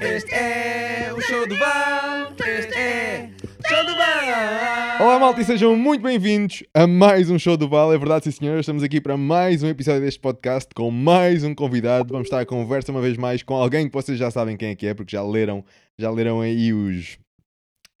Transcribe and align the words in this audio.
Este 0.00 0.34
é 0.34 1.12
o 1.14 1.20
show 1.20 1.46
do 1.46 1.54
Val. 1.56 2.32
Este 2.58 2.74
é 2.74 3.30
o 3.44 3.68
show 3.68 3.84
do 3.84 3.94
Val. 3.94 5.02
Olá, 5.02 5.18
malta, 5.18 5.42
e 5.42 5.44
sejam 5.44 5.76
muito 5.76 6.00
bem-vindos 6.00 6.62
a 6.72 6.86
mais 6.86 7.28
um 7.28 7.38
show 7.38 7.58
do 7.58 7.68
Val. 7.68 7.92
É 7.92 7.98
verdade, 7.98 8.24
sim, 8.24 8.30
senhor. 8.30 8.60
Estamos 8.60 8.82
aqui 8.82 8.98
para 8.98 9.18
mais 9.18 9.62
um 9.62 9.68
episódio 9.68 10.00
deste 10.00 10.20
podcast 10.20 10.70
com 10.74 10.90
mais 10.90 11.44
um 11.44 11.54
convidado. 11.54 12.12
Vamos 12.12 12.28
estar 12.28 12.40
à 12.40 12.46
conversa 12.46 12.92
uma 12.92 13.02
vez 13.02 13.18
mais 13.18 13.42
com 13.42 13.54
alguém 13.54 13.88
que 13.88 13.92
vocês 13.92 14.18
já 14.18 14.30
sabem 14.30 14.56
quem 14.56 14.70
é 14.70 14.74
que 14.74 14.86
é, 14.86 14.94
porque 14.94 15.14
já 15.14 15.22
leram, 15.22 15.62
já 15.98 16.10
leram 16.10 16.40
aí 16.40 16.72
os, 16.72 17.18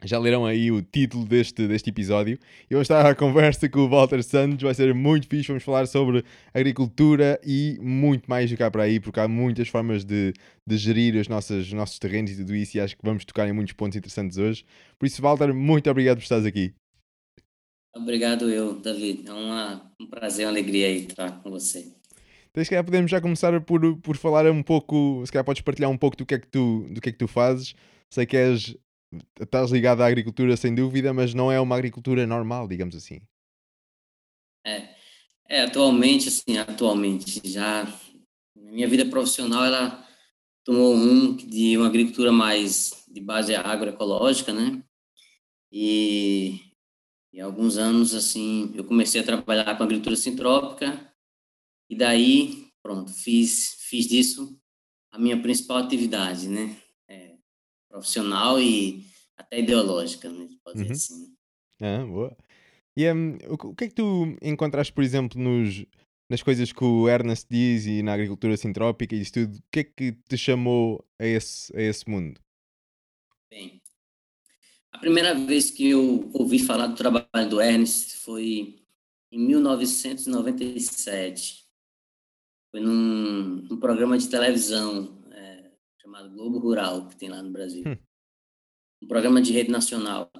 já 0.04 0.18
leram 0.18 0.46
aí 0.46 0.70
o 0.70 0.80
título 0.80 1.24
deste, 1.24 1.66
deste 1.66 1.90
episódio 1.90 2.38
e 2.70 2.74
vamos 2.74 2.84
estar 2.84 3.04
à 3.04 3.14
conversa 3.14 3.68
com 3.68 3.80
o 3.80 3.88
Walter 3.88 4.22
Santos, 4.22 4.62
vai 4.62 4.74
ser 4.74 4.94
muito 4.94 5.26
fixe, 5.28 5.48
vamos 5.48 5.62
falar 5.62 5.86
sobre 5.86 6.24
agricultura 6.54 7.40
e 7.44 7.78
muito 7.80 8.28
mais 8.28 8.50
do 8.50 8.56
cá 8.56 8.70
para 8.70 8.84
aí, 8.84 8.98
porque 8.98 9.20
há 9.20 9.28
muitas 9.28 9.68
formas 9.68 10.04
de, 10.04 10.32
de 10.66 10.76
gerir 10.76 11.16
os 11.16 11.28
nossos, 11.28 11.66
os 11.66 11.72
nossos 11.72 11.98
terrenos 11.98 12.30
e 12.30 12.36
tudo 12.36 12.54
isso 12.54 12.76
e 12.76 12.80
acho 12.80 12.96
que 12.96 13.04
vamos 13.04 13.24
tocar 13.24 13.48
em 13.48 13.52
muitos 13.52 13.74
pontos 13.74 13.96
interessantes 13.96 14.38
hoje. 14.38 14.64
Por 14.98 15.06
isso, 15.06 15.20
Walter, 15.20 15.52
muito 15.52 15.90
obrigado 15.90 16.16
por 16.16 16.22
estares 16.22 16.46
aqui. 16.46 16.72
Obrigado 17.94 18.48
eu, 18.48 18.78
David. 18.80 19.28
É 19.28 19.32
uma, 19.32 19.92
um 20.00 20.06
prazer, 20.06 20.46
uma 20.46 20.52
alegria 20.52 20.86
aí 20.86 21.06
estar 21.06 21.42
com 21.42 21.50
você. 21.50 21.92
Então, 22.50 22.64
se 22.64 22.70
calhar 22.70 22.84
podemos 22.84 23.10
já 23.10 23.20
começar 23.20 23.60
por, 23.60 23.96
por 23.98 24.16
falar 24.16 24.50
um 24.50 24.62
pouco, 24.62 25.22
se 25.24 25.32
calhar 25.32 25.44
podes 25.44 25.62
partilhar 25.62 25.90
um 25.90 25.96
pouco 25.96 26.16
do 26.16 26.26
que 26.26 26.34
é 26.34 26.38
que 26.38 26.48
tu, 26.48 26.86
do 26.90 27.00
que 27.00 27.08
é 27.08 27.12
que 27.12 27.18
tu 27.18 27.28
fazes. 27.28 27.74
Sei 28.12 28.26
que 28.26 28.36
és 28.36 28.76
estás 29.40 29.70
ligado 29.70 30.02
à 30.02 30.06
agricultura 30.06 30.56
sem 30.56 30.74
dúvida, 30.74 31.12
mas 31.12 31.34
não 31.34 31.50
é 31.50 31.60
uma 31.60 31.76
agricultura 31.76 32.26
normal, 32.26 32.68
digamos 32.68 32.94
assim. 32.94 33.20
É, 34.64 34.94
é 35.48 35.62
atualmente, 35.62 36.28
assim, 36.28 36.58
atualmente 36.58 37.40
já 37.48 37.86
minha 38.54 38.88
vida 38.88 39.04
profissional 39.06 39.64
ela 39.64 40.06
tomou 40.64 40.94
um 40.94 41.34
de 41.36 41.76
uma 41.76 41.86
agricultura 41.86 42.30
mais 42.30 43.04
de 43.08 43.20
base 43.20 43.54
agroecológica, 43.54 44.52
né? 44.52 44.82
E, 45.72 46.60
e 47.32 47.40
há 47.40 47.44
alguns 47.44 47.76
anos 47.76 48.14
assim 48.14 48.72
eu 48.74 48.84
comecei 48.84 49.20
a 49.20 49.24
trabalhar 49.24 49.76
com 49.76 49.82
agricultura 49.82 50.16
sintrópica 50.16 51.12
e 51.88 51.96
daí 51.96 52.68
pronto 52.82 53.12
fiz 53.12 53.76
fiz 53.88 54.06
disso 54.06 54.56
a 55.12 55.18
minha 55.18 55.40
principal 55.40 55.78
atividade, 55.78 56.48
né? 56.48 56.76
Profissional 57.90 58.60
e 58.60 59.04
até 59.36 59.58
ideológica, 59.58 60.30
né? 60.30 60.48
pode 60.64 60.78
uhum. 60.78 60.84
dizer 60.84 60.94
assim. 60.94 61.34
Ah, 61.82 62.06
boa. 62.06 62.36
E 62.96 63.12
um, 63.12 63.36
o, 63.48 63.74
que 63.74 63.84
é 63.84 63.88
que 63.88 63.94
tu 63.94 64.36
encontraste, 64.40 64.92
por 64.92 65.02
exemplo, 65.02 65.40
nos, 65.40 65.84
nas 66.28 66.42
coisas 66.42 66.72
que 66.72 66.84
o 66.84 67.08
Ernest 67.08 67.46
diz 67.50 67.86
e 67.86 68.02
na 68.02 68.14
agricultura 68.14 68.56
sintrópica 68.56 69.14
e 69.14 69.20
isso 69.20 69.32
tudo? 69.32 69.56
O 69.56 69.62
que 69.70 69.80
é 69.80 69.84
que 69.84 70.12
te 70.28 70.38
chamou 70.38 71.04
a 71.18 71.26
esse, 71.26 71.76
a 71.76 71.82
esse 71.82 72.08
mundo? 72.08 72.40
Bem, 73.50 73.82
a 74.92 74.98
primeira 74.98 75.34
vez 75.34 75.70
que 75.70 75.88
eu 75.88 76.30
ouvi 76.32 76.58
falar 76.58 76.88
do 76.88 76.96
trabalho 76.96 77.48
do 77.48 77.60
Ernest 77.60 78.16
foi 78.18 78.76
em 79.32 79.38
1997. 79.38 81.60
Foi 82.70 82.80
num, 82.80 83.66
num 83.68 83.76
programa 83.78 84.18
de 84.18 84.28
televisão 84.28 85.19
chamado 86.10 86.30
Globo 86.30 86.58
Rural, 86.58 87.06
que 87.06 87.16
tem 87.16 87.28
lá 87.28 87.40
no 87.40 87.50
Brasil. 87.50 87.84
Hum. 87.86 87.96
Um 89.02 89.06
programa 89.06 89.40
de 89.40 89.52
rede 89.52 89.70
nacional. 89.70 90.30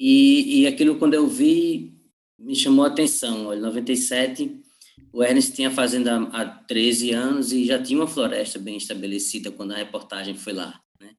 E, 0.00 0.62
e 0.62 0.66
aquilo, 0.66 0.98
quando 0.98 1.14
eu 1.14 1.26
vi, 1.28 1.94
me 2.38 2.56
chamou 2.56 2.84
a 2.84 2.88
atenção. 2.88 3.52
Em 3.52 3.60
97, 3.60 4.62
o 5.12 5.22
Ernest 5.22 5.52
tinha 5.52 5.70
fazenda 5.70 6.22
há 6.32 6.46
13 6.46 7.12
anos 7.12 7.52
e 7.52 7.66
já 7.66 7.80
tinha 7.80 8.00
uma 8.00 8.08
floresta 8.08 8.58
bem 8.58 8.76
estabelecida 8.78 9.52
quando 9.52 9.72
a 9.72 9.76
reportagem 9.76 10.34
foi 10.34 10.54
lá. 10.54 10.82
Né? 10.98 11.14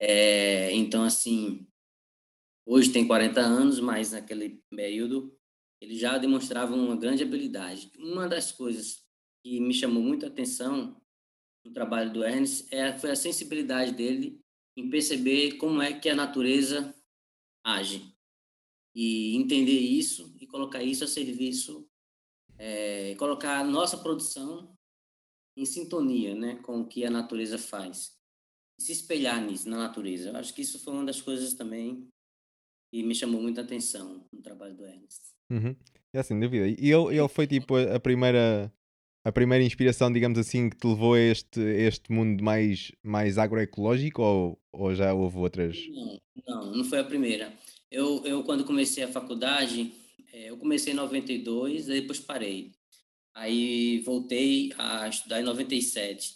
É, 0.00 0.72
então, 0.72 1.02
assim, 1.02 1.66
hoje 2.64 2.90
tem 2.90 3.06
40 3.06 3.40
anos, 3.40 3.80
mas 3.80 4.12
naquele 4.12 4.62
período 4.70 5.36
ele 5.80 5.96
já 5.96 6.16
demonstrava 6.16 6.74
uma 6.74 6.96
grande 6.96 7.24
habilidade. 7.24 7.90
Uma 7.98 8.28
das 8.28 8.52
coisas 8.52 9.02
que 9.44 9.60
me 9.60 9.74
chamou 9.74 10.02
muito 10.02 10.24
a 10.24 10.28
atenção 10.28 11.01
do 11.64 11.72
trabalho 11.72 12.12
do 12.12 12.24
Ernst 12.24 12.66
é, 12.72 12.96
foi 12.98 13.10
a 13.10 13.16
sensibilidade 13.16 13.92
dele 13.92 14.40
em 14.76 14.88
perceber 14.88 15.56
como 15.56 15.80
é 15.80 15.98
que 15.98 16.08
a 16.08 16.14
natureza 16.14 16.94
age 17.64 18.12
e 18.94 19.36
entender 19.36 19.78
isso 19.78 20.34
e 20.40 20.46
colocar 20.46 20.82
isso 20.82 21.04
a 21.04 21.06
serviço, 21.06 21.88
é, 22.58 23.14
colocar 23.16 23.60
a 23.60 23.64
nossa 23.64 23.96
produção 23.96 24.76
em 25.56 25.64
sintonia, 25.64 26.34
né, 26.34 26.56
com 26.56 26.80
o 26.80 26.86
que 26.86 27.04
a 27.04 27.10
natureza 27.10 27.58
faz, 27.58 28.16
e 28.78 28.82
se 28.82 28.92
espelhar 28.92 29.40
nisso 29.44 29.68
na 29.68 29.76
natureza. 29.76 30.30
Eu 30.30 30.36
acho 30.36 30.54
que 30.54 30.62
isso 30.62 30.78
foi 30.78 30.92
uma 30.94 31.04
das 31.04 31.20
coisas 31.20 31.54
também 31.54 32.08
que 32.90 33.02
me 33.02 33.14
chamou 33.14 33.40
muita 33.40 33.60
atenção 33.60 34.26
no 34.32 34.42
trabalho 34.42 34.74
do 34.74 34.84
Ernst. 34.84 35.32
Uhum. 35.50 35.76
É 36.14 36.18
assim, 36.18 36.38
dúvida. 36.38 36.68
E 36.68 36.90
ele, 36.90 37.18
ele 37.18 37.28
foi 37.28 37.46
tipo 37.46 37.76
a 37.76 38.00
primeira 38.00 38.72
a 39.24 39.30
primeira 39.30 39.64
inspiração, 39.64 40.12
digamos 40.12 40.38
assim, 40.38 40.68
que 40.68 40.76
te 40.76 40.86
levou 40.86 41.14
a 41.14 41.20
este, 41.20 41.60
este 41.60 42.10
mundo 42.10 42.42
mais, 42.42 42.90
mais 43.02 43.38
agroecológico 43.38 44.22
ou, 44.22 44.58
ou 44.72 44.94
já 44.94 45.14
houve 45.14 45.38
outras? 45.38 45.78
Não, 45.88 46.20
não, 46.46 46.76
não 46.76 46.84
foi 46.84 46.98
a 46.98 47.04
primeira. 47.04 47.52
Eu, 47.90 48.24
eu 48.24 48.42
quando 48.42 48.64
comecei 48.64 49.04
a 49.04 49.08
faculdade, 49.08 49.92
é, 50.32 50.50
eu 50.50 50.56
comecei 50.56 50.92
em 50.92 50.96
92, 50.96 51.88
aí 51.88 52.00
depois 52.00 52.18
parei. 52.18 52.72
Aí 53.34 54.00
voltei 54.00 54.72
a 54.76 55.08
estudar 55.08 55.40
em 55.40 55.44
97. 55.44 56.34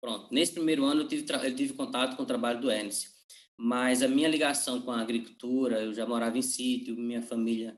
Pronto, 0.00 0.32
nesse 0.32 0.52
primeiro 0.52 0.84
ano 0.84 1.02
eu 1.02 1.08
tive, 1.08 1.24
eu 1.32 1.56
tive 1.56 1.72
contato 1.72 2.16
com 2.16 2.22
o 2.22 2.26
trabalho 2.26 2.60
do 2.60 2.70
Ernst, 2.70 3.08
mas 3.56 4.02
a 4.02 4.08
minha 4.08 4.28
ligação 4.28 4.80
com 4.82 4.90
a 4.90 5.00
agricultura, 5.00 5.82
eu 5.82 5.94
já 5.94 6.06
morava 6.06 6.36
em 6.36 6.42
sítio, 6.42 6.94
minha 6.94 7.22
família 7.22 7.76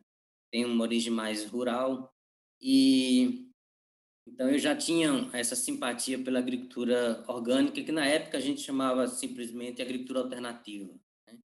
tem 0.50 0.64
uma 0.64 0.82
origem 0.82 1.12
mais 1.12 1.44
rural, 1.44 2.12
e 2.60 3.47
então, 4.32 4.50
eu 4.50 4.58
já 4.58 4.76
tinha 4.76 5.28
essa 5.32 5.56
simpatia 5.56 6.22
pela 6.22 6.38
agricultura 6.38 7.24
orgânica, 7.26 7.82
que 7.82 7.90
na 7.90 8.06
época 8.06 8.36
a 8.36 8.40
gente 8.40 8.60
chamava 8.60 9.06
simplesmente 9.08 9.80
agricultura 9.80 10.20
alternativa. 10.20 10.92
Né? 11.26 11.38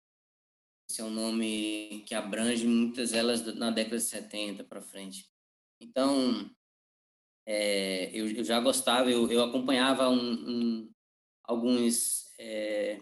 Esse 0.88 1.02
é 1.02 1.04
um 1.04 1.10
nome 1.10 2.02
que 2.06 2.14
abrange 2.14 2.66
muitas 2.66 3.10
delas 3.10 3.44
na 3.54 3.70
década 3.70 3.98
de 3.98 4.02
70 4.02 4.64
para 4.64 4.80
frente. 4.80 5.30
Então, 5.80 6.50
é, 7.46 8.10
eu, 8.18 8.28
eu, 8.30 8.44
já 8.44 8.58
gostava, 8.60 9.10
eu, 9.10 9.30
eu 9.30 9.44
acompanhava 9.44 10.08
um, 10.08 10.32
um, 10.32 10.92
alguns 11.44 12.32
é, 12.38 12.98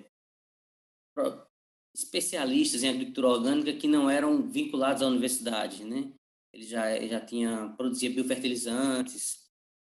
especialistas 1.94 2.83
em 2.83 2.88
agricultura 2.88 3.28
orgânica 3.28 3.72
que 3.72 3.87
não 3.87 4.11
eram 4.11 4.49
vinculados 4.50 5.03
à 5.03 5.06
universidade, 5.06 5.84
né? 5.84 6.12
Ele 6.53 6.65
já, 6.65 6.99
já 7.06 7.21
tinha, 7.21 7.75
produzia 7.77 8.11
biofertilizantes, 8.11 9.48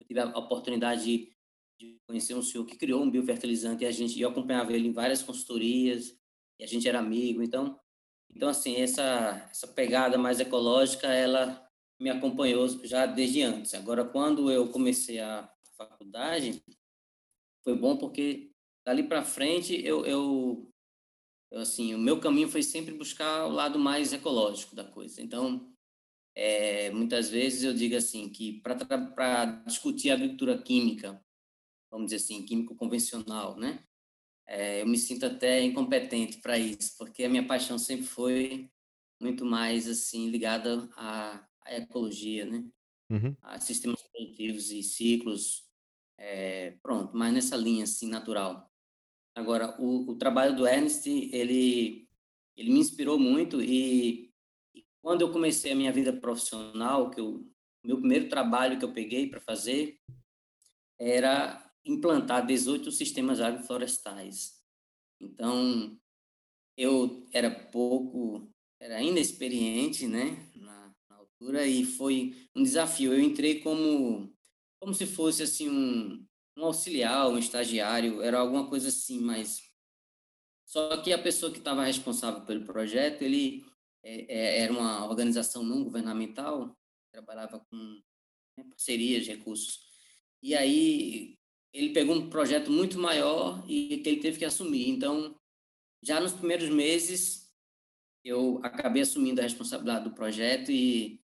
tive 0.05 0.21
a 0.21 0.39
oportunidade 0.39 1.05
de, 1.05 1.33
de 1.79 2.01
conhecer 2.07 2.35
um 2.35 2.43
senhor 2.43 2.65
que 2.65 2.77
criou 2.77 3.03
um 3.03 3.11
biofertilizante 3.11 3.85
e 3.85 3.87
a 3.87 3.91
gente 3.91 4.21
eu 4.21 4.29
acompanhava 4.29 4.73
ele 4.73 4.89
em 4.89 4.93
várias 4.93 5.23
consultorias 5.23 6.17
e 6.59 6.65
a 6.65 6.67
gente 6.67 6.89
era 6.89 6.99
amigo. 6.99 7.43
Então, 7.43 7.79
então 8.35 8.49
assim, 8.49 8.77
essa 8.77 9.49
essa 9.51 9.69
pegada 9.69 10.19
mais 10.19 10.41
ecológica, 10.41 11.09
ela 11.09 11.67
me 12.01 12.11
acompanhou 12.11 12.69
já 12.85 13.07
desde 13.07 13.43
antes. 13.43 13.75
Agora, 13.75 14.05
quando 14.05 14.51
eu 14.51 14.69
comecei 14.69 15.21
a 15.21 15.49
faculdade, 15.77 16.63
foi 17.63 17.77
bom 17.77 17.97
porque 17.97 18.51
dali 18.85 19.05
para 19.05 19.25
frente 19.25 19.75
eu, 19.85 20.05
eu, 20.05 20.69
eu, 21.51 21.61
assim, 21.61 21.95
o 21.95 21.99
meu 21.99 22.19
caminho 22.21 22.49
foi 22.49 22.63
sempre 22.63 22.93
buscar 22.93 23.47
o 23.47 23.53
lado 23.53 23.79
mais 23.79 24.13
ecológico 24.13 24.75
da 24.75 24.85
coisa. 24.85 25.23
Então, 25.23 25.73
é, 26.35 26.91
muitas 26.91 27.31
vezes 27.31 27.63
eu 27.63 27.75
digo 27.75 27.97
assim 27.97 28.29
que 28.29 28.61
para 28.63 29.45
discutir 29.67 30.11
a 30.11 30.15
agricultura 30.15 30.61
química, 30.61 31.23
vamos 31.91 32.07
dizer 32.07 32.17
assim, 32.17 32.45
químico 32.45 32.75
convencional, 32.75 33.57
né? 33.57 33.85
É, 34.47 34.83
eu 34.83 34.87
me 34.87 34.99
sinto 34.99 35.27
até 35.27 35.63
incompetente 35.63 36.39
para 36.39 36.59
isso, 36.59 36.97
porque 36.99 37.25
a 37.25 37.29
minha 37.29 37.47
paixão 37.47 37.79
sempre 37.79 38.07
foi 38.07 38.71
muito 39.21 39.45
mais 39.45 39.89
assim 39.89 40.29
ligada 40.31 40.89
à, 40.97 41.47
à 41.65 41.77
ecologia, 41.77 42.45
né? 42.45 42.65
Uhum. 43.11 43.37
A 43.43 43.61
sistemas 43.61 44.03
produtivos 44.03 44.71
e 44.71 44.83
ciclos, 44.83 45.65
é, 46.19 46.73
pronto, 46.83 47.17
mas 47.17 47.33
nessa 47.33 47.57
linha 47.57 47.85
assim 47.85 48.09
natural. 48.09 48.71
Agora, 49.35 49.77
o, 49.81 50.11
o 50.11 50.17
trabalho 50.17 50.57
do 50.57 50.67
Ernest, 50.67 51.09
ele 51.09 52.09
ele 52.57 52.71
me 52.71 52.81
inspirou 52.81 53.19
muito 53.19 53.63
e 53.63 54.32
quando 55.03 55.23
eu 55.23 55.33
comecei 55.33 55.73
a 55.73 55.77
minha 55.77 55.93
vida 55.93 56.13
profissional, 56.13 57.11
que 57.11 57.21
o 57.21 57.45
meu 57.85 57.99
primeiro 57.99 58.29
trabalho 58.29 58.79
que 58.79 58.85
eu 58.85 58.93
peguei 58.93 59.29
para 59.29 59.41
fazer 59.41 59.99
era 60.99 61.71
implantar 61.85 62.47
18 62.47 62.93
sistemas 62.93 63.41
agroflorestais. 63.41 64.63
Então, 65.21 65.99
eu 66.77 67.27
era 67.33 67.51
pouco, 67.51 68.49
era 68.81 69.03
inexperiente, 69.03 70.07
né, 70.07 70.49
na, 70.55 70.95
na, 71.11 71.17
altura, 71.17 71.67
e 71.67 71.85
foi 71.85 72.37
um 72.55 72.63
desafio. 72.63 73.13
Eu 73.13 73.21
entrei 73.21 73.61
como, 73.61 74.33
como 74.81 74.95
se 74.95 75.07
fosse, 75.07 75.43
assim, 75.43 75.69
um, 75.69 76.25
um 76.57 76.65
auxiliar, 76.65 77.29
um 77.29 77.39
estagiário, 77.39 78.23
era 78.23 78.39
alguma 78.39 78.69
coisa 78.69 78.89
assim, 78.89 79.21
mas 79.21 79.61
só 80.65 80.97
que 81.03 81.13
a 81.13 81.23
pessoa 81.23 81.53
que 81.53 81.59
estava 81.59 81.85
responsável 81.85 82.47
pelo 82.47 82.65
projeto, 82.65 83.23
ele 83.23 83.65
é, 84.03 84.25
é, 84.29 84.61
era 84.63 84.73
uma 84.73 85.07
organização 85.09 85.63
não 85.63 85.85
governamental, 85.85 86.77
trabalhava 87.13 87.61
com 87.61 87.77
né, 88.57 88.65
parcerias 88.69 89.27
recursos. 89.27 89.81
E 90.43 90.55
aí 90.55 91.39
ele 91.73 91.93
pegou 91.93 92.17
um 92.17 92.29
projeto 92.29 92.71
muito 92.71 92.99
maior 92.99 93.65
e 93.69 93.99
que 93.99 94.09
ele 94.09 94.21
teve 94.21 94.39
que 94.39 94.45
assumir. 94.45 94.89
Então, 94.89 95.39
já 96.03 96.21
nos 96.21 96.33
primeiros 96.33 96.69
meses, 96.69 97.55
eu 98.25 98.61
acabei 98.63 99.03
assumindo 99.03 99.41
a 99.41 99.45
responsabilidade 99.45 100.05
do 100.05 100.15
projeto 100.15 100.71
e 100.71 101.21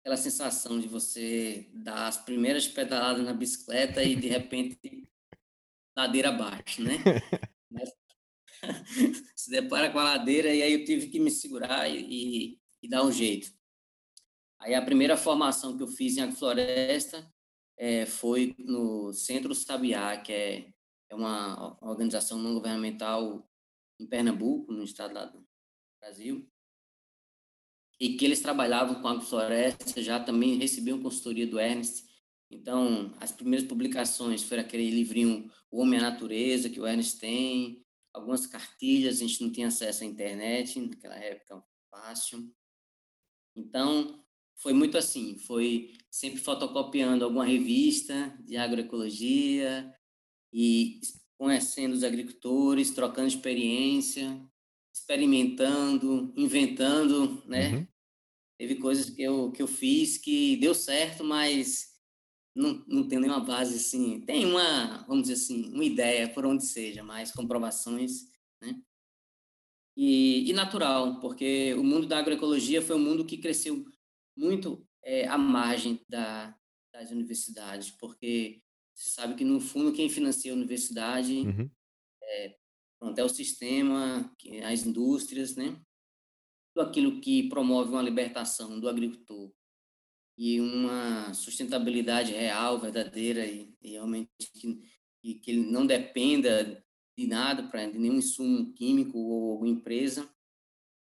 aquela 0.00 0.16
sensação 0.16 0.78
de 0.78 0.86
você 0.86 1.70
dar 1.72 2.08
as 2.08 2.18
primeiras 2.18 2.66
pedaladas 2.66 3.24
na 3.24 3.32
bicicleta 3.32 4.02
e 4.02 4.14
de 4.14 4.28
repente 4.28 5.08
ladeira 5.96 6.28
abaixo, 6.28 6.82
né? 6.82 6.96
Se 9.36 9.50
depara 9.50 9.90
com 9.90 9.98
a 9.98 10.04
ladeira 10.04 10.54
e 10.54 10.62
aí 10.62 10.72
eu 10.72 10.84
tive 10.84 11.08
que 11.08 11.20
me 11.20 11.30
segurar 11.30 11.88
e, 11.88 12.00
e, 12.00 12.60
e, 12.82 12.88
dar 12.88 13.04
um 13.04 13.12
jeito. 13.12 13.52
Aí 14.60 14.74
a 14.74 14.82
primeira 14.82 15.16
formação 15.16 15.76
que 15.76 15.82
eu 15.82 15.88
fiz 15.88 16.16
em 16.16 16.22
agrofloresta 16.22 17.30
é, 17.76 18.06
foi 18.06 18.54
no 18.58 19.12
Centro 19.12 19.54
Sabiá, 19.54 20.16
que 20.16 20.32
é, 20.32 20.72
é 21.10 21.14
uma 21.14 21.76
organização 21.82 22.38
não 22.38 22.54
governamental 22.54 23.46
em 24.00 24.06
Pernambuco, 24.06 24.72
no 24.72 24.84
estado 24.84 25.32
do 25.32 25.46
Brasil 26.00 26.48
e 28.00 28.14
que 28.14 28.24
eles 28.24 28.40
trabalhavam 28.40 29.00
com 29.00 29.08
agrofloresta, 29.08 30.02
já 30.02 30.18
também 30.20 30.56
recebiam 30.56 31.00
consultoria 31.00 31.46
do 31.46 31.58
Ernest. 31.60 32.04
Então, 32.50 33.12
as 33.20 33.32
primeiras 33.32 33.66
publicações 33.66 34.42
foram 34.42 34.62
aquele 34.62 34.90
livrinho 34.90 35.50
O 35.70 35.80
Homem 35.80 35.98
a 35.98 36.10
Natureza, 36.10 36.68
que 36.68 36.80
o 36.80 36.86
Ernest 36.86 37.18
tem, 37.18 37.83
algumas 38.14 38.46
cartilhas, 38.46 39.16
a 39.16 39.18
gente 39.18 39.42
não 39.42 39.50
tinha 39.50 39.66
acesso 39.66 40.04
à 40.04 40.06
internet, 40.06 40.80
naquela 40.80 41.16
época 41.16 41.62
fácil. 41.90 42.48
Então, 43.56 44.24
foi 44.56 44.72
muito 44.72 44.96
assim, 44.96 45.36
foi 45.36 45.92
sempre 46.10 46.38
fotocopiando 46.38 47.24
alguma 47.24 47.44
revista 47.44 48.36
de 48.44 48.56
agroecologia 48.56 49.92
e 50.52 51.00
conhecendo 51.36 51.92
os 51.92 52.04
agricultores, 52.04 52.92
trocando 52.92 53.28
experiência, 53.28 54.40
experimentando, 54.94 56.32
inventando, 56.36 57.42
né? 57.46 57.74
Uhum. 57.74 57.86
Teve 58.56 58.76
coisas 58.76 59.10
que 59.10 59.22
eu, 59.22 59.50
que 59.50 59.60
eu 59.60 59.66
fiz 59.66 60.16
que 60.16 60.56
deu 60.56 60.72
certo, 60.72 61.24
mas 61.24 61.93
não, 62.54 62.84
não 62.86 63.08
tem 63.08 63.18
nenhuma 63.18 63.40
base 63.40 63.76
assim. 63.76 64.20
Tem 64.20 64.46
uma, 64.46 65.04
vamos 65.06 65.28
dizer 65.28 65.34
assim, 65.34 65.72
uma 65.72 65.84
ideia 65.84 66.28
por 66.32 66.46
onde 66.46 66.64
seja, 66.64 67.02
mas 67.02 67.32
comprovações, 67.32 68.30
né? 68.60 68.80
E, 69.96 70.50
e 70.50 70.52
natural, 70.52 71.20
porque 71.20 71.74
o 71.74 71.84
mundo 71.84 72.06
da 72.06 72.18
agroecologia 72.18 72.82
foi 72.82 72.96
um 72.96 73.04
mundo 73.04 73.24
que 73.24 73.38
cresceu 73.38 73.84
muito 74.36 74.86
é, 75.04 75.26
à 75.28 75.38
margem 75.38 76.00
da, 76.08 76.56
das 76.92 77.10
universidades, 77.10 77.90
porque 77.92 78.60
você 78.94 79.10
sabe 79.10 79.34
que, 79.34 79.44
no 79.44 79.60
fundo, 79.60 79.92
quem 79.92 80.08
financia 80.08 80.52
a 80.52 80.56
universidade 80.56 81.32
uhum. 81.32 81.70
é, 82.22 82.56
pronto, 82.98 83.18
é 83.18 83.24
o 83.24 83.28
sistema, 83.28 84.32
as 84.64 84.84
indústrias, 84.84 85.54
né? 85.54 85.80
tudo 86.74 86.88
aquilo 86.88 87.20
que 87.20 87.48
promove 87.48 87.90
uma 87.90 88.02
libertação 88.02 88.80
do 88.80 88.88
agricultor 88.88 89.52
e 90.36 90.60
uma 90.60 91.32
sustentabilidade 91.32 92.32
real, 92.32 92.80
verdadeira 92.80 93.46
e, 93.46 93.72
e 93.80 93.92
realmente 93.92 94.30
que, 94.52 94.80
e 95.22 95.34
que 95.34 95.50
ele 95.50 95.70
não 95.70 95.86
dependa 95.86 96.84
de 97.16 97.26
nada, 97.26 97.68
para 97.68 97.86
de 97.86 97.98
nenhum 97.98 98.16
insumo 98.16 98.72
químico 98.72 99.18
ou 99.18 99.64
empresa, 99.64 100.28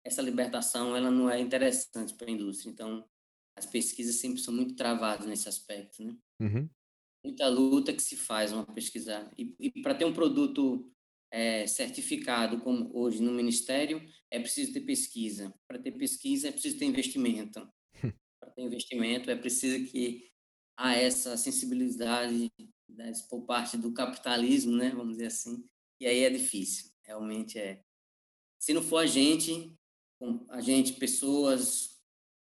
essa 0.05 0.21
libertação 0.21 0.95
ela 0.95 1.09
não 1.09 1.29
é 1.29 1.39
interessante 1.39 2.13
para 2.13 2.27
a 2.27 2.31
indústria. 2.31 2.69
Então, 2.69 3.07
as 3.55 3.65
pesquisas 3.65 4.15
sempre 4.15 4.41
são 4.41 4.53
muito 4.53 4.75
travadas 4.75 5.25
nesse 5.25 5.47
aspecto, 5.47 6.03
né? 6.03 6.17
Uhum. 6.41 6.69
Muita 7.25 7.47
luta 7.47 7.93
que 7.93 8.01
se 8.01 8.17
faz 8.17 8.51
uma 8.51 8.65
pesquisa 8.65 9.31
e, 9.37 9.55
e 9.57 9.81
para 9.81 9.95
ter 9.95 10.03
um 10.03 10.13
produto 10.13 10.91
é, 11.31 11.65
certificado 11.65 12.59
como 12.59 12.91
hoje 12.93 13.21
no 13.21 13.31
Ministério, 13.31 14.01
é 14.29 14.39
preciso 14.39 14.73
ter 14.73 14.81
pesquisa. 14.81 15.53
Para 15.67 15.79
ter 15.79 15.93
pesquisa, 15.93 16.49
é 16.49 16.51
preciso 16.51 16.77
ter 16.77 16.85
investimento. 16.85 17.65
Para 18.43 18.51
ter 18.51 18.61
investimento, 18.63 19.31
é 19.31 19.35
preciso 19.37 19.89
que 19.89 20.29
há 20.77 20.95
essa 20.95 21.37
sensibilidade 21.37 22.51
das, 22.89 23.21
por 23.21 23.45
parte 23.45 23.77
do 23.77 23.93
capitalismo, 23.93 24.75
né? 24.75 24.89
vamos 24.89 25.13
dizer 25.13 25.27
assim, 25.27 25.63
e 25.97 26.05
aí 26.05 26.23
é 26.23 26.29
difícil, 26.29 26.91
realmente 27.05 27.57
é. 27.57 27.81
Se 28.59 28.73
não 28.73 28.81
for 28.81 28.97
a 28.97 29.05
gente, 29.05 29.73
a 30.49 30.59
gente, 30.59 30.93
pessoas 30.93 32.01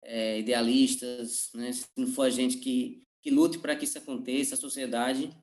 é, 0.05 0.39
idealistas, 0.39 1.51
né? 1.55 1.73
se 1.73 1.89
não 1.97 2.07
for 2.07 2.23
a 2.23 2.31
gente 2.31 2.59
que, 2.59 3.03
que 3.21 3.31
lute 3.31 3.59
para 3.59 3.75
que 3.75 3.85
isso 3.85 3.99
aconteça, 3.99 4.55
a 4.55 4.59
sociedade 4.59 5.37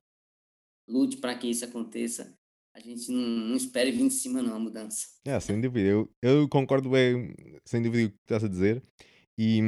lute 0.88 1.18
para 1.18 1.36
que 1.36 1.48
isso 1.48 1.66
aconteça, 1.66 2.34
a 2.74 2.80
gente 2.80 3.12
não, 3.12 3.20
não 3.20 3.56
espere 3.56 3.90
vir 3.90 4.08
de 4.08 4.14
cima, 4.14 4.40
não, 4.40 4.56
a 4.56 4.58
mudança. 4.58 5.08
É, 5.26 5.38
sem 5.40 5.60
dúvida. 5.60 5.86
Eu, 5.86 6.10
eu 6.22 6.48
concordo 6.48 6.88
bem, 6.88 7.34
sem 7.66 7.82
dúvida, 7.82 8.08
o 8.08 8.10
que 8.10 8.16
estás 8.22 8.44
a 8.44 8.48
dizer. 8.48 8.82
E, 9.38 9.60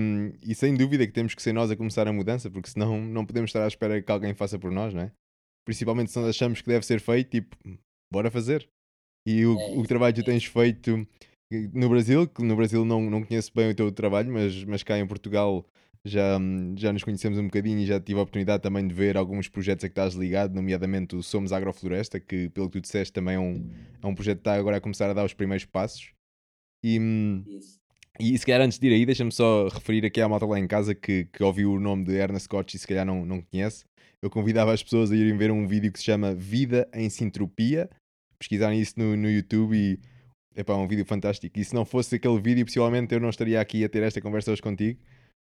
e 0.42 0.54
sem 0.54 0.74
dúvida 0.74 1.06
que 1.06 1.12
temos 1.12 1.32
que 1.32 1.40
ser 1.40 1.52
nós 1.52 1.70
a 1.70 1.76
começar 1.76 2.08
a 2.08 2.12
mudança, 2.12 2.50
porque 2.50 2.68
senão 2.68 3.00
não 3.06 3.24
podemos 3.24 3.50
estar 3.50 3.62
à 3.62 3.68
espera 3.68 4.02
que 4.02 4.10
alguém 4.10 4.34
faça 4.34 4.58
por 4.58 4.72
nós, 4.72 4.92
não 4.92 5.02
é? 5.02 5.12
Principalmente 5.64 6.10
se 6.10 6.18
nós 6.18 6.28
achamos 6.28 6.60
que 6.60 6.68
deve 6.68 6.84
ser 6.84 7.00
feito, 7.00 7.30
tipo, 7.30 7.56
bora 8.12 8.30
fazer. 8.30 8.68
E 9.26 9.46
o, 9.46 9.58
é, 9.58 9.78
o 9.78 9.82
trabalho 9.84 10.14
que 10.14 10.22
tu 10.22 10.26
tens 10.26 10.44
feito 10.44 11.06
no 11.72 11.88
Brasil, 11.88 12.26
que 12.26 12.42
no 12.42 12.56
Brasil 12.56 12.84
não, 12.84 13.02
não 13.08 13.22
conheço 13.22 13.52
bem 13.54 13.70
o 13.70 13.74
teu 13.74 13.92
trabalho, 13.92 14.32
mas, 14.32 14.64
mas 14.64 14.82
cá 14.82 14.98
em 14.98 15.06
Portugal 15.06 15.64
já, 16.04 16.38
já 16.76 16.92
nos 16.92 17.04
conhecemos 17.04 17.38
um 17.38 17.44
bocadinho 17.44 17.78
e 17.80 17.86
já 17.86 18.00
tive 18.00 18.18
a 18.18 18.22
oportunidade 18.22 18.62
também 18.62 18.86
de 18.86 18.94
ver 18.94 19.16
alguns 19.16 19.48
projetos 19.48 19.84
a 19.84 19.88
que 19.88 19.92
estás 19.92 20.14
ligado, 20.14 20.54
nomeadamente 20.54 21.14
o 21.14 21.22
Somos 21.22 21.52
Agrofloresta, 21.52 22.18
que 22.18 22.48
pelo 22.50 22.68
que 22.68 22.78
tu 22.78 22.82
disseste 22.82 23.12
também 23.12 23.34
é 23.34 23.38
um, 23.38 23.70
é 24.02 24.06
um 24.06 24.14
projeto 24.14 24.38
que 24.38 24.40
está 24.40 24.54
agora 24.54 24.78
a 24.78 24.80
começar 24.80 25.10
a 25.10 25.12
dar 25.12 25.24
os 25.24 25.34
primeiros 25.34 25.64
passos. 25.64 26.12
E, 26.82 26.98
e 28.20 28.38
se 28.38 28.46
calhar 28.46 28.60
antes 28.62 28.78
de 28.78 28.86
ir 28.86 28.92
aí, 28.92 29.06
deixa-me 29.06 29.32
só 29.32 29.68
referir 29.68 30.04
aqui 30.04 30.20
à 30.20 30.28
malta 30.28 30.46
lá 30.46 30.58
em 30.58 30.66
casa 30.66 30.94
que, 30.94 31.26
que 31.32 31.42
ouviu 31.42 31.72
o 31.72 31.80
nome 31.80 32.04
de 32.04 32.12
Ernest 32.14 32.44
Scott 32.44 32.76
e 32.76 32.78
se 32.78 32.86
calhar 32.86 33.04
não, 33.04 33.24
não 33.24 33.40
conhece. 33.40 33.84
Eu 34.22 34.30
convidava 34.30 34.72
as 34.72 34.82
pessoas 34.82 35.10
a 35.10 35.16
irem 35.16 35.36
ver 35.36 35.50
um 35.50 35.66
vídeo 35.66 35.90
que 35.90 35.98
se 35.98 36.04
chama 36.04 36.34
Vida 36.34 36.88
em 36.92 37.08
Sintropia, 37.08 37.88
pesquisarem 38.38 38.80
isso 38.80 38.94
no, 38.96 39.16
no 39.16 39.30
YouTube 39.30 39.76
e 39.76 39.98
é 40.54 40.72
um 40.72 40.86
vídeo 40.86 41.04
fantástico. 41.06 41.58
E 41.58 41.64
se 41.64 41.74
não 41.74 41.84
fosse 41.84 42.16
aquele 42.16 42.40
vídeo, 42.40 42.64
possivelmente 42.64 43.14
eu 43.14 43.20
não 43.20 43.30
estaria 43.30 43.60
aqui 43.60 43.84
a 43.84 43.88
ter 43.88 44.02
esta 44.02 44.20
conversa 44.20 44.52
hoje 44.52 44.60
contigo 44.62 45.00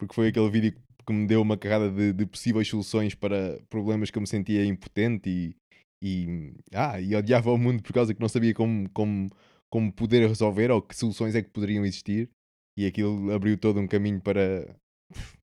porque 0.02 0.14
foi 0.14 0.28
aquele 0.28 0.50
vídeo 0.50 0.74
que 1.06 1.12
me 1.12 1.26
deu 1.26 1.40
uma 1.40 1.56
carrada 1.56 1.88
de, 1.90 2.12
de 2.12 2.26
possíveis 2.26 2.66
soluções 2.68 3.14
para 3.14 3.60
problemas 3.70 4.10
que 4.10 4.18
eu 4.18 4.20
me 4.20 4.26
sentia 4.26 4.64
impotente 4.64 5.30
e, 5.30 5.56
e, 6.02 6.54
ah, 6.74 7.00
e 7.00 7.14
odiava 7.14 7.52
o 7.52 7.58
mundo 7.58 7.82
por 7.82 7.92
causa 7.92 8.12
que 8.12 8.20
não 8.20 8.28
sabia 8.28 8.52
como, 8.52 8.88
como, 8.90 9.28
como 9.70 9.92
poder 9.92 10.26
resolver 10.26 10.72
ou 10.72 10.82
que 10.82 10.96
soluções 10.96 11.36
é 11.36 11.42
que 11.42 11.50
poderiam 11.50 11.84
existir. 11.84 12.28
E 12.76 12.86
aquilo 12.86 13.32
abriu 13.32 13.58
todo 13.58 13.80
um 13.80 13.86
caminho 13.86 14.20
para, 14.20 14.74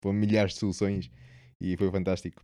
para 0.02 0.14
milhares 0.14 0.54
de 0.54 0.60
soluções 0.60 1.12
e 1.60 1.76
foi 1.76 1.92
fantástico. 1.92 2.44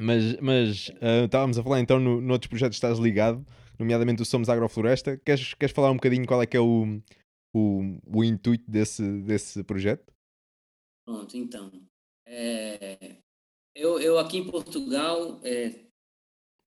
Mas, 0.00 0.40
mas 0.40 0.88
uh, 0.88 1.26
estávamos 1.26 1.58
a 1.58 1.62
falar 1.62 1.80
então 1.80 2.00
no, 2.00 2.20
noutros 2.20 2.48
projetos 2.48 2.78
que 2.78 2.84
estás 2.84 2.98
ligado, 2.98 3.46
nomeadamente 3.78 4.22
o 4.22 4.24
Somos 4.24 4.48
Agrofloresta. 4.48 5.16
Queres, 5.18 5.54
queres 5.54 5.74
falar 5.74 5.90
um 5.90 5.96
bocadinho 5.96 6.26
qual 6.26 6.42
é 6.42 6.46
que 6.46 6.56
é 6.56 6.60
o, 6.60 7.00
o, 7.54 7.98
o 8.06 8.24
intuito 8.24 8.68
desse, 8.70 9.22
desse 9.22 9.62
projeto? 9.62 10.12
Pronto, 11.06 11.36
então. 11.36 11.70
É, 12.26 13.16
eu, 13.74 14.00
eu 14.00 14.18
aqui 14.18 14.38
em 14.38 14.50
Portugal, 14.50 15.40
é, 15.44 15.84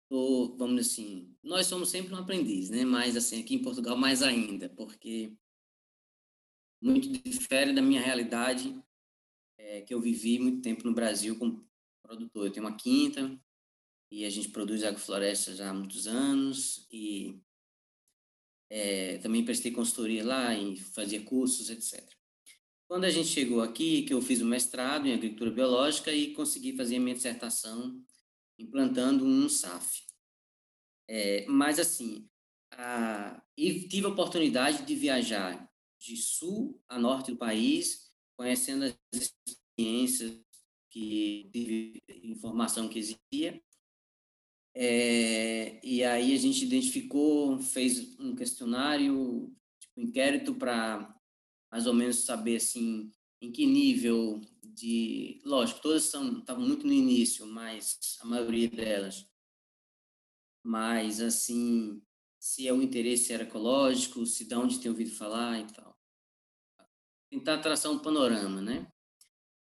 tô, 0.09 0.55
vamos 0.57 0.75
dizer 0.75 0.91
assim, 0.91 1.35
nós 1.43 1.67
somos 1.67 1.89
sempre 1.89 2.13
um 2.13 2.17
aprendiz, 2.17 2.69
né? 2.69 2.85
Mas 2.85 3.17
assim, 3.17 3.41
aqui 3.41 3.55
em 3.55 3.61
Portugal 3.61 3.97
mais 3.97 4.21
ainda, 4.21 4.69
porque 4.69 5.33
muito 6.85 7.09
difere 7.09 7.73
da 7.73 7.81
minha 7.81 7.99
realidade, 7.99 8.79
é, 9.57 9.81
que 9.81 9.93
eu 9.93 9.99
vivi 9.99 10.37
muito 10.37 10.61
tempo 10.61 10.85
no 10.85 10.93
Brasil 10.93 11.37
como 11.37 11.67
produtor. 12.03 12.45
Eu 12.45 12.51
tenho 12.51 12.65
uma 12.65 12.77
quinta 12.77 13.39
e 14.11 14.23
a 14.23 14.29
gente 14.29 14.49
produz 14.49 14.83
agrofloresta 14.83 15.55
já 15.55 15.71
há 15.71 15.73
muitos 15.73 16.05
anos 16.05 16.87
e 16.91 17.41
é, 18.69 19.17
também 19.17 19.43
prestei 19.43 19.71
consultoria 19.71 20.23
lá 20.23 20.53
e 20.53 20.77
fazia 20.77 21.21
cursos, 21.23 21.69
etc. 21.69 22.07
Quando 22.87 23.05
a 23.05 23.09
gente 23.09 23.29
chegou 23.29 23.61
aqui, 23.61 24.03
que 24.03 24.13
eu 24.13 24.21
fiz 24.21 24.41
o 24.41 24.45
mestrado 24.45 25.07
em 25.07 25.13
agricultura 25.13 25.49
biológica 25.49 26.11
e 26.11 26.33
consegui 26.33 26.77
fazer 26.77 26.97
a 26.97 26.99
minha 26.99 27.15
dissertação 27.15 27.99
implantando 28.59 29.25
um 29.25 29.49
SAF. 29.49 30.03
É, 31.07 31.45
mas 31.47 31.79
assim, 31.79 32.29
a, 32.71 33.41
e 33.57 33.87
tive 33.87 34.05
a 34.05 34.09
oportunidade 34.09 34.85
de 34.85 34.95
viajar 34.95 35.67
de 35.99 36.17
sul 36.17 36.81
a 36.87 36.99
norte 36.99 37.31
do 37.31 37.37
país, 37.37 38.11
conhecendo 38.37 38.85
as 38.85 38.95
experiências 39.13 40.39
que 40.89 41.49
tive 41.51 42.03
informação 42.23 42.87
que 42.87 42.99
existia. 42.99 43.61
É, 44.73 45.79
e 45.85 46.03
aí 46.03 46.33
a 46.33 46.37
gente 46.37 46.65
identificou, 46.65 47.59
fez 47.59 48.17
um 48.19 48.35
questionário, 48.35 49.55
tipo, 49.79 50.01
um 50.01 50.03
inquérito 50.03 50.53
para 50.53 51.13
mais 51.71 51.87
ou 51.87 51.93
menos 51.93 52.25
saber 52.25 52.57
assim 52.57 53.11
em 53.41 53.51
que 53.51 53.65
nível 53.65 54.41
de, 54.63 55.41
lógico, 55.45 55.81
todas 55.81 56.03
são 56.03 56.39
estavam 56.39 56.65
muito 56.65 56.85
no 56.85 56.93
início, 56.93 57.45
mas 57.45 58.17
a 58.21 58.25
maioria 58.25 58.69
delas, 58.69 59.25
mas 60.63 61.21
assim 61.21 62.01
se 62.45 62.67
é 62.67 62.71
o 62.71 62.79
interesse 62.79 63.33
era 63.33 63.41
ecológico, 63.41 64.23
se 64.23 64.45
de 64.45 64.53
onde 64.53 64.77
tem 64.77 64.91
ouvido 64.91 65.09
falar 65.09 65.59
e 65.59 65.65
tal. 65.65 65.99
Tentar 67.27 67.57
traçar 67.57 67.91
um 67.91 67.97
panorama, 67.97 68.61
né? 68.61 68.87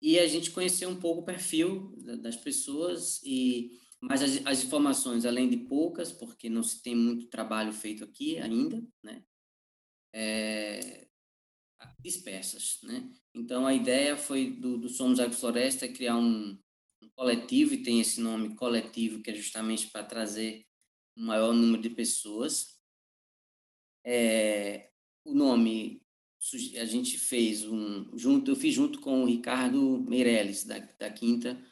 E 0.02 0.18
a 0.18 0.26
gente 0.26 0.50
conheceu 0.50 0.88
um 0.88 0.98
pouco 0.98 1.20
o 1.20 1.24
perfil 1.24 1.94
das 2.20 2.34
pessoas 2.34 3.22
e 3.22 3.78
mas 4.00 4.20
as, 4.20 4.44
as, 4.44 4.64
informações, 4.64 5.24
além 5.24 5.48
de 5.48 5.58
poucas, 5.58 6.10
porque 6.10 6.50
não 6.50 6.64
se 6.64 6.82
tem 6.82 6.96
muito 6.96 7.28
trabalho 7.28 7.72
feito 7.72 8.02
aqui 8.02 8.36
ainda, 8.38 8.84
né? 9.00 9.22
É, 10.12 11.06
dispersas, 12.00 12.80
né? 12.82 13.08
Então, 13.32 13.64
a 13.64 13.72
ideia 13.72 14.16
foi 14.16 14.50
do, 14.50 14.76
do 14.76 14.88
Somos 14.88 15.20
Agrofloresta 15.20 15.86
criar 15.86 16.16
um, 16.16 16.58
um 17.00 17.08
coletivo, 17.14 17.74
e 17.74 17.82
tem 17.84 18.00
esse 18.00 18.20
nome 18.20 18.56
coletivo, 18.56 19.22
que 19.22 19.30
é 19.30 19.34
justamente 19.36 19.86
para 19.86 20.02
trazer 20.02 20.66
um 21.16 21.26
maior 21.26 21.52
número 21.52 21.82
de 21.82 21.90
pessoas. 21.90 22.78
É, 24.04 24.90
o 25.24 25.34
nome 25.34 26.02
a 26.78 26.84
gente 26.84 27.18
fez 27.18 27.64
um 27.64 28.16
junto, 28.18 28.50
eu 28.50 28.56
fiz 28.56 28.74
junto 28.74 29.00
com 29.00 29.22
o 29.22 29.26
Ricardo 29.26 30.00
Meirelles 30.00 30.64
da, 30.64 30.78
da 30.78 31.10
Quinta 31.10 31.62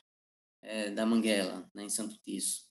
é, 0.63 0.91
da 0.91 1.05
Manguela, 1.05 1.69
né, 1.75 1.85
em 1.85 1.91
Santo 1.91 2.17
Tiço. 2.19 2.71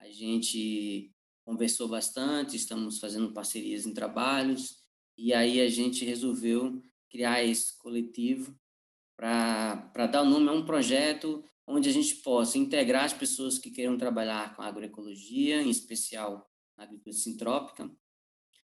A 0.00 0.10
gente 0.10 1.12
conversou 1.44 1.88
bastante, 1.88 2.56
estamos 2.56 2.98
fazendo 2.98 3.32
parcerias 3.32 3.86
em 3.86 3.94
trabalhos, 3.94 4.82
e 5.16 5.32
aí 5.32 5.60
a 5.60 5.68
gente 5.68 6.04
resolveu 6.04 6.82
criar 7.08 7.44
esse 7.44 7.78
coletivo 7.78 8.58
para 9.16 10.06
dar 10.10 10.22
o 10.22 10.28
nome 10.28 10.48
a 10.48 10.52
um 10.52 10.64
projeto 10.64 11.42
onde 11.68 11.88
a 11.88 11.92
gente 11.92 12.16
possa 12.16 12.58
integrar 12.58 13.04
as 13.04 13.12
pessoas 13.12 13.58
que 13.58 13.70
queiram 13.70 13.98
trabalhar 13.98 14.56
com 14.56 14.62
agroecologia, 14.62 15.62
em 15.62 15.70
especial 15.70 16.50
na 16.76 16.84
agricultura 16.84 17.16
sintrópica, 17.16 17.90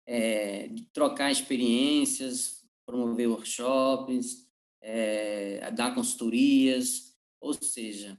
é, 0.06 0.68
trocar 0.92 1.30
experiências, 1.30 2.68
promover 2.84 3.28
workshops, 3.28 4.46
é, 4.80 5.70
dar 5.70 5.94
consultorias, 5.94 7.16
ou 7.40 7.54
seja, 7.54 8.18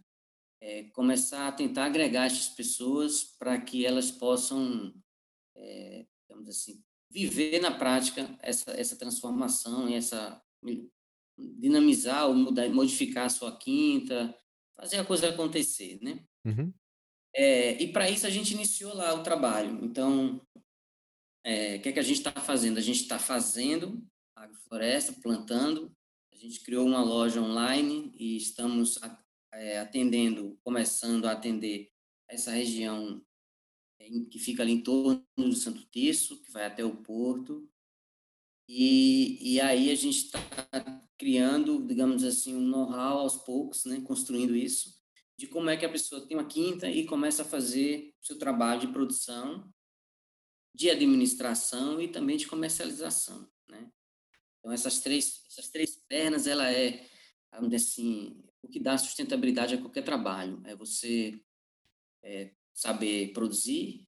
é, 0.60 0.84
começar 0.86 1.48
a 1.48 1.51
tentar 1.51 1.86
agregar 1.86 2.25
essas 2.25 2.48
pessoas 2.48 3.24
para 3.38 3.60
que 3.60 3.86
elas 3.86 4.10
possam, 4.10 4.94
é, 5.56 6.06
digamos 6.22 6.50
assim, 6.50 6.84
viver 7.12 7.62
na 7.62 7.72
prática 7.72 8.36
essa, 8.42 8.72
essa 8.72 8.96
transformação 8.96 9.88
essa 9.88 10.42
dinamizar 11.38 12.27
ou 12.27 12.34
mudar, 12.34 12.70
modificar 12.70 13.25
a 13.25 13.30
sua 13.30 13.56
quinta, 13.58 14.36
fazer 14.75 14.98
a 14.98 15.06
coisa 15.06 15.30
acontecer, 15.30 16.00
né? 16.01 16.24
Uhum. 16.46 16.74
É, 17.36 17.82
e 17.82 17.92
para 17.92 18.10
isso 18.10 18.27
a 18.27 18.30
gente 18.30 18.53
iniciou 18.53 18.94
lá 18.94 19.13
o 19.13 19.24
trabalho. 19.24 19.84
Então, 19.84 20.42
é, 21.44 21.75
o 21.75 21.82
que 21.82 21.89
é 21.89 21.92
que 21.92 22.00
a 22.00 22.03
gente 22.03 22.18
está 22.18 22.32
fazendo? 22.32 22.77
A 22.77 22.82
gente 22.82 23.01
está 23.01 23.18
fazendo 23.18 24.06
agrofloresta, 24.36 25.13
plantando. 25.13 25.92
A 26.32 26.36
gente 26.38 26.62
criou 26.62 26.86
uma 26.86 27.03
loja 27.03 27.42
online 27.42 28.12
e 28.15 28.38
estamos 28.38 29.00
é, 29.53 29.80
atendendo, 29.80 30.58
começando 30.63 31.25
a 31.25 31.32
atender 31.32 31.89
essa 32.30 32.51
região 32.51 33.24
é, 34.00 34.10
que 34.30 34.39
fica 34.39 34.63
ali 34.63 34.74
em 34.74 34.82
torno 34.82 35.24
do 35.38 35.53
Santo 35.53 35.86
Terço, 35.88 36.42
que 36.42 36.51
vai 36.51 36.65
até 36.65 36.84
o 36.84 36.96
Porto. 36.96 37.70
E, 38.67 39.55
e 39.55 39.62
aí 39.62 39.91
a 39.91 39.96
gente 39.96 40.25
está 40.25 40.39
criando, 41.17 41.86
digamos 41.86 42.24
assim, 42.24 42.55
um 42.55 42.62
know-how 42.62 43.20
aos 43.20 43.38
poucos, 43.38 43.86
né, 43.86 44.01
construindo 44.01 44.55
isso, 44.55 44.93
de 45.38 45.48
como 45.48 45.70
é 45.70 45.77
que 45.77 45.86
a 45.86 45.89
pessoa 45.89 46.25
tem 46.27 46.38
uma 46.38 46.48
quinta 46.48 46.89
e 46.89 47.05
começa 47.05 47.41
a 47.41 47.46
fazer 47.46 48.13
o 48.22 48.25
seu 48.25 48.38
trabalho 48.38 48.82
de 48.82 48.88
produção, 48.88 49.72
de 50.74 50.89
administração 50.89 52.01
e 52.01 52.08
também 52.08 52.38
de 52.38 52.48
comercialização, 52.48 53.48
né? 53.67 53.91
Então 54.60 54.72
essas 54.72 55.00
três, 55.01 55.43
essas 55.50 55.70
três 55.70 55.96
pernas, 56.08 56.48
ela 56.48 56.72
é, 56.72 57.08
assim, 57.75 58.41
o 58.62 58.67
que 58.67 58.79
dá 58.79 58.98
sustentabilidade 58.98 59.75
a 59.75 59.82
qualquer 59.82 60.03
trabalho. 60.03 60.62
É 60.65 60.75
você 60.75 61.39
é, 62.24 62.53
saber 62.74 63.34
produzir, 63.34 64.08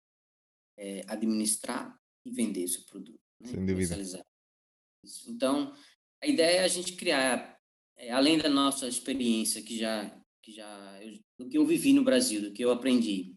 é, 0.78 1.04
administrar 1.08 2.00
e 2.26 2.32
vender 2.32 2.68
seu 2.68 2.84
produto. 2.86 3.20
Né? 3.40 3.52
Sem 3.52 3.66
dúvida. 3.66 4.26
Então, 5.28 5.74
a 6.22 6.28
ideia 6.28 6.62
é 6.62 6.64
a 6.64 6.68
gente 6.68 6.94
criar, 6.94 7.60
é, 7.98 8.12
além 8.12 8.38
da 8.38 8.50
nossa 8.50 8.88
experiência 8.88 9.62
que 9.62 9.78
já, 9.78 10.10
que 10.42 10.52
já 10.52 11.04
eu, 11.04 11.20
do 11.38 11.50
que 11.50 11.58
eu 11.58 11.66
vivi 11.66 11.94
no 11.94 12.04
Brasil, 12.04 12.42
do 12.42 12.52
que 12.52 12.64
eu 12.64 12.72
aprendi, 12.72 13.36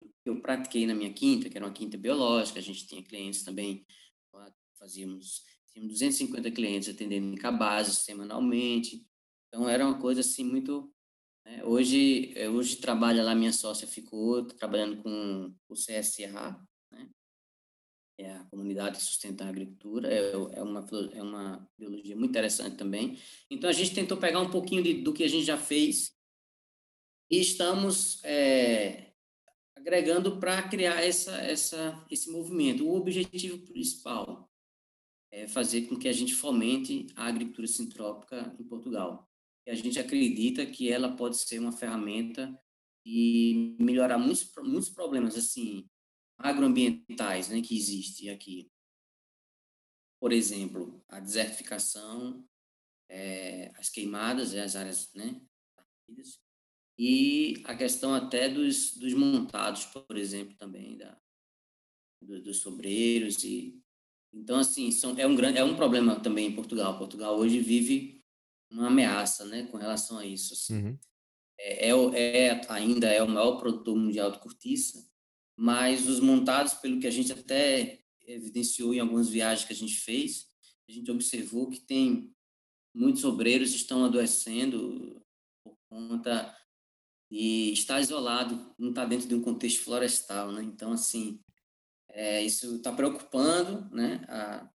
do 0.00 0.08
que 0.22 0.30
eu 0.30 0.40
pratiquei 0.40 0.86
na 0.86 0.94
minha 0.94 1.12
quinta, 1.12 1.48
que 1.48 1.56
era 1.56 1.66
uma 1.66 1.72
quinta 1.72 1.96
biológica, 1.96 2.58
a 2.58 2.62
gente 2.62 2.86
tinha 2.86 3.02
clientes 3.02 3.42
também, 3.42 3.86
fazíamos, 4.84 5.42
tínhamos 5.72 5.94
250 5.94 6.50
clientes 6.50 6.88
atendendo 6.90 7.26
em 7.26 7.34
cabazes 7.34 7.98
semanalmente, 7.98 9.06
então 9.48 9.68
era 9.68 9.86
uma 9.86 9.98
coisa 9.98 10.20
assim 10.20 10.44
muito. 10.44 10.92
Né? 11.44 11.64
Hoje, 11.64 12.32
eh, 12.36 12.48
hoje 12.48 12.76
trabalha 12.76 13.22
lá 13.22 13.34
minha 13.34 13.52
sócia 13.52 13.88
ficou 13.88 14.44
trabalhando 14.44 15.02
com 15.02 15.54
o 15.68 15.74
né? 15.74 16.66
É 18.18 18.30
a 18.32 18.44
comunidade 18.44 18.98
que 18.98 19.04
sustenta 19.04 19.44
a 19.44 19.48
agricultura, 19.48 20.12
é, 20.12 20.32
é, 20.32 20.62
uma 20.62 20.86
é 21.12 21.22
uma 21.22 21.68
biologia 21.76 22.14
muito 22.14 22.30
interessante 22.30 22.76
também. 22.76 23.18
Então 23.50 23.68
a 23.68 23.72
gente 23.72 23.94
tentou 23.94 24.16
pegar 24.16 24.40
um 24.40 24.50
pouquinho 24.50 24.82
de, 24.82 25.02
do 25.02 25.12
que 25.12 25.24
a 25.24 25.28
gente 25.28 25.44
já 25.44 25.56
fez 25.56 26.14
e 27.30 27.40
estamos 27.40 28.22
é, 28.24 29.12
agregando 29.76 30.38
para 30.38 30.62
criar 30.68 31.02
essa, 31.02 31.36
essa, 31.38 32.06
esse 32.10 32.30
movimento. 32.30 32.86
O 32.86 32.94
objetivo 32.94 33.58
principal 33.66 34.48
é 35.32 35.48
fazer 35.48 35.82
com 35.82 35.96
que 35.96 36.08
a 36.08 36.12
gente 36.12 36.34
fomente 36.34 37.08
a 37.16 37.26
agricultura 37.26 37.66
sintrópica 37.66 38.54
em 38.58 38.64
Portugal 38.64 39.28
e 39.66 39.70
a 39.70 39.74
gente 39.74 39.98
acredita 39.98 40.64
que 40.66 40.90
ela 40.90 41.16
pode 41.16 41.36
ser 41.36 41.58
uma 41.58 41.72
ferramenta 41.72 42.56
e 43.04 43.76
melhorar 43.80 44.18
muitos, 44.18 44.48
muitos 44.62 44.90
problemas 44.90 45.36
assim 45.36 45.88
agroambientais 46.38 47.48
né, 47.48 47.60
que 47.60 47.76
existem 47.76 48.30
aqui. 48.30 48.70
Por 50.20 50.32
exemplo, 50.32 51.04
a 51.08 51.20
desertificação, 51.20 52.46
é, 53.08 53.72
as 53.76 53.88
queimadas, 53.88 54.54
as 54.54 54.76
áreas 54.76 55.12
né, 55.14 55.40
e 56.98 57.62
a 57.64 57.76
questão 57.76 58.14
até 58.14 58.48
dos, 58.48 58.96
dos 58.96 59.14
montados, 59.14 59.84
por 59.86 60.16
exemplo, 60.16 60.56
também 60.56 60.96
da, 60.96 61.18
dos, 62.22 62.42
dos 62.42 62.60
sobreiros 62.60 63.42
e 63.44 63.80
então 64.32 64.58
assim 64.58 64.90
são, 64.90 65.16
é 65.16 65.24
um 65.26 65.36
grande 65.36 65.58
é 65.58 65.64
um 65.64 65.76
problema 65.76 66.18
também 66.18 66.48
em 66.48 66.54
Portugal. 66.54 66.98
Portugal 66.98 67.38
hoje 67.38 67.60
vive 67.60 68.20
uma 68.70 68.88
ameaça, 68.88 69.44
né, 69.44 69.64
com 69.66 69.76
relação 69.76 70.18
a 70.18 70.26
isso. 70.26 70.54
Assim. 70.54 70.74
Uhum. 70.74 70.98
É, 71.58 71.90
é, 71.90 72.46
é, 72.48 72.60
ainda 72.68 73.06
é 73.08 73.22
o 73.22 73.28
maior 73.28 73.58
produtor 73.58 73.96
mundial 73.96 74.32
de 74.32 74.40
cortiça, 74.40 75.08
mas 75.56 76.08
os 76.08 76.20
montados, 76.20 76.74
pelo 76.74 76.98
que 77.00 77.06
a 77.06 77.10
gente 77.10 77.32
até 77.32 78.00
evidenciou 78.26 78.94
em 78.94 79.00
algumas 79.00 79.28
viagens 79.28 79.66
que 79.66 79.72
a 79.72 79.76
gente 79.76 79.96
fez, 79.96 80.46
a 80.88 80.92
gente 80.92 81.10
observou 81.10 81.70
que 81.70 81.80
tem 81.80 82.34
muitos 82.94 83.24
obreiros 83.24 83.74
estão 83.74 84.04
adoecendo 84.04 85.20
por 85.62 85.76
conta 85.88 86.54
de 87.30 87.72
estar 87.72 88.00
isolado, 88.00 88.74
não 88.78 88.90
está 88.90 89.04
dentro 89.04 89.26
de 89.26 89.34
um 89.34 89.42
contexto 89.42 89.82
florestal, 89.82 90.52
né? 90.52 90.62
Então, 90.62 90.92
assim, 90.92 91.40
é, 92.10 92.42
isso 92.42 92.76
está 92.76 92.92
preocupando, 92.92 93.88
né? 93.90 94.24
A, 94.28 94.70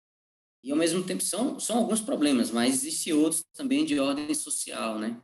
e, 0.62 0.70
ao 0.70 0.78
mesmo 0.78 1.04
tempo, 1.04 1.22
são, 1.22 1.60
são 1.60 1.78
alguns 1.78 2.00
problemas, 2.00 2.50
mas 2.50 2.74
existem 2.74 3.12
outros 3.12 3.44
também 3.52 3.84
de 3.84 3.98
ordem 3.98 4.32
social, 4.34 4.98
né? 4.98 5.20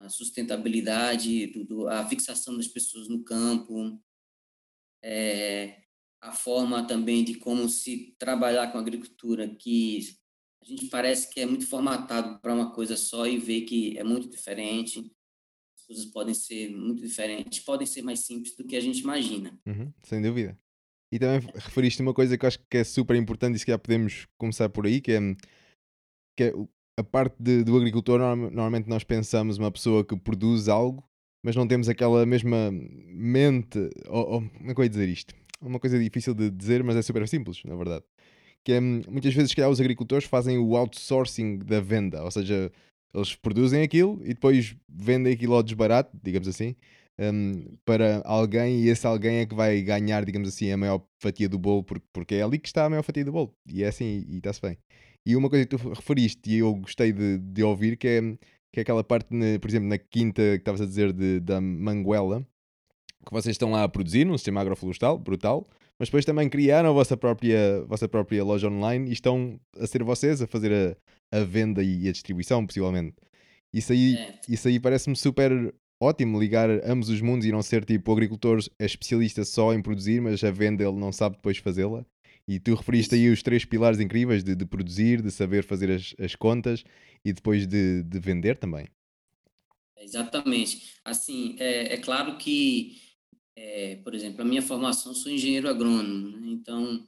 A 0.00 0.08
sustentabilidade, 0.08 1.46
do, 1.64 1.88
a 1.88 2.06
fixação 2.06 2.56
das 2.56 2.68
pessoas 2.68 3.08
no 3.08 3.24
campo, 3.24 4.00
é, 5.02 5.82
a 6.20 6.32
forma 6.32 6.86
também 6.86 7.24
de 7.24 7.34
como 7.34 7.68
se 7.68 8.14
trabalhar 8.18 8.70
com 8.70 8.78
a 8.78 8.80
agricultura, 8.80 9.48
que 9.48 10.00
a 10.62 10.64
gente 10.66 10.86
parece 10.86 11.32
que 11.32 11.40
é 11.40 11.46
muito 11.46 11.66
formatado 11.66 12.38
para 12.40 12.54
uma 12.54 12.72
coisa 12.72 12.96
só 12.96 13.26
e 13.26 13.38
vê 13.38 13.62
que 13.62 13.98
é 13.98 14.04
muito 14.04 14.28
diferente. 14.28 15.10
As 15.78 15.86
coisas 15.86 16.04
podem 16.06 16.34
ser 16.34 16.70
muito 16.70 17.02
diferentes, 17.02 17.60
podem 17.60 17.86
ser 17.86 18.02
mais 18.02 18.20
simples 18.20 18.54
do 18.54 18.64
que 18.64 18.76
a 18.76 18.80
gente 18.80 19.00
imagina. 19.00 19.58
Uhum, 19.66 19.92
sem 20.02 20.20
dúvida. 20.20 20.58
E 21.12 21.18
também 21.18 21.40
referiste 21.54 22.02
uma 22.02 22.14
coisa 22.14 22.36
que 22.38 22.44
eu 22.44 22.48
acho 22.48 22.58
que 22.70 22.76
é 22.76 22.84
super 22.84 23.16
importante 23.16 23.56
e 23.56 23.58
se 23.58 23.66
calhar 23.66 23.80
podemos 23.80 24.28
começar 24.38 24.68
por 24.68 24.86
aí, 24.86 25.00
que 25.00 25.12
é, 25.12 25.18
que 26.36 26.44
é 26.44 26.52
a 26.98 27.02
parte 27.02 27.42
de, 27.42 27.64
do 27.64 27.76
agricultor, 27.76 28.20
normalmente 28.36 28.88
nós 28.88 29.02
pensamos 29.02 29.56
uma 29.58 29.72
pessoa 29.72 30.04
que 30.04 30.16
produz 30.16 30.68
algo 30.68 31.09
mas 31.42 31.56
não 31.56 31.66
temos 31.66 31.88
aquela 31.88 32.24
mesma 32.26 32.70
mente. 32.72 33.78
Ou, 34.08 34.32
ou, 34.32 34.42
como 34.42 34.70
é 34.70 34.74
que 34.74 34.80
eu 34.80 34.84
ia 34.84 34.90
dizer 34.90 35.08
isto? 35.08 35.34
Uma 35.60 35.78
coisa 35.78 35.98
difícil 35.98 36.34
de 36.34 36.50
dizer, 36.50 36.82
mas 36.82 36.96
é 36.96 37.02
super 37.02 37.26
simples, 37.28 37.62
na 37.64 37.76
verdade. 37.76 38.04
Que 38.64 38.72
é, 38.72 38.80
muitas 38.80 39.34
vezes, 39.34 39.54
que 39.54 39.62
os 39.62 39.80
agricultores 39.80 40.26
fazem 40.26 40.58
o 40.58 40.76
outsourcing 40.76 41.58
da 41.58 41.80
venda, 41.80 42.22
ou 42.22 42.30
seja, 42.30 42.70
eles 43.14 43.34
produzem 43.34 43.82
aquilo 43.82 44.20
e 44.22 44.28
depois 44.28 44.76
vendem 44.88 45.32
aquilo 45.32 45.54
ao 45.54 45.62
desbarato, 45.62 46.10
digamos 46.22 46.46
assim, 46.48 46.76
um, 47.18 47.76
para 47.84 48.22
alguém 48.24 48.80
e 48.80 48.88
esse 48.88 49.06
alguém 49.06 49.38
é 49.38 49.46
que 49.46 49.54
vai 49.54 49.80
ganhar, 49.82 50.24
digamos 50.24 50.48
assim, 50.48 50.70
a 50.70 50.76
maior 50.76 51.02
fatia 51.18 51.48
do 51.48 51.58
bolo, 51.58 51.84
porque, 51.84 52.06
porque 52.12 52.34
é 52.36 52.42
ali 52.42 52.58
que 52.58 52.68
está 52.68 52.86
a 52.86 52.90
maior 52.90 53.02
fatia 53.02 53.24
do 53.24 53.32
bolo. 53.32 53.54
E 53.66 53.82
é 53.82 53.88
assim, 53.88 54.24
e 54.28 54.38
está-se 54.38 54.60
bem. 54.60 54.78
E 55.26 55.36
uma 55.36 55.50
coisa 55.50 55.66
que 55.66 55.76
tu 55.76 55.88
referiste 55.90 56.50
e 56.50 56.58
eu 56.58 56.74
gostei 56.76 57.12
de, 57.12 57.38
de 57.38 57.62
ouvir, 57.62 57.96
que 57.96 58.08
é, 58.08 58.20
que 58.72 58.80
é 58.80 58.82
aquela 58.82 59.02
parte, 59.02 59.28
por 59.60 59.68
exemplo, 59.68 59.88
na 59.88 59.98
quinta 59.98 60.42
que 60.42 60.56
estavas 60.56 60.80
a 60.80 60.86
dizer 60.86 61.12
de, 61.12 61.40
da 61.40 61.60
Manguela, 61.60 62.46
que 63.24 63.32
vocês 63.32 63.54
estão 63.54 63.70
lá 63.70 63.84
a 63.84 63.88
produzir 63.88 64.24
num 64.24 64.38
sistema 64.38 64.60
agroflorestal, 64.60 65.18
brutal, 65.18 65.68
mas 65.98 66.08
depois 66.08 66.24
também 66.24 66.48
criaram 66.48 66.90
a 66.90 66.92
vossa 66.92 67.16
própria, 67.16 67.84
vossa 67.86 68.08
própria 68.08 68.42
loja 68.42 68.68
online 68.68 69.10
e 69.10 69.12
estão 69.12 69.60
a 69.78 69.86
ser 69.86 70.02
vocês 70.02 70.40
a 70.40 70.46
fazer 70.46 70.96
a, 71.30 71.38
a 71.38 71.44
venda 71.44 71.82
e 71.82 72.08
a 72.08 72.12
distribuição, 72.12 72.64
possivelmente. 72.64 73.14
Isso 73.72 73.92
aí, 73.92 74.16
é. 74.16 74.34
isso 74.48 74.66
aí 74.66 74.80
parece-me 74.80 75.14
super 75.14 75.52
ótimo 76.00 76.40
ligar 76.40 76.70
ambos 76.84 77.10
os 77.10 77.20
mundos 77.20 77.46
e 77.46 77.52
não 77.52 77.62
ser 77.62 77.84
tipo 77.84 78.10
o 78.10 78.14
agricultor 78.14 78.58
é 78.78 78.86
especialista 78.86 79.44
só 79.44 79.74
em 79.74 79.82
produzir, 79.82 80.20
mas 80.20 80.42
a 80.42 80.50
venda 80.50 80.82
ele 80.82 80.96
não 80.96 81.12
sabe 81.12 81.36
depois 81.36 81.58
fazê-la. 81.58 82.04
E 82.50 82.58
tu 82.58 82.74
referiste 82.74 83.14
aí 83.14 83.30
os 83.30 83.44
três 83.44 83.64
pilares 83.64 84.00
incríveis 84.00 84.42
de, 84.42 84.56
de 84.56 84.66
produzir, 84.66 85.22
de 85.22 85.30
saber 85.30 85.62
fazer 85.62 85.88
as, 85.88 86.16
as 86.18 86.34
contas 86.34 86.82
e 87.24 87.32
depois 87.32 87.64
de, 87.64 88.02
de 88.02 88.18
vender 88.18 88.58
também. 88.58 88.88
Exatamente. 89.96 90.96
Assim, 91.04 91.54
é, 91.60 91.94
é 91.94 91.96
claro 91.98 92.36
que, 92.38 93.00
é, 93.54 93.94
por 94.02 94.16
exemplo, 94.16 94.42
a 94.42 94.44
minha 94.44 94.62
formação, 94.62 95.14
sou 95.14 95.30
engenheiro 95.30 95.68
agrônomo, 95.68 96.38
né? 96.38 96.48
então 96.48 97.06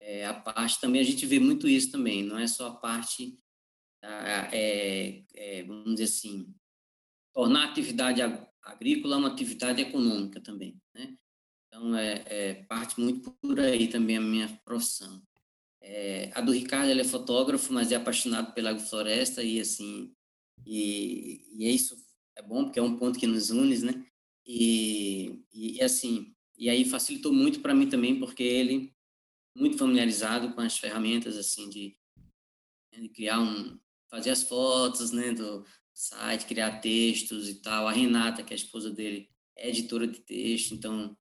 é, 0.00 0.24
a 0.24 0.32
parte 0.32 0.80
também, 0.80 1.02
a 1.02 1.04
gente 1.04 1.26
vê 1.26 1.38
muito 1.38 1.68
isso 1.68 1.92
também, 1.92 2.22
não 2.22 2.38
é 2.38 2.46
só 2.46 2.68
a 2.68 2.74
parte, 2.76 3.38
a, 4.02 4.48
é, 4.56 5.22
é, 5.34 5.64
vamos 5.64 5.96
dizer 5.96 6.04
assim, 6.04 6.54
tornar 7.34 7.66
a 7.66 7.70
atividade 7.70 8.22
agrícola 8.62 9.18
uma 9.18 9.28
atividade 9.28 9.82
econômica 9.82 10.40
também, 10.40 10.80
né? 10.94 11.14
Então, 11.78 11.96
é, 11.96 12.24
é, 12.26 12.54
parte 12.64 13.00
muito 13.00 13.30
por 13.40 13.60
aí 13.60 13.86
também 13.86 14.16
a 14.16 14.20
minha 14.20 14.48
profissão. 14.64 15.22
É, 15.80 16.30
a 16.34 16.40
do 16.40 16.50
Ricardo, 16.50 16.90
ele 16.90 17.02
é 17.02 17.04
fotógrafo, 17.04 17.72
mas 17.72 17.92
é 17.92 17.94
apaixonado 17.94 18.52
pela 18.52 18.70
agrofloresta 18.70 19.42
e, 19.44 19.60
assim, 19.60 20.12
e, 20.66 21.46
e 21.54 21.66
é 21.66 21.70
isso 21.70 21.96
é 22.36 22.42
bom, 22.42 22.64
porque 22.64 22.78
é 22.78 22.82
um 22.82 22.96
ponto 22.96 23.18
que 23.18 23.26
nos 23.26 23.50
une, 23.50 23.78
né? 23.78 24.04
E, 24.44 25.40
e, 25.52 25.80
assim, 25.82 26.34
e 26.56 26.68
aí 26.68 26.84
facilitou 26.84 27.32
muito 27.32 27.60
para 27.60 27.74
mim 27.74 27.88
também, 27.88 28.18
porque 28.18 28.42
ele 28.42 28.92
muito 29.56 29.76
familiarizado 29.76 30.52
com 30.54 30.60
as 30.60 30.78
ferramentas, 30.78 31.36
assim, 31.36 31.68
de, 31.68 31.96
de 32.92 33.08
criar 33.10 33.40
um, 33.40 33.78
fazer 34.08 34.30
as 34.30 34.42
fotos, 34.42 35.10
né, 35.10 35.32
do, 35.32 35.64
site, 35.92 36.46
criar 36.46 36.80
textos 36.80 37.48
e 37.48 37.56
tal. 37.56 37.88
A 37.88 37.92
Renata, 37.92 38.42
que 38.44 38.52
é 38.52 38.56
a 38.56 38.58
esposa 38.58 38.90
dele, 38.90 39.28
é 39.56 39.68
editora 39.68 40.06
de 40.06 40.20
texto, 40.20 40.72
então, 40.72 41.17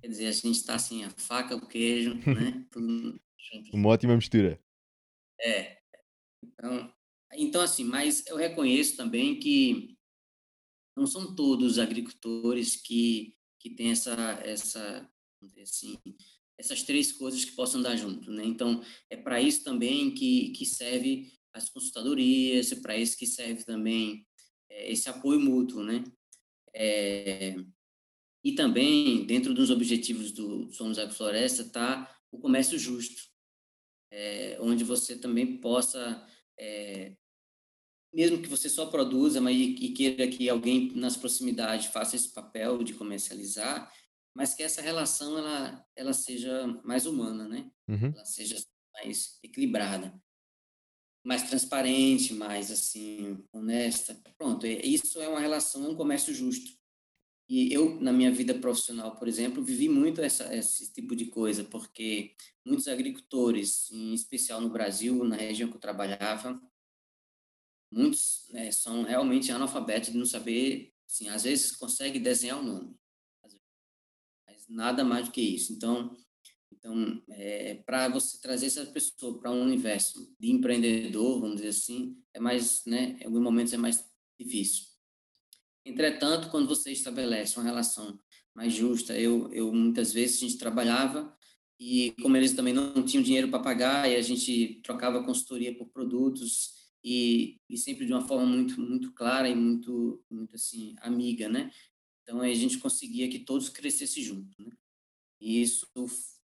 quer 0.00 0.08
dizer, 0.08 0.26
a 0.26 0.32
gente 0.32 0.56
está 0.56 0.74
assim, 0.74 1.04
a 1.04 1.10
faca, 1.10 1.56
o 1.56 1.66
queijo, 1.66 2.14
né? 2.26 2.66
Tudo 2.70 3.20
junto. 3.38 3.76
Uma 3.76 3.88
ótima 3.90 4.16
mistura. 4.16 4.60
É. 5.40 5.78
Então, 6.42 6.92
então, 7.34 7.60
assim, 7.60 7.84
mas 7.84 8.26
eu 8.26 8.36
reconheço 8.36 8.96
também 8.96 9.38
que 9.38 9.96
não 10.96 11.06
são 11.06 11.34
todos 11.34 11.72
os 11.72 11.78
agricultores 11.78 12.76
que, 12.76 13.36
que 13.60 13.70
têm 13.70 13.90
essa, 13.90 14.14
essa, 14.44 15.08
assim, 15.60 15.96
essas 16.58 16.82
três 16.82 17.12
coisas 17.12 17.44
que 17.44 17.52
possam 17.52 17.80
dar 17.80 17.96
junto, 17.96 18.30
né? 18.32 18.44
Então, 18.44 18.82
é 19.08 19.16
para 19.16 19.40
isso 19.40 19.62
também 19.62 20.12
que, 20.12 20.50
que 20.50 20.66
serve 20.66 21.32
as 21.52 21.68
consultadorias, 21.68 22.72
para 22.74 22.96
isso 22.96 23.16
que 23.16 23.26
serve 23.26 23.64
também 23.64 24.26
é, 24.70 24.90
esse 24.90 25.08
apoio 25.08 25.40
mútuo, 25.40 25.84
né? 25.84 26.04
É, 26.74 27.56
e 28.44 28.54
também, 28.54 29.24
dentro 29.26 29.52
dos 29.52 29.70
objetivos 29.70 30.32
do 30.32 30.70
Somos 30.72 30.98
Agrofloresta, 30.98 31.62
está 31.62 32.16
o 32.30 32.38
comércio 32.38 32.78
justo, 32.78 33.22
é, 34.10 34.56
onde 34.60 34.84
você 34.84 35.16
também 35.16 35.58
possa, 35.58 36.26
é, 36.58 37.16
mesmo 38.12 38.40
que 38.40 38.48
você 38.48 38.68
só 38.68 38.86
produza, 38.86 39.40
mas 39.40 39.56
e, 39.56 39.74
e 39.74 39.92
queira 39.92 40.28
que 40.28 40.48
alguém 40.48 40.92
nas 40.94 41.16
proximidades 41.16 41.86
faça 41.86 42.16
esse 42.16 42.32
papel 42.32 42.82
de 42.82 42.94
comercializar, 42.94 43.92
mas 44.34 44.54
que 44.54 44.62
essa 44.62 44.80
relação 44.80 45.36
ela, 45.38 45.84
ela 45.96 46.12
seja 46.12 46.66
mais 46.84 47.06
humana, 47.06 47.48
né? 47.48 47.70
Uhum. 47.88 48.12
Ela 48.14 48.24
seja 48.24 48.56
mais 48.94 49.38
equilibrada 49.42 50.20
mais 51.28 51.42
transparente, 51.42 52.32
mais 52.32 52.70
assim, 52.70 53.38
honesta. 53.52 54.18
Pronto, 54.38 54.64
é, 54.64 54.80
isso 54.84 55.20
é 55.20 55.28
uma 55.28 55.40
relação, 55.40 55.84
é 55.84 55.88
um 55.88 55.94
comércio 55.94 56.32
justo. 56.32 56.77
E 57.48 57.72
eu, 57.72 57.98
na 58.00 58.12
minha 58.12 58.30
vida 58.30 58.54
profissional, 58.54 59.16
por 59.16 59.26
exemplo, 59.26 59.64
vivi 59.64 59.88
muito 59.88 60.20
essa, 60.20 60.54
esse 60.54 60.92
tipo 60.92 61.16
de 61.16 61.26
coisa, 61.26 61.64
porque 61.64 62.34
muitos 62.64 62.86
agricultores, 62.86 63.90
em 63.90 64.12
especial 64.12 64.60
no 64.60 64.68
Brasil, 64.68 65.24
na 65.24 65.36
região 65.36 65.70
que 65.70 65.76
eu 65.76 65.80
trabalhava, 65.80 66.60
muitos 67.90 68.46
né, 68.50 68.70
são 68.70 69.02
realmente 69.02 69.50
analfabetos 69.50 70.12
de 70.12 70.18
não 70.18 70.26
saber, 70.26 70.92
assim, 71.08 71.28
às 71.28 71.44
vezes 71.44 71.74
consegue 71.74 72.18
desenhar 72.18 72.60
o 72.60 72.62
nome, 72.62 72.94
mas 74.46 74.68
nada 74.68 75.02
mais 75.02 75.26
do 75.26 75.32
que 75.32 75.40
isso. 75.40 75.72
Então, 75.72 76.14
então, 76.70 77.22
é, 77.30 77.74
para 77.76 78.08
você 78.08 78.38
trazer 78.40 78.66
essa 78.66 78.84
pessoa 78.86 79.40
para 79.40 79.50
um 79.50 79.62
universo 79.62 80.34
de 80.38 80.50
empreendedor, 80.50 81.40
vamos 81.40 81.56
dizer 81.56 81.68
assim, 81.68 82.22
é 82.34 82.38
mais, 82.38 82.84
né, 82.84 83.18
em 83.20 83.24
alguns 83.24 83.42
momentos 83.42 83.72
é 83.72 83.76
mais 83.76 84.06
difícil. 84.38 84.97
Entretanto, 85.84 86.50
quando 86.50 86.68
você 86.68 86.92
estabelece 86.92 87.56
uma 87.56 87.64
relação 87.64 88.18
mais 88.54 88.72
justa, 88.72 89.18
eu, 89.18 89.52
eu 89.52 89.72
muitas 89.72 90.12
vezes 90.12 90.36
a 90.36 90.40
gente 90.40 90.58
trabalhava 90.58 91.36
e 91.80 92.12
como 92.20 92.36
eles 92.36 92.52
também 92.52 92.74
não 92.74 93.04
tinham 93.04 93.22
dinheiro 93.22 93.48
para 93.48 93.62
pagar 93.62 94.10
e 94.10 94.16
a 94.16 94.20
gente 94.20 94.80
trocava 94.82 95.22
consultoria 95.24 95.76
por 95.76 95.88
produtos 95.88 96.72
e, 97.04 97.60
e 97.68 97.78
sempre 97.78 98.04
de 98.04 98.12
uma 98.12 98.26
forma 98.26 98.44
muito 98.44 98.80
muito 98.80 99.12
clara 99.12 99.48
e 99.48 99.54
muito 99.54 100.22
muito 100.28 100.56
assim 100.56 100.94
amiga, 101.00 101.48
né? 101.48 101.70
Então 102.22 102.40
a 102.40 102.52
gente 102.52 102.78
conseguia 102.78 103.28
que 103.28 103.38
todos 103.38 103.68
crescessem 103.68 104.22
juntos, 104.22 104.58
né? 104.58 104.72
E 105.40 105.62
isso 105.62 105.86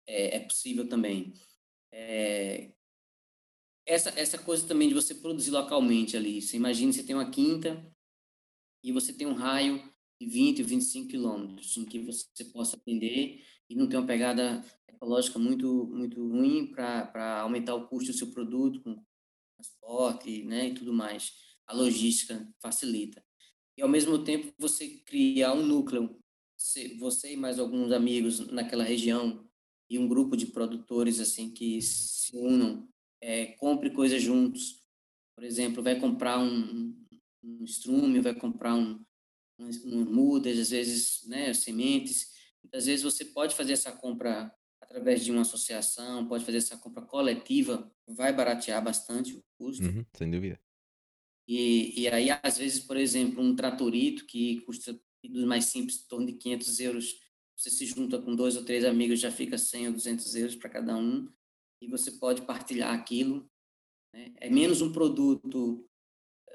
é, 0.06 0.36
é 0.36 0.40
possível 0.40 0.88
também. 0.88 1.34
É, 1.92 2.70
essa, 3.84 4.10
essa 4.10 4.38
coisa 4.38 4.66
também 4.66 4.88
de 4.88 4.94
você 4.94 5.14
produzir 5.14 5.50
localmente 5.50 6.16
ali. 6.16 6.40
Você 6.40 6.56
imagina, 6.56 6.92
você 6.92 7.02
tem 7.02 7.16
uma 7.16 7.30
quinta 7.30 7.87
e 8.88 8.92
você 8.92 9.12
tem 9.12 9.26
um 9.26 9.34
raio 9.34 9.82
de 10.18 10.26
20, 10.26 10.62
25 10.62 11.08
quilômetros 11.08 11.76
em 11.76 11.84
que 11.84 11.98
você 11.98 12.42
possa 12.52 12.74
atender 12.74 13.44
e 13.68 13.74
não 13.74 13.86
tem 13.86 13.98
uma 13.98 14.06
pegada 14.06 14.64
ecológica 14.88 15.38
muito, 15.38 15.86
muito 15.92 16.26
ruim 16.26 16.68
para 16.68 17.40
aumentar 17.42 17.74
o 17.74 17.86
custo 17.86 18.10
do 18.10 18.16
seu 18.16 18.28
produto 18.28 18.80
com 18.80 19.04
transporte 19.56 20.42
né, 20.44 20.68
e 20.68 20.74
tudo 20.74 20.90
mais. 20.90 21.34
A 21.66 21.74
logística 21.74 22.50
facilita. 22.62 23.22
E, 23.76 23.82
ao 23.82 23.88
mesmo 23.90 24.24
tempo, 24.24 24.54
você 24.58 24.88
criar 25.04 25.52
um 25.52 25.66
núcleo, 25.66 26.18
você 26.98 27.34
e 27.34 27.36
mais 27.36 27.58
alguns 27.58 27.92
amigos 27.92 28.40
naquela 28.48 28.82
região 28.82 29.46
e 29.90 29.98
um 29.98 30.08
grupo 30.08 30.34
de 30.34 30.46
produtores 30.46 31.20
assim 31.20 31.50
que 31.50 31.82
se 31.82 32.34
unam, 32.34 32.88
é, 33.20 33.48
compre 33.58 33.90
coisas 33.90 34.22
juntos. 34.22 34.80
Por 35.36 35.44
exemplo, 35.44 35.82
vai 35.82 36.00
comprar 36.00 36.38
um, 36.38 36.97
um 37.48 37.64
estrume, 37.64 38.20
vai 38.20 38.34
comprar 38.34 38.74
um, 38.74 39.04
um, 39.58 39.70
um 39.84 40.04
mudas, 40.04 40.58
às 40.58 40.70
vezes, 40.70 41.26
né, 41.26 41.52
sementes. 41.54 42.28
Muitas 42.62 42.86
vezes 42.86 43.02
você 43.02 43.24
pode 43.24 43.54
fazer 43.54 43.72
essa 43.72 43.92
compra 43.92 44.52
através 44.80 45.24
de 45.24 45.30
uma 45.30 45.42
associação, 45.42 46.26
pode 46.26 46.44
fazer 46.44 46.58
essa 46.58 46.76
compra 46.76 47.02
coletiva, 47.02 47.90
vai 48.06 48.32
baratear 48.32 48.82
bastante 48.82 49.34
o 49.34 49.44
custo. 49.58 49.84
Uhum, 49.84 50.04
sem 50.16 50.30
dúvida. 50.30 50.60
E, 51.46 52.02
e 52.02 52.08
aí, 52.08 52.28
às 52.42 52.58
vezes, 52.58 52.80
por 52.80 52.96
exemplo, 52.96 53.42
um 53.42 53.56
tratorito 53.56 54.26
que 54.26 54.60
custa 54.62 54.98
dos 55.24 55.44
mais 55.44 55.64
simples, 55.66 56.02
em 56.02 56.08
torno 56.08 56.26
de 56.26 56.34
500 56.34 56.80
euros, 56.80 57.20
você 57.56 57.70
se 57.70 57.86
junta 57.86 58.20
com 58.20 58.36
dois 58.36 58.56
ou 58.56 58.64
três 58.64 58.84
amigos, 58.84 59.18
já 59.18 59.32
fica 59.32 59.58
100 59.58 59.88
ou 59.88 59.92
200 59.94 60.34
euros 60.36 60.56
para 60.56 60.70
cada 60.70 60.96
um, 60.96 61.28
e 61.82 61.88
você 61.88 62.12
pode 62.12 62.42
partilhar 62.42 62.94
aquilo. 62.94 63.50
Né? 64.14 64.32
É 64.36 64.50
menos 64.50 64.80
um 64.80 64.92
produto, 64.92 65.87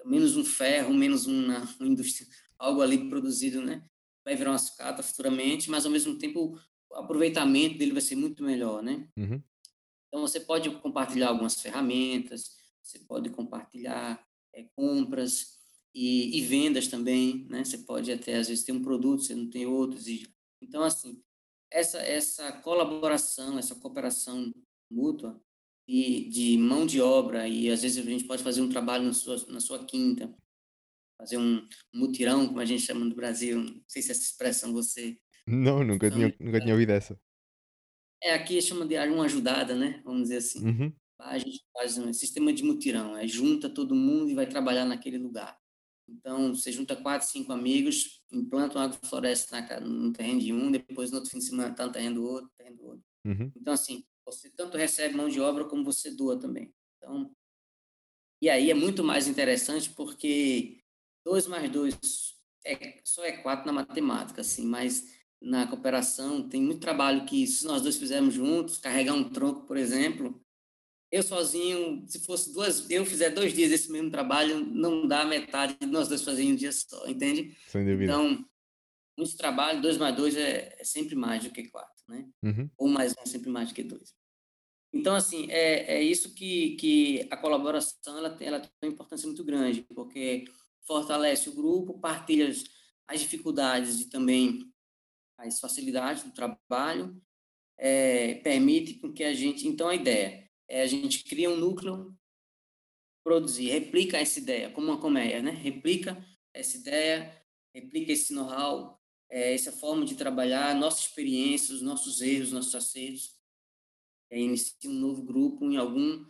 menos 0.05 0.35
um 0.35 0.43
ferro, 0.43 0.93
menos 0.93 1.25
uma, 1.25 1.59
uma 1.79 1.87
indústria, 1.87 2.27
algo 2.57 2.81
ali 2.81 3.09
produzido, 3.09 3.61
né? 3.61 3.83
Vai 4.25 4.35
virar 4.35 4.51
uma 4.51 4.57
sucata 4.57 5.03
futuramente, 5.03 5.69
mas 5.69 5.85
ao 5.85 5.91
mesmo 5.91 6.17
tempo 6.17 6.57
o 6.89 6.95
aproveitamento 6.95 7.77
dele 7.77 7.91
vai 7.91 8.01
ser 8.01 8.15
muito 8.15 8.43
melhor, 8.43 8.81
né? 8.81 9.07
Uhum. 9.17 9.41
Então 10.07 10.21
você 10.21 10.39
pode 10.39 10.69
compartilhar 10.79 11.29
algumas 11.29 11.61
ferramentas, 11.61 12.51
você 12.81 12.99
pode 12.99 13.29
compartilhar 13.29 14.23
é, 14.53 14.63
compras, 14.75 15.53
e, 15.93 16.37
e, 16.37 16.41
vendas 16.41 16.87
também, 16.87 17.45
né? 17.49 17.63
Você 17.63 17.77
pode 17.77 18.11
até 18.11 18.35
às 18.37 18.47
vezes 18.47 18.63
ter 18.63 18.71
um 18.71 18.81
produto, 18.81 19.23
você 19.23 19.35
não 19.35 19.49
tem 19.49 19.65
outros. 19.65 20.07
E, 20.07 20.27
então, 20.61 20.83
assim, 20.83 21.21
essa, 21.71 21.99
essa 21.99 22.51
colaboração, 22.51 23.59
essa 23.59 23.75
cooperação 23.75 24.51
mútua 24.89 25.39
de, 25.87 26.29
de 26.29 26.57
mão 26.57 26.85
de 26.85 27.01
obra, 27.01 27.47
e 27.47 27.69
às 27.69 27.81
vezes 27.81 28.05
a 28.05 28.09
gente 28.09 28.25
pode 28.25 28.43
fazer 28.43 28.61
um 28.61 28.69
trabalho 28.69 29.05
na 29.05 29.13
sua, 29.13 29.37
na 29.49 29.59
sua 29.59 29.85
quinta, 29.85 30.33
fazer 31.17 31.37
um 31.37 31.67
mutirão, 31.93 32.47
como 32.47 32.59
a 32.59 32.65
gente 32.65 32.83
chama 32.83 33.05
no 33.05 33.15
Brasil, 33.15 33.59
não 33.59 33.81
sei 33.87 34.01
se 34.01 34.11
essa 34.11 34.23
expressão 34.23 34.73
você... 34.73 35.17
Não, 35.47 35.83
nunca 35.83 36.09
tinha, 36.09 36.33
nunca 36.39 36.59
tinha 36.59 36.73
ouvido 36.73 36.91
essa. 36.91 37.19
É, 38.21 38.33
aqui 38.33 38.61
chama 38.61 38.85
de 38.85 38.97
uma 39.09 39.25
ajudada, 39.25 39.75
né? 39.75 40.01
Vamos 40.05 40.23
dizer 40.23 40.37
assim. 40.37 40.65
Uhum. 40.65 40.93
A 41.19 41.37
gente 41.37 41.61
faz 41.73 41.97
um 41.97 42.13
sistema 42.13 42.53
de 42.53 42.63
mutirão, 42.63 43.17
é 43.17 43.27
junta 43.27 43.69
todo 43.69 43.93
mundo 43.93 44.29
e 44.29 44.33
vai 44.33 44.47
trabalhar 44.47 44.85
naquele 44.85 45.17
lugar. 45.17 45.57
Então, 46.07 46.53
você 46.53 46.71
junta 46.71 46.95
quatro, 46.95 47.27
cinco 47.27 47.51
amigos, 47.51 48.21
implanta 48.31 48.77
uma 48.77 48.85
agrofloresta 48.85 49.59
na, 49.59 49.79
no 49.79 50.11
terreno 50.11 50.39
de 50.39 50.53
um, 50.53 50.71
depois 50.71 51.11
no 51.11 51.17
outro 51.17 51.31
fim 51.31 51.39
de 51.39 51.45
semana 51.45 51.71
está 51.71 51.85
no 51.85 51.91
terreno 51.91 52.15
do 52.15 52.23
outro, 52.25 52.51
terreno 52.57 52.77
do 52.77 52.85
outro. 52.85 53.03
Uhum. 53.25 53.51
Então, 53.55 53.73
assim, 53.73 54.03
você 54.33 54.49
tanto 54.49 54.77
recebe 54.77 55.15
mão 55.15 55.29
de 55.29 55.39
obra 55.39 55.65
como 55.65 55.83
você 55.83 56.11
doa 56.11 56.39
também. 56.39 56.73
Então, 56.97 57.31
e 58.41 58.49
aí 58.49 58.69
é 58.69 58.73
muito 58.73 59.03
mais 59.03 59.27
interessante 59.27 59.89
porque 59.91 60.81
dois 61.25 61.47
mais 61.47 61.71
dois 61.71 61.97
é, 62.65 62.99
só 63.03 63.23
é 63.23 63.31
quatro 63.31 63.65
na 63.65 63.73
matemática, 63.73 64.41
assim, 64.41 64.65
mas 64.65 65.07
na 65.41 65.67
cooperação 65.67 66.47
tem 66.47 66.61
muito 66.61 66.79
trabalho 66.79 67.25
que 67.25 67.45
se 67.45 67.65
nós 67.65 67.81
dois 67.81 67.97
fizermos 67.97 68.33
juntos, 68.33 68.77
carregar 68.77 69.13
um 69.13 69.29
tronco, 69.29 69.65
por 69.65 69.77
exemplo, 69.77 70.41
eu 71.11 71.21
sozinho, 71.21 72.03
se 72.07 72.19
fosse 72.25 72.51
duas, 72.51 72.89
eu 72.89 73.05
fizer 73.05 73.29
dois 73.29 73.53
dias 73.53 73.71
esse 73.71 73.91
mesmo 73.91 74.09
trabalho, 74.09 74.65
não 74.65 75.07
dá 75.07 75.23
metade 75.23 75.77
de 75.79 75.85
nós 75.85 76.07
dois 76.07 76.23
fazermos 76.23 76.53
um 76.53 76.55
dia 76.55 76.71
só, 76.71 77.07
entende? 77.07 77.55
Sem 77.67 77.85
dúvida. 77.85 78.05
Então, 78.05 78.45
muito 79.17 79.37
trabalho, 79.37 79.81
dois 79.81 79.97
mais 79.97 80.15
dois 80.15 80.35
é, 80.35 80.75
é 80.79 80.83
sempre 80.83 81.15
mais 81.15 81.43
do 81.43 81.51
que 81.51 81.69
quatro, 81.69 82.03
né? 82.07 82.27
Uhum. 82.41 82.69
Ou 82.77 82.87
mais 82.87 83.11
um 83.11 83.21
é 83.21 83.25
sempre 83.25 83.49
mais 83.49 83.69
do 83.69 83.75
que 83.75 83.83
dois. 83.83 84.15
Então, 84.93 85.15
assim, 85.15 85.49
é, 85.49 85.95
é 85.95 86.03
isso 86.03 86.33
que, 86.35 86.75
que 86.75 87.27
a 87.31 87.37
colaboração 87.37 88.17
ela 88.17 88.29
tem, 88.29 88.47
ela 88.47 88.59
tem 88.59 88.69
uma 88.83 88.93
importância 88.93 89.25
muito 89.25 89.43
grande, 89.43 89.81
porque 89.81 90.45
fortalece 90.85 91.49
o 91.49 91.55
grupo, 91.55 91.99
partilha 91.99 92.47
as, 92.47 92.63
as 93.07 93.21
dificuldades 93.21 94.01
e 94.01 94.09
também 94.09 94.71
as 95.37 95.59
facilidades 95.59 96.23
do 96.23 96.31
trabalho, 96.31 97.19
é, 97.77 98.35
permite 98.35 98.93
que 99.13 99.23
a 99.23 99.33
gente. 99.33 99.67
Então, 99.67 99.87
a 99.87 99.95
ideia 99.95 100.47
é, 100.69 100.81
a 100.81 100.87
gente 100.87 101.23
cria 101.23 101.49
um 101.49 101.57
núcleo, 101.57 102.15
produzir, 103.23 103.69
replica 103.69 104.17
essa 104.17 104.39
ideia, 104.39 104.69
como 104.69 104.87
uma 104.87 104.99
colmeia, 104.99 105.41
né? 105.41 105.51
Replica 105.51 106.23
essa 106.53 106.77
ideia, 106.77 107.41
replica 107.73 108.11
esse 108.11 108.33
know-how, 108.33 108.99
é, 109.29 109.53
essa 109.53 109.71
forma 109.71 110.05
de 110.05 110.15
trabalhar, 110.15 110.75
nossa 110.75 111.01
experiência, 111.01 111.73
os 111.73 111.81
nossos 111.81 112.21
erros, 112.21 112.51
nossos 112.51 112.75
acertos. 112.75 113.32
É, 114.33 114.39
inicia 114.39 114.89
um 114.89 114.93
novo 114.93 115.21
grupo 115.21 115.63
em 115.63 115.77
algum 115.77 116.25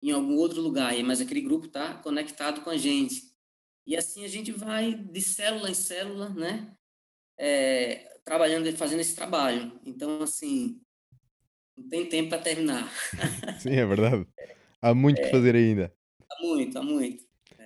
em 0.00 0.12
algum 0.12 0.36
outro 0.36 0.62
lugar, 0.62 0.94
mas 1.02 1.20
aquele 1.20 1.40
grupo 1.40 1.66
está 1.66 1.94
conectado 1.94 2.62
com 2.62 2.70
a 2.70 2.76
gente. 2.76 3.22
E 3.84 3.96
assim 3.96 4.24
a 4.24 4.28
gente 4.28 4.52
vai 4.52 4.94
de 4.94 5.20
célula 5.20 5.68
em 5.68 5.74
célula, 5.74 6.30
né? 6.30 6.72
É, 7.36 8.18
trabalhando 8.24 8.68
e 8.68 8.72
fazendo 8.72 9.00
esse 9.00 9.16
trabalho. 9.16 9.78
Então, 9.84 10.22
assim, 10.22 10.80
não 11.76 11.88
tem 11.88 12.08
tempo 12.08 12.30
para 12.30 12.40
terminar. 12.40 12.90
Sim, 13.60 13.70
é 13.70 13.84
verdade. 13.84 14.26
Há 14.80 14.94
muito 14.94 15.20
que 15.20 15.26
é. 15.26 15.30
fazer 15.30 15.54
ainda. 15.54 15.92
Há 16.30 16.42
muito, 16.42 16.78
há 16.78 16.82
muito. 16.82 17.24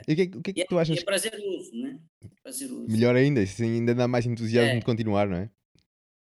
E 0.08 0.12
o 0.12 0.16
que, 0.16 0.22
é 0.22 0.38
o 0.38 0.42
que, 0.42 0.50
é 0.50 0.54
que 0.54 0.66
tu 0.66 0.78
achas? 0.78 0.98
É 0.98 1.04
prazeroso, 1.04 1.70
né? 1.76 2.00
É 2.24 2.28
prazeroso. 2.42 2.86
Melhor 2.88 3.14
ainda, 3.14 3.42
assim 3.42 3.74
ainda 3.74 3.94
dá 3.94 4.08
mais 4.08 4.26
entusiasmo 4.26 4.80
de 4.80 4.84
continuar, 4.84 5.28
não 5.28 5.36
é? 5.36 5.50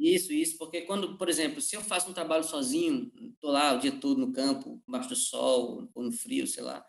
Isso, 0.01 0.33
isso, 0.33 0.57
porque 0.57 0.81
quando, 0.81 1.15
por 1.15 1.29
exemplo, 1.29 1.61
se 1.61 1.75
eu 1.75 1.81
faço 1.81 2.09
um 2.09 2.13
trabalho 2.13 2.43
sozinho, 2.43 3.11
estou 3.35 3.51
lá 3.51 3.75
o 3.75 3.79
dia 3.79 3.91
todo 3.91 4.19
no 4.19 4.33
campo, 4.33 4.81
embaixo 4.87 5.09
do 5.09 5.15
sol, 5.15 5.87
ou 5.93 6.03
no 6.03 6.11
frio, 6.11 6.47
sei 6.47 6.63
lá, 6.63 6.83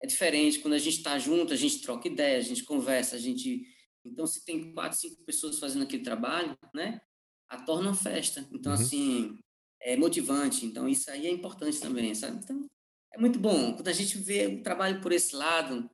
é 0.00 0.06
diferente. 0.06 0.60
Quando 0.60 0.74
a 0.74 0.78
gente 0.78 0.98
está 0.98 1.18
junto, 1.18 1.52
a 1.52 1.56
gente 1.56 1.80
troca 1.80 2.06
ideias, 2.06 2.44
a 2.44 2.48
gente 2.48 2.62
conversa, 2.62 3.16
a 3.16 3.18
gente. 3.18 3.66
Então, 4.04 4.24
se 4.24 4.44
tem 4.44 4.72
quatro, 4.72 4.96
cinco 4.96 5.24
pessoas 5.24 5.58
fazendo 5.58 5.82
aquele 5.82 6.04
trabalho, 6.04 6.56
né? 6.72 7.00
A 7.48 7.60
torna 7.60 7.88
uma 7.88 7.96
festa. 7.96 8.48
Então, 8.52 8.72
uhum. 8.72 8.78
assim, 8.78 9.38
é 9.80 9.96
motivante. 9.96 10.64
Então, 10.64 10.88
isso 10.88 11.10
aí 11.10 11.26
é 11.26 11.30
importante 11.30 11.80
também, 11.80 12.14
sabe? 12.14 12.38
Então, 12.40 12.64
é 13.12 13.18
muito 13.18 13.40
bom. 13.40 13.74
Quando 13.74 13.88
a 13.88 13.92
gente 13.92 14.16
vê 14.18 14.46
o 14.46 14.62
trabalho 14.62 15.00
por 15.00 15.10
esse 15.10 15.34
lado, 15.34 15.90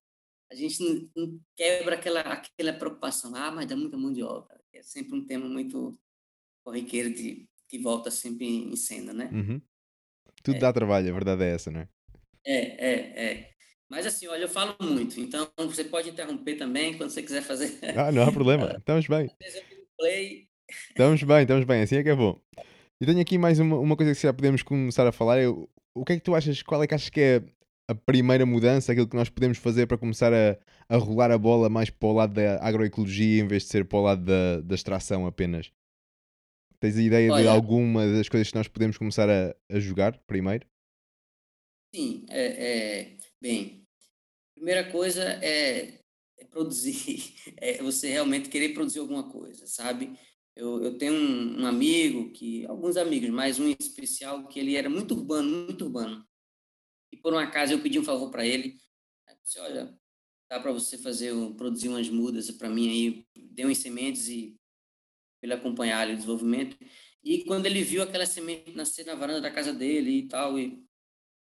a 0.53 0.55
gente 0.55 0.79
não, 0.85 1.11
não 1.17 1.41
quebra 1.57 1.95
aquela, 1.95 2.21
aquela 2.21 2.75
preocupação. 2.75 3.35
Ah, 3.35 3.51
mas 3.51 3.67
dá 3.67 3.75
muita 3.75 3.97
mão 3.97 4.13
de 4.13 4.23
obra. 4.23 4.61
É 4.75 4.83
sempre 4.83 5.17
um 5.17 5.25
tema 5.25 5.49
muito 5.49 5.99
corriqueiro 6.71 7.13
de, 7.13 7.47
que 7.69 7.79
volta 7.79 8.11
sempre 8.11 8.47
em 8.47 8.77
cena, 8.77 9.13
né? 9.13 9.29
Uhum. 9.33 9.61
Tudo 10.43 10.57
é. 10.57 10.59
dá 10.61 10.73
trabalho, 10.73 11.09
a 11.09 11.13
verdade 11.13 11.43
é 11.43 11.55
essa, 11.55 11.71
não 11.71 11.81
é? 11.81 11.89
É, 12.47 12.57
é, 12.57 13.25
é. 13.25 13.51
Mas 13.91 14.07
assim, 14.07 14.29
olha, 14.29 14.45
eu 14.45 14.49
falo 14.49 14.77
muito, 14.81 15.21
então 15.21 15.51
você 15.59 15.83
pode 15.83 16.09
interromper 16.09 16.57
também 16.57 16.97
quando 16.97 17.11
você 17.11 17.23
quiser 17.23 17.43
fazer. 17.43 17.79
Ah, 17.97 18.13
não 18.13 18.23
há 18.23 18.33
problema, 18.33 18.75
estamos 18.79 19.07
bem. 19.09 19.29
Play. 19.99 20.49
Estamos 20.91 21.23
bem, 21.25 21.43
estamos 21.43 21.65
bem, 21.65 21.83
assim 21.83 21.97
é 21.97 22.03
que 22.05 22.09
é 22.09 22.15
bom. 22.15 22.41
E 23.01 23.07
tenho 23.07 23.21
aqui 23.21 23.37
mais 23.37 23.59
uma, 23.59 23.77
uma 23.79 23.97
coisa 23.97 24.15
que 24.15 24.23
já 24.23 24.33
podemos 24.33 24.63
começar 24.63 25.07
a 25.07 25.13
falar. 25.13 25.41
É, 25.41 25.49
o 25.49 26.05
que 26.07 26.13
é 26.13 26.17
que 26.17 26.23
tu 26.23 26.35
achas? 26.35 26.63
Qual 26.63 26.83
é 26.83 26.87
que 26.87 26.95
achas 26.95 27.09
que 27.09 27.21
é 27.21 27.43
a 27.89 27.95
primeira 27.95 28.47
mudança, 28.47 28.93
aquilo 28.93 29.09
que 29.09 29.17
nós 29.17 29.29
podemos 29.29 29.59
fazer 29.59 29.89
para 29.89 29.99
começar 29.99 30.33
a, 30.33 30.57
a 30.89 30.97
rolar 30.97 31.33
a 31.33 31.39
bola 31.39 31.69
mais 31.69 31.91
para 31.91 32.09
o 32.09 32.13
lado 32.13 32.35
da 32.35 32.65
agroecologia 32.65 33.43
em 33.43 33.47
vez 33.49 33.65
de 33.65 33.71
ser 33.71 33.85
para 33.85 33.99
o 33.99 34.03
lado 34.03 34.25
da, 34.25 34.61
da 34.61 34.75
extração 34.77 35.27
apenas? 35.27 35.73
Tens 36.81 36.97
a 36.97 37.03
ideia 37.03 37.31
Olha, 37.31 37.43
de 37.43 37.49
alguma 37.49 38.07
das 38.07 38.27
coisas 38.27 38.49
que 38.49 38.57
nós 38.57 38.67
podemos 38.67 38.97
começar 38.97 39.29
a, 39.29 39.55
a 39.71 39.79
jogar 39.79 40.17
primeiro? 40.27 40.67
Sim, 41.95 42.25
é, 42.31 42.45
é, 42.47 43.17
bem, 43.39 43.87
primeira 44.55 44.91
coisa 44.91 45.23
é, 45.23 46.01
é 46.39 46.45
produzir, 46.47 47.35
é 47.59 47.83
você 47.83 48.09
realmente 48.09 48.49
querer 48.49 48.71
produzir 48.71 49.01
alguma 49.01 49.31
coisa, 49.31 49.67
sabe? 49.67 50.19
Eu, 50.57 50.83
eu 50.83 50.97
tenho 50.97 51.13
um, 51.13 51.63
um, 51.63 51.67
amigo, 51.67 52.33
que 52.33 52.65
alguns 52.67 52.97
amigos, 52.97 53.29
mas 53.29 53.59
um 53.59 53.69
especial, 53.69 54.49
que 54.49 54.59
ele 54.59 54.75
era 54.75 54.89
muito 54.89 55.15
urbano, 55.15 55.67
muito 55.67 55.85
urbano. 55.85 56.27
E 57.13 57.17
por 57.17 57.35
um 57.35 57.39
acaso 57.39 57.73
eu 57.75 57.83
pedi 57.83 57.99
um 57.99 58.05
favor 58.05 58.31
para 58.31 58.47
ele. 58.47 58.79
Eu 59.29 59.37
disse, 59.43 59.59
olha, 59.61 59.99
dá 60.49 60.61
para 60.61 60.73
você 60.73 60.97
fazer, 60.97 61.35
produzir 61.57 61.89
umas 61.89 62.09
mudas 62.09 62.51
para 62.51 62.71
mim 62.71 62.89
aí. 62.89 63.27
Deu 63.53 63.69
umas 63.69 63.79
sementes 63.79 64.29
e 64.29 64.60
ele 65.43 65.55
acompanhar 65.55 66.09
o 66.09 66.15
desenvolvimento. 66.15 66.77
E 67.23 67.45
quando 67.45 67.67
ele 67.67 67.83
viu 67.83 68.03
aquela 68.03 68.27
semente 68.27 68.73
nascer 68.73 69.05
na 69.05 69.15
varanda 69.15 69.41
da 69.41 69.51
casa 69.51 69.73
dele 69.73 70.11
e 70.11 70.29
tal, 70.29 70.59
e 70.59 70.83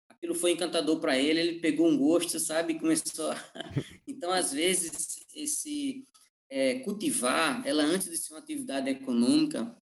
aquilo 0.08 0.34
foi 0.34 0.52
encantador 0.52 1.00
para 1.00 1.18
ele, 1.18 1.40
ele 1.40 1.60
pegou 1.60 1.88
um 1.88 1.96
gosto, 1.96 2.38
sabe, 2.38 2.78
começou 2.78 3.30
a... 3.30 3.36
Então, 4.06 4.30
às 4.30 4.52
vezes, 4.52 5.26
esse 5.34 6.06
é, 6.50 6.80
cultivar, 6.80 7.66
ela 7.66 7.82
antes 7.82 8.10
de 8.10 8.16
ser 8.16 8.34
uma 8.34 8.40
atividade 8.40 8.90
econômica, 8.90 9.76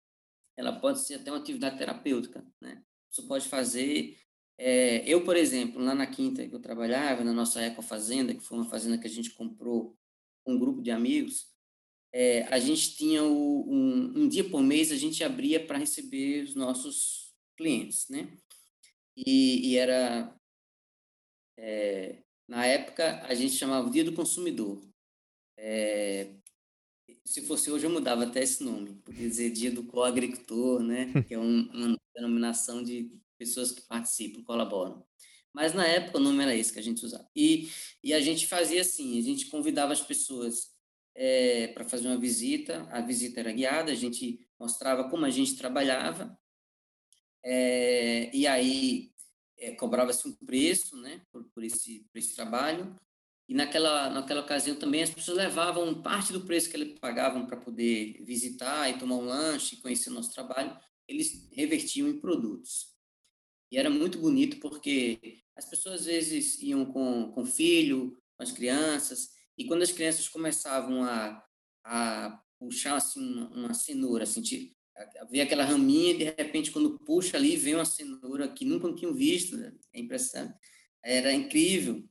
ela 0.57 0.73
pode 0.73 1.01
ser 1.01 1.15
até 1.15 1.31
uma 1.31 1.41
atividade 1.41 1.79
terapêutica, 1.79 2.45
né? 2.61 2.83
Você 3.11 3.23
pode 3.23 3.49
fazer. 3.49 4.19
É, 4.59 5.09
eu, 5.09 5.25
por 5.25 5.37
exemplo, 5.37 5.81
lá 5.81 5.95
na 5.95 6.07
quinta 6.07 6.47
que 6.47 6.55
eu 6.55 6.61
trabalhava, 6.61 7.25
na 7.25 7.33
nossa 7.33 7.63
ecofazenda, 7.63 8.35
que 8.35 8.43
foi 8.43 8.59
uma 8.59 8.69
fazenda 8.69 8.99
que 8.99 9.07
a 9.07 9.11
gente 9.11 9.31
comprou 9.31 9.97
com 10.45 10.55
um 10.55 10.59
grupo 10.59 10.83
de 10.83 10.91
amigos, 10.91 11.47
é, 12.13 12.43
a 12.45 12.59
gente 12.59 12.97
tinha 12.97 13.23
o, 13.23 13.71
um, 13.71 14.23
um 14.23 14.29
dia 14.29 14.45
por 14.49 14.63
mês 14.63 14.91
a 14.91 14.97
gente 14.97 15.23
abria 15.23 15.65
para 15.65 15.79
receber 15.79 16.45
os 16.45 16.55
nossos 16.55 17.35
clientes, 17.57 18.09
né? 18.09 18.33
E, 19.17 19.71
e 19.71 19.77
era 19.77 20.35
é, 21.59 22.23
na 22.47 22.65
época 22.65 23.21
a 23.27 23.35
gente 23.35 23.55
chamava 23.55 23.89
o 23.89 23.91
Dia 23.91 24.05
do 24.05 24.13
Consumidor. 24.13 24.81
É, 25.57 26.35
se 27.25 27.43
fosse 27.43 27.71
hoje 27.71 27.85
eu 27.85 27.91
mudava 27.91 28.25
até 28.25 28.43
esse 28.43 28.63
nome, 28.63 28.95
podia 29.05 29.29
dizer 29.29 29.51
dia 29.51 29.71
do 29.71 29.83
co-agricultor, 29.85 30.81
né, 30.83 31.13
que 31.29 31.35
é 31.35 31.39
um, 31.39 31.69
uma 31.73 31.99
denominação 32.15 32.83
de 32.83 33.11
pessoas 33.37 33.73
que 33.73 33.83
participam, 33.83 34.43
colaboram. 34.45 35.05
Mas 35.53 35.75
na 35.75 35.87
época 35.87 36.19
o 36.19 36.21
nome 36.21 36.43
era 36.43 36.55
esse 36.55 36.73
que 36.73 36.79
a 36.79 36.83
gente 36.83 37.05
usava. 37.05 37.29
E, 37.35 37.69
e 38.03 38.15
a 38.15 38.21
gente 38.21 38.47
fazia 38.47 38.81
assim, 38.81 39.19
a 39.19 39.23
gente 39.23 39.47
convidava 39.47 39.93
as 39.93 40.01
pessoas 40.01 40.78
é, 41.21 41.67
para 41.69 41.85
fazer 41.85 42.07
uma 42.07 42.17
visita, 42.17 42.87
a 42.93 43.01
visita 43.01 43.41
era 43.41 43.51
guiada, 43.51 43.91
a 43.91 43.95
gente 43.95 44.39
mostrava 44.57 45.11
como 45.11 45.25
a 45.25 45.31
gente 45.31 45.57
trabalhava, 45.57 46.39
é, 47.45 48.31
e 48.33 48.47
aí 48.47 49.11
é, 49.59 49.73
cobrava-se 49.73 50.29
um 50.29 50.33
preço 50.33 50.97
né, 50.97 51.21
por, 51.33 51.43
por, 51.53 51.65
esse, 51.65 52.07
por 52.13 52.19
esse 52.19 52.37
trabalho, 52.37 52.95
e 53.49 53.55
naquela, 53.55 54.11
naquela 54.11 54.43
ocasião 54.43 54.77
também 54.77 55.03
as 55.03 55.11
pessoas 55.11 55.39
levavam 55.39 56.03
parte 56.03 56.33
do 56.33 56.43
preço 56.43 56.71
que 56.71 56.77
eles 56.77 56.99
pagavam 57.01 57.47
para 57.47 57.57
poder 57.57 58.23
visitar 58.23 58.89
e 58.89 58.99
tomar 58.99 59.17
um 59.17 59.25
lanche, 59.25 59.79
conhecer 59.79 60.11
o 60.11 60.15
nosso 60.15 60.33
trabalho, 60.33 60.79
eles 61.09 61.49
revertiam 61.51 62.07
em 62.07 62.21
produtos. 62.21 62.95
E 63.73 63.77
era 63.77 63.91
muito 63.91 64.19
bonito 64.19 64.61
porque 64.61 65.41
as 65.57 65.65
pessoas 65.65 66.03
às 66.03 66.07
vezes 66.07 66.63
iam 66.63 66.85
com, 66.87 67.33
com 67.33 67.45
filho, 67.45 68.17
com 68.37 68.43
as 68.45 68.53
crianças, 68.53 69.37
E 69.59 69.65
quando 69.65 69.83
as 69.83 69.91
crianças 69.91 70.29
começavam 70.29 71.03
a, 71.03 71.45
a 71.85 72.41
puxar 72.61 72.95
assim 72.95 73.21
uma, 73.53 73.75
cenoura, 73.75 74.23
assim, 74.23 74.41
ver 75.31 75.41
aquela 75.41 75.65
raminha 75.65 76.13
e 76.13 76.19
de 76.19 76.25
repente 76.25 76.71
quando 76.71 76.99
puxa 77.01 77.37
ali 77.37 77.57
vem 77.57 77.75
uma 77.75 77.85
cenoura 77.85 78.49
que 78.49 78.65
nunca 78.65 78.93
tinham 78.95 79.13
visto, 79.13 79.57
né? 79.57 79.75
é 79.93 80.01
impressionante. 80.01 80.55
Era 81.03 81.33
incrível. 81.33 82.09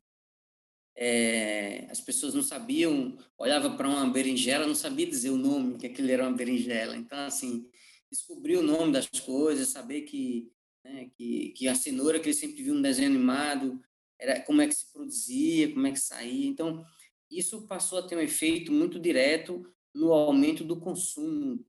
É, 0.95 1.87
as 1.89 2.01
pessoas 2.01 2.33
não 2.33 2.41
sabiam, 2.41 3.17
olhava 3.37 3.77
para 3.77 3.87
uma 3.87 4.09
berinjela, 4.09 4.67
não 4.67 4.75
sabia 4.75 5.05
dizer 5.05 5.29
o 5.29 5.37
nome, 5.37 5.77
que 5.77 5.87
aquilo 5.87 6.09
era 6.09 6.27
uma 6.27 6.35
berinjela. 6.35 6.97
Então, 6.97 7.19
assim, 7.19 7.69
descobrir 8.11 8.57
o 8.57 8.63
nome 8.63 8.91
das 8.91 9.07
coisas, 9.07 9.69
saber 9.69 10.01
que, 10.01 10.51
né, 10.83 11.09
que, 11.15 11.49
que 11.49 11.67
a 11.67 11.75
cenoura 11.75 12.19
que 12.19 12.27
ele 12.27 12.35
sempre 12.35 12.63
viu 12.63 12.73
no 12.73 12.81
desenho 12.81 13.09
animado, 13.09 13.79
era 14.19 14.41
como 14.41 14.61
é 14.61 14.67
que 14.67 14.73
se 14.73 14.91
produzia, 14.91 15.71
como 15.71 15.85
é 15.85 15.91
que 15.91 15.99
saía. 15.99 16.47
Então, 16.47 16.83
isso 17.29 17.67
passou 17.67 17.99
a 17.99 18.03
ter 18.03 18.15
um 18.15 18.21
efeito 18.21 18.71
muito 18.71 18.99
direto 18.99 19.65
no 19.93 20.13
aumento 20.13 20.63
do 20.63 20.79
consumo 20.79 21.65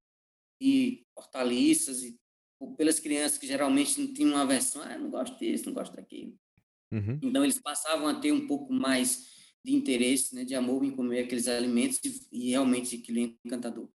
de 0.60 1.06
hortaliças 1.16 2.02
e 2.02 2.18
pelas 2.76 2.98
crianças 2.98 3.38
que 3.38 3.46
geralmente 3.46 4.00
não 4.00 4.12
tinham 4.12 4.32
uma 4.32 4.42
aversão, 4.42 4.82
ah, 4.82 4.98
não 4.98 5.10
gosto 5.10 5.38
disso, 5.38 5.66
não 5.66 5.74
gosto 5.74 5.94
daquilo. 5.94 6.36
Uhum. 6.92 7.18
Então, 7.22 7.44
eles 7.44 7.58
passavam 7.58 8.08
a 8.08 8.14
ter 8.14 8.32
um 8.32 8.46
pouco 8.46 8.72
mais 8.72 9.28
de 9.64 9.74
interesse, 9.74 10.34
né, 10.34 10.44
de 10.44 10.54
amor 10.54 10.84
em 10.84 10.90
comer 10.90 11.20
aqueles 11.20 11.46
alimentos 11.46 12.00
e, 12.04 12.26
e 12.32 12.50
realmente 12.50 12.96
aquilo 12.96 13.20
é 13.20 13.34
encantador. 13.44 13.88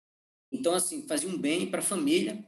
Então, 0.51 0.75
assim, 0.75 1.07
fazia 1.09 1.29
um 1.29 1.38
bem 1.38 1.70
para 1.70 1.81
a 1.81 1.85
família, 1.85 2.46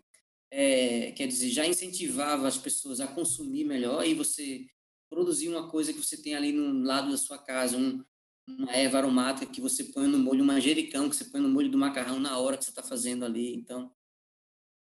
é, 0.51 1.11
quer 1.13 1.27
dizer, 1.27 1.51
já 1.51 1.67
incentivava 1.67 2.47
as 2.47 2.59
pessoas 2.59 3.01
a 3.01 3.09
consumir 3.09 3.65
melhor 3.65 4.07
e 4.07 4.15
você 4.15 4.67
produzir 5.11 5.49
uma 5.49 5.69
coisa 5.69 5.93
que 5.93 6.03
você 6.03 6.21
tem 6.21 6.35
ali 6.35 6.53
no 6.53 6.83
lado 6.85 7.11
da 7.11 7.17
sua 7.17 7.39
casa, 7.39 7.77
um, 7.77 8.05
uma 8.47 8.73
erva 8.73 8.99
aromática 8.99 9.51
que 9.51 9.61
você 9.61 9.85
põe 9.85 10.07
no 10.07 10.19
molho, 10.19 10.43
um 10.43 10.47
manjericão 10.47 11.09
que 11.09 11.17
você 11.17 11.25
põe 11.25 11.41
no 11.41 11.49
molho 11.49 11.71
do 11.71 11.79
macarrão 11.79 12.19
na 12.21 12.39
hora 12.39 12.57
que 12.57 12.65
você 12.65 12.71
está 12.71 12.83
fazendo 12.83 13.25
ali. 13.25 13.55
Então, 13.55 13.91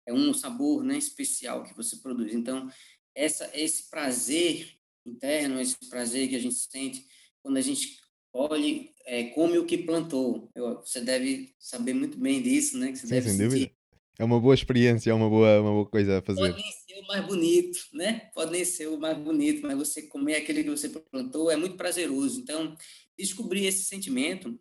é 0.05 0.13
um 0.13 0.33
sabor 0.33 0.83
né, 0.83 0.97
especial 0.97 1.63
que 1.63 1.75
você 1.75 1.97
produz. 1.97 2.33
Então, 2.33 2.69
essa, 3.15 3.49
esse 3.53 3.89
prazer 3.89 4.75
interno, 5.05 5.59
esse 5.59 5.77
prazer 5.89 6.27
que 6.29 6.35
a 6.35 6.39
gente 6.39 6.55
sente 6.55 7.05
quando 7.41 7.57
a 7.57 7.61
gente 7.61 7.99
é, 9.05 9.23
come 9.25 9.57
o 9.57 9.65
que 9.65 9.77
plantou. 9.77 10.49
Eu, 10.53 10.81
você 10.81 10.99
deve 10.99 11.53
saber 11.57 11.93
muito 11.93 12.17
bem 12.17 12.41
disso, 12.41 12.77
né? 12.77 12.91
Que 12.91 12.97
você 12.97 13.07
Sim, 13.07 13.13
deve 13.13 13.29
sem 13.29 13.37
sentir. 13.37 13.49
dúvida. 13.49 13.75
É 14.17 14.23
uma 14.23 14.39
boa 14.39 14.55
experiência, 14.55 15.11
é 15.11 15.13
uma 15.13 15.29
boa, 15.29 15.61
uma 15.61 15.71
boa 15.71 15.85
coisa 15.85 16.19
a 16.19 16.21
fazer. 16.21 16.39
Pode 16.39 16.55
nem 16.55 16.71
ser 16.71 16.99
o 17.01 17.07
mais 17.07 17.25
bonito, 17.25 17.79
né? 17.93 18.31
Pode 18.33 18.51
nem 18.51 18.63
ser 18.65 18.87
o 18.87 18.97
mais 18.97 19.17
bonito, 19.17 19.61
mas 19.67 19.77
você 19.77 20.03
comer 20.03 20.35
aquele 20.37 20.63
que 20.63 20.69
você 20.69 20.87
plantou 20.89 21.51
é 21.51 21.57
muito 21.57 21.75
prazeroso. 21.75 22.39
Então, 22.39 22.75
descobrir 23.17 23.65
esse 23.65 23.85
sentimento, 23.85 24.59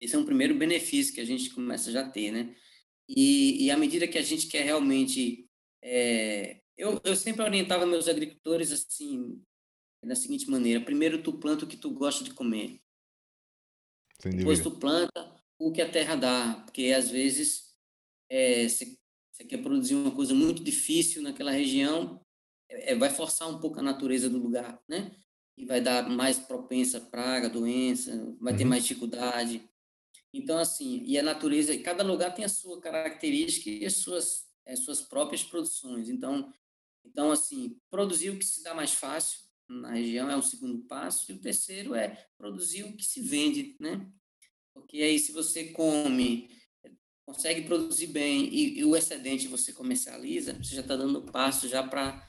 esse 0.00 0.14
é 0.14 0.18
um 0.18 0.24
primeiro 0.24 0.54
benefício 0.54 1.14
que 1.14 1.20
a 1.20 1.24
gente 1.24 1.50
começa 1.50 1.90
já 1.90 2.02
a 2.02 2.10
ter, 2.10 2.30
né? 2.30 2.54
E, 3.08 3.64
e 3.64 3.70
à 3.70 3.76
medida 3.76 4.08
que 4.08 4.18
a 4.18 4.22
gente 4.22 4.46
quer 4.46 4.64
realmente... 4.64 5.48
É, 5.82 6.60
eu, 6.76 7.00
eu 7.04 7.14
sempre 7.14 7.42
orientava 7.42 7.86
meus 7.86 8.08
agricultores 8.08 8.72
assim, 8.72 9.40
da 10.02 10.14
seguinte 10.14 10.48
maneira. 10.50 10.84
Primeiro, 10.84 11.22
tu 11.22 11.38
planta 11.38 11.64
o 11.64 11.68
que 11.68 11.76
tu 11.76 11.90
gosta 11.90 12.24
de 12.24 12.34
comer. 12.34 12.80
Depois 14.22 14.60
tu 14.60 14.70
planta 14.78 15.34
o 15.58 15.72
que 15.72 15.82
a 15.82 15.90
terra 15.90 16.16
dá, 16.16 16.62
porque 16.64 16.92
às 16.96 17.10
vezes 17.10 17.74
é, 18.30 18.68
você, 18.68 18.96
você 19.32 19.44
quer 19.44 19.62
produzir 19.62 19.94
uma 19.94 20.14
coisa 20.14 20.34
muito 20.34 20.62
difícil 20.62 21.22
naquela 21.22 21.50
região, 21.50 22.20
é, 22.68 22.94
vai 22.94 23.10
forçar 23.10 23.48
um 23.48 23.60
pouco 23.60 23.78
a 23.78 23.82
natureza 23.82 24.28
do 24.28 24.38
lugar, 24.38 24.82
né? 24.88 25.14
E 25.56 25.64
vai 25.64 25.80
dar 25.80 26.08
mais 26.08 26.38
propensa 26.38 26.98
a 26.98 27.00
praga, 27.00 27.48
doença, 27.48 28.36
vai 28.40 28.56
ter 28.56 28.64
Uhum. 28.64 28.70
mais 28.70 28.82
dificuldade. 28.84 29.68
Então, 30.32 30.58
assim, 30.58 31.02
e 31.04 31.16
a 31.18 31.22
natureza, 31.22 31.78
cada 31.78 32.02
lugar 32.02 32.34
tem 32.34 32.44
a 32.44 32.48
sua 32.48 32.80
característica 32.80 33.70
e 33.70 33.86
as 33.86 33.94
suas, 33.94 34.48
as 34.66 34.80
suas 34.80 35.00
próprias 35.00 35.44
produções. 35.44 36.08
Então, 36.08 36.52
então, 37.04 37.30
assim, 37.30 37.78
produzir 37.90 38.30
o 38.30 38.38
que 38.38 38.44
se 38.44 38.62
dá 38.62 38.74
mais 38.74 38.92
fácil 38.92 39.40
na 39.68 39.92
região 39.92 40.30
é 40.30 40.36
o 40.36 40.42
segundo 40.42 40.82
passo, 40.84 41.30
e 41.30 41.34
o 41.34 41.40
terceiro 41.40 41.94
é 41.94 42.28
produzir 42.36 42.82
o 42.84 42.96
que 42.96 43.04
se 43.04 43.20
vende, 43.20 43.76
né? 43.78 44.10
Porque 44.74 44.98
aí, 45.02 45.18
se 45.18 45.32
você 45.32 45.66
come 45.70 46.50
consegue 47.26 47.62
produzir 47.62 48.08
bem 48.08 48.52
e, 48.52 48.78
e 48.80 48.84
o 48.84 48.94
excedente 48.94 49.48
você 49.48 49.72
comercializa, 49.72 50.54
você 50.62 50.74
já 50.74 50.82
está 50.82 50.94
dando 50.94 51.22
passo 51.22 51.66
já 51.68 51.82
para 51.82 52.22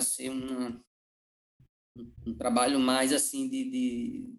ser 0.00 0.30
uma, 0.30 0.82
um, 2.26 2.34
trabalho 2.34 2.78
mais 2.78 3.12
assim 3.12 3.48
de, 3.48 3.70
de 3.70 4.34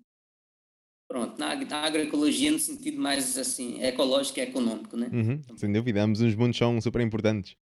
pronto, 1.07 1.37
na, 1.37 1.55
na, 1.55 1.77
agroecologia 1.83 2.51
no 2.51 2.59
sentido 2.59 2.99
mais 2.99 3.37
assim 3.37 3.81
ecológico 3.81 4.39
e 4.39 4.43
econômico, 4.43 4.95
né? 4.95 5.09
Uhum, 5.11 5.57
sem 5.57 5.71
dúvida, 5.71 6.01
ambos 6.01 6.21
os 6.21 6.35
mundos 6.35 6.57
são 6.57 6.79
super 6.79 7.01
importantes. 7.01 7.55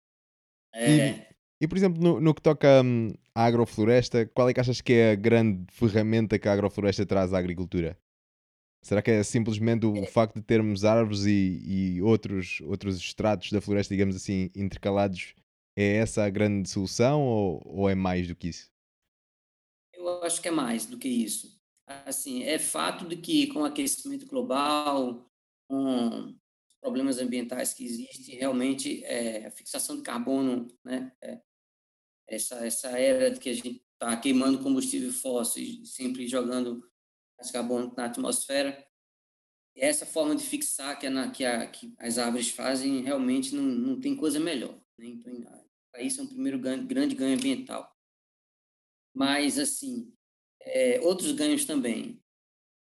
É, 0.73 0.89
E, 0.89 1.25
e 1.61 1.67
por 1.67 1.77
exemplo, 1.77 2.01
no, 2.01 2.21
no 2.21 2.33
que 2.33 2.41
toca 2.41 2.81
hum, 2.83 3.11
à 3.33 3.45
agrofloresta, 3.45 4.25
qual 4.27 4.49
é 4.49 4.53
que 4.53 4.59
achas 4.59 4.81
que 4.81 4.93
é 4.93 5.11
a 5.11 5.15
grande 5.15 5.65
ferramenta 5.71 6.37
que 6.37 6.47
a 6.47 6.53
agrofloresta 6.53 7.05
traz 7.05 7.33
à 7.33 7.39
agricultura? 7.39 7.97
Será 8.81 9.01
que 9.01 9.11
é 9.11 9.23
simplesmente 9.23 9.85
o 9.85 10.05
facto 10.05 10.35
de 10.35 10.41
termos 10.41 10.85
árvores 10.85 11.25
e, 11.25 11.95
e 11.95 12.01
outros, 12.01 12.61
outros 12.61 12.97
estratos 12.97 13.51
da 13.51 13.59
floresta, 13.59 13.93
digamos 13.93 14.15
assim, 14.15 14.49
intercalados? 14.55 15.35
É 15.75 15.97
essa 15.97 16.23
a 16.23 16.29
grande 16.29 16.69
solução 16.69 17.21
ou, 17.21 17.61
ou 17.65 17.89
é 17.89 17.95
mais 17.95 18.27
do 18.27 18.35
que 18.35 18.49
isso? 18.49 18.69
Eu 20.09 20.23
acho 20.23 20.41
que 20.41 20.47
é 20.47 20.51
mais 20.51 20.85
do 20.85 20.97
que 20.97 21.07
isso. 21.07 21.59
Assim, 22.05 22.43
é 22.43 22.59
fato 22.59 23.07
de 23.07 23.17
que 23.17 23.47
com 23.47 23.61
o 23.61 23.65
aquecimento 23.65 24.25
global, 24.25 25.29
com 25.67 26.35
problemas 26.81 27.19
ambientais 27.19 27.73
que 27.73 27.83
existem, 27.83 28.35
realmente 28.35 29.03
é, 29.05 29.47
a 29.47 29.51
fixação 29.51 29.97
de 29.97 30.03
carbono, 30.03 30.67
né, 30.83 31.11
é, 31.21 31.41
essa, 32.27 32.65
essa 32.65 32.89
era 32.89 33.31
de 33.31 33.39
que 33.39 33.49
a 33.49 33.53
gente 33.53 33.83
está 33.93 34.15
queimando 34.17 34.59
combustível 34.59 35.11
fóssil 35.11 35.63
e 35.63 35.85
sempre 35.85 36.27
jogando 36.27 36.81
gás 37.37 37.51
carbono 37.51 37.93
na 37.97 38.05
atmosfera. 38.05 38.85
Essa 39.75 40.05
forma 40.05 40.35
de 40.35 40.43
fixar 40.43 40.97
que, 40.99 41.05
é 41.05 41.09
na, 41.09 41.31
que, 41.31 41.45
a, 41.45 41.67
que 41.67 41.93
as 41.97 42.17
árvores 42.17 42.49
fazem 42.49 43.01
realmente 43.01 43.55
não, 43.55 43.63
não 43.63 43.99
tem 43.99 44.15
coisa 44.15 44.39
melhor. 44.39 44.79
Né? 44.97 45.07
Então, 45.07 45.33
para 45.91 46.01
isso 46.01 46.21
é 46.21 46.23
um 46.23 46.27
primeiro 46.27 46.59
ganho, 46.59 46.85
grande 46.85 47.15
ganho 47.15 47.35
ambiental. 47.35 47.89
Mas, 49.13 49.57
assim, 49.57 50.13
é, 50.61 50.99
outros 51.01 51.31
ganhos 51.31 51.65
também. 51.65 52.21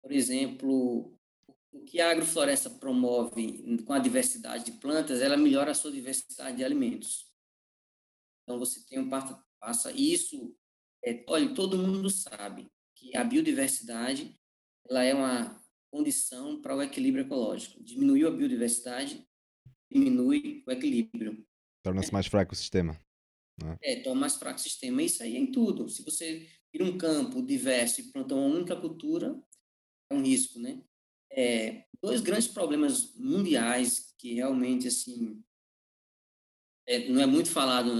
Por 0.01 0.11
exemplo, 0.11 1.17
o 1.71 1.83
que 1.83 1.99
a 1.99 2.11
agrofloresta 2.11 2.69
promove 2.69 3.83
com 3.85 3.93
a 3.93 3.99
diversidade 3.99 4.65
de 4.65 4.73
plantas, 4.73 5.21
ela 5.21 5.37
melhora 5.37 5.71
a 5.71 5.75
sua 5.75 5.91
diversidade 5.91 6.57
de 6.57 6.63
alimentos. 6.63 7.31
Então, 8.43 8.57
você 8.57 8.83
tem 8.85 8.99
um 8.99 9.09
passa, 9.09 9.43
passa 9.59 9.91
isso. 9.91 10.55
É, 11.03 11.23
olha, 11.27 11.53
todo 11.53 11.77
mundo 11.77 12.09
sabe 12.09 12.69
que 12.95 13.15
a 13.15 13.23
biodiversidade 13.23 14.37
ela 14.89 15.03
é 15.03 15.13
uma 15.13 15.63
condição 15.91 16.61
para 16.61 16.75
o 16.75 16.81
equilíbrio 16.81 17.25
ecológico. 17.25 17.81
Diminuiu 17.83 18.27
a 18.27 18.31
biodiversidade, 18.31 19.27
diminui 19.89 20.63
o 20.67 20.71
equilíbrio. 20.71 21.45
Torna-se 21.83 22.11
mais 22.11 22.27
fraco 22.27 22.53
o 22.53 22.55
sistema. 22.55 22.99
É? 23.81 24.01
é, 24.01 24.29
fraco 24.29 24.59
o 24.59 24.61
sistema. 24.61 25.01
Isso 25.01 25.23
aí 25.23 25.35
é 25.35 25.39
em 25.39 25.51
tudo. 25.51 25.89
Se 25.89 26.03
você 26.03 26.47
tira 26.71 26.83
um 26.83 26.97
campo 26.97 27.41
diverso 27.41 28.01
e 28.01 28.11
planta 28.11 28.35
uma 28.35 28.45
única 28.45 28.75
cultura, 28.75 29.39
é 30.09 30.13
um 30.13 30.21
risco, 30.21 30.59
né? 30.59 30.81
É, 31.31 31.85
dois 32.01 32.21
grandes 32.21 32.47
problemas 32.47 33.15
mundiais 33.15 34.13
que 34.17 34.33
realmente, 34.33 34.87
assim, 34.87 35.41
é, 36.87 37.07
não 37.09 37.21
é 37.21 37.25
muito 37.25 37.49
falado, 37.49 37.91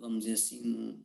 vamos 0.00 0.24
dizer 0.24 0.34
assim, 0.34 1.04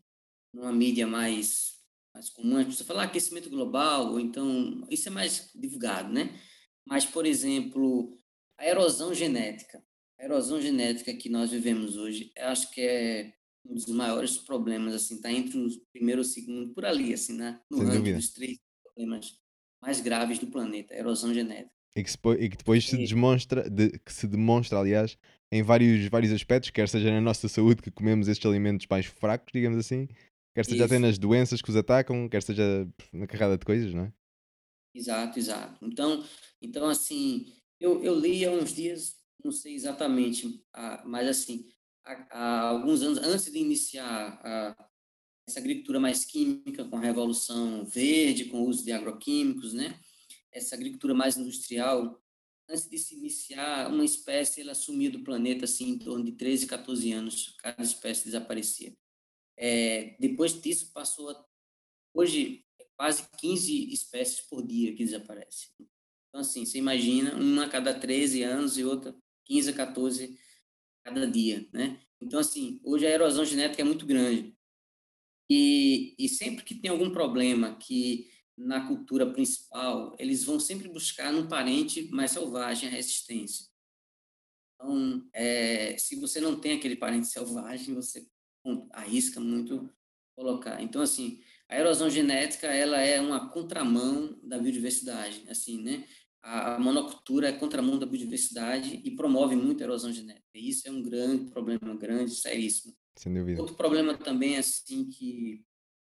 numa 0.53 0.73
mídia 0.73 1.05
mais 1.05 1.77
mais 2.17 2.29
comum, 2.31 2.71
falam 2.71 3.03
ah, 3.03 3.05
aquecimento 3.05 3.47
global, 3.47 4.13
ou 4.13 4.19
então, 4.19 4.83
isso 4.89 5.07
é 5.07 5.11
mais 5.11 5.51
divulgado, 5.53 6.11
né? 6.11 6.35
Mas, 6.83 7.05
por 7.05 7.27
exemplo, 7.27 8.19
a 8.57 8.65
erosão 8.65 9.13
genética. 9.13 9.83
A 10.19 10.25
erosão 10.25 10.59
genética 10.59 11.13
que 11.13 11.29
nós 11.29 11.51
vivemos 11.51 11.95
hoje, 11.95 12.31
acho 12.35 12.71
que 12.71 12.81
é 12.81 13.36
um 13.69 13.73
dos 13.73 13.87
maiores 13.87 14.37
problemas, 14.37 14.93
assim, 14.93 15.19
tá 15.21 15.31
entre 15.31 15.57
o 15.57 15.67
primeiro 15.93 16.21
e 16.21 16.23
o 16.23 16.25
segundo, 16.25 16.73
por 16.73 16.85
ali, 16.85 17.13
assim, 17.13 17.33
né? 17.33 17.59
No 17.69 17.77
Sem 17.77 17.87
ranking 17.87 17.97
dúvida. 17.99 18.17
dos 18.17 18.29
três 18.33 18.57
problemas 18.83 19.39
mais 19.81 20.01
graves 20.01 20.39
do 20.39 20.47
planeta, 20.47 20.93
a 20.93 20.97
erosão 20.97 21.33
genética. 21.33 21.71
E 21.95 22.03
que, 22.03 22.11
e 22.39 22.49
que 22.49 22.57
depois 22.57 22.85
se 22.87 22.97
demonstra, 22.97 23.69
de- 23.69 23.97
que 23.99 24.13
se 24.13 24.27
demonstra, 24.27 24.79
aliás, 24.79 25.17
em 25.51 25.63
vários, 25.63 26.07
vários 26.09 26.31
aspectos, 26.31 26.69
quer 26.69 26.87
seja 26.87 27.11
na 27.11 27.21
nossa 27.21 27.47
saúde, 27.47 27.81
que 27.81 27.91
comemos 27.91 28.27
estes 28.27 28.45
alimentos 28.45 28.85
mais 28.89 29.05
fracos, 29.05 29.51
digamos 29.53 29.77
assim, 29.79 30.07
quer 30.55 30.65
seja 30.65 30.85
até 30.85 30.95
Isso. 30.95 31.01
nas 31.01 31.17
doenças 31.17 31.61
que 31.61 31.69
os 31.69 31.75
atacam, 31.75 32.27
quer 32.29 32.43
seja 32.43 32.87
na 33.11 33.25
carrada 33.27 33.57
de 33.57 33.65
coisas, 33.65 33.93
não 33.93 34.03
é? 34.05 34.13
Exato, 34.93 35.37
exato. 35.39 35.85
Então, 35.85 36.23
então 36.61 36.87
assim, 36.89 37.51
eu, 37.79 38.03
eu 38.03 38.19
li 38.19 38.45
há 38.45 38.51
uns 38.51 38.73
dias, 38.73 39.15
não 39.43 39.51
sei 39.51 39.75
exatamente, 39.75 40.63
ah, 40.73 41.03
mas 41.05 41.27
assim, 41.27 41.65
há, 42.29 42.61
alguns 42.69 43.01
anos 43.01 43.19
antes 43.19 43.51
de 43.51 43.57
iniciar 43.57 44.39
a, 44.43 44.89
essa 45.47 45.59
agricultura 45.59 45.99
mais 45.99 46.25
química, 46.25 46.85
com 46.85 46.97
a 46.97 47.01
revolução 47.01 47.85
verde, 47.85 48.45
com 48.45 48.61
o 48.61 48.67
uso 48.67 48.83
de 48.83 48.91
agroquímicos, 48.91 49.73
né? 49.73 49.99
essa 50.57 50.75
agricultura 50.75 51.13
mais 51.13 51.37
industrial, 51.37 52.21
antes 52.69 52.89
de 52.89 52.97
se 52.97 53.15
iniciar, 53.15 53.91
uma 53.91 54.03
espécie 54.03 54.61
ela 54.61 54.75
sumia 54.75 55.09
do 55.09 55.23
planeta 55.23 55.65
assim 55.65 55.89
em 55.91 55.99
torno 55.99 56.25
de 56.25 56.33
13, 56.33 56.67
14 56.67 57.11
anos, 57.11 57.55
cada 57.59 57.83
espécie 57.83 58.25
desaparecia. 58.25 58.95
É, 59.55 60.17
depois 60.19 60.59
disso 60.61 60.91
passou 60.93 61.29
a, 61.29 61.45
hoje 62.13 62.65
quase 62.95 63.27
15 63.37 63.93
espécies 63.93 64.41
por 64.41 64.65
dia 64.65 64.93
que 64.95 65.05
desaparecem. 65.05 65.69
Então 66.29 66.41
assim, 66.41 66.65
você 66.65 66.77
imagina 66.77 67.35
uma 67.35 67.65
a 67.65 67.69
cada 67.69 67.97
13 67.97 68.43
anos 68.43 68.77
e 68.77 68.83
outra 68.83 69.15
15 69.45 69.69
a 69.69 69.73
14 69.73 70.37
cada 71.07 71.25
dia, 71.25 71.67
né? 71.71 71.99
Então 72.21 72.39
assim, 72.39 72.81
hoje 72.83 73.07
a 73.07 73.09
erosão 73.09 73.45
genética 73.45 73.81
é 73.81 73.85
muito 73.85 74.05
grande. 74.05 74.53
E, 75.49 76.13
e 76.19 76.27
sempre 76.27 76.65
que 76.65 76.75
tem 76.75 76.91
algum 76.91 77.09
problema 77.11 77.75
que 77.77 78.29
na 78.57 78.85
cultura 78.87 79.31
principal, 79.31 80.15
eles 80.19 80.43
vão 80.43 80.59
sempre 80.59 80.89
buscar 80.89 81.31
num 81.31 81.47
parente 81.47 82.09
mais 82.11 82.31
selvagem 82.31 82.89
a 82.89 82.91
resistência. 82.91 83.67
Então, 84.75 85.27
é, 85.31 85.95
se 85.97 86.15
você 86.15 86.41
não 86.41 86.59
tem 86.59 86.73
aquele 86.73 86.95
parente 86.95 87.27
selvagem, 87.27 87.93
você 87.93 88.27
arrisca 88.91 89.39
muito 89.39 89.89
colocar. 90.35 90.81
Então, 90.81 91.01
assim, 91.01 91.41
a 91.69 91.79
erosão 91.79 92.09
genética, 92.09 92.67
ela 92.67 92.99
é 92.99 93.21
uma 93.21 93.49
contramão 93.49 94.39
da 94.43 94.57
biodiversidade, 94.57 95.43
assim, 95.49 95.81
né? 95.83 96.07
A 96.49 96.79
monocultura 96.79 97.49
é 97.49 97.51
contramão 97.51 97.99
da 97.99 98.05
biodiversidade 98.05 99.01
e 99.03 99.11
promove 99.11 99.53
muito 99.53 99.81
a 99.81 99.83
erosão 99.83 100.13
genética. 100.13 100.47
E 100.55 100.69
isso 100.69 100.87
é 100.87 100.91
um 100.91 101.03
grande 101.03 101.51
problema, 101.51 101.93
grande, 101.97 102.31
seríssimo. 102.31 102.95
Sem 103.17 103.33
dúvida. 103.33 103.59
Outro 103.59 103.75
problema 103.75 104.17
também, 104.17 104.57
assim, 104.57 105.09
que 105.09 105.65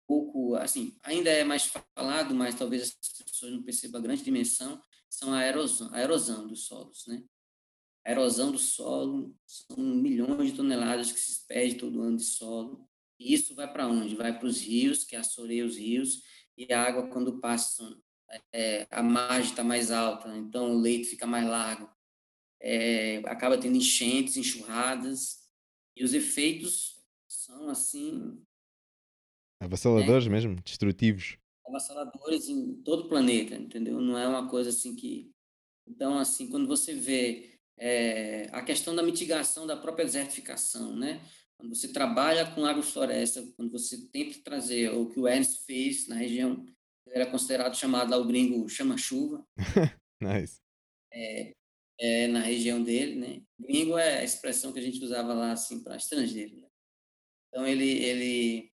pouco, 0.07 0.55
assim, 0.55 0.97
ainda 1.03 1.29
é 1.29 1.43
mais 1.43 1.73
falado, 1.97 2.37
mas 2.37 2.55
talvez 2.55 2.83
as 2.83 3.23
pessoas 3.25 3.53
não 3.53 3.65
percebam 3.65 3.99
a 3.99 4.03
grande 4.05 4.23
dimensão, 4.23 4.81
são 5.11 5.35
a 5.35 5.45
erosão, 5.45 5.93
a 5.93 6.01
erosão 6.01 6.47
dos 6.47 6.67
solos, 6.67 7.05
né? 7.09 7.21
A 8.07 8.13
erosão 8.13 8.53
do 8.53 8.59
solo 8.59 9.37
são 9.45 9.77
milhões 9.77 10.53
de 10.53 10.57
toneladas 10.57 11.11
que 11.11 11.19
se 11.19 11.45
perde 11.49 11.75
todo 11.75 12.01
ano 12.01 12.17
de 12.17 12.25
solo. 12.25 12.89
E 13.19 13.35
isso 13.35 13.57
vai 13.57 13.71
para 13.73 13.89
onde? 13.89 14.15
Vai 14.15 14.39
para 14.39 14.47
os 14.47 14.61
rios, 14.61 15.03
que 15.03 15.17
assoreia 15.17 15.67
os 15.67 15.77
rios, 15.77 16.23
e 16.57 16.73
a 16.73 16.81
água, 16.81 17.09
quando 17.09 17.41
passa, 17.41 17.85
é, 18.53 18.87
a 18.91 19.03
margem 19.03 19.51
está 19.51 19.65
mais 19.65 19.91
alta, 19.91 20.37
então 20.37 20.73
o 20.73 20.81
leito 20.81 21.09
fica 21.09 21.27
mais 21.27 21.47
largo. 21.47 21.91
É, 22.61 23.19
acaba 23.27 23.59
tendo 23.59 23.77
enchentes, 23.77 24.37
enxurradas, 24.37 25.49
e 25.97 26.05
os 26.05 26.13
efeitos 26.15 27.01
são, 27.29 27.69
assim, 27.69 28.41
Avassaladores 29.61 30.27
né? 30.27 30.33
mesmo, 30.33 30.57
destrutivos. 30.63 31.37
Avassaladores 31.67 32.49
em 32.49 32.75
todo 32.83 33.05
o 33.05 33.09
planeta, 33.09 33.57
entendeu? 33.57 34.01
Não 34.01 34.17
é 34.17 34.27
uma 34.27 34.49
coisa 34.49 34.71
assim 34.71 34.95
que. 34.95 35.31
Então, 35.87 36.19
assim, 36.19 36.49
quando 36.49 36.67
você 36.67 36.95
vê 36.95 37.59
é, 37.77 38.49
a 38.53 38.63
questão 38.63 38.95
da 38.95 39.03
mitigação 39.03 39.67
da 39.67 39.77
própria 39.77 40.05
desertificação, 40.05 40.95
né? 40.95 41.21
Quando 41.57 41.75
você 41.75 41.89
trabalha 41.89 42.47
com 42.53 42.65
agrofloresta, 42.65 43.45
quando 43.57 43.73
você 43.73 44.07
tenta 44.13 44.39
trazer 44.45 44.91
o 44.95 45.09
que 45.09 45.19
o 45.19 45.27
Ernst 45.27 45.65
fez 45.67 46.07
na 46.07 46.15
região, 46.15 46.65
era 47.13 47.27
considerado 47.27 47.77
chamado 47.77 48.11
lá 48.11 48.17
o 48.17 48.27
gringo 48.27 48.69
chama-chuva. 48.69 49.47
nice. 50.21 50.61
É, 51.13 51.53
é, 52.01 52.27
na 52.29 52.41
região 52.41 52.83
dele, 52.83 53.17
né? 53.17 53.43
Gringo 53.59 53.99
é 53.99 54.19
a 54.19 54.25
expressão 54.25 54.73
que 54.73 54.79
a 54.79 54.83
gente 54.83 55.03
usava 55.03 55.35
lá, 55.35 55.53
assim, 55.53 55.83
para 55.83 55.97
estrangeiro, 55.97 56.57
né? 56.57 56.69
Então, 57.49 57.67
ele, 57.67 57.89
ele 57.89 58.73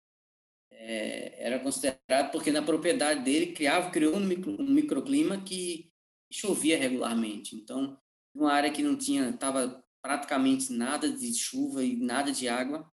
é, 0.73 1.47
era 1.47 1.59
considerado 1.61 2.31
porque 2.33 2.51
na 2.51 2.63
propriedade 2.63 3.23
dele 3.25 3.53
criava, 3.53 3.91
criou 3.91 4.17
um, 4.17 4.21
micro, 4.21 4.61
um 4.61 4.71
microclima 4.71 5.43
que 5.43 5.93
chovia 6.31 6.77
regularmente. 6.77 7.57
Então, 7.57 7.99
uma 8.35 8.53
área 8.53 8.73
que 8.73 8.83
não 8.83 8.97
tinha, 8.97 9.31
estava 9.31 9.83
praticamente 10.03 10.73
nada 10.73 11.09
de 11.11 11.33
chuva 11.33 11.83
e 11.83 11.97
nada 11.97 12.31
de 12.33 12.49
água, 12.49 12.91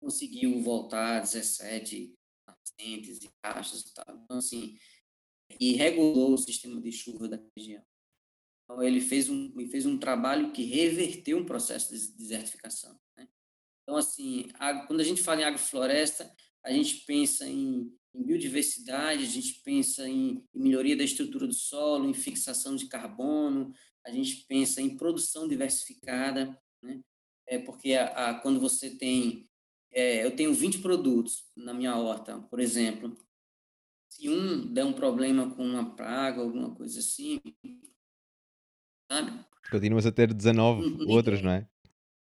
conseguiu 0.00 0.60
voltar 0.62 1.18
a 1.18 1.20
17 1.20 2.14
nascentes 2.78 3.18
e 3.22 3.30
caixas 3.42 3.82
e 3.82 3.94
tal. 3.94 4.20
Então, 4.24 4.38
assim, 4.38 4.76
e 5.58 5.72
regulou 5.72 6.34
o 6.34 6.38
sistema 6.38 6.80
de 6.80 6.92
chuva 6.92 7.28
da 7.28 7.40
região. 7.56 7.82
Então, 8.64 8.82
ele 8.82 9.00
fez 9.00 9.28
um, 9.28 9.52
ele 9.58 9.68
fez 9.68 9.84
um 9.84 9.98
trabalho 9.98 10.52
que 10.52 10.62
reverteu 10.62 11.38
um 11.38 11.46
processo 11.46 11.92
de 11.92 12.16
desertificação. 12.16 12.98
Né? 13.16 13.28
Então, 13.82 13.96
assim, 13.96 14.48
a, 14.54 14.86
quando 14.86 15.00
a 15.00 15.04
gente 15.04 15.22
fala 15.22 15.40
em 15.40 15.44
agrofloresta, 15.44 16.32
a 16.64 16.70
gente 16.70 17.04
pensa 17.04 17.46
em, 17.46 17.92
em 18.14 18.22
biodiversidade, 18.22 19.24
a 19.24 19.28
gente 19.28 19.60
pensa 19.64 20.08
em, 20.08 20.46
em, 20.54 20.62
melhoria 20.62 20.96
da 20.96 21.02
estrutura 21.02 21.46
do 21.46 21.54
solo, 21.54 22.08
em 22.08 22.14
fixação 22.14 22.76
de 22.76 22.86
carbono, 22.86 23.72
a 24.06 24.10
gente 24.10 24.46
pensa 24.46 24.80
em 24.80 24.96
produção 24.96 25.48
diversificada, 25.48 26.56
né? 26.82 27.00
É 27.46 27.58
porque 27.58 27.94
a, 27.94 28.30
a 28.30 28.34
quando 28.40 28.60
você 28.60 28.90
tem, 28.96 29.49
é, 29.92 30.24
eu 30.24 30.34
tenho 30.34 30.54
20 30.54 30.78
produtos 30.78 31.44
na 31.56 31.74
minha 31.74 31.96
horta, 31.96 32.38
por 32.50 32.60
exemplo, 32.60 33.16
se 34.08 34.28
um 34.28 34.72
der 34.72 34.84
um 34.84 34.92
problema 34.92 35.54
com 35.54 35.64
uma 35.64 35.94
praga, 35.94 36.40
alguma 36.40 36.74
coisa 36.74 36.98
assim, 37.00 37.40
sabe? 39.10 39.44
Continuas 39.70 40.06
a 40.06 40.12
ter 40.12 40.32
19 40.32 40.82
uhum. 40.82 41.08
outros, 41.08 41.42
não 41.42 41.50
é? 41.52 41.68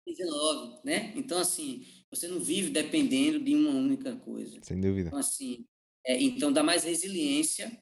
19, 0.05 0.79
né? 0.83 1.13
Então, 1.15 1.37
assim, 1.39 1.85
você 2.11 2.27
não 2.27 2.39
vive 2.39 2.69
dependendo 2.69 3.39
de 3.39 3.55
uma 3.55 3.71
única 3.71 4.15
coisa. 4.17 4.59
Sem 4.61 4.79
dúvida. 4.79 5.07
Então, 5.07 5.19
assim, 5.19 5.65
é, 6.05 6.21
então 6.21 6.51
dá 6.51 6.63
mais 6.63 6.83
resiliência 6.83 7.81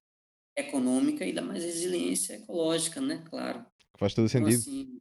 econômica 0.55 1.25
e 1.25 1.33
dá 1.33 1.41
mais 1.41 1.63
resiliência 1.63 2.35
ecológica, 2.35 3.01
né? 3.01 3.23
Claro. 3.29 3.65
Faz 3.97 4.13
todo 4.13 4.27
então, 4.27 4.49
sentido. 4.49 4.59
Assim, 4.59 4.99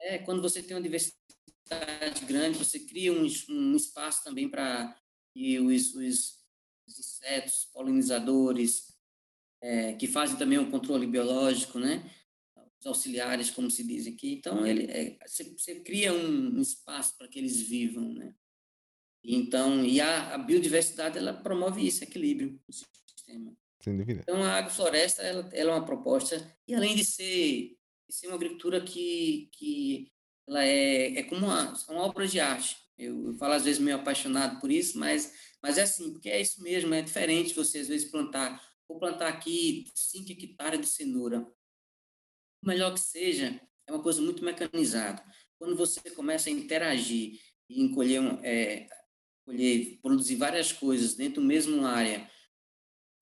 é, 0.00 0.18
quando 0.18 0.42
você 0.42 0.62
tem 0.62 0.76
uma 0.76 0.82
diversidade 0.82 1.19
grande, 2.30 2.58
você 2.58 2.78
cria 2.78 3.12
um, 3.12 3.26
um 3.48 3.76
espaço 3.76 4.22
também 4.22 4.48
para 4.48 4.96
que 5.32 5.58
os, 5.58 5.94
os, 5.94 6.38
os, 6.86 6.98
insetos, 6.98 7.68
polinizadores, 7.72 8.96
é, 9.60 9.92
que 9.94 10.06
fazem 10.06 10.36
também 10.36 10.58
um 10.58 10.70
controle 10.70 11.06
biológico, 11.06 11.78
né? 11.78 12.08
Os 12.78 12.86
auxiliares, 12.86 13.50
como 13.50 13.70
se 13.70 13.84
diz 13.84 14.06
aqui. 14.06 14.32
Então, 14.34 14.66
ele, 14.66 14.90
é, 14.90 15.18
você, 15.26 15.44
você, 15.44 15.80
cria 15.80 16.12
um, 16.12 16.56
um 16.56 16.62
espaço 16.62 17.18
para 17.18 17.28
que 17.28 17.38
eles 17.38 17.60
vivam, 17.60 18.14
né? 18.14 18.34
Então, 19.22 19.84
e 19.84 20.00
a, 20.00 20.34
a, 20.34 20.38
biodiversidade, 20.38 21.18
ela 21.18 21.34
promove 21.34 21.86
isso, 21.86 22.02
equilíbrio 22.02 22.58
no 22.66 22.72
sistema. 22.72 23.54
Sem 23.82 23.96
dúvida. 23.96 24.20
Então, 24.22 24.42
a 24.42 24.54
agrofloresta, 24.54 25.22
ela, 25.22 25.48
ela 25.52 25.72
é 25.72 25.74
uma 25.74 25.84
proposta, 25.84 26.56
e 26.66 26.74
além 26.74 26.94
de 26.94 27.04
ser, 27.04 27.76
de 28.08 28.14
ser 28.14 28.28
uma 28.28 28.36
agricultura 28.36 28.80
que, 28.80 29.50
que 29.52 30.10
ela 30.50 30.64
é, 30.64 31.18
é 31.18 31.22
como 31.22 31.46
uma, 31.46 31.72
uma 31.88 32.02
obra 32.02 32.26
de 32.26 32.40
arte. 32.40 32.76
Eu, 32.98 33.28
eu, 33.28 33.34
falo, 33.34 33.54
às 33.54 33.64
vezes, 33.64 33.80
meio 33.80 33.96
apaixonado 33.96 34.60
por 34.60 34.70
isso, 34.70 34.98
mas, 34.98 35.32
mas 35.62 35.78
é 35.78 35.82
assim, 35.82 36.12
porque 36.12 36.28
é 36.28 36.40
isso 36.40 36.60
mesmo, 36.60 36.92
é 36.92 37.00
diferente 37.00 37.54
você, 37.54 37.78
às 37.78 37.88
vezes, 37.88 38.10
plantar, 38.10 38.60
vou 38.88 38.98
plantar 38.98 39.28
aqui 39.28 39.90
5 39.94 40.32
hectares 40.32 40.80
de 40.80 40.86
cenoura. 40.88 41.40
O 42.62 42.66
melhor 42.66 42.92
que 42.92 43.00
seja, 43.00 43.60
é 43.86 43.92
uma 43.92 44.02
coisa 44.02 44.20
muito 44.20 44.44
mecanizada. 44.44 45.24
Quando 45.56 45.76
você 45.76 46.10
começa 46.10 46.50
a 46.50 46.52
interagir 46.52 47.40
e 47.68 47.82
encolher 47.82 48.20
é, 48.42 48.88
colher, 49.46 49.98
produzir 50.02 50.34
várias 50.34 50.72
coisas 50.72 51.14
dentro 51.14 51.40
do 51.40 51.46
mesmo 51.46 51.86
área, 51.86 52.28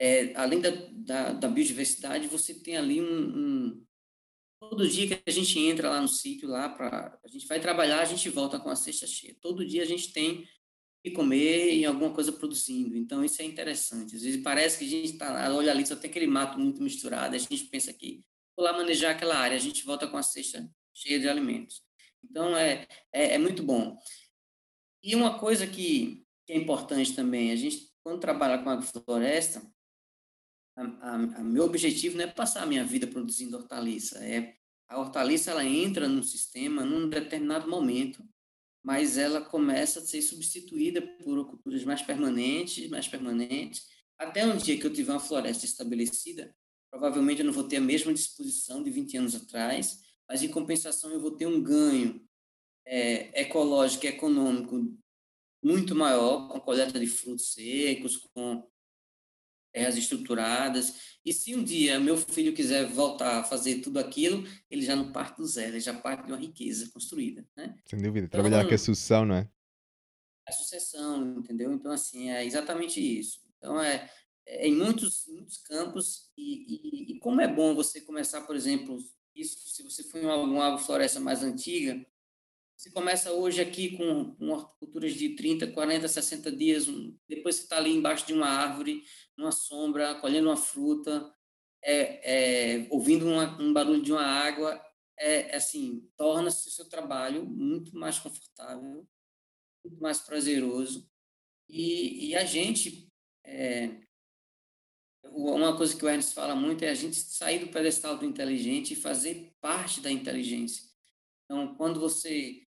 é, 0.01 0.35
além 0.35 0.61
da, 0.61 0.71
da, 0.93 1.33
da, 1.33 1.49
biodiversidade, 1.49 2.29
você 2.29 2.55
tem 2.55 2.77
ali 2.77 3.03
um, 3.03 3.37
um, 3.37 3.87
Todo 4.61 4.89
dia 4.89 5.07
que 5.07 5.23
a 5.25 5.33
gente 5.33 5.59
entra 5.59 5.89
lá 5.89 6.01
no 6.01 6.09
sítio, 6.09 6.49
lá 6.49 6.69
para 6.69 7.19
a 7.25 7.29
gente 7.29 7.47
vai 7.47 7.61
trabalhar, 7.61 8.01
a 8.01 8.05
gente 8.05 8.29
volta 8.29 8.59
com 8.59 8.69
a 8.69 8.77
cesta 8.77 9.07
cheia. 9.07 9.37
Todo 9.41 9.65
dia 9.65 9.83
a 9.83 9.87
gente 9.87 10.13
tem 10.13 10.49
que 11.03 11.13
comer 11.13 11.75
e 11.75 11.85
alguma 11.85 12.13
coisa 12.13 12.33
produzindo. 12.33 12.97
Então, 12.97 13.25
isso 13.25 13.41
é 13.41 13.45
interessante. 13.45 14.17
Às 14.17 14.23
vezes 14.23 14.43
parece 14.43 14.79
que 14.79 14.85
a 14.85 14.89
gente 14.89 15.13
está 15.13 15.33
lá, 15.33 15.55
olha 15.55 15.71
ali, 15.71 15.87
só 15.87 15.95
tem 15.95 16.11
aquele 16.11 16.27
mato 16.27 16.59
muito 16.59 16.83
misturado, 16.83 17.35
a 17.35 17.39
gente 17.39 17.65
pensa 17.67 17.93
que 17.93 18.25
vou 18.57 18.65
lá 18.65 18.73
manejar 18.73 19.13
aquela 19.13 19.37
área, 19.37 19.57
a 19.57 19.61
gente 19.61 19.85
volta 19.85 20.09
com 20.09 20.17
a 20.17 20.23
cesta 20.23 20.69
cheia 20.93 21.21
de 21.21 21.29
alimentos. 21.29 21.83
Então, 22.25 22.57
é, 22.57 22.87
é, 23.13 23.35
é 23.35 23.39
muito 23.39 23.63
bom. 23.63 23.97
E 25.03 25.15
uma 25.15 25.39
coisa 25.39 25.67
que, 25.67 26.27
que 26.45 26.53
é 26.53 26.57
importante 26.57 27.15
também, 27.15 27.53
a 27.53 27.57
gente, 27.57 27.89
quando 28.03 28.21
trabalha 28.21 28.59
com 28.59 28.69
agrofloresta, 28.69 29.63
a, 30.79 31.15
a, 31.15 31.45
meu 31.45 31.65
objetivo 31.65 32.17
não 32.17 32.25
é 32.25 32.29
passar 32.29 32.63
a 32.63 32.67
minha 32.67 32.85
vida 32.85 33.07
produzindo 33.07 33.57
hortaliça, 33.57 34.25
é 34.25 34.55
a 34.89 34.99
hortaliça 34.99 35.51
ela 35.51 35.65
entra 35.65 36.09
no 36.09 36.23
sistema 36.23 36.85
num 36.85 37.09
determinado 37.09 37.69
momento, 37.69 38.25
mas 38.83 39.19
ela 39.19 39.41
começa 39.41 39.99
a 39.99 40.03
ser 40.03 40.23
substituída 40.23 41.03
por 41.03 41.47
culturas 41.47 41.85
mais 41.85 42.01
permanentes, 42.01 42.89
mais 42.89 43.07
permanentes, 43.07 43.87
até 44.17 44.47
um 44.47 44.57
dia 44.57 44.79
que 44.79 44.87
eu 44.87 44.93
tiver 44.93 45.13
uma 45.13 45.21
floresta 45.21 45.65
estabelecida, 45.65 46.55
provavelmente 46.91 47.41
eu 47.41 47.47
não 47.47 47.53
vou 47.53 47.65
ter 47.65 47.77
a 47.77 47.81
mesma 47.81 48.15
disposição 48.15 48.83
de 48.83 48.91
20 48.91 49.19
anos 49.19 49.35
atrás, 49.35 50.01
mas 50.29 50.43
em 50.43 50.49
compensação 50.49 51.11
eu 51.11 51.21
vou 51.21 51.33
ter 51.33 51.47
um 51.47 51.63
ganho 51.63 52.25
é, 52.87 53.43
ecológico 53.43 54.07
e 54.07 54.09
econômico 54.09 54.97
muito 55.63 55.95
maior, 55.95 56.49
com 56.49 56.61
coleta 56.61 56.99
de 56.99 57.07
frutos 57.07 57.53
secos, 57.53 58.17
com 58.17 58.67
terras 59.73 59.97
estruturadas. 59.97 61.19
E 61.25 61.33
se 61.33 61.55
um 61.55 61.63
dia 61.63 62.01
meu 62.01 62.17
filho 62.17 62.55
quiser 62.55 62.87
voltar 62.87 63.41
a 63.41 63.45
fazer 63.45 63.81
tudo 63.81 63.99
aquilo, 63.99 64.47
ele 64.71 64.83
já 64.83 64.97
não 64.97 65.13
parte 65.13 65.37
do 65.39 65.47
zero, 65.47 65.73
ele 65.73 65.81
já 65.81 65.95
parte 65.95 66.27
de 66.27 66.33
uma 66.33 66.39
riqueza 66.39 66.91
construída, 66.93 67.47
né? 67.57 67.75
Sem 67.85 67.99
dúvida. 68.01 68.27
Então, 68.27 68.41
Trabalhar 68.41 68.67
com 68.67 68.75
a 68.75 68.79
sucessão, 68.79 69.25
não 69.25 69.35
é? 69.37 69.51
A 70.47 70.53
sucessão, 70.53 71.39
entendeu? 71.39 71.73
Então, 71.73 71.93
assim, 71.93 72.31
é 72.31 72.45
exatamente 72.45 73.01
isso. 73.01 73.41
Então, 73.59 73.81
é, 73.81 74.11
é 74.47 74.67
em 74.67 74.75
muitos, 74.75 75.27
muitos 75.29 75.59
campos, 75.59 76.31
e, 76.37 77.13
e, 77.13 77.13
e, 77.13 77.19
como 77.19 77.41
é 77.41 77.49
bom 77.49 77.75
você 77.75 78.01
começar, 78.01 78.41
por 78.43 78.57
exemplo, 78.57 78.99
isso, 79.35 79.69
se 79.69 79.83
você 79.83 80.03
for 80.03 80.23
em 80.23 80.27
alguma 80.27 80.79
floresta 80.79 81.21
mais 81.21 81.43
antiga, 81.43 82.05
você 82.79 82.91
começa 82.91 83.33
hoje 83.33 83.61
aqui 83.61 83.97
com, 83.97 84.37
com 84.37 84.51
horticulturas 84.51 85.13
de 85.15 85.31
30, 85.31 85.67
40, 85.73 86.07
60 86.07 86.53
dias, 86.53 86.87
depois 87.29 87.57
você 87.57 87.63
está 87.63 87.77
ali 87.77 87.91
embaixo 87.91 88.25
de 88.25 88.33
uma 88.33 88.47
árvore, 88.47 89.03
numa 89.39 89.53
sombra, 89.53 90.17
colhendo 90.17 90.49
uma 90.49 90.57
fruta, 90.57 91.33
é, 91.81 92.83
é, 92.83 92.89
ouvindo 92.91 93.25
uma, 93.25 93.57
um 93.63 93.73
barulho 93.73 94.03
de 94.03 94.11
uma 94.11 94.25
água, 94.25 94.85
é, 95.17 95.53
é 95.53 95.57
assim, 95.57 96.11
torna-se 96.17 96.69
o 96.69 96.73
seu 96.73 96.89
trabalho 96.89 97.47
muito 97.47 97.97
mais 97.97 98.19
confortável, 98.19 99.07
muito 99.85 100.03
mais 100.03 100.19
prazeroso. 100.19 101.09
E, 101.69 102.31
e 102.31 102.37
a 102.37 102.45
gente, 102.45 103.09
é, 103.45 104.01
uma 105.23 105.77
coisa 105.77 105.97
que 105.97 106.05
o 106.05 106.09
Ernst 106.09 106.35
fala 106.35 106.57
muito 106.57 106.85
é 106.85 106.91
a 106.91 106.95
gente 106.95 107.17
sair 107.17 107.61
do 107.61 107.71
pedestal 107.71 108.19
do 108.19 108.27
inteligente 108.27 108.93
e 108.93 108.97
fazer 108.97 109.55
parte 109.61 110.01
da 110.01 110.11
inteligência. 110.11 110.85
Então, 111.45 111.77
quando 111.77 112.01
você 112.01 112.67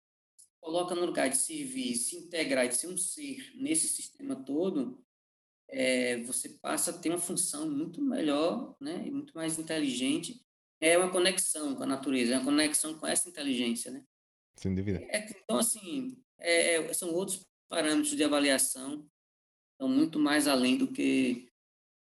coloca 0.62 0.94
no 0.94 1.06
lugar 1.06 1.30
de 1.30 1.38
servir, 1.38 1.96
se 1.96 2.16
integrar 2.18 2.66
e 2.66 2.72
ser 2.72 2.88
um 2.88 2.98
ser 2.98 3.54
nesse 3.56 3.88
sistema 3.88 4.36
todo, 4.36 5.04
é, 5.72 6.18
você 6.24 6.50
passa 6.50 6.92
a 6.92 6.98
ter 6.98 7.10
uma 7.10 7.18
função 7.18 7.70
muito 7.70 8.02
melhor, 8.02 8.76
né, 8.80 9.04
e 9.06 9.12
muito 9.12 9.34
mais 9.34 9.58
inteligente. 9.58 10.42
É 10.82 10.98
uma 10.98 11.12
conexão 11.12 11.76
com 11.76 11.84
a 11.84 11.88
natureza, 11.88 12.34
é 12.34 12.38
uma 12.38 12.46
conexão 12.46 12.98
com 12.98 13.06
essa 13.06 13.28
inteligência, 13.28 13.92
né? 13.92 14.04
Sem 14.56 14.74
dúvida. 14.74 15.00
É, 15.10 15.30
então, 15.30 15.58
assim, 15.58 16.18
é, 16.40 16.76
é 16.76 16.94
são 16.94 17.14
outros 17.14 17.46
parâmetros 17.70 18.16
de 18.16 18.24
avaliação, 18.24 19.06
estão 19.74 19.88
muito 19.88 20.18
mais 20.18 20.48
além 20.48 20.78
do 20.78 20.88
que 20.88 21.50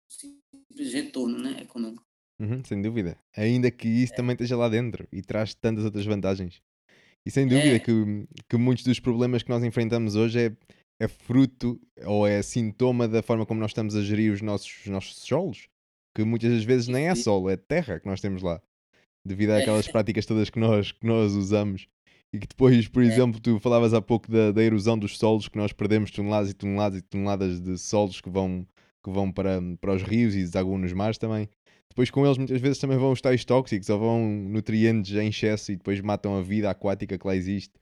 simples 0.09 0.93
retorno, 0.93 1.37
né, 1.39 1.61
econômico. 1.61 2.03
Uhum, 2.39 2.63
sem 2.65 2.81
dúvida. 2.81 3.17
Ainda 3.35 3.71
que 3.71 3.87
isso 3.87 4.13
é. 4.13 4.15
também 4.15 4.33
esteja 4.33 4.57
lá 4.57 4.67
dentro 4.67 5.07
e 5.11 5.21
traz 5.21 5.53
tantas 5.53 5.85
outras 5.85 6.05
vantagens. 6.05 6.61
E 7.25 7.31
sem 7.31 7.47
dúvida 7.47 7.75
é. 7.75 7.79
que, 7.79 7.91
que 8.49 8.57
muitos 8.57 8.83
dos 8.83 8.99
problemas 8.99 9.43
que 9.43 9.49
nós 9.49 9.63
enfrentamos 9.63 10.15
hoje 10.15 10.47
é, 10.47 10.57
é 10.99 11.07
fruto 11.07 11.79
ou 12.05 12.27
é 12.27 12.41
sintoma 12.41 13.07
da 13.07 13.21
forma 13.21 13.45
como 13.45 13.59
nós 13.59 13.71
estamos 13.71 13.95
a 13.95 14.01
gerir 14.01 14.31
os 14.31 14.41
nossos, 14.41 14.81
os 14.81 14.87
nossos 14.87 15.17
solos. 15.17 15.67
Que 16.15 16.23
muitas 16.23 16.51
das 16.51 16.63
vezes 16.63 16.87
nem 16.87 17.07
é 17.07 17.15
solo, 17.15 17.49
é 17.49 17.57
terra 17.57 17.99
que 17.99 18.07
nós 18.07 18.21
temos 18.21 18.43
lá. 18.43 18.61
Devido 19.25 19.51
àquelas 19.51 19.87
práticas 19.91 20.25
todas 20.25 20.49
que 20.49 20.59
nós, 20.59 20.91
que 20.91 21.05
nós 21.05 21.33
usamos. 21.33 21.87
E 22.31 22.39
que 22.39 22.47
depois, 22.47 22.87
por 22.87 23.03
é. 23.03 23.07
exemplo, 23.07 23.39
tu 23.39 23.59
falavas 23.59 23.93
há 23.93 24.01
pouco 24.01 24.31
da, 24.31 24.51
da 24.51 24.63
erosão 24.63 24.97
dos 24.97 25.17
solos, 25.17 25.47
que 25.47 25.57
nós 25.57 25.71
perdemos 25.71 26.11
toneladas 26.11 26.51
e 26.51 26.53
toneladas 26.53 26.99
e 26.99 27.01
toneladas 27.01 27.61
de 27.61 27.77
solos 27.77 28.21
que 28.21 28.29
vão, 28.29 28.65
que 29.03 29.11
vão 29.11 29.31
para, 29.31 29.59
para 29.79 29.93
os 29.93 30.03
rios 30.03 30.35
e 30.35 30.39
desaguam 30.39 30.77
nos 30.77 30.93
mares 30.93 31.17
também. 31.17 31.47
Depois 31.89 32.09
com 32.09 32.25
eles 32.25 32.39
muitas 32.39 32.59
vezes 32.59 32.79
também 32.79 32.97
vão 32.97 33.11
os 33.11 33.21
tais 33.21 33.45
tóxicos 33.45 33.87
ou 33.87 33.99
vão 33.99 34.25
nutrientes 34.49 35.15
em 35.15 35.27
excesso 35.27 35.71
e 35.71 35.75
depois 35.75 36.01
matam 36.01 36.35
a 36.35 36.41
vida 36.41 36.69
aquática 36.69 37.19
que 37.19 37.27
lá 37.27 37.35
existe. 37.35 37.73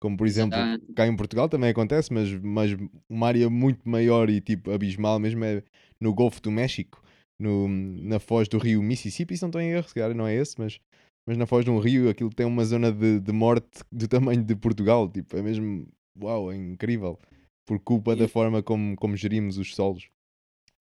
Como 0.00 0.16
por 0.16 0.26
exemplo, 0.26 0.56
cá 0.94 1.06
em 1.06 1.16
Portugal 1.16 1.48
também 1.48 1.70
acontece, 1.70 2.12
mas, 2.12 2.32
mas 2.40 2.70
uma 3.08 3.26
área 3.26 3.50
muito 3.50 3.88
maior 3.88 4.30
e 4.30 4.40
tipo 4.40 4.70
abismal 4.70 5.18
mesmo 5.18 5.44
é 5.44 5.62
no 6.00 6.14
Golfo 6.14 6.40
do 6.40 6.52
México, 6.52 7.02
no, 7.38 7.68
na 7.68 8.18
foz 8.20 8.48
do 8.48 8.58
rio 8.58 8.82
Mississippi, 8.82 9.36
se 9.36 9.42
não 9.42 9.48
estou 9.48 9.60
em 9.60 9.70
erro, 9.70 9.88
se 9.88 9.94
calhar 9.94 10.14
não 10.14 10.26
é 10.26 10.34
esse, 10.34 10.54
mas, 10.58 10.78
mas 11.26 11.36
na 11.36 11.46
foz 11.46 11.64
de 11.64 11.70
um 11.70 11.80
rio 11.80 12.08
aquilo 12.08 12.30
tem 12.30 12.46
uma 12.46 12.64
zona 12.64 12.92
de, 12.92 13.18
de 13.18 13.32
morte 13.32 13.80
do 13.90 14.06
tamanho 14.06 14.42
de 14.44 14.54
Portugal, 14.54 15.08
tipo, 15.08 15.36
é 15.36 15.42
mesmo, 15.42 15.88
uau, 16.20 16.52
é 16.52 16.56
incrível, 16.56 17.18
por 17.66 17.80
culpa 17.80 18.14
da 18.14 18.28
forma 18.28 18.62
como, 18.62 18.94
como 18.96 19.16
gerimos 19.16 19.58
os 19.58 19.74
solos. 19.74 20.08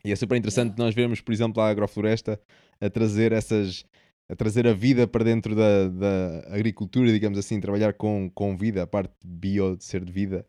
E 0.05 0.11
é 0.11 0.15
super 0.15 0.38
interessante 0.38 0.78
nós 0.78 0.93
vermos, 0.93 1.22
por 1.22 1.34
exemplo, 1.34 1.61
a 1.61 1.70
agrofloresta 1.70 2.39
a 2.80 2.89
trazer 2.89 3.32
essas 3.32 3.84
a 4.30 4.36
trazer 4.36 4.68
a 4.68 4.74
vida 4.74 5.08
para 5.08 5.24
dentro 5.24 5.56
da, 5.56 5.88
da 5.88 6.40
agricultura, 6.54 7.12
digamos 7.12 7.40
assim, 7.40 7.60
trabalhar 7.60 7.94
com, 7.94 8.30
com 8.34 8.58
vida, 8.58 8.84
a 8.84 8.88
parte 8.88 9.14
bio 9.26 9.78
de 9.78 9.84
ser 9.84 10.04
de 10.04 10.12
vida. 10.12 10.46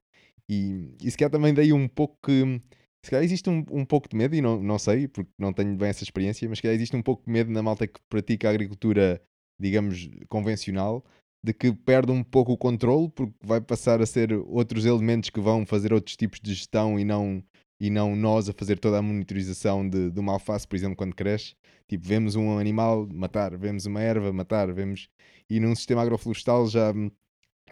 E, 0.49 0.97
e 1.03 1.11
se 1.11 1.17
calhar 1.17 1.31
também 1.31 1.55
dei 1.55 1.73
um 1.73 1.87
pouco 1.87 2.19
que. 2.23 2.61
Se 3.05 3.11
calhar 3.11 3.25
existe 3.25 3.49
um, 3.49 3.65
um 3.71 3.85
pouco 3.85 4.09
de 4.09 4.17
medo, 4.17 4.35
e 4.35 4.41
não, 4.41 4.61
não 4.61 4.79
sei, 4.79 5.07
porque 5.07 5.31
não 5.39 5.53
tenho 5.53 5.77
bem 5.77 5.89
essa 5.89 6.03
experiência, 6.03 6.49
mas 6.49 6.59
se 6.59 6.63
calhar 6.63 6.75
existe 6.75 6.97
um 6.97 7.03
pouco 7.03 7.25
de 7.25 7.31
medo 7.31 7.51
na 7.51 7.63
malta 7.63 7.87
que 7.87 8.01
pratica 8.09 8.49
a 8.49 8.51
agricultura, 8.51 9.23
digamos, 9.59 10.11
convencional, 10.29 11.05
de 11.45 11.55
que 11.55 11.73
perde 11.73 12.11
um 12.11 12.25
pouco 12.25 12.53
o 12.53 12.57
controle, 12.57 13.09
porque 13.11 13.33
vai 13.43 13.61
passar 13.61 14.03
a 14.03 14.07
ser 14.07 14.33
outros 14.33 14.85
elementos 14.85 15.31
que 15.31 15.41
vão 15.41 15.65
fazer 15.65 15.93
outros 15.93 16.17
tipos 16.17 16.41
de 16.41 16.53
gestão 16.53 16.99
e 16.99 17.05
não 17.05 17.43
e 17.81 17.91
não 17.91 18.17
nós 18.17 18.49
a 18.49 18.53
fazer 18.53 18.79
toda 18.79 18.99
a 18.99 19.03
monitorização 19.03 19.89
de, 19.89 20.11
de 20.11 20.21
uma 20.21 20.33
alface, 20.33 20.67
por 20.67 20.77
exemplo, 20.77 20.97
quando 20.97 21.15
cresce. 21.15 21.55
Tipo, 21.87 22.07
vemos 22.07 22.35
um 22.35 22.59
animal 22.59 23.07
matar, 23.07 23.57
vemos 23.57 23.87
uma 23.87 24.01
erva 24.01 24.33
matar, 24.33 24.73
vemos. 24.73 25.09
E 25.49 25.61
num 25.61 25.75
sistema 25.75 26.03
agroflorestal 26.03 26.67
já 26.69 26.93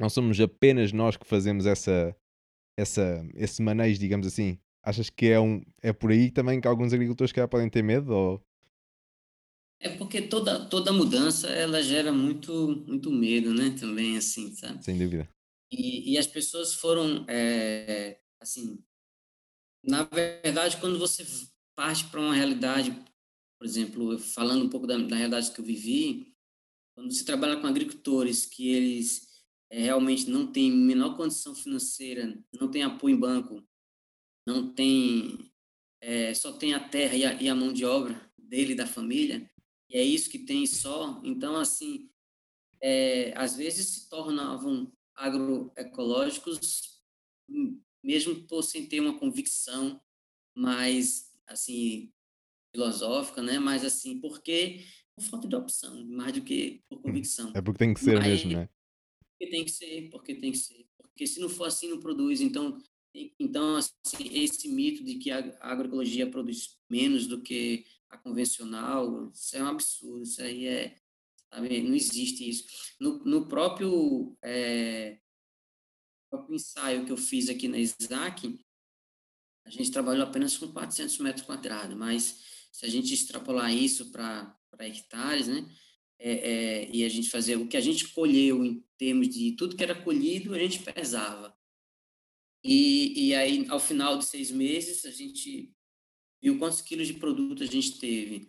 não 0.01 0.09
somos 0.09 0.41
apenas 0.41 0.93
nós 0.93 1.17
que 1.17 1.27
fazemos 1.27 1.67
essa, 1.67 2.17
essa, 2.79 3.27
esse 3.35 3.61
manejo, 3.63 3.99
digamos 3.99 4.27
assim. 4.27 4.59
Achas 4.83 5.11
que 5.11 5.27
é, 5.27 5.41
um, 5.41 5.63
é 5.83 5.93
por 5.93 6.13
aí 6.13 6.31
também 6.31 6.61
que 6.61 6.69
alguns 6.69 6.93
agricultores 6.93 7.33
que 7.33 7.47
podem 7.49 7.69
ter 7.69 7.83
medo? 7.83 8.13
Ou... 8.13 8.41
É 9.81 9.89
porque 9.91 10.23
toda, 10.23 10.65
toda 10.67 10.93
mudança 10.93 11.49
ela 11.49 11.83
gera 11.83 12.13
muito, 12.13 12.85
muito 12.87 13.11
medo, 13.11 13.53
né? 13.53 13.77
Também, 13.79 14.17
assim, 14.17 14.55
sabe? 14.55 14.85
Sem 14.85 14.97
dúvida. 14.97 15.29
E, 15.73 16.13
e 16.13 16.19
as 16.19 16.27
pessoas 16.29 16.75
foram, 16.75 17.27
é, 17.29 18.21
assim, 18.41 18.79
na 19.87 20.03
verdade, 20.03 20.79
quando 20.79 20.99
você 20.99 21.25
parte 21.77 22.07
para 22.07 22.21
uma 22.21 22.35
realidade, 22.35 22.91
por 23.59 23.67
exemplo, 23.67 24.19
falando 24.19 24.65
um 24.65 24.69
pouco 24.69 24.87
da, 24.87 24.99
da, 24.99 25.17
realidade 25.17 25.53
que 25.53 25.61
eu 25.61 25.65
vivi, 25.65 26.35
quando 26.95 27.13
você 27.13 27.25
trabalha 27.25 27.61
com 27.61 27.67
agricultores 27.67 28.47
que 28.47 28.69
eles 28.71 29.45
é, 29.71 29.81
realmente 29.81 30.29
não 30.29 30.51
têm 30.51 30.73
menor 30.73 31.17
condição 31.17 31.55
financeira, 31.55 32.37
não 32.59 32.71
tem 32.71 32.83
apoio 32.83 33.15
em 33.15 33.21
banco, 33.21 33.63
não 34.47 34.73
tem, 34.73 35.53
é, 36.01 36.35
só 36.35 36.53
tem 36.53 36.75
a 36.75 36.89
terra 36.89 37.15
e 37.15 37.25
a, 37.25 37.43
e 37.43 37.49
a 37.49 37.55
mão 37.55 37.73
de 37.73 37.85
obra 37.85 38.21
dele 38.37 38.73
e 38.73 38.77
da 38.77 38.87
família, 38.87 39.49
e 39.89 39.97
é 39.97 40.03
isso 40.03 40.31
que 40.31 40.39
tem 40.39 40.67
só. 40.67 41.21
Então, 41.25 41.57
assim, 41.57 42.11
é, 42.81 43.33
às 43.37 43.57
vezes 43.57 43.89
se 43.89 44.09
tornavam 44.09 44.93
agroecológicos 45.15 47.01
mesmo 48.07 48.47
por 48.47 48.63
sem 48.63 48.87
ter 48.87 49.01
uma 49.01 49.19
convicção 49.19 50.01
mais, 50.55 51.33
assim, 51.45 52.13
filosófica, 52.73 53.43
né? 53.43 53.59
Mas, 53.59 53.85
assim, 53.85 54.21
porque 54.21 54.85
por 55.17 55.25
falta 55.25 55.49
de 55.49 55.57
opção, 55.57 56.07
mais 56.07 56.35
do 56.35 56.43
que 56.43 56.85
por 56.89 57.03
convicção. 57.03 57.51
É 57.55 57.61
porque 57.61 57.79
tem 57.79 57.93
que 57.93 58.01
ser 58.01 58.19
Mas, 58.19 58.27
mesmo, 58.27 58.53
né? 58.53 58.69
Porque 59.31 59.51
tem 59.51 59.65
que 59.65 59.71
ser, 59.73 60.11
porque 60.11 60.35
tem 60.37 60.53
que 60.53 60.59
ser. 60.59 60.87
Porque 60.99 61.27
se 61.27 61.41
não 61.41 61.49
for 61.49 61.65
assim, 61.65 61.89
não 61.89 61.99
produz. 61.99 62.41
Então, 62.41 62.79
então 63.41 63.77
assim, 63.77 64.29
esse 64.31 64.69
mito 64.69 65.03
de 65.03 65.17
que 65.17 65.31
a 65.31 65.57
agroecologia 65.61 66.31
produz 66.31 66.79
menos 66.89 67.27
do 67.27 67.43
que 67.43 67.85
a 68.09 68.17
convencional, 68.17 69.31
isso 69.33 69.57
é 69.57 69.63
um 69.63 69.69
absurdo. 69.69 70.23
Isso 70.23 70.41
aí 70.43 70.67
é, 70.67 70.97
sabe, 71.53 71.83
não 71.83 71.95
existe 71.95 72.49
isso. 72.49 72.65
No, 73.01 73.19
no 73.25 73.49
próprio 73.49 74.37
é, 74.43 75.19
próprio 76.37 76.57
ensaio 76.57 77.07
que 77.07 77.13
eu 77.13 77.17
fiz 77.17 77.49
aqui 77.49 77.67
na 77.67 77.79
Isaac, 77.79 78.59
a 79.65 79.71
gente 79.71 79.91
trabalhou 79.91 80.25
apenas 80.25 80.57
com 80.57 80.71
400 80.71 81.19
metros 81.19 81.47
quadrados, 81.47 81.97
mas 81.97 82.69
se 82.71 82.85
a 82.85 82.89
gente 82.89 83.13
extrapolar 83.13 83.75
isso 83.75 84.11
para 84.11 84.57
hectares, 84.81 85.49
né, 85.49 85.67
é, 86.19 86.33
é, 86.33 86.91
e 86.95 87.05
a 87.05 87.09
gente 87.09 87.31
fazer 87.31 87.57
o 87.57 87.67
que 87.67 87.77
a 87.77 87.81
gente 87.81 88.09
colheu 88.09 88.65
em 88.65 88.85
termos 88.97 89.29
de 89.29 89.53
tudo 89.53 89.77
que 89.77 89.83
era 89.83 89.95
colhido, 89.95 90.55
a 90.55 90.59
gente 90.59 90.83
pesava. 90.83 91.57
E, 92.63 93.29
e 93.29 93.35
aí, 93.35 93.67
ao 93.69 93.79
final 93.79 94.19
de 94.19 94.25
seis 94.25 94.51
meses, 94.51 95.05
a 95.05 95.11
gente 95.11 95.73
viu 96.43 96.59
quantos 96.59 96.81
quilos 96.81 97.07
de 97.07 97.15
produto 97.15 97.63
a 97.63 97.67
gente 97.67 97.99
teve. 97.99 98.49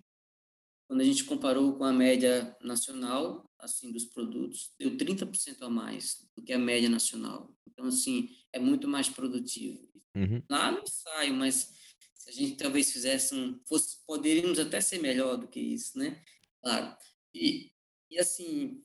Quando 0.88 1.02
a 1.02 1.04
gente 1.04 1.26
comparou 1.26 1.78
com 1.78 1.84
a 1.84 1.92
média 1.92 2.56
nacional, 2.62 3.52
assim, 3.60 3.92
dos 3.92 4.06
produtos, 4.06 4.74
deu 4.80 4.96
30% 4.96 5.62
a 5.62 5.70
mais 5.70 6.26
do 6.36 6.42
que 6.42 6.54
a 6.54 6.60
média 6.60 6.90
nacional. 6.90 7.54
Então, 7.68 7.86
assim, 7.86 8.30
é 8.54 8.60
muito 8.60 8.88
mais 8.88 9.10
produtivo. 9.10 9.86
Uhum. 10.16 10.42
Lá 10.50 10.72
no 10.72 10.82
ensaio, 10.82 11.34
mas 11.34 11.74
se 12.14 12.30
a 12.30 12.34
gente 12.34 12.56
talvez 12.56 12.92
fizesse 12.92 13.36
um... 13.36 13.60
Fosse, 13.68 13.98
poderíamos 14.08 14.60
até 14.60 14.80
ser 14.80 15.00
melhor 15.00 15.36
do 15.38 15.48
que 15.48 15.60
isso, 15.60 15.98
né? 15.98 16.24
Claro. 16.64 16.96
E, 17.36 17.72
e 18.10 18.18
assim, 18.18 18.82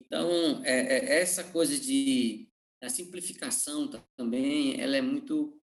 então, 0.00 0.62
é, 0.64 0.98
é, 0.98 1.20
essa 1.20 1.42
coisa 1.42 1.78
de... 1.78 2.48
A 2.80 2.88
simplificação 2.88 3.88
também, 4.16 4.80
ela 4.80 4.96
é 4.96 5.00
muito 5.00 5.61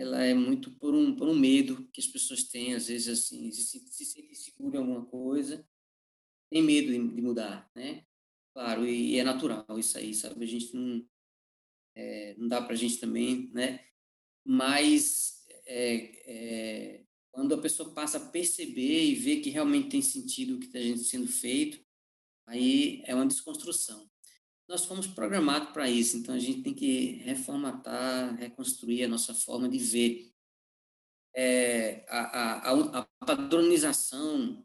ela 0.00 0.24
é 0.24 0.32
muito 0.32 0.70
por 0.76 0.94
um, 0.94 1.14
por 1.14 1.28
um 1.28 1.38
medo 1.38 1.86
que 1.92 2.00
as 2.00 2.06
pessoas 2.06 2.44
têm, 2.44 2.74
às 2.74 2.88
vezes, 2.88 3.06
assim, 3.06 3.52
se, 3.52 3.78
se 3.80 4.04
sentem 4.06 4.34
seguras 4.34 4.74
em 4.74 4.78
alguma 4.78 5.04
coisa, 5.04 5.68
tem 6.50 6.62
medo 6.62 6.90
de, 6.90 7.14
de, 7.14 7.20
mudar, 7.20 7.70
né? 7.74 8.06
Claro, 8.54 8.86
e, 8.86 9.12
e, 9.12 9.18
é 9.18 9.24
natural 9.24 9.66
isso 9.78 9.98
aí, 9.98 10.14
sabe? 10.14 10.42
A 10.42 10.48
gente 10.48 10.74
não, 10.74 11.06
é, 11.94 12.34
não 12.38 12.48
dá 12.48 12.62
para 12.62 12.72
a 12.72 12.76
gente 12.76 12.96
também, 12.96 13.50
né? 13.52 13.84
Mas 14.42 15.44
é, 15.66 15.94
é, 16.24 17.04
quando 17.30 17.54
a 17.54 17.60
pessoa 17.60 17.92
passa 17.92 18.16
a 18.16 18.30
perceber 18.30 19.04
e 19.04 19.14
ver 19.14 19.40
que 19.42 19.50
realmente 19.50 19.90
tem 19.90 20.00
sentido 20.00 20.56
o 20.56 20.58
que 20.58 20.66
está 20.66 21.04
sendo 21.04 21.28
feito, 21.28 21.78
aí 22.46 23.02
é 23.04 23.14
uma 23.14 23.26
desconstrução 23.26 24.09
nós 24.70 24.84
fomos 24.84 25.08
programados 25.08 25.70
para 25.70 25.90
isso, 25.90 26.16
então 26.16 26.32
a 26.32 26.38
gente 26.38 26.62
tem 26.62 26.72
que 26.72 27.22
reformatar, 27.24 28.36
reconstruir 28.36 29.02
a 29.02 29.08
nossa 29.08 29.34
forma 29.34 29.68
de 29.68 29.78
ver. 29.78 30.30
É, 31.34 32.04
a, 32.08 32.70
a, 32.70 33.00
a, 33.00 33.08
padronização 33.26 34.64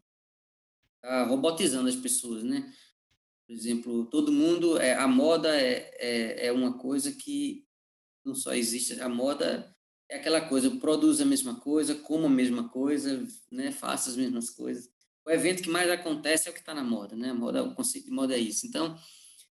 está 0.95 1.23
robotizando 1.23 1.89
as 1.89 1.95
pessoas, 1.95 2.43
né? 2.43 2.71
Por 3.47 3.53
exemplo, 3.53 4.05
todo 4.05 4.31
mundo, 4.31 4.77
é, 4.77 4.93
a 4.93 5.07
moda 5.07 5.59
é, 5.59 5.91
é, 5.99 6.47
é 6.47 6.51
uma 6.51 6.77
coisa 6.77 7.11
que 7.11 7.65
não 8.23 8.35
só 8.35 8.53
existe, 8.53 8.99
a 9.01 9.09
moda 9.09 9.75
é 10.09 10.17
aquela 10.17 10.41
coisa, 10.41 10.69
produz 10.77 11.19
a 11.19 11.25
mesma 11.25 11.59
coisa, 11.59 11.95
coma 11.95 12.27
a 12.27 12.29
mesma 12.29 12.69
coisa, 12.69 13.27
né? 13.51 13.71
faça 13.71 14.11
as 14.11 14.15
mesmas 14.15 14.51
coisas. 14.51 14.87
O 15.25 15.31
evento 15.31 15.63
que 15.63 15.69
mais 15.69 15.89
acontece 15.89 16.47
é 16.47 16.51
o 16.51 16.53
que 16.53 16.59
está 16.59 16.75
na 16.75 16.83
moda, 16.83 17.15
né? 17.15 17.31
A 17.31 17.33
moda, 17.33 17.63
o 17.63 17.73
conceito 17.73 18.05
de 18.05 18.11
moda 18.11 18.35
é 18.35 18.39
isso. 18.39 18.67
Então, 18.67 18.95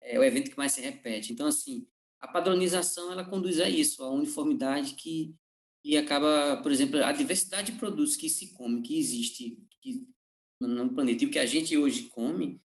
é 0.02 0.18
o 0.18 0.24
evento 0.24 0.50
que 0.50 0.56
mais 0.56 0.72
se 0.72 0.80
repete. 0.80 1.32
Então, 1.32 1.46
assim, 1.46 1.86
a 2.20 2.28
padronização 2.28 3.12
ela 3.12 3.24
conduz 3.24 3.60
a 3.60 3.68
isso, 3.68 4.02
a 4.02 4.10
uniformidade 4.10 4.94
que, 4.94 5.34
que 5.82 5.96
acaba, 5.96 6.60
por 6.62 6.72
exemplo, 6.72 7.02
a 7.04 7.12
diversidade 7.12 7.72
de 7.72 7.78
produtos 7.78 8.16
que 8.16 8.28
se 8.28 8.52
come, 8.54 8.82
que 8.82 8.98
existe 8.98 9.58
que, 9.80 10.06
no 10.60 10.92
planeta, 10.92 11.24
e 11.24 11.26
o 11.26 11.30
que 11.30 11.38
a 11.38 11.46
gente 11.46 11.76
hoje 11.76 12.04
come, 12.04 12.60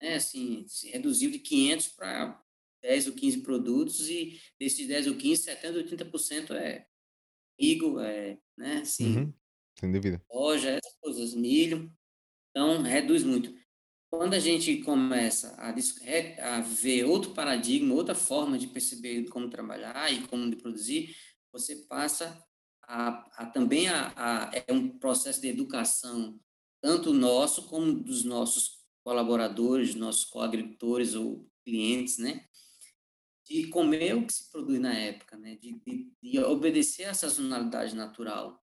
né, 0.00 0.14
assim, 0.14 0.64
se 0.66 0.90
reduziu 0.90 1.30
de 1.30 1.38
500 1.38 1.88
para 1.88 2.42
10 2.82 3.06
ou 3.06 3.14
15 3.14 3.42
produtos, 3.42 4.08
e 4.08 4.40
desses 4.58 4.88
10 4.88 5.06
ou 5.06 5.16
15, 5.16 5.42
70 5.42 5.78
ou 5.78 5.84
80% 5.84 6.50
é 6.54 6.86
trigo, 7.56 8.00
é, 8.00 8.38
né, 8.58 8.78
assim, 8.78 9.18
uhum, 9.18 9.34
sem 9.78 9.92
dúvida. 9.92 10.20
soja, 10.30 10.70
essas 10.70 10.98
coisas, 11.00 11.34
milho, 11.34 11.92
então 12.50 12.82
reduz 12.82 13.22
muito. 13.22 13.54
Quando 14.12 14.34
a 14.34 14.38
gente 14.38 14.76
começa 14.82 15.56
a, 15.56 15.70
a, 15.70 16.60
ver 16.60 17.04
outro 17.04 17.32
paradigma, 17.32 17.94
outra 17.94 18.14
forma 18.14 18.58
de 18.58 18.66
perceber 18.66 19.24
como 19.30 19.48
trabalhar 19.48 20.12
e 20.12 20.26
como 20.26 20.50
de 20.50 20.56
produzir, 20.56 21.16
você 21.50 21.76
passa 21.88 22.38
a, 22.82 23.08
a 23.42 23.46
também 23.46 23.88
a, 23.88 24.50
é 24.52 24.70
um 24.70 24.98
processo 24.98 25.40
de 25.40 25.48
educação 25.48 26.38
tanto 26.82 27.14
nosso 27.14 27.66
como 27.68 27.90
dos 27.94 28.22
nossos 28.22 28.82
colaboradores, 29.02 29.94
nossos 29.94 30.26
coagricultores 30.26 31.14
ou 31.14 31.48
clientes, 31.64 32.18
né? 32.18 32.44
De 33.48 33.68
comer 33.68 34.14
o 34.14 34.26
que 34.26 34.32
se 34.34 34.50
produz 34.50 34.78
na 34.78 34.92
época, 34.92 35.38
né? 35.38 35.56
De, 35.56 35.80
de, 35.86 36.12
de 36.22 36.38
obedecer 36.40 37.04
a 37.04 37.14
sazonalidade 37.14 37.96
natural. 37.96 38.61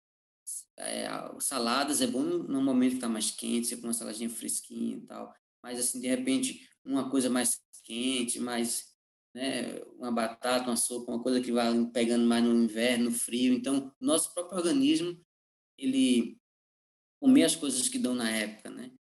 É, 0.79 1.09
saladas 1.41 2.01
é 2.01 2.07
bom 2.07 2.23
no 2.23 2.63
momento 2.63 2.91
que 2.91 2.97
está 2.97 3.09
mais 3.09 3.31
quente, 3.31 3.67
você 3.67 3.77
põe 3.77 3.89
uma 3.89 3.95
saladinha 3.95 4.31
fresquinha 4.31 4.97
e 4.97 5.01
tal. 5.01 5.35
Mas, 5.63 5.79
assim, 5.79 6.01
de 6.01 6.07
repente, 6.07 6.69
uma 6.85 7.11
coisa 7.11 7.29
mais 7.29 7.61
quente, 7.83 8.39
mais, 8.39 8.95
né, 9.35 9.81
uma 9.99 10.13
batata, 10.13 10.69
uma 10.69 10.77
sopa, 10.77 11.13
uma 11.13 11.23
coisa 11.23 11.41
que 11.41 11.53
vai 11.53 11.73
pegando 11.87 12.27
mais 12.27 12.45
no 12.45 12.55
inverno, 12.55 13.07
no 13.07 13.13
frio. 13.13 13.55
Então, 13.55 13.93
nosso 14.01 14.33
próprio 14.35 14.59
organismo, 14.59 15.21
ele 15.77 16.39
comer 17.21 17.45
as 17.45 17.57
coisas 17.57 17.89
que 17.89 17.99
dão 17.99 18.15
na 18.15 18.31
época, 18.31 18.71
né? 18.71 18.93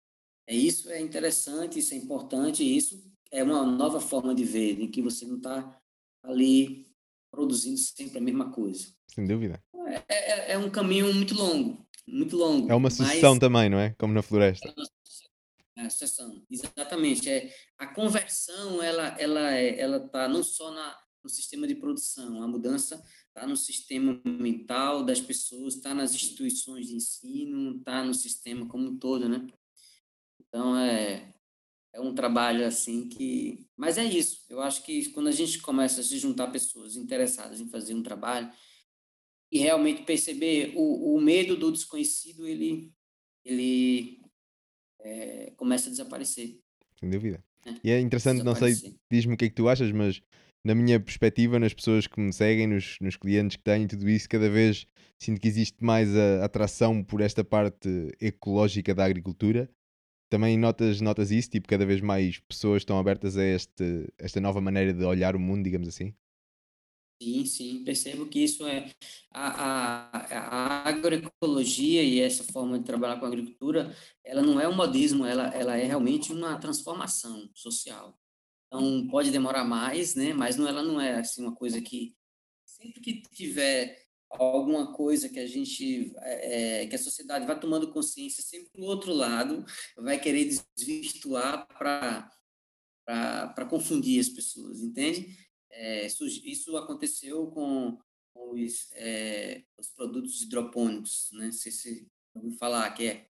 É 0.48 0.56
isso 0.56 0.90
é 0.90 1.02
interessante, 1.02 1.80
isso 1.80 1.94
é 1.94 1.98
importante, 1.98 2.64
isso 2.64 3.04
é 3.32 3.44
uma 3.44 3.66
nova 3.66 4.00
forma 4.00 4.34
de 4.34 4.44
ver, 4.44 4.80
em 4.80 4.90
que 4.90 5.02
você 5.02 5.26
não 5.26 5.38
está 5.38 5.80
ali 6.24 6.86
produzindo 7.32 7.78
sempre 7.78 8.18
a 8.18 8.22
mesma 8.22 8.52
coisa. 8.52 8.88
Sem 9.14 9.26
dúvida. 9.26 9.62
É, 9.86 10.04
é, 10.08 10.52
é, 10.54 10.58
um 10.58 10.70
caminho 10.70 11.14
muito 11.14 11.36
longo, 11.36 11.86
muito 12.08 12.36
longo. 12.36 12.72
É 12.72 12.76
uma 12.76 12.90
sucessão 12.90 13.32
mas... 13.32 13.40
também, 13.40 13.70
não 13.70 13.80
é? 13.80 13.96
Como 13.98 14.14
na 14.14 14.22
floresta. 14.22 14.74
É 15.78 15.82
uma 15.82 15.90
sucessão, 15.90 16.42
exatamente. 16.50 17.30
É, 17.30 17.54
a 17.78 17.88
conversão, 17.88 18.82
ela 18.82 19.16
ela 19.20 19.54
é, 19.54 19.80
ela 19.80 19.98
está 19.98 20.28
não 20.28 20.42
só 20.42 20.72
na, 20.72 20.98
no 21.24 21.30
sistema 21.30 21.68
de 21.68 21.76
produção, 21.76 22.42
a 22.42 22.48
mudança 22.48 23.04
está 23.28 23.46
no 23.46 23.58
sistema 23.58 24.22
mental 24.24 25.04
das 25.04 25.20
pessoas, 25.20 25.76
está 25.76 25.94
nas 25.94 26.14
instituições 26.14 26.88
de 26.88 26.96
ensino, 26.96 27.78
está 27.78 28.04
no 28.04 28.14
sistema 28.14 28.66
como 28.68 28.88
um 28.88 28.98
todo, 28.98 29.28
né? 29.28 29.46
Então, 30.40 30.78
é, 30.78 31.34
é 31.92 32.00
um 32.00 32.16
trabalho 32.16 32.66
assim 32.66 33.10
que... 33.10 33.68
Mas 33.76 33.98
é 33.98 34.06
isso, 34.06 34.46
eu 34.50 34.62
acho 34.62 34.84
que 34.84 35.10
quando 35.10 35.28
a 35.28 35.32
gente 35.32 35.60
começa 35.60 36.00
a 36.00 36.04
se 36.04 36.18
juntar 36.18 36.48
pessoas 36.48 36.96
interessadas 36.96 37.60
em 37.60 37.70
fazer 37.70 37.94
um 37.94 38.04
trabalho, 38.04 38.50
e 39.56 39.58
realmente 39.58 40.04
perceber 40.04 40.74
o, 40.76 41.16
o 41.16 41.22
medo 41.22 41.56
do 41.56 41.72
desconhecido, 41.72 42.46
ele, 42.46 42.92
ele 43.46 44.20
é, 45.00 45.54
começa 45.56 45.88
a 45.88 45.92
desaparecer. 45.92 46.60
Sem 47.00 47.10
dúvida. 47.10 47.42
É, 47.66 47.74
e 47.82 47.92
é 47.92 48.02
interessante, 48.02 48.44
não 48.44 48.54
sei, 48.54 48.74
diz-me 49.10 49.34
o 49.34 49.38
que 49.38 49.46
é 49.46 49.50
que 49.50 49.56
tu 49.56 49.70
achas, 49.70 49.94
mas 49.94 50.22
na 50.62 50.76
minha 50.76 51.00
perspectiva, 51.00 51.58
nas 51.58 51.74
pessoas 51.74 52.06
que 52.06 52.20
me 52.20 52.34
seguem, 52.34 52.68
nos, 52.68 52.98
nos 53.00 53.16
clientes 53.16 53.56
que 53.56 53.64
tenho, 53.64 53.88
tudo 53.88 54.10
isso, 54.10 54.28
cada 54.28 54.50
vez 54.50 54.86
sinto 55.18 55.40
que 55.40 55.48
existe 55.48 55.82
mais 55.82 56.14
a 56.14 56.44
atração 56.44 57.02
por 57.02 57.22
esta 57.22 57.42
parte 57.42 57.88
ecológica 58.20 58.94
da 58.94 59.06
agricultura. 59.06 59.70
Também 60.30 60.58
notas, 60.58 61.00
notas 61.00 61.32
isso, 61.32 61.50
tipo, 61.50 61.66
cada 61.66 61.86
vez 61.86 62.02
mais 62.02 62.40
pessoas 62.40 62.82
estão 62.82 63.00
abertas 63.00 63.38
a 63.38 63.46
este, 63.46 64.12
esta 64.18 64.42
nova 64.42 64.60
maneira 64.60 64.94
de 64.94 65.06
olhar 65.06 65.34
o 65.34 65.40
mundo, 65.40 65.64
digamos 65.64 65.88
assim? 65.88 66.14
Sim, 67.22 67.46
sim, 67.46 67.84
percebo 67.86 68.28
que 68.28 68.40
isso 68.44 68.68
é 68.68 68.94
a, 69.32 70.10
a, 70.12 70.84
a 70.86 70.90
agroecologia 70.90 72.04
e 72.04 72.20
essa 72.20 72.44
forma 72.44 72.78
de 72.78 72.84
trabalhar 72.86 73.18
com 73.18 73.26
a 73.26 73.28
agricultura, 73.30 73.96
ela 74.24 74.42
não 74.42 74.60
é 74.60 74.68
um 74.68 74.76
modismo, 74.76 75.26
ela, 75.26 75.48
ela 75.56 75.78
é 75.78 75.86
realmente 75.86 76.34
uma 76.34 76.60
transformação 76.60 77.50
social. 77.54 78.20
Então, 78.68 79.08
pode 79.08 79.32
demorar 79.32 79.64
mais, 79.64 80.14
né, 80.16 80.34
mas 80.34 80.58
não, 80.58 80.68
ela 80.68 80.84
não 80.84 81.00
é 81.00 81.16
assim 81.20 81.42
uma 81.42 81.56
coisa 81.56 81.82
que 81.82 82.14
sempre 82.66 83.00
que 83.00 83.22
tiver 83.34 83.98
alguma 84.30 84.94
coisa 84.94 85.30
que 85.30 85.40
a 85.40 85.48
gente, 85.48 86.14
é, 86.18 86.84
é 86.84 86.88
que 86.88 86.96
a 86.96 87.00
sociedade 87.00 87.46
vai 87.46 87.58
tomando 87.58 87.94
consciência, 87.94 88.44
sempre 88.44 88.82
o 88.82 88.86
outro 88.86 89.14
lado 89.14 89.64
vai 89.98 90.20
querer 90.20 90.50
desvirtuar 90.76 91.66
para 91.78 92.30
confundir 93.70 94.20
as 94.20 94.28
pessoas, 94.28 94.82
entende? 94.82 95.45
É, 95.78 96.08
isso 96.08 96.78
aconteceu 96.78 97.48
com 97.48 98.00
os, 98.34 98.92
é, 98.94 99.64
os, 99.78 99.90
produtos 99.90 100.42
hidropônicos, 100.42 101.30
né? 101.34 101.52
Se 101.52 101.70
você 101.70 102.08
ouviu 102.34 102.52
falar 102.54 102.90
que 102.94 103.08
é, 103.08 103.28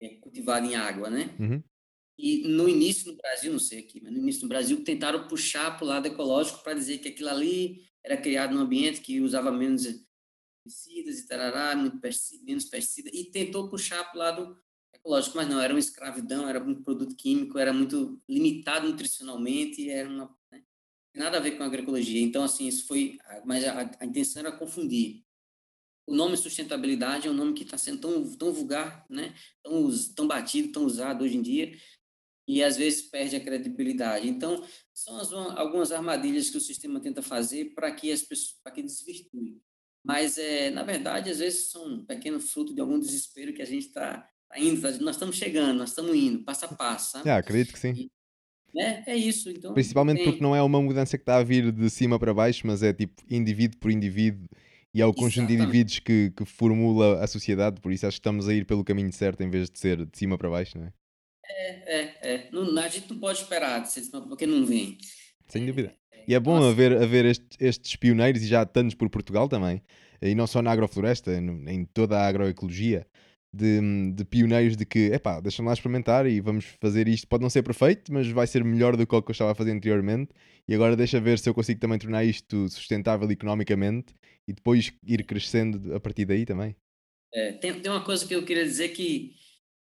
é, 0.00 0.08
cultivado 0.16 0.66
em 0.66 0.74
água, 0.74 1.10
né? 1.10 1.36
Uhum. 1.38 1.62
E 2.18 2.48
no 2.48 2.68
início 2.68 3.10
no 3.10 3.18
Brasil, 3.18 3.52
não 3.52 3.58
sei 3.58 3.80
aqui, 3.80 4.00
mas 4.02 4.12
no 4.12 4.18
início 4.18 4.42
no 4.42 4.48
Brasil 4.48 4.82
tentaram 4.84 5.28
puxar 5.28 5.76
para 5.76 5.84
o 5.84 5.88
lado 5.88 6.06
ecológico 6.06 6.62
para 6.62 6.74
dizer 6.74 6.98
que 6.98 7.08
aquilo 7.08 7.28
ali 7.28 7.86
era 8.04 8.16
criado 8.16 8.54
num 8.54 8.60
ambiente 8.60 9.00
que 9.00 9.20
usava 9.20 9.50
menos 9.50 9.84
pesticidas 10.64 11.18
e 11.18 11.26
tarará, 11.26 11.74
menos 11.74 12.64
pesticida, 12.66 13.10
e 13.12 13.30
tentou 13.30 13.68
puxar 13.68 14.04
para 14.04 14.14
o 14.14 14.18
lado 14.18 14.62
ecológico, 14.94 15.36
mas 15.36 15.48
não, 15.48 15.60
era 15.60 15.74
uma 15.74 15.80
escravidão, 15.80 16.48
era 16.48 16.62
muito 16.62 16.82
produto 16.82 17.16
químico, 17.16 17.58
era 17.58 17.72
muito 17.72 18.22
limitado 18.28 18.88
nutricionalmente, 18.88 19.90
era 19.90 20.08
uma 20.08 20.34
nada 21.14 21.38
a 21.38 21.40
ver 21.40 21.52
com 21.52 21.62
agroecologia. 21.62 22.20
Então, 22.20 22.44
assim, 22.44 22.66
isso 22.66 22.86
foi. 22.86 23.18
Mas 23.44 23.64
a, 23.64 23.90
a 24.00 24.04
intenção 24.04 24.40
era 24.40 24.52
confundir. 24.52 25.24
O 26.06 26.14
nome 26.14 26.36
sustentabilidade 26.36 27.28
é 27.28 27.30
um 27.30 27.34
nome 27.34 27.52
que 27.52 27.62
está 27.62 27.78
sendo 27.78 28.00
tão, 28.00 28.36
tão 28.36 28.52
vulgar, 28.52 29.06
né? 29.08 29.34
tão, 29.62 29.88
tão 30.16 30.26
batido, 30.26 30.72
tão 30.72 30.84
usado 30.84 31.22
hoje 31.22 31.36
em 31.36 31.42
dia, 31.42 31.72
e 32.46 32.62
às 32.62 32.76
vezes 32.76 33.02
perde 33.02 33.36
a 33.36 33.40
credibilidade. 33.40 34.28
Então, 34.28 34.66
são 34.92 35.16
as, 35.18 35.32
algumas 35.32 35.92
armadilhas 35.92 36.50
que 36.50 36.56
o 36.56 36.60
sistema 36.60 37.00
tenta 37.00 37.22
fazer 37.22 37.72
para 37.74 37.92
que 37.92 38.10
as 38.10 38.22
pessoas, 38.22 38.58
para 38.62 38.72
que 38.72 38.82
desvirtue. 38.82 39.60
Mas, 40.04 40.36
é, 40.38 40.70
na 40.70 40.82
verdade, 40.82 41.30
às 41.30 41.38
vezes 41.38 41.70
são 41.70 41.86
um 41.86 42.04
pequeno 42.04 42.40
fruto 42.40 42.74
de 42.74 42.80
algum 42.80 42.98
desespero 42.98 43.54
que 43.54 43.62
a 43.62 43.66
gente 43.66 43.86
está 43.86 44.28
tá 44.48 44.58
indo, 44.58 44.80
nós 45.00 45.14
estamos 45.14 45.36
chegando, 45.36 45.78
nós 45.78 45.90
estamos 45.90 46.14
indo, 46.16 46.42
passo 46.42 46.64
a 46.64 46.68
passo. 46.68 47.12
Sabe? 47.12 47.30
Ah, 47.30 47.36
acredito 47.36 47.72
que 47.72 47.78
sim. 47.78 47.92
E, 47.92 48.10
é, 48.76 49.12
é 49.12 49.16
isso. 49.16 49.50
Então, 49.50 49.74
Principalmente 49.74 50.18
tem... 50.18 50.26
porque 50.26 50.42
não 50.42 50.54
é 50.54 50.62
uma 50.62 50.80
mudança 50.80 51.16
que 51.16 51.22
está 51.22 51.36
a 51.36 51.42
vir 51.42 51.70
de 51.70 51.90
cima 51.90 52.18
para 52.18 52.32
baixo, 52.32 52.66
mas 52.66 52.82
é 52.82 52.92
tipo 52.92 53.22
indivíduo 53.28 53.78
por 53.78 53.90
indivíduo 53.90 54.48
e 54.94 55.00
é 55.00 55.06
o 55.06 55.14
conjunto 55.14 55.48
de 55.48 55.54
indivíduos 55.54 55.98
que, 55.98 56.30
que 56.36 56.44
formula 56.44 57.22
a 57.22 57.26
sociedade, 57.26 57.80
por 57.80 57.92
isso 57.92 58.06
acho 58.06 58.16
que 58.16 58.20
estamos 58.20 58.48
a 58.48 58.54
ir 58.54 58.66
pelo 58.66 58.84
caminho 58.84 59.12
certo 59.12 59.42
em 59.42 59.48
vez 59.48 59.70
de 59.70 59.78
ser 59.78 60.04
de 60.04 60.18
cima 60.18 60.36
para 60.36 60.50
baixo, 60.50 60.78
não 60.78 60.86
é? 60.86 60.92
É, 61.44 61.98
é, 61.98 62.34
é. 62.34 62.48
Não, 62.52 62.78
a 62.78 62.88
gente 62.88 63.10
não 63.10 63.18
pode 63.18 63.38
esperar, 63.38 63.82
porque 64.28 64.46
não 64.46 64.66
vem. 64.66 64.98
Sem 65.48 65.66
dúvida. 65.66 65.94
É, 66.12 66.24
e 66.28 66.34
é 66.34 66.40
bom 66.40 66.62
haver, 66.62 66.92
haver 66.92 67.24
estes, 67.24 67.56
estes 67.58 67.96
pioneiros, 67.96 68.42
e 68.42 68.46
já 68.46 68.60
há 68.60 68.66
tantos 68.66 68.94
por 68.94 69.08
Portugal 69.08 69.48
também, 69.48 69.82
e 70.20 70.34
não 70.34 70.46
só 70.46 70.60
na 70.60 70.70
agrofloresta, 70.70 71.32
em 71.34 71.84
toda 71.86 72.18
a 72.18 72.26
agroecologia, 72.26 73.06
de, 73.54 74.12
de 74.12 74.24
pioneiros 74.24 74.76
de 74.76 74.86
que, 74.86 75.12
epá, 75.12 75.40
deixa-me 75.40 75.68
lá 75.68 75.74
experimentar 75.74 76.26
e 76.26 76.40
vamos 76.40 76.64
fazer 76.80 77.06
isto. 77.06 77.28
Pode 77.28 77.42
não 77.42 77.50
ser 77.50 77.62
perfeito, 77.62 78.12
mas 78.12 78.26
vai 78.28 78.46
ser 78.46 78.64
melhor 78.64 78.96
do 78.96 79.06
que 79.06 79.14
o 79.14 79.22
que 79.22 79.30
eu 79.30 79.32
estava 79.32 79.52
a 79.52 79.54
fazer 79.54 79.72
anteriormente. 79.72 80.32
E 80.66 80.74
agora 80.74 80.96
deixa 80.96 81.20
ver 81.20 81.38
se 81.38 81.48
eu 81.48 81.54
consigo 81.54 81.80
também 81.80 81.98
tornar 81.98 82.24
isto 82.24 82.68
sustentável 82.68 83.30
economicamente 83.30 84.14
e 84.48 84.52
depois 84.52 84.92
ir 85.06 85.24
crescendo 85.24 85.94
a 85.94 86.00
partir 86.00 86.24
daí 86.24 86.46
também. 86.46 86.74
É, 87.34 87.52
tem, 87.52 87.80
tem 87.80 87.90
uma 87.90 88.04
coisa 88.04 88.26
que 88.26 88.34
eu 88.34 88.44
queria 88.44 88.64
dizer 88.64 88.90
que 88.90 89.34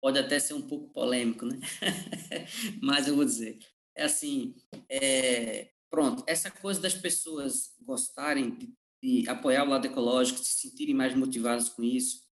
pode 0.00 0.18
até 0.18 0.38
ser 0.38 0.54
um 0.54 0.62
pouco 0.62 0.92
polêmico, 0.92 1.46
né? 1.46 1.58
mas 2.82 3.08
eu 3.08 3.16
vou 3.16 3.24
dizer. 3.24 3.58
É 3.96 4.04
assim, 4.04 4.54
é, 4.88 5.70
pronto, 5.90 6.22
essa 6.26 6.50
coisa 6.50 6.80
das 6.80 6.94
pessoas 6.94 7.74
gostarem 7.82 8.50
de, 8.50 8.72
de 9.02 9.28
apoiar 9.28 9.64
o 9.64 9.68
lado 9.68 9.86
ecológico, 9.86 10.38
se 10.38 10.68
sentirem 10.68 10.94
mais 10.94 11.14
motivadas 11.14 11.68
com 11.68 11.82
isso, 11.82 12.27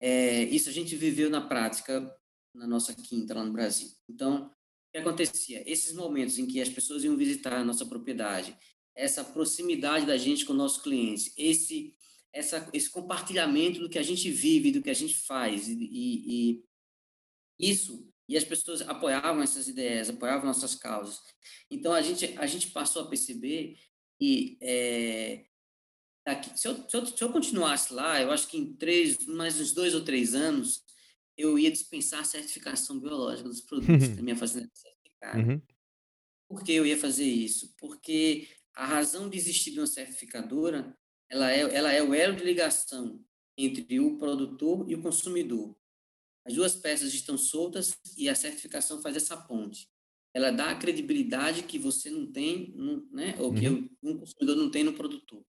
é, 0.00 0.44
isso 0.44 0.68
a 0.68 0.72
gente 0.72 0.96
viveu 0.96 1.30
na 1.30 1.40
prática 1.40 2.14
na 2.54 2.66
nossa 2.66 2.94
quinta 2.94 3.34
lá 3.34 3.44
no 3.44 3.52
Brasil. 3.52 3.90
Então, 4.08 4.46
o 4.46 4.50
que 4.92 4.98
acontecia? 4.98 5.68
Esses 5.70 5.92
momentos 5.92 6.38
em 6.38 6.46
que 6.46 6.60
as 6.60 6.68
pessoas 6.68 7.02
iam 7.02 7.16
visitar 7.16 7.54
a 7.54 7.64
nossa 7.64 7.84
propriedade, 7.84 8.56
essa 8.94 9.24
proximidade 9.24 10.06
da 10.06 10.16
gente 10.16 10.44
com 10.44 10.52
nossos 10.52 10.82
clientes, 10.82 11.32
esse 11.36 11.94
essa, 12.32 12.68
esse 12.72 12.90
compartilhamento 12.90 13.78
do 13.78 13.88
que 13.88 13.98
a 13.98 14.02
gente 14.02 14.28
vive, 14.28 14.72
do 14.72 14.82
que 14.82 14.90
a 14.90 14.94
gente 14.94 15.14
faz, 15.14 15.68
e, 15.68 15.74
e, 15.74 16.64
e 17.58 17.70
isso 17.70 18.12
e 18.28 18.36
as 18.36 18.44
pessoas 18.44 18.80
apoiavam 18.82 19.42
essas 19.42 19.68
ideias, 19.68 20.08
apoiavam 20.08 20.46
nossas 20.46 20.74
causas. 20.74 21.20
Então 21.70 21.92
a 21.92 22.02
gente 22.02 22.34
a 22.38 22.46
gente 22.46 22.70
passou 22.70 23.02
a 23.02 23.08
perceber 23.08 23.78
que 24.18 24.56
é, 24.60 25.44
Aqui, 26.26 26.58
se, 26.58 26.66
eu, 26.66 26.88
se, 26.88 26.96
eu, 26.96 27.06
se 27.06 27.22
eu 27.22 27.30
continuasse 27.30 27.92
lá, 27.92 28.20
eu 28.20 28.30
acho 28.30 28.48
que 28.48 28.56
em 28.56 28.72
três, 28.74 29.26
mais 29.26 29.60
uns 29.60 29.72
dois 29.72 29.94
ou 29.94 30.02
três 30.02 30.34
anos, 30.34 30.82
eu 31.36 31.58
ia 31.58 31.70
dispensar 31.70 32.20
a 32.20 32.24
certificação 32.24 32.98
biológica 32.98 33.48
dos 33.48 33.60
produtos 33.60 34.08
da 34.08 34.22
minha 34.22 34.36
fazenda 34.36 34.70
certificada. 34.72 35.38
Uhum. 35.38 35.62
Por 36.48 36.62
que 36.62 36.72
eu 36.72 36.86
ia 36.86 36.96
fazer 36.96 37.24
isso? 37.24 37.74
Porque 37.78 38.48
a 38.74 38.86
razão 38.86 39.28
de 39.28 39.36
existir 39.36 39.72
de 39.72 39.80
uma 39.80 39.86
certificadora, 39.86 40.96
ela 41.28 41.50
é, 41.50 41.60
ela 41.74 41.92
é 41.92 42.02
o 42.02 42.14
elo 42.14 42.36
de 42.36 42.44
ligação 42.44 43.22
entre 43.56 44.00
o 44.00 44.16
produtor 44.16 44.90
e 44.90 44.94
o 44.94 45.02
consumidor. 45.02 45.76
As 46.46 46.54
duas 46.54 46.74
peças 46.74 47.12
estão 47.12 47.38
soltas 47.38 47.96
e 48.16 48.28
a 48.28 48.34
certificação 48.34 49.00
faz 49.00 49.16
essa 49.16 49.36
ponte. 49.36 49.88
Ela 50.32 50.50
dá 50.50 50.70
a 50.70 50.76
credibilidade 50.76 51.62
que 51.62 51.78
você 51.78 52.10
não 52.10 52.30
tem, 52.30 52.74
né, 53.12 53.36
ou 53.38 53.54
que 53.54 53.68
uhum. 53.68 53.88
um 54.02 54.18
consumidor 54.18 54.56
não 54.56 54.70
tem 54.70 54.82
no 54.84 54.92
produtor. 54.92 55.44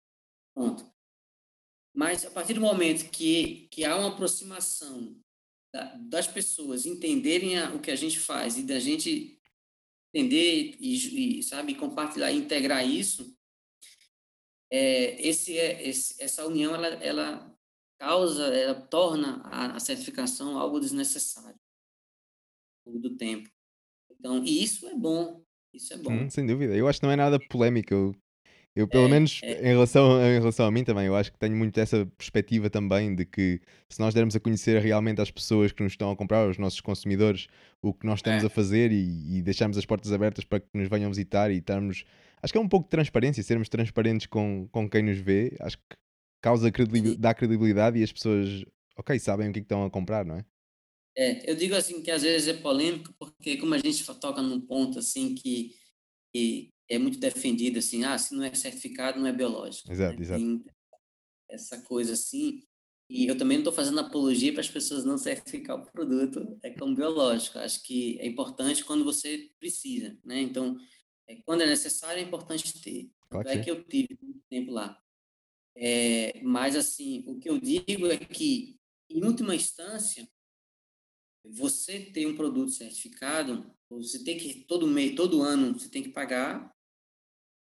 Ponto. 0.55 0.89
Mas 1.93 2.25
a 2.25 2.31
partir 2.31 2.53
do 2.53 2.61
momento 2.61 3.09
que, 3.11 3.67
que 3.69 3.83
há 3.83 3.95
uma 3.95 4.09
aproximação 4.09 5.21
da, 5.73 5.95
das 5.95 6.27
pessoas 6.27 6.85
entenderem 6.85 7.59
a, 7.59 7.73
o 7.73 7.81
que 7.81 7.91
a 7.91 7.95
gente 7.95 8.19
faz 8.19 8.57
e 8.57 8.63
da 8.63 8.79
gente 8.79 9.39
entender 10.13 10.77
e, 10.79 11.39
e 11.39 11.43
sabe 11.43 11.75
compartilhar 11.75 12.31
e 12.31 12.37
integrar 12.37 12.87
isso, 12.87 13.37
é, 14.71 15.21
esse, 15.21 15.57
é, 15.57 15.87
esse, 15.87 16.21
essa 16.21 16.45
união 16.45 16.73
ela, 16.73 16.87
ela 16.87 17.57
causa, 17.99 18.45
ela 18.47 18.75
torna 18.75 19.41
a, 19.43 19.75
a 19.75 19.79
certificação 19.79 20.57
algo 20.57 20.79
desnecessário 20.79 21.59
ao 22.85 22.93
longo 22.93 23.09
do 23.09 23.17
tempo. 23.17 23.49
Então, 24.11 24.43
e 24.43 24.63
isso 24.63 24.87
é 24.87 24.95
bom. 24.95 25.43
Isso 25.73 25.93
é 25.93 25.97
bom. 25.97 26.11
Hum, 26.11 26.29
sem 26.29 26.45
dúvida. 26.45 26.75
Eu 26.75 26.87
acho 26.87 26.99
que 26.99 27.05
não 27.05 27.13
é 27.13 27.17
nada 27.17 27.37
polêmico. 27.49 27.93
Eu 27.93 28.15
eu, 28.75 28.87
pelo 28.89 29.05
é, 29.05 29.09
menos, 29.09 29.39
é. 29.41 29.61
Em, 29.61 29.73
relação, 29.73 30.21
em 30.21 30.39
relação 30.39 30.65
a 30.65 30.71
mim 30.71 30.83
também, 30.83 31.05
eu 31.05 31.15
acho 31.15 31.31
que 31.31 31.39
tenho 31.39 31.55
muito 31.55 31.79
essa 31.79 32.05
perspectiva 32.17 32.69
também 32.69 33.15
de 33.15 33.25
que 33.25 33.61
se 33.87 34.01
nós 34.01 34.13
dermos 34.13 34.35
a 34.35 34.39
conhecer 34.39 34.81
realmente 34.81 35.21
às 35.21 35.31
pessoas 35.31 35.71
que 35.71 35.81
nos 35.81 35.93
estão 35.93 36.11
a 36.11 36.15
comprar, 36.15 36.39
aos 36.39 36.57
nossos 36.57 36.81
consumidores, 36.81 37.47
o 37.81 37.93
que 37.93 38.05
nós 38.05 38.19
estamos 38.19 38.43
é. 38.43 38.47
a 38.47 38.49
fazer 38.49 38.91
e, 38.91 39.37
e 39.37 39.41
deixarmos 39.41 39.77
as 39.77 39.85
portas 39.85 40.11
abertas 40.11 40.43
para 40.43 40.59
que 40.59 40.67
nos 40.73 40.89
venham 40.89 41.09
visitar 41.09 41.51
e 41.51 41.57
estarmos. 41.57 42.03
Acho 42.43 42.51
que 42.51 42.57
é 42.57 42.61
um 42.61 42.67
pouco 42.67 42.85
de 42.85 42.89
transparência, 42.89 43.41
sermos 43.41 43.69
transparentes 43.69 44.27
com, 44.27 44.67
com 44.69 44.89
quem 44.89 45.03
nos 45.03 45.17
vê, 45.19 45.55
acho 45.61 45.77
que 45.77 45.95
causa 46.41 46.69
credibilidade, 46.69 47.17
dá 47.17 47.33
credibilidade 47.33 47.97
e 47.97 48.03
as 48.03 48.11
pessoas, 48.11 48.65
ok, 48.97 49.17
sabem 49.19 49.49
o 49.49 49.53
que, 49.53 49.59
é 49.59 49.61
que 49.61 49.65
estão 49.65 49.85
a 49.85 49.89
comprar, 49.89 50.25
não 50.25 50.35
é? 50.35 50.45
É, 51.17 51.49
eu 51.49 51.55
digo 51.55 51.75
assim 51.75 52.03
que 52.03 52.11
às 52.11 52.23
vezes 52.23 52.49
é 52.49 52.53
polêmico 52.53 53.13
porque 53.17 53.55
como 53.55 53.73
a 53.73 53.77
gente 53.77 54.03
toca 54.19 54.41
num 54.41 54.59
ponto 54.59 54.99
assim 54.99 55.33
que, 55.33 55.73
que 56.33 56.69
é 56.89 56.97
muito 56.97 57.19
defendido 57.19 57.79
assim, 57.79 58.03
ah, 58.03 58.17
se 58.17 58.35
não 58.35 58.43
é 58.43 58.53
certificado, 58.53 59.19
não 59.19 59.27
é 59.27 59.33
biológico. 59.33 59.91
Exato, 59.91 60.15
né? 60.15 60.21
exato. 60.21 60.39
Tem 60.39 60.65
essa 61.49 61.81
coisa 61.81 62.13
assim. 62.13 62.63
E 63.09 63.27
eu 63.27 63.37
também 63.37 63.57
não 63.57 63.61
estou 63.61 63.73
fazendo 63.73 63.99
apologia 63.99 64.51
para 64.51 64.61
as 64.61 64.69
pessoas 64.69 65.05
não 65.05 65.17
certificar 65.17 65.77
o 65.77 65.85
produto 65.91 66.57
é 66.63 66.71
como 66.71 66.95
biológico. 66.95 67.59
Acho 67.59 67.83
que 67.83 68.19
é 68.19 68.25
importante 68.25 68.83
quando 68.83 69.03
você 69.03 69.51
precisa, 69.59 70.17
né? 70.23 70.41
Então, 70.41 70.75
é, 71.27 71.35
quando 71.45 71.61
é 71.61 71.67
necessário, 71.67 72.19
é 72.19 72.25
importante 72.25 72.81
ter. 72.81 73.11
Claro 73.29 73.47
é 73.47 73.59
que 73.59 73.69
eu 73.69 73.83
tive 73.83 74.17
muito 74.21 74.41
tempo 74.49 74.71
lá. 74.71 74.99
É, 75.77 76.41
mas, 76.41 76.75
assim, 76.75 77.23
o 77.27 77.37
que 77.37 77.49
eu 77.49 77.59
digo 77.59 78.07
é 78.07 78.17
que, 78.17 78.79
em 79.09 79.23
última 79.23 79.53
instância, 79.53 80.27
você 81.43 81.99
ter 81.99 82.25
um 82.25 82.35
produto 82.35 82.71
certificado, 82.71 83.71
você 83.89 84.23
tem 84.23 84.37
que, 84.37 84.65
todo 84.65 84.87
mês, 84.87 85.15
todo 85.15 85.43
ano, 85.43 85.77
você 85.77 85.89
tem 85.89 86.01
que 86.01 86.09
pagar 86.09 86.74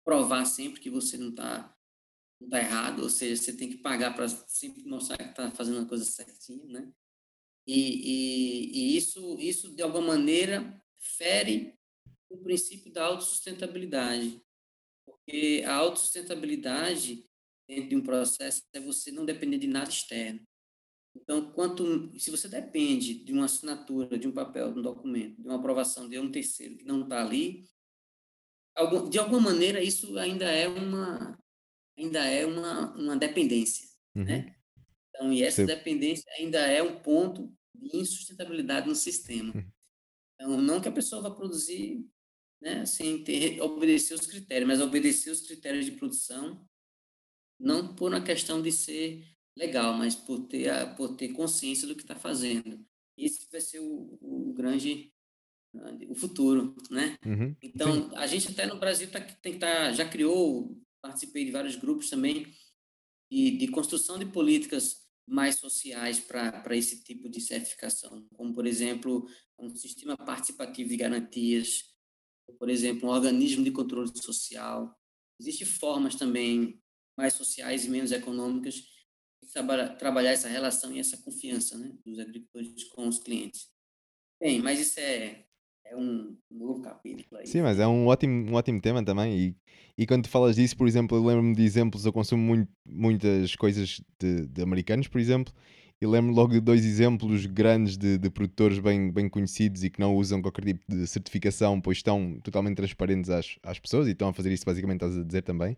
provar 0.05 0.45
sempre 0.45 0.81
que 0.81 0.91
você 0.91 1.17
não 1.17 1.31
está 1.31 1.75
não 2.41 2.49
tá 2.49 2.59
errado, 2.59 3.03
ou 3.03 3.09
seja, 3.09 3.41
você 3.41 3.53
tem 3.57 3.71
que 3.71 3.79
pagar 3.79 4.15
para 4.15 4.29
sempre 4.29 4.83
mostrar 4.85 5.17
que 5.17 5.31
está 5.31 5.51
fazendo 5.53 5.79
a 5.79 5.87
coisa 5.87 6.05
certinha, 6.05 6.67
né? 6.67 6.93
E, 7.65 7.75
e, 7.75 8.73
e, 8.73 8.97
isso, 8.97 9.39
isso, 9.39 9.75
de 9.75 9.83
alguma 9.83 10.09
maneira, 10.09 10.83
fere 10.99 11.79
o 12.29 12.39
princípio 12.39 12.93
da 12.93 13.05
autossustentabilidade. 13.05 14.43
Porque 15.05 15.63
a 15.65 15.75
autossustentabilidade 15.75 17.25
dentro 17.69 17.89
de 17.89 17.97
um 17.97 18.03
processo 18.03 18.63
é 18.73 18.81
você 18.81 19.13
não 19.13 19.25
depender 19.25 19.59
de 19.59 19.69
nada 19.69 19.89
externo. 19.89 20.41
Então, 21.15 21.53
quanto, 21.53 22.19
se 22.19 22.31
você 22.31 22.49
depende 22.49 23.23
de 23.23 23.33
uma 23.33 23.45
assinatura, 23.45 24.19
de 24.19 24.27
um 24.27 24.33
papel, 24.33 24.73
de 24.73 24.79
um 24.81 24.83
documento, 24.83 25.41
de 25.41 25.47
uma 25.47 25.57
aprovação 25.57 26.09
de 26.09 26.19
um 26.19 26.31
terceiro 26.31 26.77
que 26.77 26.85
não 26.85 27.03
está 27.03 27.21
ali, 27.21 27.69
de 29.11 29.19
alguma 29.19 29.41
maneira 29.41 29.83
isso 29.83 30.19
ainda 30.19 30.47
é 30.47 30.67
uma 30.67 31.39
ainda 31.99 32.25
é 32.25 32.47
uma, 32.47 32.95
uma 32.97 33.17
dependência, 33.17 33.87
uhum. 34.15 34.25
né? 34.25 34.55
Então, 35.09 35.33
e 35.33 35.43
essa 35.43 35.63
Sim. 35.63 35.67
dependência 35.67 36.25
ainda 36.39 36.59
é 36.59 36.83
um 36.83 37.01
ponto 37.01 37.53
de 37.75 37.97
insustentabilidade 37.99 38.89
no 38.89 38.95
sistema. 38.95 39.53
Uhum. 39.55 39.71
Então, 40.35 40.61
não 40.61 40.81
que 40.81 40.89
a 40.89 40.93
pessoa 40.93 41.23
vá 41.23 41.31
produzir 41.31 42.05
né, 42.61 42.87
sem 42.87 43.23
ter, 43.23 43.61
obedecer 43.61 44.15
os 44.15 44.27
critérios, 44.27 44.69
mas 44.69 44.81
obedecer 44.81 45.31
os 45.31 45.43
critérios 45.43 45.85
de 45.85 45.93
produção, 45.93 46.67
não 47.61 47.95
por 47.95 48.11
uma 48.11 48.23
questão 48.23 48.63
de 48.63 48.73
ser 48.73 49.25
legal, 49.57 49.95
mas 49.95 50.15
por 50.15 50.47
ter, 50.47 50.71
a, 50.71 50.95
por 50.95 51.17
ter 51.17 51.29
consciência 51.29 51.87
do 51.87 51.95
que 51.95 52.03
está 52.03 52.17
fazendo. 52.17 52.85
Esse 53.17 53.47
vai 53.51 53.61
ser 53.61 53.81
o, 53.81 54.19
o 54.21 54.53
grande 54.55 55.12
o 56.09 56.15
futuro, 56.15 56.75
né? 56.91 57.17
Uhum, 57.25 57.57
então, 57.63 58.11
sim. 58.11 58.17
a 58.17 58.27
gente 58.27 58.49
até 58.49 58.67
no 58.67 58.79
Brasil 58.79 59.11
tá, 59.11 59.21
tem 59.21 59.55
que 59.55 59.59
tá, 59.59 59.93
já 59.93 60.09
criou, 60.09 60.79
participei 61.01 61.45
de 61.45 61.51
vários 61.51 61.77
grupos 61.77 62.11
também 62.11 62.47
de, 63.31 63.57
de 63.57 63.69
construção 63.69 64.19
de 64.19 64.27
políticas 64.27 65.03
mais 65.27 65.57
sociais 65.57 66.21
para 66.21 66.77
esse 66.77 67.03
tipo 67.03 67.29
de 67.29 67.41
certificação, 67.41 68.27
como, 68.35 68.53
por 68.53 68.67
exemplo, 68.67 69.27
um 69.59 69.75
sistema 69.75 70.17
participativo 70.17 70.91
de 70.91 70.97
garantias, 70.97 71.85
por 72.59 72.69
exemplo, 72.69 73.09
um 73.09 73.13
organismo 73.13 73.65
de 73.65 73.71
controle 73.71 74.11
social. 74.15 74.95
Existem 75.41 75.67
formas 75.67 76.17
também 76.17 76.81
mais 77.17 77.35
sociais 77.35 77.85
e 77.85 77.91
menos 77.91 78.13
econômicas 78.13 78.75
de 78.75 79.51
trabalhar, 79.53 79.97
trabalhar 79.97 80.31
essa 80.33 80.49
relação 80.49 80.95
e 80.95 80.99
essa 80.99 81.17
confiança 81.17 81.79
né, 81.79 81.97
dos 82.05 82.19
agricultores 82.19 82.85
com 82.85 83.09
os 83.09 83.19
clientes. 83.19 83.71
Bem, 84.41 84.61
mas 84.61 84.81
isso 84.81 85.01
é 85.01 85.47
é 85.93 85.97
um 85.97 86.35
novo 86.51 86.81
capítulo 86.81 87.39
aí. 87.39 87.47
Sim, 87.47 87.63
mas 87.63 87.79
é 87.79 87.87
um 87.87 88.07
ótimo, 88.07 88.51
um 88.51 88.55
ótimo 88.55 88.81
tema 88.81 89.05
também. 89.05 89.39
E, 89.39 89.57
e 89.97 90.07
quando 90.07 90.25
tu 90.25 90.31
falas 90.31 90.57
disso, 90.57 90.77
por 90.77 90.89
exemplo, 90.89 91.17
eu 91.17 91.25
lembro-me 91.25 91.55
de 91.55 91.63
exemplos, 91.63 92.07
eu 92.07 92.13
consumo 92.13 92.43
muito, 92.43 92.69
muitas 92.87 93.55
coisas 93.55 94.01
de, 94.19 94.47
de 94.47 94.63
americanos, 94.63 95.07
por 95.07 95.21
exemplo, 95.21 95.53
e 96.01 96.07
lembro 96.07 96.35
logo 96.35 96.53
de 96.53 96.61
dois 96.61 96.85
exemplos 96.85 97.47
grandes 97.47 97.97
de, 97.97 98.19
de, 98.19 98.31
produtores 98.31 98.79
bem, 98.79 99.13
bem 99.13 99.29
conhecidos 99.29 99.85
e 99.85 99.91
que 99.91 100.01
não 100.01 100.17
usam 100.17 100.41
qualquer 100.41 100.65
tipo 100.65 100.81
de 100.89 101.07
certificação, 101.07 101.81
pois 101.81 101.99
estão 101.99 102.41
totalmente 102.43 102.77
transparentes 102.77 103.31
às, 103.31 103.59
às 103.63 103.79
pessoas 103.79 104.09
e 104.09 104.13
estão 104.13 104.29
a 104.29 104.33
fazer 104.33 104.53
isso 104.53 104.65
basicamente, 104.65 105.05
estás 105.05 105.17
a 105.17 105.23
dizer 105.23 105.43
também. 105.43 105.77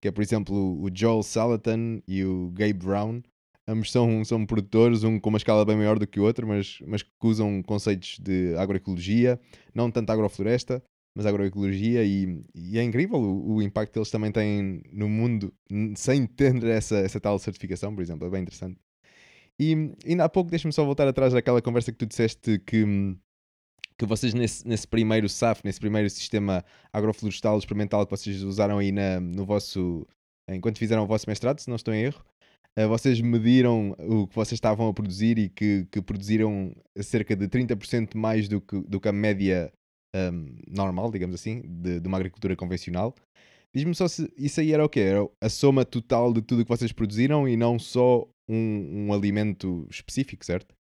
Que 0.00 0.08
é, 0.08 0.12
por 0.12 0.22
exemplo, 0.22 0.54
o 0.80 0.88
Joel 0.94 1.22
Salatin 1.22 2.02
e 2.06 2.24
o 2.24 2.50
Gabe 2.54 2.74
Brown, 2.74 3.22
Ambos 3.68 3.90
são, 3.90 4.24
são 4.24 4.46
produtores, 4.46 5.02
um 5.02 5.18
com 5.18 5.28
uma 5.28 5.38
escala 5.38 5.64
bem 5.64 5.76
maior 5.76 5.98
do 5.98 6.06
que 6.06 6.20
o 6.20 6.22
outro, 6.22 6.46
mas, 6.46 6.78
mas 6.86 7.02
que 7.02 7.10
usam 7.22 7.62
conceitos 7.62 8.18
de 8.20 8.54
agroecologia, 8.56 9.40
não 9.74 9.90
tanto 9.90 10.10
agrofloresta, 10.10 10.80
mas 11.16 11.26
agroecologia, 11.26 12.04
e, 12.04 12.44
e 12.54 12.78
é 12.78 12.82
incrível 12.82 13.18
o, 13.18 13.54
o, 13.54 13.62
impacto 13.62 13.92
que 13.92 13.98
eles 13.98 14.10
também 14.10 14.30
têm 14.30 14.82
no 14.92 15.08
mundo 15.08 15.52
sem 15.96 16.26
ter 16.26 16.62
essa, 16.64 16.96
essa 16.98 17.18
tal 17.18 17.38
certificação, 17.38 17.94
por 17.94 18.02
exemplo, 18.02 18.26
é 18.26 18.30
bem 18.30 18.42
interessante. 18.42 18.78
E 19.58 19.74
ainda 20.06 20.24
há 20.24 20.28
pouco, 20.28 20.50
deixa-me 20.50 20.72
só 20.72 20.84
voltar 20.84 21.08
atrás 21.08 21.32
daquela 21.32 21.62
conversa 21.62 21.90
que 21.90 21.98
tu 21.98 22.06
disseste 22.06 22.58
que, 22.58 22.84
que 23.98 24.04
vocês 24.04 24.34
nesse, 24.34 24.68
nesse 24.68 24.86
primeiro 24.86 25.28
SAF, 25.28 25.62
nesse 25.64 25.80
primeiro 25.80 26.08
sistema 26.10 26.62
agroflorestal 26.92 27.58
experimental 27.58 28.04
que 28.06 28.10
vocês 28.10 28.42
usaram 28.42 28.78
aí 28.78 28.92
na, 28.92 29.18
no 29.18 29.46
vosso, 29.46 30.06
enquanto 30.50 30.78
fizeram 30.78 31.04
o 31.04 31.06
vosso 31.06 31.28
mestrado, 31.28 31.58
se 31.60 31.68
não 31.68 31.76
estou 31.76 31.94
em 31.94 32.02
erro, 32.02 32.22
vocês 32.84 33.20
mediram 33.20 33.92
o 33.98 34.26
que 34.26 34.34
vocês 34.34 34.52
estavam 34.52 34.88
a 34.88 34.92
produzir 34.92 35.38
e 35.38 35.48
que, 35.48 35.86
que 35.90 36.02
produziram 36.02 36.74
cerca 37.00 37.34
de 37.34 37.48
30% 37.48 38.14
mais 38.14 38.48
do 38.48 38.60
que, 38.60 38.78
do 38.80 39.00
que 39.00 39.08
a 39.08 39.12
média 39.12 39.72
um, 40.14 40.58
normal, 40.68 41.10
digamos 41.10 41.34
assim, 41.34 41.62
de, 41.62 42.00
de 42.00 42.08
uma 42.08 42.18
agricultura 42.18 42.54
convencional. 42.54 43.14
Diz-me 43.74 43.94
só 43.94 44.08
se 44.08 44.32
isso 44.36 44.60
aí 44.60 44.72
era 44.72 44.84
o 44.84 44.88
quê? 44.88 45.00
Era 45.00 45.28
a 45.40 45.48
soma 45.48 45.84
total 45.84 46.32
de 46.32 46.42
tudo 46.42 46.64
que 46.64 46.68
vocês 46.68 46.92
produziram 46.92 47.48
e 47.48 47.56
não 47.56 47.78
só 47.78 48.28
um, 48.48 49.06
um 49.06 49.12
alimento 49.12 49.86
específico, 49.90 50.44
certo? 50.44 50.74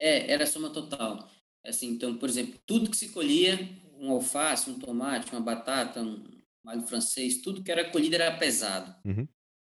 É, 0.00 0.32
era 0.32 0.44
a 0.44 0.46
soma 0.46 0.70
total. 0.70 1.28
Assim, 1.64 1.88
então, 1.88 2.16
por 2.16 2.28
exemplo, 2.28 2.58
tudo 2.66 2.90
que 2.90 2.96
se 2.96 3.10
colhia, 3.10 3.58
um 3.98 4.10
alface, 4.10 4.70
um 4.70 4.78
tomate, 4.78 5.32
uma 5.32 5.40
batata, 5.40 6.00
um 6.00 6.24
alho 6.66 6.86
francês, 6.86 7.42
tudo 7.42 7.62
que 7.62 7.70
era 7.70 7.90
colhido 7.90 8.14
era 8.14 8.36
pesado. 8.36 8.94
Uhum. 9.04 9.26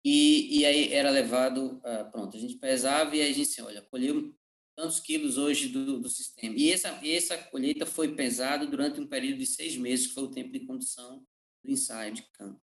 E, 0.04 0.60
e 0.60 0.66
aí 0.66 0.92
era 0.92 1.10
levado, 1.10 1.76
uh, 1.78 2.10
pronto, 2.10 2.36
a 2.36 2.40
gente 2.40 2.56
pesava 2.56 3.14
e 3.14 3.22
a 3.22 3.26
gente 3.32 3.42
assim, 3.42 3.62
olha, 3.62 3.82
colheu 3.82 4.34
tantos 4.76 5.00
quilos 5.00 5.38
hoje 5.38 5.68
do, 5.68 6.00
do 6.00 6.08
sistema. 6.08 6.54
E 6.56 6.70
essa, 6.70 6.88
essa 7.06 7.38
colheita 7.38 7.86
foi 7.86 8.14
pesada 8.14 8.66
durante 8.66 9.00
um 9.00 9.06
período 9.06 9.38
de 9.38 9.46
seis 9.46 9.76
meses, 9.76 10.08
que 10.08 10.14
foi 10.14 10.24
o 10.24 10.30
tempo 10.30 10.50
de 10.50 10.60
condução 10.60 11.24
do 11.62 11.70
ensaio 11.70 12.14
de 12.14 12.22
campo. 12.32 12.60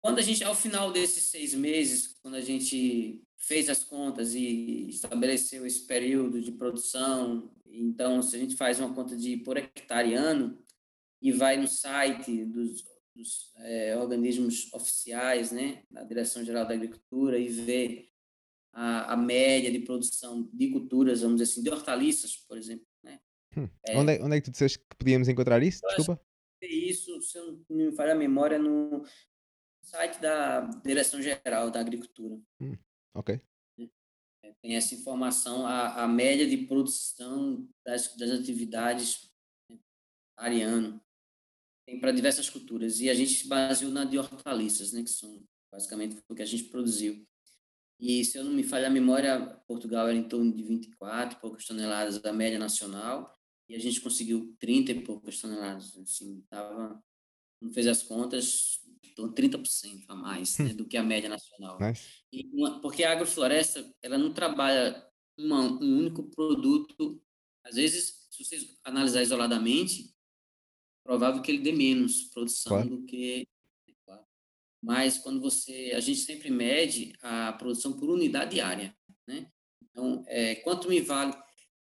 Quando 0.00 0.18
a 0.18 0.22
gente, 0.22 0.44
ao 0.44 0.54
final 0.54 0.92
desses 0.92 1.24
seis 1.24 1.54
meses, 1.54 2.16
quando 2.22 2.34
a 2.34 2.40
gente 2.40 3.22
fez 3.38 3.68
as 3.68 3.84
contas 3.84 4.34
e 4.34 4.88
estabeleceu 4.88 5.66
esse 5.66 5.86
período 5.86 6.40
de 6.40 6.52
produção, 6.52 7.50
então, 7.66 8.22
se 8.22 8.36
a 8.36 8.38
gente 8.38 8.56
faz 8.56 8.78
uma 8.78 8.94
conta 8.94 9.16
de 9.16 9.36
por 9.38 9.56
hectare 9.56 10.14
ano 10.14 10.58
e 11.20 11.32
vai 11.32 11.56
no 11.56 11.66
site 11.66 12.44
dos, 12.44 12.84
dos 13.14 13.52
é, 13.58 13.96
organismos 13.96 14.72
oficiais, 14.72 15.52
né, 15.52 15.84
da 15.90 16.02
Direção 16.02 16.44
Geral 16.44 16.66
da 16.66 16.74
Agricultura 16.74 17.38
e 17.38 17.48
vê 17.48 18.10
a, 18.72 19.12
a, 19.12 19.16
média 19.16 19.70
de 19.70 19.78
produção 19.80 20.48
de 20.52 20.70
culturas, 20.70 21.22
vamos 21.22 21.40
dizer 21.40 21.52
assim, 21.52 21.62
de 21.62 21.70
hortaliças, 21.70 22.36
por 22.36 22.58
exemplo. 22.58 22.86
Né? 23.02 23.20
Hum. 23.56 23.68
É, 23.86 23.96
onde, 23.96 24.12
é, 24.12 24.22
onde 24.22 24.36
é 24.36 24.40
que 24.40 24.44
tu 24.44 24.50
disseste 24.50 24.78
que 24.78 24.96
podíamos 24.96 25.28
encontrar 25.28 25.62
isso? 25.62 25.80
Desculpa. 25.96 26.20
Isso, 26.60 27.20
se 27.22 27.38
eu 27.38 27.64
não 27.68 27.76
me 27.76 27.92
falha 27.92 28.12
a 28.12 28.16
memória, 28.16 28.58
no 28.58 29.04
site 29.82 30.20
da 30.20 30.60
Direção 30.60 31.20
Geral 31.20 31.70
da 31.70 31.80
Agricultura. 31.80 32.40
Hum. 32.60 32.76
Ok. 33.14 33.40
É, 34.42 34.52
tem 34.60 34.76
essa 34.76 34.94
informação, 34.94 35.66
a, 35.66 36.02
a 36.02 36.08
média 36.08 36.46
de 36.46 36.56
produção 36.66 37.68
das, 37.84 38.16
das 38.16 38.30
atividades 38.30 39.30
né, 39.70 39.78
ariano. 40.36 41.03
Tem 41.86 42.00
para 42.00 42.12
diversas 42.12 42.48
culturas. 42.48 43.00
E 43.00 43.10
a 43.10 43.14
gente 43.14 43.32
se 43.32 43.48
baseou 43.48 43.90
na 43.90 44.04
de 44.04 44.18
hortaliças, 44.18 44.92
né, 44.92 45.02
que 45.02 45.10
são 45.10 45.42
basicamente 45.70 46.18
o 46.28 46.34
que 46.34 46.42
a 46.42 46.46
gente 46.46 46.64
produziu. 46.64 47.26
E 48.00 48.24
se 48.24 48.38
eu 48.38 48.44
não 48.44 48.52
me 48.52 48.62
falha 48.62 48.88
a 48.88 48.90
memória, 48.90 49.40
Portugal 49.66 50.08
era 50.08 50.16
em 50.16 50.28
torno 50.28 50.54
de 50.54 50.62
24 50.62 51.36
e 51.36 51.40
poucas 51.40 51.64
toneladas 51.64 52.18
da 52.20 52.32
média 52.32 52.58
nacional, 52.58 53.32
e 53.68 53.74
a 53.74 53.78
gente 53.78 54.00
conseguiu 54.00 54.54
30 54.58 54.92
e 54.92 55.00
poucas 55.00 55.40
toneladas. 55.40 55.96
Assim, 55.96 56.44
tava, 56.50 57.02
não 57.60 57.72
fez 57.72 57.86
as 57.86 58.02
contas, 58.02 58.80
30% 59.16 60.04
a 60.08 60.14
mais 60.14 60.58
né, 60.58 60.74
do 60.74 60.86
que 60.86 60.96
a 60.96 61.02
média 61.02 61.28
nacional. 61.28 61.78
Nice. 61.80 62.24
Uma, 62.52 62.80
porque 62.80 63.04
a 63.04 63.12
agrofloresta, 63.12 63.88
ela 64.02 64.18
não 64.18 64.32
trabalha 64.32 65.06
uma, 65.38 65.62
um 65.62 65.98
único 65.98 66.24
produto. 66.24 67.22
Às 67.64 67.76
vezes, 67.76 68.26
se 68.30 68.44
vocês 68.44 68.76
analisar 68.84 69.22
isoladamente, 69.22 70.13
provável 71.04 71.42
que 71.42 71.50
ele 71.50 71.62
dê 71.62 71.72
menos 71.72 72.22
produção 72.24 72.70
claro. 72.70 72.88
do 72.88 73.04
que 73.04 73.46
mas 74.84 75.16
quando 75.16 75.40
você, 75.40 75.92
a 75.96 76.00
gente 76.00 76.20
sempre 76.20 76.50
mede 76.50 77.14
a 77.22 77.54
produção 77.54 77.94
por 77.94 78.10
unidade 78.10 78.56
diária, 78.56 78.94
né? 79.26 79.50
Então, 79.82 80.22
é, 80.26 80.56
quanto 80.56 80.90
me 80.90 81.00
vale, 81.00 81.34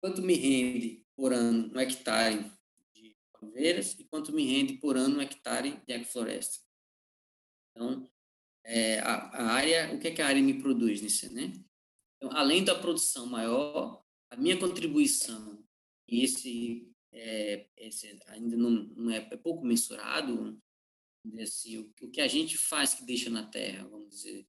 quanto 0.01 0.24
me 0.24 0.34
rende 0.34 1.05
por 1.16 1.32
ano 1.32 1.72
um 1.72 1.80
hectare 1.80 2.51
de 2.95 3.16
palmeiras 3.32 3.95
e 3.99 4.05
quanto 4.05 4.34
me 4.34 4.43
rende 4.43 4.74
por 4.74 4.97
ano 4.97 5.18
um 5.18 5.22
hectare 5.22 5.80
de 5.86 5.93
agrofloresta. 5.93 6.66
Então, 7.72 8.10
é, 8.64 8.99
a, 9.01 9.14
a, 9.14 9.43
área, 9.51 9.93
o 9.93 9.99
que, 9.99 10.07
é 10.07 10.12
que 10.12 10.22
a 10.24 10.28
área 10.28 10.41
me 10.41 10.60
produz 10.60 10.99
nisso, 10.99 11.32
né? 11.32 11.53
Então, 12.18 12.36
além 12.36 12.64
da 12.64 12.74
produção 12.74 13.28
maior, 13.28 14.03
a 14.32 14.36
minha 14.36 14.57
contribuição, 14.57 15.64
e 16.07 16.24
esse, 16.24 16.89
é, 17.12 17.68
esse 17.78 18.20
ainda 18.28 18.55
não, 18.55 18.70
não 18.70 19.12
é, 19.12 19.18
é 19.18 19.38
pouco 19.38 19.66
mensurado, 19.66 20.60
assim, 21.41 21.78
o, 21.78 21.93
o 22.01 22.10
que 22.10 22.22
a 22.22 22.28
gente 22.28 22.57
faz 22.57 22.93
que 22.93 23.05
deixa 23.05 23.30
na 23.30 23.45
terra, 23.45 23.88
vamos 23.88 24.10
dizer, 24.10 24.47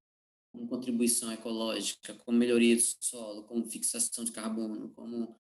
como 0.53 0.69
contribuição 0.69 1.33
ecológica, 1.33 2.15
como 2.15 2.39
melhoria 2.39 2.77
do 2.77 2.83
solo, 2.83 3.45
como 3.45 3.71
fixação 3.71 4.25
de 4.25 4.33
carbono, 4.33 4.91
como 4.95 5.39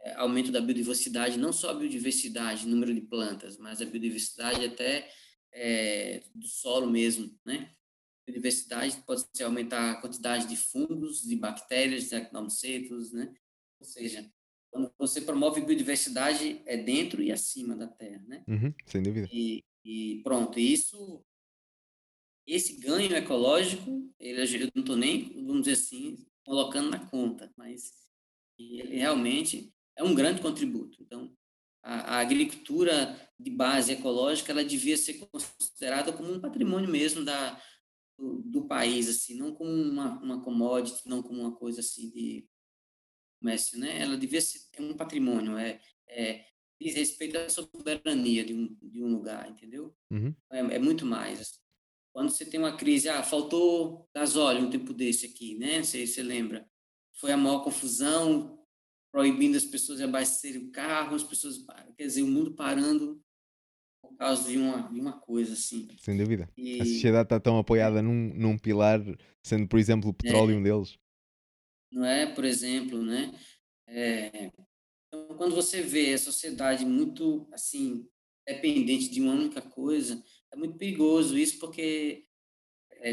é, 0.00 0.14
aumento 0.14 0.52
da 0.52 0.60
biodiversidade, 0.60 1.38
não 1.38 1.52
só 1.52 1.70
a 1.70 1.74
biodiversidade, 1.74 2.66
número 2.66 2.94
de 2.94 3.00
plantas, 3.00 3.56
mas 3.56 3.80
a 3.80 3.84
biodiversidade 3.84 4.64
até 4.64 5.10
é, 5.52 6.22
do 6.34 6.46
solo 6.46 6.90
mesmo, 6.90 7.36
né? 7.44 7.74
Biodiversidade 8.26 9.02
pode 9.06 9.24
ser 9.32 9.44
aumentar 9.44 9.92
a 9.92 10.00
quantidade 10.00 10.46
de 10.46 10.56
fungos, 10.56 11.22
de 11.22 11.34
bactérias, 11.34 12.08
de 12.08 12.14
actinomycetos, 12.14 13.12
né? 13.12 13.32
Ou 13.80 13.86
seja, 13.86 14.30
quando 14.70 14.92
você 14.98 15.20
promove 15.20 15.60
biodiversidade 15.60 16.62
é 16.66 16.76
dentro 16.76 17.22
e 17.22 17.32
acima 17.32 17.74
da 17.74 17.86
terra, 17.86 18.22
né? 18.26 18.44
Uhum, 18.46 18.72
sem 18.86 19.02
dúvida. 19.02 19.28
E, 19.32 19.64
e 19.84 20.20
pronto, 20.22 20.58
isso, 20.58 21.24
esse 22.46 22.78
ganho 22.80 23.14
ecológico, 23.16 24.12
ele, 24.18 24.42
eu 24.42 24.70
não 24.74 24.82
estou 24.82 24.96
nem, 24.96 25.44
vamos 25.44 25.62
dizer 25.62 25.72
assim, 25.72 26.18
colocando 26.44 26.90
na 26.90 27.06
conta, 27.06 27.52
mas 27.56 27.92
ele 28.58 28.96
realmente 28.96 29.72
é 29.96 30.02
um 30.02 30.14
grande 30.14 30.42
contributo. 30.42 31.02
Então, 31.02 31.32
a, 31.82 32.16
a, 32.16 32.18
agricultura 32.20 33.18
de 33.38 33.50
base 33.50 33.92
ecológica, 33.92 34.52
ela 34.52 34.64
devia 34.64 34.96
ser 34.96 35.14
considerada 35.30 36.12
como 36.12 36.32
um 36.32 36.40
patrimônio 36.40 36.90
mesmo 36.90 37.24
da, 37.24 37.60
do, 38.18 38.42
do 38.42 38.66
país, 38.66 39.08
assim, 39.08 39.34
não 39.34 39.54
como 39.54 39.70
uma, 39.70 40.20
uma 40.20 40.42
commodity, 40.42 41.08
não 41.08 41.22
como 41.22 41.40
uma 41.40 41.54
coisa 41.54 41.80
assim 41.80 42.10
de 42.10 42.48
comércio, 43.40 43.78
né? 43.78 44.00
Ela 44.00 44.16
devia 44.16 44.40
ser 44.40 44.60
um 44.78 44.94
patrimônio, 44.94 45.56
é, 45.56 45.80
é 46.08 46.44
diz 46.80 46.94
respeito 46.94 47.36
à 47.36 47.48
soberania 47.48 48.44
de 48.44 48.54
um, 48.54 48.76
de 48.80 49.02
um 49.02 49.08
lugar, 49.08 49.48
entendeu? 49.50 49.94
Uhum. 50.10 50.34
É, 50.50 50.58
é, 50.58 50.78
muito 50.78 51.04
mais. 51.04 51.58
Quando 52.12 52.30
você 52.30 52.44
tem 52.44 52.58
uma 52.58 52.76
crise, 52.76 53.08
ah, 53.08 53.22
faltou 53.22 54.08
gasóleo 54.14 54.64
um 54.64 54.70
tempo 54.70 54.92
desse 54.92 55.26
aqui, 55.26 55.56
né? 55.56 55.82
Você, 55.82 56.06
você 56.06 56.22
lembra? 56.22 56.68
Foi 57.20 57.32
a 57.32 57.36
maior 57.36 57.62
confusão, 57.62 58.58
proibindo 59.12 59.56
as 59.56 59.64
pessoas 59.64 59.98
de 59.98 60.04
abastecerem 60.04 60.68
o 60.68 60.70
carro, 60.70 61.16
as 61.16 61.22
pessoas, 61.22 61.64
quer 61.96 62.06
dizer, 62.06 62.22
o 62.22 62.28
mundo 62.28 62.54
parando 62.54 63.20
por 64.00 64.16
causa 64.16 64.48
de 64.48 64.56
uma, 64.56 64.88
de 64.88 65.00
uma 65.00 65.12
coisa 65.12 65.52
assim. 65.52 65.88
Sem 65.98 66.16
dúvida. 66.16 66.48
E... 66.56 66.80
A 66.80 66.84
sociedade 66.84 67.26
está 67.26 67.40
tão 67.40 67.58
apoiada 67.58 68.00
num, 68.00 68.32
num 68.34 68.58
pilar, 68.58 69.00
sendo, 69.42 69.66
por 69.66 69.78
exemplo, 69.78 70.10
o 70.10 70.14
petróleo 70.14 70.54
é. 70.54 70.58
um 70.58 70.62
deles. 70.62 70.98
Não 71.90 72.04
é, 72.04 72.26
por 72.26 72.44
exemplo, 72.44 73.02
né? 73.02 73.32
É, 73.86 74.50
então, 75.08 75.36
quando 75.36 75.54
você 75.54 75.82
vê 75.82 76.12
a 76.12 76.18
sociedade 76.18 76.84
muito, 76.84 77.48
assim, 77.52 78.06
dependente 78.46 79.08
de 79.10 79.20
uma 79.20 79.32
única 79.32 79.62
coisa, 79.62 80.22
é 80.52 80.56
muito 80.56 80.76
perigoso 80.76 81.36
isso, 81.36 81.58
porque 81.58 82.26
é, 82.92 83.12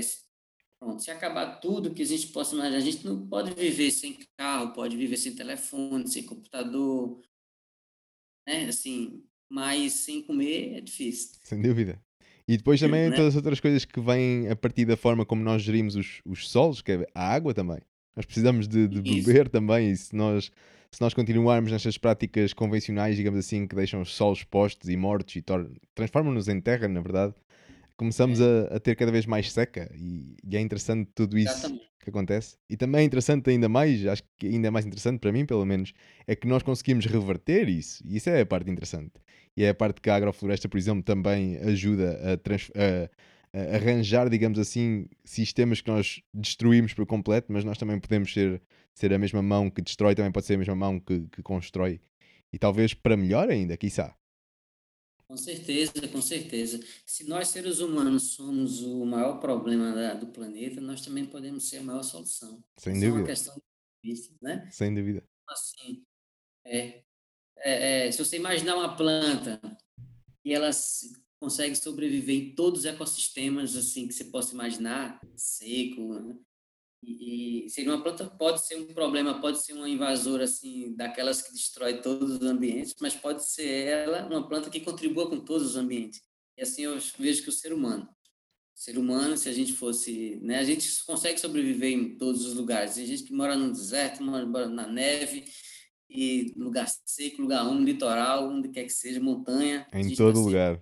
pronto, 0.80 1.02
se 1.02 1.10
acabar 1.10 1.60
tudo 1.60 1.94
que 1.94 2.02
a 2.02 2.06
gente 2.06 2.28
possa 2.28 2.56
imaginar, 2.56 2.78
a 2.78 2.82
gente 2.82 3.06
não 3.06 3.28
pode 3.28 3.54
viver 3.54 3.92
sem 3.92 4.20
carro, 4.38 4.74
pode 4.74 4.98
viver 4.98 5.18
sem 5.18 5.36
telefone, 5.36 6.08
sem 6.08 6.24
computador, 6.24 7.22
né? 8.48 8.68
Assim, 8.68 9.24
mas 9.50 9.94
sem 9.94 10.22
comer 10.22 10.78
é 10.78 10.82
difícil. 10.82 11.38
Sem 11.44 11.62
dúvida. 11.62 12.02
E 12.48 12.58
depois 12.58 12.80
também 12.80 13.10
né? 13.10 13.16
todas 13.16 13.30
as 13.30 13.36
outras 13.38 13.60
coisas 13.60 13.86
que 13.86 14.00
vêm 14.00 14.50
a 14.50 14.56
partir 14.56 14.86
da 14.86 14.96
forma 14.96 15.26
como 15.26 15.44
nós 15.44 15.64
gerimos 15.64 15.96
os, 15.96 16.22
os 16.24 16.48
solos, 16.48 16.82
que 16.82 16.92
é 16.92 17.08
a 17.16 17.34
água 17.34 17.54
também. 17.54 17.80
Nós 18.16 18.26
precisamos 18.26 18.68
de, 18.68 18.88
de 18.88 19.01
beber 19.01 19.49
também, 19.49 19.91
e 19.91 19.97
se 19.97 20.16
nós 20.16 20.51
se 20.95 21.01
nós 21.01 21.13
continuarmos 21.13 21.74
nestas 21.74 21.97
práticas 21.97 22.53
convencionais, 22.53 23.18
digamos 23.18 23.38
assim, 23.38 23.68
que 23.68 23.76
deixam 23.76 24.01
os 24.01 24.13
solos 24.13 24.39
expostos 24.39 24.89
e 24.89 24.95
mortos 24.95 25.36
e 25.36 25.43
transformam-nos 25.93 26.47
em 26.47 26.61
terra, 26.61 26.88
na 26.88 27.01
verdade, 27.01 27.34
começamos 27.97 28.39
é. 28.39 28.43
a, 28.72 28.78
a, 28.78 28.80
ter 28.80 28.95
cada 28.95 29.11
vez 29.11 29.26
mais 29.26 29.51
seca 29.51 29.91
e, 29.93 30.38
e, 30.41 30.55
é 30.55 30.61
interessante 30.61 31.09
tudo 31.13 31.38
isso. 31.38 31.51
Exatamente. 31.51 31.86
que 32.01 32.09
acontece. 32.11 32.55
E 32.70 32.78
também 32.78 33.01
é 33.01 33.03
interessante 33.03 33.49
ainda 33.49 33.68
mais, 33.68 34.05
acho 34.05 34.24
que 34.38 34.47
ainda 34.47 34.68
é 34.68 34.72
mais 34.72 34.86
interessante 34.86 35.20
para 35.20 35.32
mim, 35.32 35.45
pelo 35.45 35.66
menos, 35.66 35.91
é 36.28 36.36
que 36.36 36.47
nós 36.47 36.61
conseguimos 36.61 37.05
reverter 37.07 37.68
isso. 37.68 38.01
E 38.05 38.16
isso 38.18 38.30
é 38.30 38.41
a 38.41 38.45
parte 38.45 38.70
interessante. 38.70 39.13
E 39.57 39.63
é 39.63 39.70
a 39.70 39.74
parte 39.74 39.99
que 39.99 40.09
a 40.09 40.16
agrofloresta, 40.16 40.70
por 40.70 40.78
exemplo, 40.78 41.03
também 41.03 41.57
ajuda 41.57 42.20
a, 42.22 42.34
a, 42.34 43.05
a 43.05 43.09
arranjar, 43.76 44.30
digamos 44.30 44.60
assim, 44.60 45.08
sistemas 45.24 45.82
que 45.82 45.89
nós 45.89 46.22
destruímos 46.34 46.93
por 46.93 47.06
completo, 47.06 47.51
mas 47.51 47.64
nós 47.64 47.78
também 47.78 47.99
podemos 47.99 48.34
ser, 48.34 48.62
ser 48.93 49.14
a 49.14 49.20
mesma 49.20 49.41
mão 49.41 49.70
que 49.70 49.82
destrói, 49.82 50.16
também 50.16 50.32
pode 50.32 50.45
ser 50.45 50.56
a 50.56 50.58
mesma 50.58 50.76
mão 50.76 50.99
que, 50.99 51.28
que 51.28 51.41
constrói. 51.41 52.01
E 52.51 52.60
talvez 52.60 52.93
para 52.93 53.18
melhor 53.18 53.49
ainda, 53.49 53.78
quiçá. 53.78 54.16
Com 55.28 55.38
certeza, 55.38 56.08
com 56.12 56.22
certeza. 56.22 56.80
Se 57.06 57.28
nós, 57.28 57.47
seres 57.47 57.80
humanos, 57.80 58.34
somos 58.34 58.82
o 58.84 59.06
maior 59.06 59.39
problema 59.39 59.93
da, 59.93 60.14
do 60.14 60.28
planeta, 60.28 60.80
nós 60.80 61.01
também 61.01 61.26
podemos 61.26 61.68
ser 61.68 61.78
a 61.78 61.84
maior 61.84 62.03
solução. 62.03 62.64
Sem 62.78 62.93
Isso 62.93 63.01
dúvida. 63.01 63.18
É 63.18 63.22
uma 63.22 63.28
questão 63.28 63.56
de 63.56 64.12
vista, 64.12 64.36
né? 64.41 64.70
Sem 64.72 64.93
dúvida. 64.93 65.24
Assim, 65.49 66.03
é, 66.66 67.03
é, 67.58 68.08
é, 68.08 68.12
se 68.12 68.24
você 68.24 68.38
imaginar 68.38 68.76
uma 68.76 68.95
planta 68.95 69.60
e 70.43 70.53
ela 70.53 70.72
consegue 71.40 71.76
sobreviver 71.76 72.36
em 72.36 72.56
todos 72.56 72.82
os 72.82 72.86
ecossistemas 72.86 73.76
assim 73.76 74.08
que 74.08 74.14
você 74.14 74.26
possa 74.26 74.54
imaginar, 74.54 75.20
seco, 75.36 76.14
né? 76.14 76.36
E, 77.04 77.66
e 77.66 77.70
seria 77.70 77.92
uma 77.92 78.02
planta 78.02 78.28
pode 78.28 78.66
ser 78.66 78.78
um 78.78 78.94
problema, 78.94 79.40
pode 79.40 79.64
ser 79.64 79.74
uma 79.74 79.88
invasora 79.88 80.46
assim 80.46 80.96
daquelas 80.96 81.42
que 81.42 81.52
destrói 81.52 82.02
todos 82.02 82.32
os 82.32 82.42
ambientes, 82.42 82.96
mas 83.00 83.16
pode 83.16 83.46
ser 83.46 83.88
ela 83.88 84.26
uma 84.26 84.48
planta 84.48 84.70
que 84.70 84.80
contribua 84.80 85.30
com 85.30 85.40
todos 85.40 85.68
os 85.68 85.76
ambientes. 85.76 86.22
E 86.58 86.64
assim 86.64 86.84
eu 86.84 86.98
vejo 87.20 87.44
que 87.44 87.50
o 87.50 87.54
ser 87.54 87.74
humano, 87.74 88.06
o 88.06 88.80
ser 88.80 88.98
humano, 88.98 89.38
se 89.38 89.48
a 89.50 89.54
gente 89.54 89.74
fosse, 89.74 90.38
né, 90.42 90.60
a 90.60 90.64
gente 90.64 90.88
consegue 91.06 91.40
sobreviver 91.40 91.92
em 91.92 92.18
todos 92.18 92.46
os 92.46 92.54
lugares. 92.56 92.96
Tem 92.96 93.06
gente 93.06 93.24
que 93.24 93.34
mora 93.34 93.56
no 93.56 93.72
deserto, 93.72 94.24
mora 94.24 94.68
na 94.68 94.88
neve, 94.88 95.46
e 96.10 96.54
lugar 96.56 96.88
seco, 97.06 97.42
lugar 97.42 97.68
úmido, 97.68 97.86
litoral, 97.86 98.50
onde 98.50 98.70
quer 98.70 98.84
que 98.84 98.94
seja, 98.94 99.20
montanha. 99.20 99.86
Em 99.94 100.16
todo 100.16 100.40
lugar. 100.40 100.82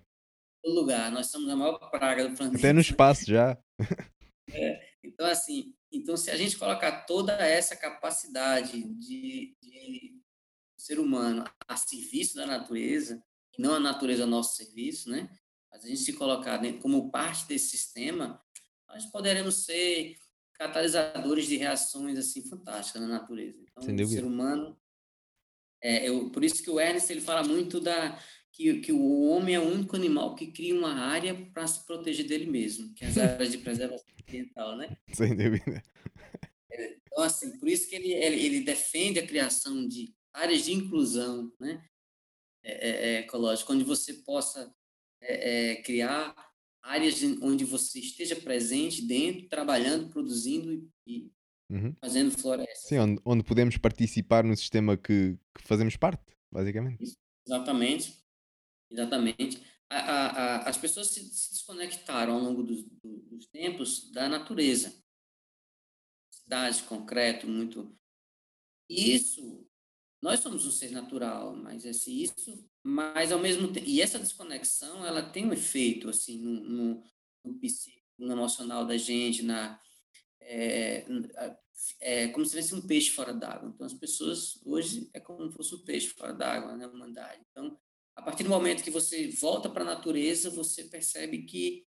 Todo 0.63 0.75
lugar. 0.75 1.11
Nós 1.11 1.27
somos 1.27 1.49
a 1.49 1.55
maior 1.55 1.77
praga 1.89 2.27
do 2.27 2.35
planeta. 2.35 2.57
Até 2.57 2.73
no 2.73 2.81
espaço 2.81 3.25
já. 3.25 3.57
É, 4.55 4.85
então, 5.01 5.25
assim, 5.25 5.73
então, 5.91 6.17
se 6.17 6.29
a 6.29 6.35
gente 6.35 6.57
colocar 6.57 7.05
toda 7.05 7.33
essa 7.33 7.75
capacidade 7.75 8.83
de, 8.99 9.55
de 9.61 10.19
ser 10.77 10.99
humano 10.99 11.43
a 11.65 11.77
serviço 11.77 12.35
da 12.35 12.45
natureza, 12.45 13.23
e 13.57 13.61
não 13.61 13.73
a 13.73 13.79
natureza 13.79 14.25
a 14.25 14.27
nosso 14.27 14.55
serviço, 14.55 15.09
né? 15.09 15.29
Mas 15.71 15.85
a 15.85 15.87
gente 15.87 16.01
se 16.01 16.13
colocar 16.13 16.57
dentro, 16.57 16.81
como 16.81 17.09
parte 17.09 17.47
desse 17.47 17.77
sistema, 17.77 18.39
nós 18.87 19.05
poderemos 19.07 19.65
ser 19.65 20.17
catalisadores 20.53 21.47
de 21.47 21.57
reações 21.57 22.17
assim 22.17 22.47
fantásticas 22.47 23.01
na 23.01 23.07
natureza. 23.07 23.59
Então, 23.61 23.95
o 23.95 24.07
ser 24.07 24.23
humano, 24.23 24.79
é, 25.81 26.07
eu, 26.07 26.29
por 26.31 26.43
isso 26.43 26.61
que 26.63 26.69
o 26.69 26.79
Ernest 26.79 27.11
ele 27.11 27.21
fala 27.21 27.43
muito 27.43 27.79
da 27.79 28.19
que, 28.53 28.79
que 28.79 28.91
o 28.91 29.23
homem 29.23 29.55
é 29.55 29.59
o 29.59 29.67
único 29.67 29.95
animal 29.95 30.35
que 30.35 30.47
cria 30.47 30.75
uma 30.75 30.93
área 30.93 31.33
para 31.51 31.65
se 31.67 31.85
proteger 31.85 32.25
dele 32.25 32.45
mesmo, 32.45 32.93
que 32.93 33.03
é 33.03 33.07
as 33.07 33.17
áreas 33.17 33.51
de 33.51 33.57
preservação 33.57 34.05
ambiental, 34.21 34.77
né? 34.77 34.95
Sem 35.11 35.35
dúvida. 35.35 35.83
É, 36.71 36.97
então, 37.01 37.23
assim, 37.23 37.57
por 37.57 37.67
isso 37.67 37.89
que 37.89 37.95
ele, 37.95 38.13
ele, 38.13 38.45
ele 38.45 38.61
defende 38.61 39.19
a 39.19 39.25
criação 39.25 39.87
de 39.87 40.13
áreas 40.31 40.63
de 40.63 40.71
inclusão, 40.71 41.51
né? 41.59 41.83
É, 42.63 42.89
é, 42.89 43.15
é 43.15 43.19
ecológica, 43.19 43.73
onde 43.73 43.83
você 43.83 44.13
possa 44.13 44.73
é, 45.19 45.75
criar 45.77 46.33
áreas 46.81 47.21
onde 47.41 47.65
você 47.65 47.99
esteja 47.99 48.35
presente 48.35 49.01
dentro, 49.05 49.47
trabalhando, 49.49 50.09
produzindo 50.09 50.71
e, 50.71 50.87
e 51.07 51.31
uhum. 51.69 51.93
fazendo 51.99 52.31
floresta. 52.37 52.87
Sim, 52.87 52.99
onde, 52.99 53.21
onde 53.25 53.43
podemos 53.43 53.77
participar 53.77 54.43
no 54.43 54.55
sistema 54.55 54.95
que, 54.95 55.37
que 55.55 55.67
fazemos 55.67 55.97
parte, 55.97 56.23
basicamente. 56.51 57.03
Isso, 57.03 57.17
exatamente. 57.45 58.22
Exatamente. 58.93 59.65
A, 59.89 59.97
a, 59.97 60.27
a, 60.27 60.69
as 60.69 60.77
pessoas 60.77 61.07
se, 61.07 61.23
se, 61.33 61.49
desconectaram 61.51 62.33
ao 62.33 62.39
longo 62.39 62.63
dos, 62.63 62.85
dos 63.03 63.47
tempos 63.47 64.11
da 64.11 64.29
natureza. 64.29 64.93
Cidade, 66.31 66.83
concreto, 66.83 67.47
muito. 67.47 67.97
Isso, 68.87 69.67
nós 70.21 70.39
somos 70.39 70.65
um 70.65 70.71
ser 70.71 70.91
natural, 70.91 71.55
mas 71.55 71.85
esse, 71.85 72.23
isso, 72.23 72.69
mas 72.83 73.31
ao 73.31 73.39
mesmo 73.39 73.71
tempo. 73.73 73.87
E 73.87 73.99
essa 73.99 74.19
desconexão, 74.19 75.05
ela 75.05 75.23
tem 75.23 75.45
um 75.45 75.53
efeito, 75.53 76.09
assim, 76.09 76.37
no, 76.37 76.63
no, 76.63 77.03
no 77.43 77.59
psíquico, 77.59 78.05
no 78.19 78.31
emocional 78.31 78.85
da 78.85 78.97
gente, 78.97 79.41
na. 79.41 79.79
É, 80.41 81.05
é 81.99 82.27
como 82.27 82.45
se 82.45 82.55
fosse 82.55 82.75
um 82.75 82.85
peixe 82.85 83.09
fora 83.09 83.33
d'água. 83.33 83.69
Então, 83.73 83.87
as 83.87 83.93
pessoas, 83.93 84.61
hoje, 84.65 85.09
é 85.13 85.19
como 85.19 85.49
se 85.49 85.57
fosse 85.57 85.75
um 85.75 85.83
peixe 85.83 86.09
fora 86.09 86.33
d'água, 86.33 86.75
né, 86.75 86.85
humanidade. 86.85 87.41
Então, 87.49 87.77
a 88.15 88.21
partir 88.21 88.43
do 88.43 88.49
momento 88.49 88.83
que 88.83 88.91
você 88.91 89.27
volta 89.29 89.69
para 89.69 89.83
a 89.83 89.95
natureza, 89.95 90.49
você 90.49 90.83
percebe 90.83 91.43
que, 91.43 91.85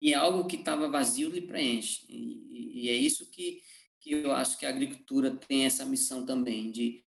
que 0.00 0.12
é 0.12 0.16
algo 0.16 0.46
que 0.46 0.56
estava 0.56 0.88
vazio 0.88 1.30
lhe 1.30 1.40
preenche. 1.40 2.06
E, 2.08 2.84
e, 2.84 2.88
é 2.88 2.94
isso 2.94 3.28
que, 3.30 3.60
que 4.00 4.12
eu 4.12 4.32
acho 4.32 4.58
que 4.58 4.66
a 4.66 4.68
agricultura 4.68 5.36
tem 5.36 5.64
essa 5.64 5.84
missão 5.84 6.24
também, 6.24 6.70
de, 6.70 7.04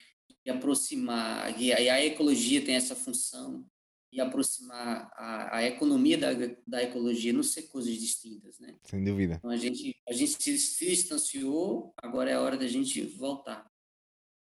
de 0.45 0.51
aproximar, 0.51 1.59
e 1.59 1.73
a, 1.73 1.81
e 1.81 1.89
a, 1.89 2.05
ecologia 2.05 2.63
tem 2.63 2.75
essa 2.75 2.95
função, 2.95 3.65
de 4.11 4.21
aproximar 4.21 5.11
a, 5.13 5.57
a 5.57 5.63
economia 5.65 6.17
da, 6.17 6.29
da 6.65 6.81
ecologia, 6.81 7.33
não 7.33 7.43
ser 7.43 7.63
coisas 7.63 7.93
distintas, 7.97 8.57
né? 8.59 8.77
Sem 8.85 9.03
dúvida. 9.03 9.35
Então, 9.35 9.49
a 9.49 9.57
gente, 9.57 9.93
a 10.07 10.13
gente 10.13 10.41
se, 10.41 10.57
se 10.57 10.85
distanciou, 10.85 11.93
agora 11.97 12.31
é 12.31 12.33
a 12.35 12.41
hora 12.41 12.55
da 12.55 12.67
gente 12.67 13.01
voltar. 13.01 13.69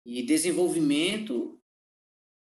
E 0.06 0.22
desenvolvimento 0.22 1.60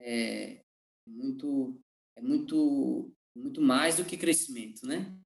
é, 0.01 0.62
muito 1.07 1.81
é 2.17 2.23
muito 2.23 3.13
muito 3.35 3.61
mais 3.61 3.97
do 3.97 4.05
que 4.05 4.17
crescimento, 4.17 4.87
né? 4.87 5.17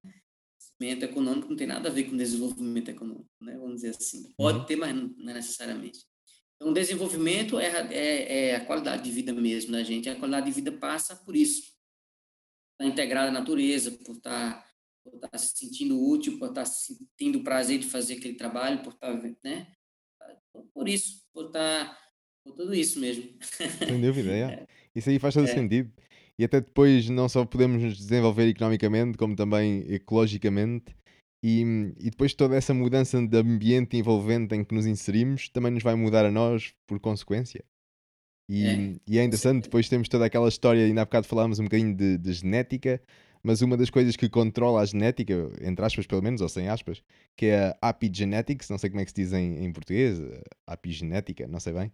Crescimento 0.57 1.03
econômico 1.03 1.49
não 1.49 1.57
tem 1.57 1.67
nada 1.67 1.89
a 1.89 1.91
ver 1.91 2.05
com 2.05 2.15
desenvolvimento 2.15 2.89
econômico, 2.89 3.29
né? 3.41 3.57
Vamos 3.57 3.75
dizer 3.75 3.89
assim. 3.89 4.33
Pode 4.37 4.59
uhum. 4.59 4.65
ter, 4.65 4.75
mas 4.75 4.95
não, 4.95 5.07
não 5.17 5.31
é 5.31 5.33
necessariamente. 5.35 5.99
Então, 6.55 6.73
desenvolvimento 6.73 7.59
é, 7.59 7.93
é, 7.93 8.47
é, 8.49 8.55
a 8.55 8.65
qualidade 8.65 9.03
de 9.03 9.11
vida 9.11 9.31
mesmo 9.31 9.71
da 9.71 9.83
gente. 9.83 10.09
A 10.09 10.15
qualidade 10.15 10.47
de 10.47 10.51
vida 10.51 10.71
passa 10.71 11.15
por 11.15 11.35
isso. 11.35 11.61
Estar 12.73 12.91
integrada 12.91 13.29
à 13.29 13.31
natureza, 13.31 13.91
por 13.91 14.15
estar, 14.15 14.67
por 15.03 15.15
estar 15.15 15.37
se 15.37 15.55
sentindo 15.55 16.01
útil, 16.01 16.39
por 16.39 16.49
estar 16.49 16.65
sentindo 16.65 17.39
o 17.39 17.43
prazer 17.43 17.79
de 17.79 17.87
fazer 17.87 18.15
aquele 18.15 18.35
trabalho, 18.35 18.81
por 18.81 18.93
estar, 18.93 19.13
né? 19.43 19.71
Por 20.73 20.87
isso, 20.87 21.23
por 21.31 21.47
estar, 21.47 21.97
por 22.43 22.53
tudo 22.53 22.73
isso 22.73 22.99
mesmo. 22.99 23.37
Sem 23.85 24.01
dúvida, 24.01 24.31
é. 24.31 24.67
Isso 24.97 25.09
aí 25.11 25.19
faz 25.19 25.35
todo 25.35 25.47
é. 25.47 25.53
sentido. 25.53 25.91
E 26.39 26.43
até 26.43 26.59
depois 26.59 27.07
não 27.09 27.29
só 27.29 27.45
podemos 27.45 27.81
nos 27.81 27.97
desenvolver 27.97 28.47
economicamente, 28.47 29.17
como 29.17 29.35
também 29.35 29.85
ecologicamente. 29.87 30.95
E, 31.43 31.61
e 31.99 32.09
depois 32.09 32.33
toda 32.33 32.55
essa 32.55 32.73
mudança 32.73 33.25
de 33.25 33.37
ambiente 33.37 33.95
envolvente 33.95 34.55
em 34.55 34.63
que 34.63 34.73
nos 34.73 34.87
inserimos 34.87 35.49
também 35.49 35.71
nos 35.71 35.83
vai 35.83 35.93
mudar 35.93 36.25
a 36.25 36.31
nós 36.31 36.73
por 36.87 36.99
consequência. 36.99 37.63
E 38.49 38.65
é, 38.65 38.95
e 39.07 39.19
é 39.19 39.23
interessante, 39.23 39.63
depois 39.63 39.89
temos 39.89 40.07
toda 40.07 40.25
aquela 40.25 40.47
história, 40.47 40.83
ainda 40.83 41.01
há 41.01 41.05
bocado 41.05 41.27
falámos 41.27 41.59
um 41.59 41.65
bocadinho 41.65 41.93
de, 41.93 42.17
de, 42.17 42.33
genética, 42.33 43.01
mas 43.43 43.61
uma 43.61 43.75
das 43.75 43.89
coisas 43.89 44.15
que 44.15 44.29
controla 44.29 44.81
a 44.81 44.85
genética, 44.85 45.51
entre 45.61 45.83
aspas 45.85 46.07
pelo 46.07 46.23
menos, 46.23 46.39
ou 46.39 46.47
sem 46.47 46.69
aspas, 46.69 47.03
que 47.35 47.47
é 47.47 47.77
a 47.81 47.89
apigenetics, 47.89 48.69
não 48.69 48.77
sei 48.77 48.89
como 48.89 49.01
é 49.01 49.05
que 49.05 49.11
se 49.11 49.15
diz 49.15 49.33
em, 49.33 49.65
em 49.65 49.71
português, 49.71 50.17
apigenética, 50.65 51.45
não 51.45 51.59
sei 51.59 51.73
bem, 51.73 51.91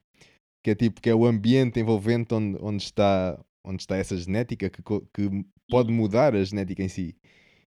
que 0.64 0.72
é 0.72 0.76
tipo 0.76 1.02
que 1.02 1.10
é 1.10 1.16
o 1.16 1.26
ambiente 1.26 1.80
envolvente 1.80 2.34
onde, 2.34 2.58
onde, 2.62 2.84
está, 2.84 3.38
onde 3.64 3.82
está 3.82 3.98
essa 3.98 4.16
genética 4.16 4.70
que, 4.70 4.82
que 4.82 5.46
pode 5.70 5.90
uhum. 5.90 5.96
mudar 5.96 6.34
a 6.36 6.44
genética 6.44 6.82
em 6.82 6.88
si. 6.88 7.16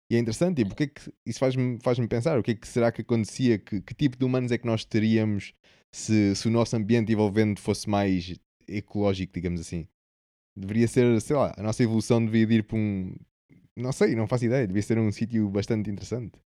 E 0.09 0.17
é 0.17 0.19
interessante, 0.19 0.59
tipo, 0.59 0.73
o 0.73 0.77
que 0.77 0.85
é 0.85 0.87
que 0.87 1.13
isso 1.27 1.39
faz-me 1.39 1.79
faz 1.83 1.99
pensar, 2.09 2.39
o 2.39 2.43
que 2.43 2.53
é 2.53 2.55
que 2.55 2.67
será 2.67 2.93
que 2.93 3.03
acontecia, 3.03 3.59
que, 3.59 3.81
que 3.81 3.95
tipo 3.95 4.17
de 4.17 4.25
humanos 4.25 4.53
é 4.53 4.59
que 4.59 4.67
nós 4.67 4.85
teríamos 4.85 5.53
se, 5.93 6.35
se 6.37 6.47
o 6.47 6.51
nosso 6.51 6.77
ambiente 6.77 7.13
envolvente 7.13 7.61
fosse 7.61 7.89
mais 7.89 8.35
ecológico, 8.69 9.33
digamos 9.33 9.61
assim. 9.61 9.87
Deveria 10.57 10.89
ser, 10.89 11.21
sei 11.21 11.37
lá, 11.37 11.53
a 11.57 11.63
nossa 11.63 11.83
evolução 11.83 12.25
devia 12.25 12.59
ir 12.59 12.63
para 12.63 12.79
um. 12.79 13.15
Não 13.77 13.93
sei, 13.93 14.15
não 14.15 14.29
faço 14.29 14.47
ideia, 14.47 14.67
devia 14.67 14.83
ser 14.83 14.99
um 14.99 15.13
sítio 15.13 15.51
bastante 15.51 15.91
interessante. 15.91 16.39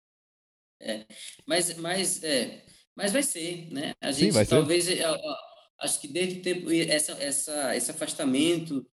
É, 0.80 1.05
mas, 1.46 1.76
mas, 1.76 2.22
é, 2.22 2.64
mas 2.96 3.12
vai 3.12 3.22
ser, 3.22 3.70
né? 3.70 3.92
A 4.01 4.12
gente 4.12 4.32
Sim, 4.32 4.44
talvez. 4.46 4.84
Ser 4.84 5.03
acho 5.81 6.01
que 6.01 6.09
desde 6.09 6.41
o 6.41 6.43
tempo 6.43 6.70
essa, 6.70 7.12
essa, 7.12 7.76
esse 7.76 7.91
afastamento 7.91 8.87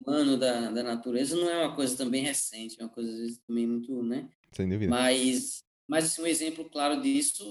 humano 0.00 0.36
da, 0.36 0.70
da 0.70 0.82
natureza 0.82 1.36
não 1.36 1.48
é 1.48 1.66
uma 1.66 1.74
coisa 1.74 1.96
também 1.96 2.22
recente, 2.22 2.76
é 2.78 2.84
uma 2.84 2.90
coisa 2.90 3.10
às 3.10 3.18
vezes 3.18 3.38
também 3.46 3.66
muito, 3.66 4.02
né? 4.02 4.28
Sem 4.52 4.68
dúvida. 4.68 4.90
Mas, 4.90 5.64
mas 5.86 6.04
assim, 6.04 6.22
um 6.22 6.26
exemplo 6.26 6.68
claro 6.70 7.00
disso, 7.00 7.44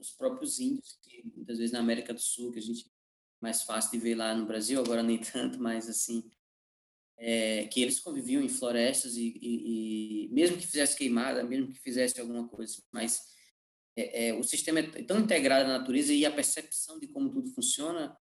os 0.00 0.12
próprios 0.12 0.58
índios, 0.58 0.98
que 1.02 1.22
muitas 1.34 1.58
vezes 1.58 1.72
na 1.72 1.80
América 1.80 2.14
do 2.14 2.20
Sul, 2.20 2.52
que 2.52 2.58
a 2.58 2.62
gente 2.62 2.90
mais 3.40 3.62
fácil 3.62 3.92
de 3.92 3.98
ver 3.98 4.14
lá 4.16 4.34
no 4.34 4.46
Brasil, 4.46 4.80
agora 4.80 5.02
nem 5.02 5.18
tanto, 5.32 5.60
mas 5.60 5.88
assim, 5.88 6.24
é, 7.16 7.66
que 7.66 7.80
eles 7.82 8.00
conviviam 8.00 8.42
em 8.42 8.48
florestas 8.48 9.16
e, 9.16 9.38
e, 9.40 10.26
e, 10.26 10.28
mesmo 10.32 10.56
que 10.56 10.66
fizesse 10.66 10.96
queimada, 10.96 11.42
mesmo 11.44 11.72
que 11.72 11.80
fizesse 11.80 12.20
alguma 12.20 12.46
coisa, 12.48 12.82
mas 12.92 13.22
é, 13.98 14.28
é, 14.28 14.34
o 14.34 14.44
sistema 14.44 14.78
é 14.80 15.02
tão 15.02 15.18
integrado 15.18 15.68
na 15.68 15.78
natureza 15.78 16.12
e 16.12 16.24
a 16.24 16.30
percepção 16.30 16.98
de 16.98 17.08
como 17.08 17.30
tudo 17.30 17.50
funciona 17.50 18.16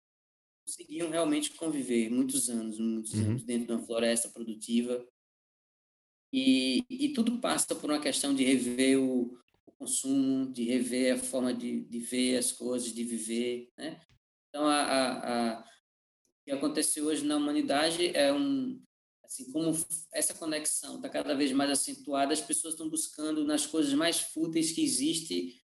conseguiam 0.64 1.10
realmente 1.10 1.50
conviver 1.50 2.08
muitos 2.10 2.48
anos, 2.48 2.78
muitos 2.78 3.12
uhum. 3.12 3.24
anos 3.24 3.44
dentro 3.44 3.66
de 3.66 3.72
uma 3.72 3.84
floresta 3.84 4.28
produtiva. 4.28 5.06
E, 6.32 6.84
e 6.88 7.12
tudo 7.12 7.38
passa 7.38 7.74
por 7.74 7.90
uma 7.90 8.00
questão 8.00 8.34
de 8.34 8.42
rever 8.42 8.98
o, 8.98 9.38
o 9.66 9.72
consumo, 9.72 10.50
de 10.52 10.64
rever 10.64 11.14
a 11.14 11.18
forma 11.18 11.52
de, 11.52 11.82
de, 11.82 11.98
ver 11.98 12.38
as 12.38 12.50
coisas, 12.50 12.92
de 12.92 13.04
viver, 13.04 13.70
né? 13.76 14.00
Então, 14.48 14.66
a, 14.66 14.82
a, 14.82 15.58
a, 15.58 15.60
o 15.60 16.44
que 16.44 16.50
aconteceu 16.50 17.06
hoje 17.06 17.24
na 17.24 17.36
humanidade 17.36 18.08
é 18.16 18.32
um, 18.32 18.82
assim, 19.22 19.50
como 19.52 19.76
essa 20.12 20.34
conexão 20.34 20.96
está 20.96 21.08
cada 21.08 21.34
vez 21.34 21.52
mais 21.52 21.70
acentuada, 21.70 22.32
as 22.32 22.40
pessoas 22.40 22.74
estão 22.74 22.88
buscando 22.88 23.44
nas 23.44 23.66
coisas 23.66 23.92
mais 23.94 24.20
fúteis 24.20 24.72
que 24.72 24.82
existe 24.82 25.63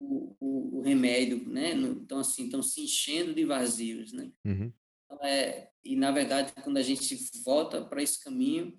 o, 0.00 0.34
o, 0.40 0.78
o 0.78 0.80
remédio, 0.80 1.46
né? 1.48 1.72
Então, 1.72 2.18
assim, 2.18 2.44
estão 2.44 2.62
se 2.62 2.80
enchendo 2.80 3.34
de 3.34 3.44
vazios, 3.44 4.12
né? 4.12 4.32
Uhum. 4.44 4.72
Então, 5.04 5.24
é, 5.24 5.68
e, 5.84 5.94
na 5.94 6.10
verdade, 6.10 6.52
quando 6.62 6.78
a 6.78 6.82
gente 6.82 7.16
volta 7.44 7.84
para 7.84 8.02
esse 8.02 8.22
caminho, 8.22 8.76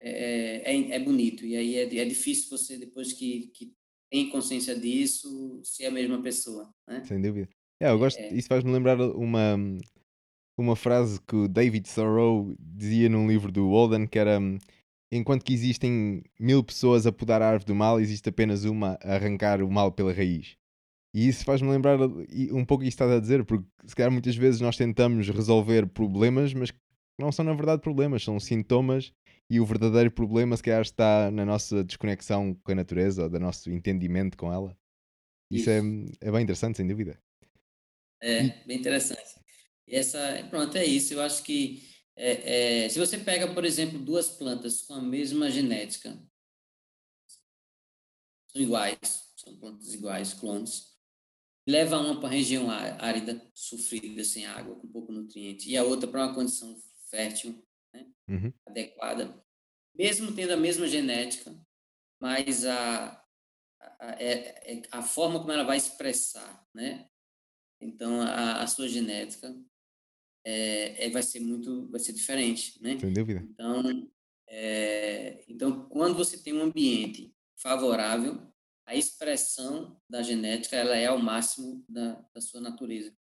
é, 0.00 0.72
é, 0.72 0.90
é, 0.92 0.98
bonito. 0.98 1.44
E 1.44 1.56
aí 1.56 1.76
é, 1.76 1.82
é 1.82 2.04
difícil 2.04 2.48
você, 2.48 2.78
depois 2.78 3.12
que, 3.12 3.50
que 3.54 3.72
tem 4.10 4.30
consciência 4.30 4.78
disso, 4.78 5.60
ser 5.62 5.86
a 5.86 5.90
mesma 5.90 6.22
pessoa, 6.22 6.72
né? 6.86 7.04
Sem 7.04 7.20
dúvida. 7.20 7.48
É, 7.80 7.90
eu 7.90 7.98
gosto, 7.98 8.18
é. 8.18 8.32
isso 8.34 8.48
faz-me 8.48 8.72
lembrar 8.72 9.00
uma, 9.00 9.56
uma 10.56 10.74
frase 10.74 11.20
que 11.20 11.36
o 11.36 11.48
David 11.48 11.88
Thoreau 11.92 12.54
dizia 12.58 13.08
num 13.08 13.28
livro 13.28 13.52
do 13.52 13.70
Walden, 13.70 14.06
que 14.06 14.18
era 14.18 14.40
enquanto 15.10 15.44
que 15.44 15.52
existem 15.52 16.22
mil 16.38 16.62
pessoas 16.62 17.06
a 17.06 17.12
podar 17.12 17.42
a 17.42 17.48
árvore 17.48 17.66
do 17.66 17.74
mal, 17.74 18.00
existe 18.00 18.28
apenas 18.28 18.64
uma 18.64 18.98
a 19.02 19.14
arrancar 19.14 19.62
o 19.62 19.70
mal 19.70 19.92
pela 19.92 20.12
raiz. 20.12 20.56
E 21.14 21.26
isso 21.26 21.44
faz-me 21.44 21.70
lembrar 21.70 21.98
um 22.00 22.64
pouco 22.64 22.82
que 22.82 22.88
estás 22.88 23.10
a 23.10 23.18
dizer, 23.18 23.44
porque 23.44 23.66
se 23.86 23.96
calhar 23.96 24.12
muitas 24.12 24.36
vezes 24.36 24.60
nós 24.60 24.76
tentamos 24.76 25.28
resolver 25.28 25.86
problemas, 25.86 26.52
mas 26.52 26.70
não 27.18 27.32
são 27.32 27.44
na 27.44 27.54
verdade 27.54 27.80
problemas, 27.80 28.22
são 28.22 28.38
sintomas 28.38 29.12
e 29.50 29.58
o 29.58 29.64
verdadeiro 29.64 30.10
problema 30.10 30.56
se 30.56 30.62
calhar 30.62 30.82
está 30.82 31.30
na 31.30 31.44
nossa 31.44 31.82
desconexão 31.82 32.54
com 32.62 32.72
a 32.72 32.74
natureza 32.74 33.24
ou 33.24 33.30
do 33.30 33.40
nosso 33.40 33.70
entendimento 33.70 34.36
com 34.36 34.52
ela. 34.52 34.76
Isso, 35.50 35.70
é, 35.70 35.78
isso. 35.78 36.12
É, 36.20 36.28
é 36.28 36.32
bem 36.32 36.42
interessante, 36.42 36.76
sem 36.76 36.86
dúvida. 36.86 37.18
É, 38.20 38.64
bem 38.66 38.78
interessante. 38.78 39.40
E 39.86 39.96
essa, 39.96 40.46
pronto, 40.50 40.76
é 40.76 40.84
isso. 40.84 41.14
Eu 41.14 41.22
acho 41.22 41.42
que 41.42 41.82
é, 42.18 42.84
é, 42.84 42.88
se 42.88 42.98
você 42.98 43.16
pega, 43.16 43.54
por 43.54 43.64
exemplo, 43.64 43.98
duas 43.98 44.28
plantas 44.28 44.82
com 44.82 44.94
a 44.94 45.00
mesma 45.00 45.48
genética, 45.50 46.20
são 48.48 48.60
iguais, 48.60 49.32
são 49.36 49.56
plantas 49.56 49.94
iguais, 49.94 50.34
clones, 50.34 50.98
leva 51.66 51.98
uma 51.98 52.18
para 52.18 52.28
a 52.28 52.32
região 52.32 52.68
árida, 52.70 53.40
sofrida, 53.54 54.24
sem 54.24 54.46
água, 54.46 54.74
com 54.74 54.88
pouco 54.88 55.12
nutriente, 55.12 55.70
e 55.70 55.76
a 55.76 55.84
outra 55.84 56.10
para 56.10 56.26
uma 56.26 56.34
condição 56.34 56.76
fértil, 57.08 57.64
né, 57.94 58.10
uhum. 58.28 58.52
adequada, 58.66 59.40
mesmo 59.94 60.34
tendo 60.34 60.52
a 60.52 60.56
mesma 60.56 60.88
genética, 60.88 61.54
mas 62.20 62.64
a, 62.64 63.24
a, 63.80 64.06
a, 64.06 64.10
é, 64.20 64.72
é, 64.72 64.82
a 64.90 65.02
forma 65.02 65.38
como 65.38 65.52
ela 65.52 65.62
vai 65.62 65.76
expressar, 65.76 66.66
né? 66.74 67.08
Então, 67.80 68.20
a, 68.20 68.60
a 68.60 68.66
sua 68.66 68.88
genética 68.88 69.54
é, 70.50 71.04
é, 71.04 71.10
vai 71.10 71.22
ser 71.22 71.40
muito, 71.40 71.86
vai 71.90 72.00
ser 72.00 72.14
diferente, 72.14 72.82
né? 72.82 72.98
Sem 72.98 73.12
dúvida. 73.12 73.46
Então, 73.50 74.08
é, 74.48 75.44
então, 75.46 75.86
quando 75.90 76.16
você 76.16 76.38
tem 76.38 76.54
um 76.54 76.62
ambiente 76.62 77.34
favorável, 77.54 78.50
a 78.86 78.94
expressão 78.96 80.00
da 80.08 80.22
genética 80.22 80.74
ela 80.74 80.96
é 80.96 81.04
ao 81.04 81.18
máximo 81.18 81.84
da, 81.86 82.14
da 82.34 82.40
sua 82.40 82.62
natureza. 82.62 83.14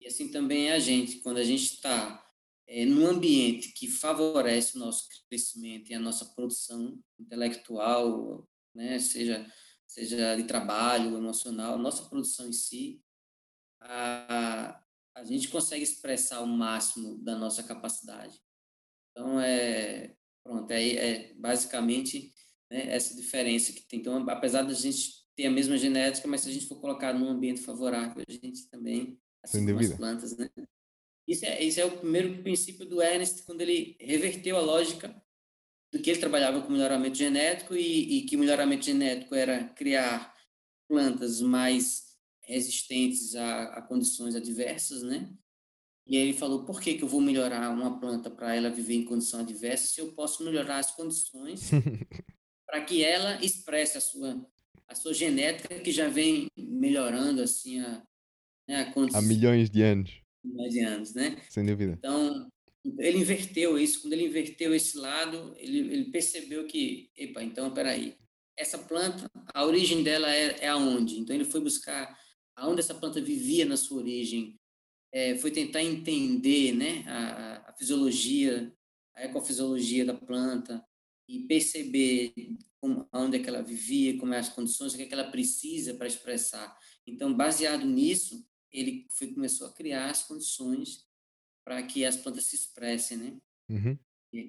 E 0.00 0.06
assim 0.06 0.30
também 0.30 0.70
é 0.70 0.72
a 0.72 0.78
gente, 0.78 1.18
quando 1.18 1.36
a 1.36 1.44
gente 1.44 1.74
está 1.74 2.26
é, 2.66 2.86
num 2.86 3.06
ambiente 3.06 3.72
que 3.74 3.86
favorece 3.86 4.76
o 4.76 4.80
nosso 4.80 5.06
crescimento 5.28 5.90
e 5.90 5.94
a 5.94 6.00
nossa 6.00 6.24
produção 6.24 6.98
intelectual, 7.18 8.48
né, 8.74 8.98
seja 8.98 9.46
seja 9.86 10.36
de 10.36 10.44
trabalho, 10.44 11.16
emocional, 11.16 11.76
nossa 11.76 12.08
produção 12.08 12.48
em 12.48 12.52
si, 12.52 13.02
a, 13.80 14.80
a 15.16 15.24
gente 15.24 15.48
consegue 15.48 15.82
expressar 15.82 16.40
o 16.40 16.46
máximo 16.46 17.18
da 17.18 17.36
nossa 17.36 17.62
capacidade. 17.62 18.40
Então, 19.10 19.40
é, 19.40 20.14
pronto, 20.44 20.70
é, 20.70 20.88
é 20.94 21.34
basicamente 21.34 22.32
né, 22.70 22.94
essa 22.94 23.14
diferença 23.14 23.72
que 23.72 23.82
tem. 23.82 24.00
Então, 24.00 24.28
apesar 24.28 24.62
da 24.62 24.72
gente 24.72 25.20
ter 25.36 25.46
a 25.46 25.50
mesma 25.50 25.76
genética, 25.76 26.28
mas 26.28 26.42
se 26.42 26.50
a 26.50 26.52
gente 26.52 26.66
for 26.66 26.80
colocar 26.80 27.12
num 27.12 27.28
ambiente 27.28 27.62
favorável, 27.62 28.22
a 28.26 28.32
gente 28.32 28.68
também, 28.68 29.18
assim 29.44 29.64
Sem 29.64 29.76
as 29.76 29.96
plantas, 29.96 30.36
né? 30.36 30.50
Isso 31.26 31.44
é, 31.44 31.62
isso 31.62 31.80
é 31.80 31.84
o 31.84 31.98
primeiro 31.98 32.42
princípio 32.42 32.84
do 32.84 33.00
Ernst, 33.00 33.44
quando 33.44 33.60
ele 33.60 33.96
reverteu 34.00 34.56
a 34.56 34.60
lógica 34.60 35.14
do 35.92 36.00
que 36.00 36.10
ele 36.10 36.20
trabalhava 36.20 36.60
com 36.62 36.72
melhoramento 36.72 37.16
genético 37.16 37.74
e, 37.74 38.18
e 38.18 38.22
que 38.22 38.36
melhoramento 38.36 38.84
genético 38.84 39.34
era 39.34 39.64
criar 39.70 40.34
plantas 40.88 41.40
mais 41.40 42.09
resistentes 42.50 43.34
a, 43.34 43.64
a 43.64 43.82
condições 43.82 44.34
adversas, 44.34 45.02
né? 45.02 45.32
E 46.06 46.16
aí 46.16 46.24
ele 46.24 46.32
falou, 46.32 46.64
por 46.64 46.80
que, 46.80 46.94
que 46.94 47.04
eu 47.04 47.08
vou 47.08 47.20
melhorar 47.20 47.70
uma 47.70 48.00
planta 48.00 48.28
para 48.28 48.54
ela 48.54 48.68
viver 48.68 48.94
em 48.94 49.04
condição 49.04 49.40
adversa 49.40 49.86
se 49.86 50.00
eu 50.00 50.12
posso 50.12 50.44
melhorar 50.44 50.78
as 50.78 50.90
condições 50.90 51.70
para 52.66 52.80
que 52.84 53.04
ela 53.04 53.42
expresse 53.44 53.96
a 53.96 54.00
sua, 54.00 54.44
a 54.88 54.94
sua 54.94 55.14
genética 55.14 55.78
que 55.78 55.92
já 55.92 56.08
vem 56.08 56.48
melhorando 56.56 57.42
assim 57.42 57.80
a, 57.80 58.02
né, 58.68 58.92
a 58.94 59.18
há 59.18 59.22
milhões 59.22 59.70
de 59.70 59.82
anos. 59.82 60.20
Milhões 60.42 60.72
de 60.72 60.80
anos, 60.80 61.14
né? 61.14 61.40
Sem 61.48 61.64
dúvida. 61.64 61.94
Então, 61.98 62.50
ele 62.98 63.18
inverteu 63.18 63.78
isso. 63.78 64.00
Quando 64.02 64.14
ele 64.14 64.26
inverteu 64.26 64.74
esse 64.74 64.96
lado, 64.96 65.54
ele, 65.58 65.78
ele 65.78 66.04
percebeu 66.10 66.66
que, 66.66 67.10
epa, 67.16 67.42
então, 67.42 67.72
peraí, 67.72 68.16
essa 68.56 68.78
planta, 68.78 69.30
a 69.54 69.64
origem 69.64 70.02
dela 70.02 70.32
é, 70.34 70.64
é 70.64 70.68
aonde? 70.68 71.18
Então, 71.18 71.36
ele 71.36 71.44
foi 71.44 71.60
buscar 71.60 72.18
aonde 72.60 72.80
essa 72.80 72.94
planta 72.94 73.20
vivia 73.20 73.64
na 73.64 73.76
sua 73.76 73.98
origem, 73.98 74.54
é, 75.12 75.36
foi 75.38 75.50
tentar 75.50 75.82
entender 75.82 76.72
né, 76.72 77.04
a, 77.06 77.70
a, 77.70 77.72
fisiologia, 77.72 78.72
a 79.14 79.24
ecofisiologia 79.24 80.04
da 80.04 80.14
planta 80.14 80.84
e 81.26 81.40
perceber 81.40 82.32
como, 82.78 83.08
onde 83.12 83.38
é 83.38 83.42
que 83.42 83.48
ela 83.48 83.62
vivia, 83.62 84.16
como 84.18 84.34
é 84.34 84.38
as 84.38 84.50
condições, 84.50 84.92
o 84.92 84.96
que 84.96 85.02
é 85.02 85.06
que 85.06 85.14
ela 85.14 85.30
precisa 85.30 85.94
para 85.94 86.06
expressar. 86.06 86.76
Então, 87.06 87.34
baseado 87.34 87.84
nisso, 87.86 88.46
ele 88.70 89.06
foi, 89.10 89.32
começou 89.32 89.66
a 89.66 89.72
criar 89.72 90.10
as 90.10 90.22
condições 90.24 91.06
para 91.64 91.82
que 91.82 92.04
as 92.04 92.16
plantas 92.16 92.44
se 92.44 92.56
expressem, 92.56 93.16
né? 93.16 93.36
Uhum. 93.70 93.96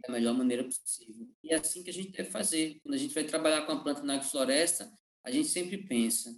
da 0.05 0.13
melhor 0.13 0.35
maneira 0.35 0.63
possível. 0.63 1.27
E 1.43 1.53
é 1.53 1.55
assim 1.55 1.83
que 1.83 1.89
a 1.89 1.93
gente 1.93 2.11
deve 2.11 2.29
fazer. 2.29 2.79
Quando 2.81 2.95
a 2.95 2.97
gente 2.97 3.13
vai 3.13 3.23
trabalhar 3.23 3.65
com 3.65 3.71
a 3.71 3.83
planta 3.83 4.03
na 4.03 4.15
agrofloresta, 4.15 4.91
a 5.23 5.31
gente 5.31 5.47
sempre 5.47 5.77
pensa 5.77 6.35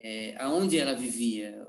é, 0.00 0.36
aonde 0.42 0.78
ela 0.78 0.94
vivia, 0.94 1.66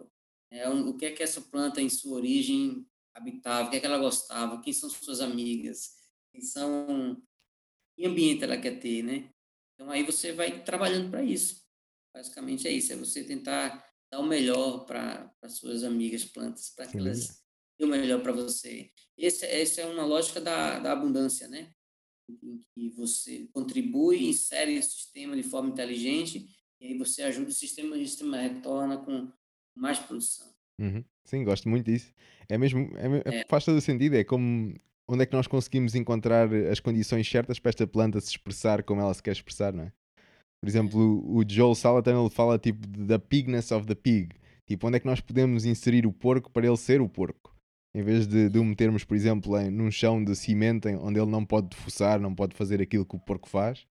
é, 0.51 0.69
o 0.69 0.95
que 0.95 1.05
é 1.05 1.11
que 1.11 1.23
essa 1.23 1.41
planta 1.41 1.81
em 1.81 1.89
sua 1.89 2.17
origem 2.17 2.85
habitava, 3.13 3.67
o 3.67 3.71
que 3.71 3.77
é 3.77 3.79
que 3.79 3.85
ela 3.85 3.97
gostava, 3.97 4.61
quem 4.61 4.71
são 4.71 4.89
suas 4.89 5.19
amigas, 5.19 5.95
quem 6.31 6.41
são, 6.41 7.21
que 7.95 8.05
ambiente 8.05 8.43
ela 8.43 8.57
quer 8.57 8.79
ter, 8.79 9.03
né? 9.03 9.29
Então 9.73 9.91
aí 9.91 10.03
você 10.03 10.33
vai 10.33 10.63
trabalhando 10.63 11.09
para 11.09 11.23
isso. 11.23 11.65
Basicamente 12.13 12.67
é 12.67 12.71
isso, 12.71 12.93
é 12.93 12.95
você 12.95 13.23
tentar 13.23 13.85
dar 14.11 14.19
o 14.19 14.25
melhor 14.25 14.85
para 14.85 15.31
as 15.41 15.57
suas 15.57 15.83
amigas 15.83 16.23
plantas, 16.25 16.69
para 16.69 16.87
que 16.87 16.97
elas 16.97 17.43
dêem 17.77 17.89
o 17.89 17.91
melhor 17.91 18.21
para 18.21 18.31
você. 18.31 18.91
Esse, 19.17 19.45
essa 19.45 19.81
é 19.81 19.85
uma 19.85 20.05
lógica 20.05 20.39
da, 20.39 20.79
da 20.79 20.93
abundância, 20.93 21.47
né? 21.47 21.73
Em 22.29 22.59
que 22.73 22.89
você 22.89 23.47
contribui, 23.53 24.29
insere 24.29 24.77
o 24.77 24.83
sistema 24.83 25.35
de 25.35 25.43
forma 25.43 25.69
inteligente 25.69 26.56
e 26.79 26.87
aí 26.87 26.97
você 26.97 27.23
ajuda 27.23 27.49
o 27.49 27.53
sistema, 27.53 27.95
o 27.95 27.99
sistema 27.99 28.37
retorna 28.37 28.97
com 28.97 29.31
mais 29.75 29.99
produção. 29.99 30.47
Uhum. 30.79 31.03
Sim, 31.23 31.43
gosto 31.43 31.67
muito 31.67 31.85
disso. 31.85 32.13
É 32.47 32.57
mesmo, 32.57 32.89
é, 32.97 33.39
é. 33.39 33.45
faz 33.47 33.65
todo 33.65 33.77
o 33.77 33.81
sentido. 33.81 34.15
É 34.15 34.23
como 34.23 34.73
onde 35.07 35.23
é 35.23 35.25
que 35.25 35.35
nós 35.35 35.47
conseguimos 35.47 35.95
encontrar 35.95 36.53
as 36.53 36.79
condições 36.79 37.29
certas 37.29 37.59
para 37.59 37.69
esta 37.69 37.87
planta 37.87 38.19
se 38.19 38.29
expressar 38.29 38.83
como 38.83 39.01
ela 39.01 39.13
se 39.13 39.23
quer 39.23 39.31
expressar, 39.31 39.73
não 39.73 39.85
é? 39.85 39.91
Por 40.59 40.67
exemplo, 40.67 41.23
o, 41.25 41.43
Joel 41.47 41.75
Salatin 41.75 42.09
ele 42.09 42.29
fala 42.29 42.57
tipo 42.57 42.85
da 42.87 43.19
pigness 43.19 43.71
of 43.71 43.85
the 43.85 43.95
pig. 43.95 44.29
Tipo, 44.65 44.87
onde 44.87 44.97
é 44.97 44.99
que 44.99 45.05
nós 45.05 45.21
podemos 45.21 45.65
inserir 45.65 46.05
o 46.05 46.11
porco 46.11 46.51
para 46.51 46.67
ele 46.67 46.77
ser 46.77 46.99
o 46.99 47.07
porco? 47.07 47.55
Em 47.95 48.01
vez 48.01 48.27
de, 48.27 48.49
de 48.49 48.59
o 48.59 48.65
metermos, 48.65 49.03
por 49.03 49.15
exemplo, 49.15 49.57
em, 49.57 49.69
num 49.69 49.89
chão 49.89 50.23
de 50.23 50.35
cimento 50.35 50.89
onde 50.89 51.19
ele 51.19 51.31
não 51.31 51.45
pode 51.45 51.75
fuçar, 51.75 52.19
não 52.19 52.35
pode 52.35 52.55
fazer 52.55 52.81
aquilo 52.81 53.05
que 53.05 53.15
o 53.15 53.19
porco 53.19 53.47
faz, 53.47 53.87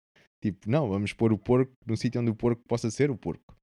Tipo, 0.53 0.71
não, 0.71 0.89
vamos 0.89 1.13
pôr 1.13 1.33
o 1.33 1.39
porco 1.39 1.73
num 1.85 1.97
sítio 1.97 2.21
onde 2.21 2.31
o 2.31 2.35
porco 2.35 2.63
possa 2.69 2.89
ser 2.89 3.11
o 3.11 3.17
porco. 3.17 3.57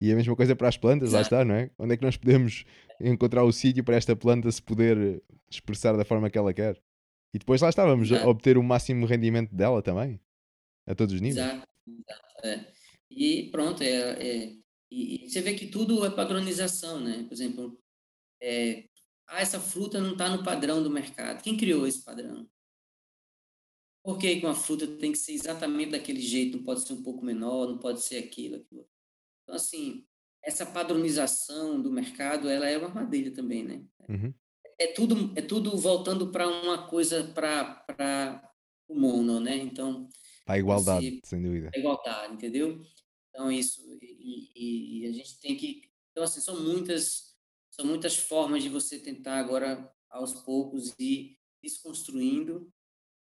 E 0.00 0.10
a 0.10 0.16
mesma 0.16 0.34
coisa 0.34 0.56
para 0.56 0.68
as 0.68 0.76
plantas, 0.78 1.10
Exato. 1.10 1.16
lá 1.16 1.22
está, 1.22 1.44
não 1.44 1.54
é? 1.54 1.70
Onde 1.78 1.94
é 1.94 1.96
que 1.96 2.02
nós 2.02 2.16
podemos 2.16 2.64
encontrar 3.00 3.44
o 3.44 3.52
sítio 3.52 3.84
para 3.84 3.96
esta 3.96 4.16
planta 4.16 4.50
se 4.50 4.62
poder 4.62 5.22
expressar 5.50 5.96
da 5.96 6.04
forma 6.04 6.30
que 6.30 6.38
ela 6.38 6.54
quer? 6.54 6.80
E 7.34 7.38
depois 7.38 7.60
lá 7.60 7.68
está, 7.68 7.84
vamos 7.84 8.10
Exato. 8.10 8.28
obter 8.28 8.56
o 8.56 8.62
máximo 8.62 9.04
rendimento 9.06 9.54
dela 9.54 9.82
também, 9.82 10.18
a 10.88 10.94
todos 10.94 11.14
os 11.14 11.20
níveis. 11.20 11.46
Exato, 11.46 11.68
Exato. 11.86 12.46
É. 12.46 12.72
E 13.10 13.50
pronto, 13.50 13.82
é, 13.82 13.86
é, 13.86 14.56
E, 14.90 15.24
e 15.26 15.28
você 15.28 15.42
vê 15.42 15.54
que 15.54 15.66
tudo 15.66 16.04
é 16.04 16.10
padronização, 16.10 16.98
né? 16.98 17.24
Por 17.24 17.34
exemplo, 17.34 17.78
é, 18.42 18.84
ah, 19.28 19.40
essa 19.40 19.60
fruta 19.60 20.00
não 20.00 20.12
está 20.12 20.28
no 20.28 20.42
padrão 20.42 20.82
do 20.82 20.90
mercado. 20.90 21.42
Quem 21.42 21.56
criou 21.56 21.86
esse 21.86 22.02
padrão? 22.02 22.46
Por 24.02 24.18
que 24.18 24.40
uma 24.42 24.54
fruta 24.54 24.86
tem 24.86 25.12
que 25.12 25.18
ser 25.18 25.32
exatamente 25.32 25.92
daquele 25.92 26.20
jeito? 26.20 26.56
Não 26.56 26.64
pode 26.64 26.80
ser 26.80 26.92
um 26.94 27.02
pouco 27.02 27.24
menor, 27.24 27.68
não 27.68 27.78
pode 27.78 28.02
ser 28.02 28.18
aquilo, 28.18 28.56
aquilo. 28.56 28.84
Então, 29.42 29.54
assim, 29.54 30.04
essa 30.42 30.66
padronização 30.66 31.80
do 31.80 31.90
mercado, 31.90 32.48
ela 32.48 32.68
é 32.68 32.76
uma 32.76 32.88
armadilha 32.88 33.32
também, 33.32 33.62
né? 33.62 33.84
Uhum. 34.08 34.34
É 34.76 34.88
tudo, 34.88 35.32
é 35.36 35.42
tudo 35.42 35.76
voltando 35.76 36.32
para 36.32 36.48
uma 36.48 36.88
coisa 36.88 37.22
para 37.32 38.50
o 38.88 38.98
mono, 38.98 39.38
né? 39.38 39.56
Então... 39.56 40.08
Para 40.44 40.56
a 40.56 40.58
igualdade, 40.58 41.20
sem 41.24 41.40
dúvida. 41.40 41.70
A 41.72 41.78
igualdade, 41.78 42.34
entendeu? 42.34 42.82
Então, 43.30 43.52
isso... 43.52 43.80
E, 44.02 44.50
e, 44.54 45.02
e, 45.02 45.06
a 45.06 45.12
gente 45.12 45.38
tem 45.38 45.56
que... 45.56 45.88
Então, 46.10 46.24
assim, 46.24 46.40
são 46.40 46.60
muitas, 46.60 47.36
são 47.70 47.86
muitas 47.86 48.16
formas 48.16 48.64
de 48.64 48.68
você 48.68 48.98
tentar 48.98 49.38
agora, 49.38 49.88
aos 50.10 50.34
poucos, 50.42 50.92
ir 50.98 51.38
desconstruindo 51.62 52.68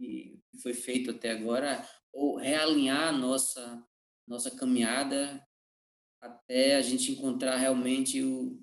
que 0.02 0.60
foi 0.60 0.74
feito 0.74 1.10
até 1.12 1.30
agora, 1.30 1.86
ou 2.12 2.36
realinhar 2.36 3.08
a 3.08 3.12
nossa, 3.12 3.82
nossa 4.26 4.50
caminhada 4.50 5.42
até 6.20 6.76
a 6.76 6.82
gente 6.82 7.12
encontrar 7.12 7.56
realmente 7.56 8.22
o, 8.22 8.60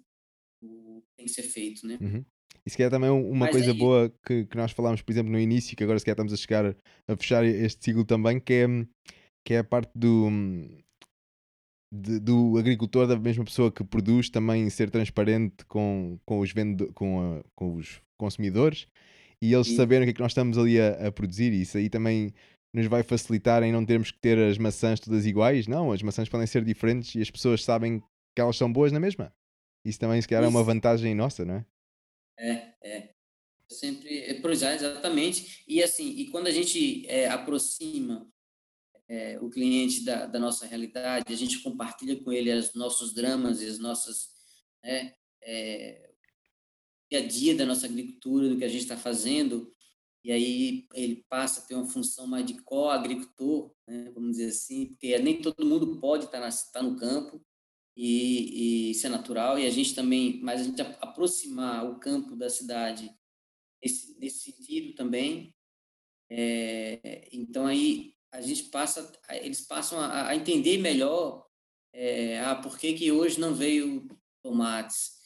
o 0.62 1.02
que 1.02 1.16
tem 1.18 1.26
que 1.26 1.32
ser 1.32 1.44
feito, 1.44 1.86
né? 1.88 1.98
Uhum. 2.02 2.26
Isso 2.66 2.76
que 2.76 2.84
é 2.84 2.90
também 2.90 3.10
uma 3.10 3.46
Mas 3.46 3.52
coisa 3.52 3.72
aí... 3.72 3.78
boa 3.78 4.14
que, 4.26 4.46
que 4.46 4.58
nós 4.58 4.72
falámos, 4.72 5.02
por 5.02 5.12
exemplo, 5.12 5.32
no 5.32 5.40
início, 5.40 5.76
que 5.76 5.84
agora 5.84 5.98
se 5.98 6.10
estamos 6.10 6.34
a 6.34 6.38
chegar 6.38 6.76
a 7.08 7.18
fechar 7.18 7.44
este 7.46 7.84
ciclo 7.84 8.06
também, 8.06 8.40
que 8.40 8.54
é, 8.54 8.68
que 9.46 9.54
é 9.54 9.60
a 9.60 9.64
parte 9.64 9.92
do, 9.96 10.30
de, 11.92 12.20
do 12.20 12.58
agricultor, 12.58 13.08
da 13.08 13.18
mesma 13.18 13.46
pessoa 13.46 13.72
que 13.72 13.84
produz, 13.84 14.30
também 14.30 14.70
ser 14.70 14.90
transparente 14.90 15.66
com, 15.66 16.20
com, 16.26 16.40
os, 16.40 16.52
vendo, 16.52 16.94
com, 16.94 17.22
a, 17.22 17.44
com 17.56 17.76
os 17.76 18.02
consumidores 18.18 18.88
e 19.42 19.54
eles 19.54 19.76
saberem 19.76 20.04
o 20.04 20.06
que 20.06 20.12
é 20.12 20.14
que 20.14 20.22
nós 20.22 20.32
estamos 20.32 20.58
ali 20.58 20.80
a, 20.80 21.08
a 21.08 21.12
produzir. 21.12 21.54
E 21.54 21.62
isso 21.62 21.78
aí 21.78 21.90
também 21.90 22.34
nos 22.74 22.86
vai 22.88 23.04
facilitar 23.04 23.64
em 23.64 23.72
não 23.72 23.86
termos 23.86 24.12
que 24.12 24.20
ter 24.20 24.38
as 24.38 24.58
maçãs 24.58 25.00
todas 25.00 25.26
iguais. 25.26 25.68
Não, 25.68 25.92
as 25.92 26.02
maçãs 26.02 26.30
podem 26.30 26.46
ser 26.46 26.64
diferentes 26.64 27.16
e 27.16 27.22
as 27.22 27.32
pessoas 27.32 27.64
sabem 27.64 28.00
que 28.36 28.42
elas 28.42 28.58
são 28.58 28.72
boas 28.72 28.92
na 28.92 29.00
mesma. 29.00 29.34
Isso 29.84 30.00
também, 30.00 30.22
se 30.22 30.28
calhar, 30.28 30.44
é 30.44 30.48
uma 30.48 30.64
vantagem 30.64 31.16
nossa, 31.16 31.46
não 31.46 31.56
é? 31.56 31.66
É, 32.38 32.74
é. 32.84 33.10
Sempre, 33.70 34.20
é, 34.20 34.34
pois 34.42 34.62
é, 34.64 34.76
exatamente. 34.76 35.64
E 35.68 35.82
assim, 35.82 36.10
e 36.18 36.28
quando 36.28 36.48
a 36.48 36.52
gente 36.52 37.08
é, 37.08 37.28
aproxima 37.28 38.28
é, 39.08 39.40
o 39.40 39.50
cliente 39.50 40.04
da, 40.04 40.26
da, 40.26 40.40
nossa 40.40 40.66
realidade, 40.66 41.32
a 41.32 41.38
gente 41.38 41.60
compartilha 41.60 42.22
com 42.22 42.32
ele 42.32 42.52
os 42.54 42.74
nossos 42.74 43.14
dramas 43.14 43.62
e 43.62 43.66
as 43.66 43.80
nossas 43.80 44.30
né, 44.84 45.14
é, 45.42 46.09
dia 47.10 47.20
a 47.20 47.28
dia 47.28 47.56
da 47.56 47.66
nossa 47.66 47.86
agricultura, 47.86 48.50
do 48.50 48.58
que 48.58 48.66
a 48.66 48.70
gente 48.70 48.82
está 48.82 48.98
fazendo, 48.98 49.74
e 50.24 50.32
aí 50.32 50.88
ele 50.94 51.26
passa 51.30 51.62
a 51.62 51.64
ter 51.64 51.76
uma 51.76 51.88
função 51.88 52.28
mais 52.28 52.46
de 52.46 52.62
co-agricultor, 52.62 53.74
né, 53.88 54.12
vamos 54.14 54.32
dizer 54.32 54.50
assim, 54.50 54.88
porque 54.88 55.18
nem 55.20 55.42
todo 55.42 55.66
mundo 55.66 56.00
pode 56.00 56.26
estar, 56.26 56.40
tá 56.42 56.50
tá 56.74 56.84
no 56.84 56.98
campo, 56.98 57.42
e, 57.96 58.90
e, 58.90 58.92
isso 58.92 59.08
é 59.08 59.10
natural, 59.10 59.58
e 59.58 59.66
a 59.66 59.70
gente 59.70 59.96
também, 59.96 60.40
mas 60.42 60.62
a 60.62 60.64
gente 60.64 60.82
aproximar 60.82 61.90
o 61.90 62.00
campo 62.00 62.36
da 62.36 62.50
cidade 62.50 63.14
nesse, 63.82 64.18
nesse 64.20 64.52
sentido 64.52 64.94
também, 64.94 65.56
é, 66.30 67.28
então 67.32 67.66
aí 67.66 68.14
a 68.32 68.42
gente 68.42 68.66
passa, 68.66 69.12
eles 69.42 69.62
passam 69.62 70.00
a, 70.00 70.28
a 70.28 70.36
entender 70.36 70.78
melhor 70.78 71.48
é, 71.94 72.40
ah, 72.42 72.56
por 72.56 72.78
que, 72.78 72.94
que 72.94 73.12
hoje 73.12 73.40
não 73.40 73.56
veio 73.56 74.08
tomates, 74.44 75.19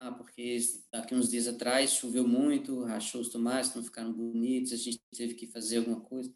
ah, 0.00 0.12
porque 0.12 0.58
daqui 0.92 1.14
uns 1.14 1.28
dias 1.28 1.48
atrás 1.48 1.92
choveu 1.92 2.26
muito, 2.26 2.84
rachou 2.84 3.20
os 3.20 3.28
tomates, 3.28 3.74
não 3.74 3.82
ficaram 3.82 4.12
bonitos, 4.12 4.72
a 4.72 4.76
gente 4.76 5.00
teve 5.16 5.34
que 5.34 5.46
fazer 5.48 5.78
alguma 5.78 6.00
coisa. 6.00 6.32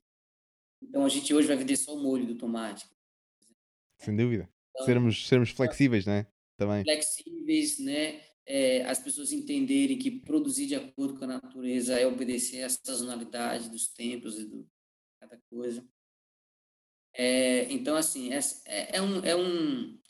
Então 0.83 1.05
a 1.05 1.09
gente 1.09 1.33
hoje 1.33 1.47
vai 1.47 1.57
vender 1.57 1.77
só 1.77 1.95
o 1.95 2.03
molho 2.03 2.27
do 2.27 2.37
tomate. 2.37 2.89
Sem 3.99 4.17
dúvida. 4.17 4.53
Então, 4.71 4.87
sermos, 4.87 5.29
sermos 5.29 5.51
flexíveis, 5.51 6.07
né? 6.07 6.27
Também. 6.57 6.83
Flexíveis, 6.83 7.79
né? 7.79 8.21
É, 8.45 8.85
as 8.87 8.99
pessoas 8.99 9.31
entenderem 9.31 9.97
que 9.97 10.11
produzir 10.11 10.67
de 10.67 10.75
acordo 10.75 11.17
com 11.17 11.25
a 11.25 11.29
natureza 11.29 11.97
é 11.99 12.05
obedecer 12.05 12.65
à 12.65 12.69
sazonalidade 12.69 13.71
dos 13.71 13.87
tempos 13.87 14.41
e 14.41 14.45
do 14.45 14.69
cada 15.21 15.41
coisa. 15.49 15.87
É, 17.15 17.71
então, 17.73 17.95
assim, 17.95 18.33
é, 18.33 18.41
é, 18.67 18.97
é, 18.97 19.03
um, 19.03 19.25
é, 19.25 19.37
um, 19.37 20.01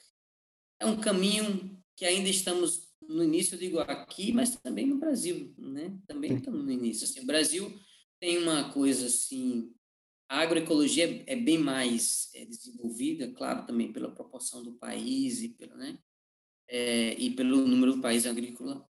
é 0.81 0.87
um 0.87 0.99
caminho 0.99 1.79
que 1.95 2.07
ainda 2.07 2.31
estamos 2.31 2.92
no 3.09 3.23
início, 3.23 3.55
eu 3.55 3.59
digo 3.59 3.79
aqui, 3.81 4.33
mas 4.33 4.57
também 4.57 4.87
no 4.87 4.99
Brasil, 4.99 5.55
né? 5.59 5.99
Também 6.07 6.35
estamos 6.35 6.65
no 6.65 6.71
início. 6.71 7.05
Assim, 7.05 7.21
o 7.21 7.27
Brasil 7.27 7.73
tem 8.21 8.39
uma 8.39 8.73
coisa 8.73 9.07
assim, 9.07 9.75
a 10.29 10.41
agroecologia 10.41 11.25
é, 11.27 11.37
bem 11.37 11.59
mais 11.59 12.31
é, 12.35 12.45
desenvolvida, 12.45 13.31
claro, 13.33 13.67
também 13.67 13.93
pela 13.93 14.11
proporção 14.11 14.63
do 14.63 14.73
país 14.75 15.43
e 15.43 15.51
pelo, 15.51 15.77
né? 15.77 15.99
É, 16.69 17.15
e 17.15 17.31
pelo 17.35 17.67
número 17.67 17.97
do 17.97 18.01
país 18.01 18.27
agrícola, 18.27 18.89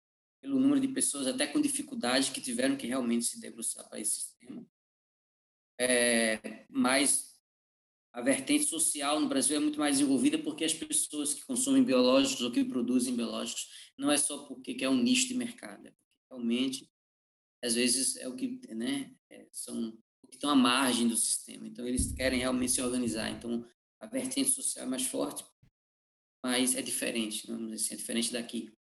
pelo 0.42 0.60
número 0.60 0.80
de 0.80 0.88
pessoas 0.88 1.28
até 1.28 1.48
com 1.48 1.60
dificuldade 1.60 2.32
que 2.32 2.40
tiveram 2.40 2.78
que 2.78 2.88
realmente 2.88 3.26
se 3.26 3.42
debruçar 3.42 3.90
para 3.90 4.00
esse 4.00 4.14
sistema. 4.14 4.66
É, 5.78 6.66
mas 6.70 7.35
a 8.16 8.22
vertente 8.22 8.64
social 8.64 9.20
no 9.20 9.28
Brasil 9.28 9.58
é 9.58 9.60
muito 9.60 9.78
mais 9.78 9.98
desenvolvida 9.98 10.40
porque 10.40 10.64
as 10.64 10.74
pessoas 10.74 11.34
que 11.34 11.44
consomem 11.46 11.84
biológicos 11.84 12.42
ou 12.42 12.50
que 12.50 12.64
produzem 12.64 13.14
biológicos 13.14 13.68
não 13.98 14.10
é 14.10 14.16
só 14.16 14.46
porque 14.46 14.78
é 14.86 14.90
um 14.90 14.96
nicho 14.96 15.28
de 15.28 15.34
mercado, 15.34 15.86
é 15.86 15.92
porque 15.92 16.14
realmente, 16.30 16.90
às 17.62 17.76
vezes, 17.76 18.16
é 18.16 18.26
o 18.30 18.34
que, 18.34 18.62
né, 18.74 19.14
é, 19.30 19.46
são 19.52 19.90
o 20.24 20.28
que 20.28 20.38
estão 20.38 20.50
à 20.50 20.56
margem 20.56 21.10
do 21.10 21.18
sistema. 21.18 21.68
Então, 21.68 21.86
eles 21.86 22.14
querem 22.14 22.40
realmente 22.40 22.72
se 22.72 22.82
organizar. 22.82 23.30
Então, 23.32 23.68
a 24.00 24.08
vertente 24.08 24.50
social 24.50 24.86
é 24.86 24.90
mais 24.90 25.06
forte, 25.06 25.44
mas 26.42 26.74
é 26.74 26.82
diferente, 26.82 27.46
vamos 27.48 27.70
dizer 27.72 27.84
assim, 27.84 27.94
é 27.96 27.98
diferente 27.98 28.32
daqui. 28.32 28.72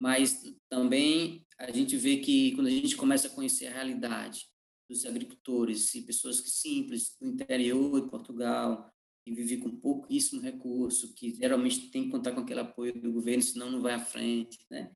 Mas 0.00 0.42
também 0.68 1.46
a 1.58 1.70
gente 1.70 1.96
vê 1.96 2.16
que 2.16 2.52
quando 2.56 2.66
a 2.66 2.70
gente 2.70 2.96
começa 2.96 3.28
a 3.28 3.30
conhecer 3.30 3.68
a 3.68 3.72
realidade 3.72 4.52
dos 4.94 5.04
agricultores 5.04 5.94
e 5.94 6.02
pessoas 6.02 6.40
que 6.40 6.48
simples 6.48 7.16
do 7.20 7.26
interior 7.26 8.00
de 8.00 8.08
Portugal, 8.08 8.88
que 9.24 9.34
vivem 9.34 9.58
com 9.58 9.70
pouquíssimo 9.76 10.40
recurso, 10.40 11.12
que 11.14 11.34
geralmente 11.34 11.90
tem 11.90 12.04
que 12.04 12.10
contar 12.10 12.32
com 12.32 12.40
aquele 12.40 12.60
apoio 12.60 12.92
do 13.00 13.12
governo, 13.12 13.42
senão 13.42 13.70
não 13.70 13.82
vai 13.82 13.94
à 13.94 13.98
frente, 13.98 14.58
né? 14.70 14.92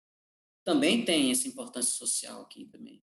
Também 0.64 1.05
tem 1.05 1.30
essa 1.30 1.49
importância 1.49 1.92
social 1.92 2.42
aqui 2.42 2.66
também. 2.66 3.03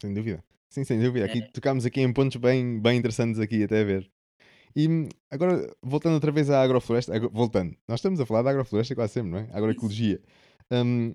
Sem 0.00 0.12
dúvida. 0.12 0.42
Sim, 0.68 0.84
sem 0.84 1.00
dúvida. 1.00 1.26
Aqui 1.26 1.38
é. 1.38 1.50
tocámos 1.52 1.86
aqui 1.86 2.00
em 2.00 2.12
pontos 2.12 2.36
bem, 2.38 2.80
bem 2.80 2.98
interessantes 2.98 3.38
aqui 3.38 3.62
até 3.62 3.82
a 3.82 3.84
ver. 3.84 4.10
E 4.74 5.08
agora, 5.30 5.74
voltando 5.82 6.14
outra 6.14 6.32
vez 6.32 6.50
à 6.50 6.62
agrofloresta, 6.62 7.18
voltando, 7.30 7.76
nós 7.88 8.00
estamos 8.00 8.20
a 8.20 8.26
falar 8.26 8.42
da 8.42 8.50
agrofloresta 8.50 8.94
quase 8.94 9.14
sempre, 9.14 9.30
não 9.30 9.38
é? 9.38 9.48
Agroecologia. 9.52 10.20
Um, 10.70 11.12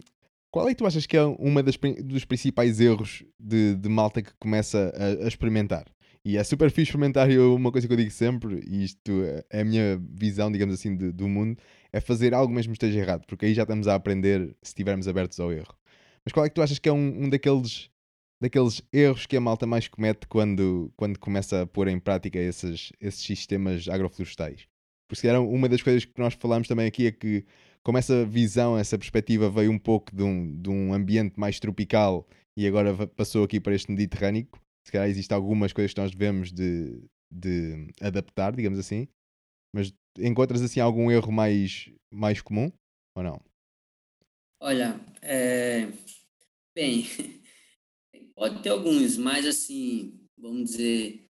qual 0.51 0.67
é 0.67 0.71
que 0.71 0.77
tu 0.77 0.85
achas 0.85 1.07
que 1.07 1.15
é 1.15 1.21
das, 1.63 1.77
dos 2.03 2.25
principais 2.25 2.79
erros 2.81 3.23
de, 3.39 3.75
de 3.75 3.89
malta 3.89 4.21
que 4.21 4.31
começa 4.37 4.93
a, 4.95 5.23
a, 5.23 5.27
experimentar? 5.27 5.85
E 6.23 6.37
é 6.37 6.43
super 6.43 6.69
fixe 6.69 6.89
experimentar, 6.89 7.31
e 7.31 7.39
uma 7.39 7.71
coisa 7.71 7.87
que 7.87 7.93
eu 7.93 7.97
digo 7.97 8.11
sempre, 8.11 8.61
e 8.67 8.83
isto 8.83 9.11
é 9.49 9.61
a 9.61 9.63
minha 9.63 9.99
visão, 10.13 10.51
digamos 10.51 10.75
assim, 10.75 10.95
de, 10.95 11.11
do 11.11 11.27
mundo, 11.27 11.57
é 11.91 11.99
fazer 11.99 12.33
algo 12.33 12.53
mesmo 12.53 12.73
que 12.73 12.75
esteja 12.75 12.99
errado, 12.99 13.25
porque 13.25 13.45
aí 13.45 13.53
já 13.53 13.63
estamos 13.63 13.87
a 13.87 13.95
aprender 13.95 14.55
se 14.61 14.69
estivermos 14.69 15.07
abertos 15.07 15.39
ao 15.39 15.51
erro. 15.51 15.73
Mas 16.23 16.33
qual 16.33 16.45
é 16.45 16.49
que 16.49 16.53
tu 16.53 16.61
achas 16.61 16.77
que 16.77 16.87
é 16.87 16.93
um, 16.93 17.23
um 17.23 17.29
daqueles, 17.29 17.89
daqueles 18.39 18.83
erros 18.93 19.25
que 19.25 19.35
a 19.35 19.41
malta 19.41 19.65
mais 19.65 19.87
comete 19.87 20.27
quando, 20.27 20.93
quando 20.95 21.17
começa 21.17 21.63
a 21.63 21.65
pôr 21.65 21.87
em 21.87 21.99
prática 21.99 22.37
esses, 22.37 22.91
esses 22.99 23.23
sistemas 23.23 23.87
agroflorestais? 23.87 24.67
Porque 25.07 25.19
se 25.19 25.27
calhar 25.27 25.41
uma 25.41 25.67
das 25.67 25.81
coisas 25.81 26.05
que 26.05 26.19
nós 26.19 26.35
falamos 26.35 26.67
também 26.67 26.85
aqui 26.85 27.07
é 27.07 27.11
que 27.11 27.43
como 27.83 27.97
essa 27.97 28.25
visão, 28.25 28.77
essa 28.77 28.97
perspectiva 28.97 29.49
veio 29.49 29.71
um 29.71 29.79
pouco 29.79 30.15
de 30.15 30.23
um, 30.23 30.61
de 30.61 30.69
um 30.69 30.93
ambiente 30.93 31.39
mais 31.39 31.59
tropical 31.59 32.27
e 32.55 32.67
agora 32.67 33.07
passou 33.07 33.43
aqui 33.43 33.59
para 33.59 33.73
este 33.73 33.91
mediterrâneo, 33.91 34.47
se 34.85 34.91
calhar 34.91 35.09
existem 35.09 35.35
algumas 35.35 35.73
coisas 35.73 35.93
que 35.93 36.01
nós 36.01 36.11
devemos 36.11 36.51
de, 36.51 37.01
de 37.31 37.87
adaptar, 38.01 38.55
digamos 38.55 38.77
assim, 38.77 39.07
mas 39.73 39.93
encontras 40.17 40.61
assim 40.61 40.79
algum 40.79 41.09
erro 41.09 41.31
mais, 41.31 41.91
mais 42.11 42.41
comum 42.41 42.71
ou 43.15 43.23
não? 43.23 43.41
Olha, 44.61 44.99
é... 45.21 45.87
bem, 46.75 47.05
pode 48.35 48.61
ter 48.61 48.69
alguns, 48.69 49.17
mas 49.17 49.45
assim, 49.45 50.19
vamos 50.37 50.71
dizer, 50.71 51.25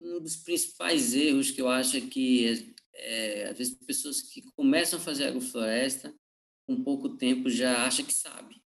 um 0.00 0.20
dos 0.20 0.36
principais 0.36 1.14
erros 1.14 1.50
que 1.50 1.62
eu 1.62 1.68
acho 1.68 1.96
é 1.96 2.00
que 2.00 2.75
é, 2.96 3.48
às 3.48 3.58
vezes 3.58 3.74
pessoas 3.74 4.22
que 4.22 4.42
começam 4.56 4.98
a 4.98 5.02
fazer 5.02 5.24
agrofloresta, 5.24 6.14
com 6.66 6.82
pouco 6.82 7.16
tempo 7.16 7.48
já 7.48 7.86
acha 7.86 8.02
que 8.02 8.12
sabe. 8.12 8.60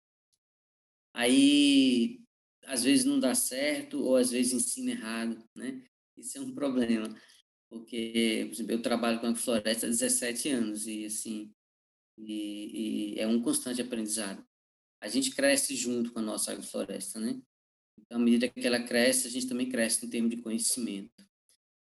Aí, 1.13 2.21
às 2.65 2.83
vezes 2.83 3.05
não 3.05 3.19
dá 3.19 3.35
certo, 3.35 4.03
ou 4.03 4.15
às 4.15 4.31
vezes 4.31 4.53
ensina 4.53 4.91
errado, 4.91 5.43
né? 5.55 5.83
Isso 6.17 6.37
é 6.37 6.41
um 6.41 6.53
problema, 6.53 7.09
porque, 7.69 8.45
por 8.47 8.53
exemplo, 8.53 8.71
eu 8.73 8.81
trabalho 8.81 9.19
com 9.19 9.27
agrofloresta 9.27 9.85
há 9.85 9.89
17 9.89 10.49
anos, 10.49 10.87
e 10.87 11.05
assim, 11.05 11.51
e, 12.17 13.15
e, 13.15 13.19
é 13.19 13.27
um 13.27 13.41
constante 13.41 13.81
aprendizado. 13.81 14.45
A 15.01 15.07
gente 15.07 15.31
cresce 15.31 15.75
junto 15.75 16.11
com 16.11 16.19
a 16.19 16.21
nossa 16.21 16.51
agrofloresta, 16.51 17.19
né? 17.19 17.41
Então, 17.97 18.19
à 18.19 18.21
medida 18.21 18.49
que 18.49 18.65
ela 18.65 18.81
cresce, 18.83 19.27
a 19.27 19.31
gente 19.31 19.47
também 19.47 19.69
cresce 19.69 20.05
em 20.05 20.09
termos 20.09 20.29
de 20.31 20.41
conhecimento. 20.41 21.28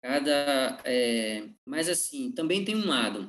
Cada, 0.02 0.82
é, 0.86 1.50
mas 1.66 1.90
assim, 1.90 2.32
também 2.32 2.64
tem 2.64 2.76
um 2.76 2.88
lado 2.88 3.28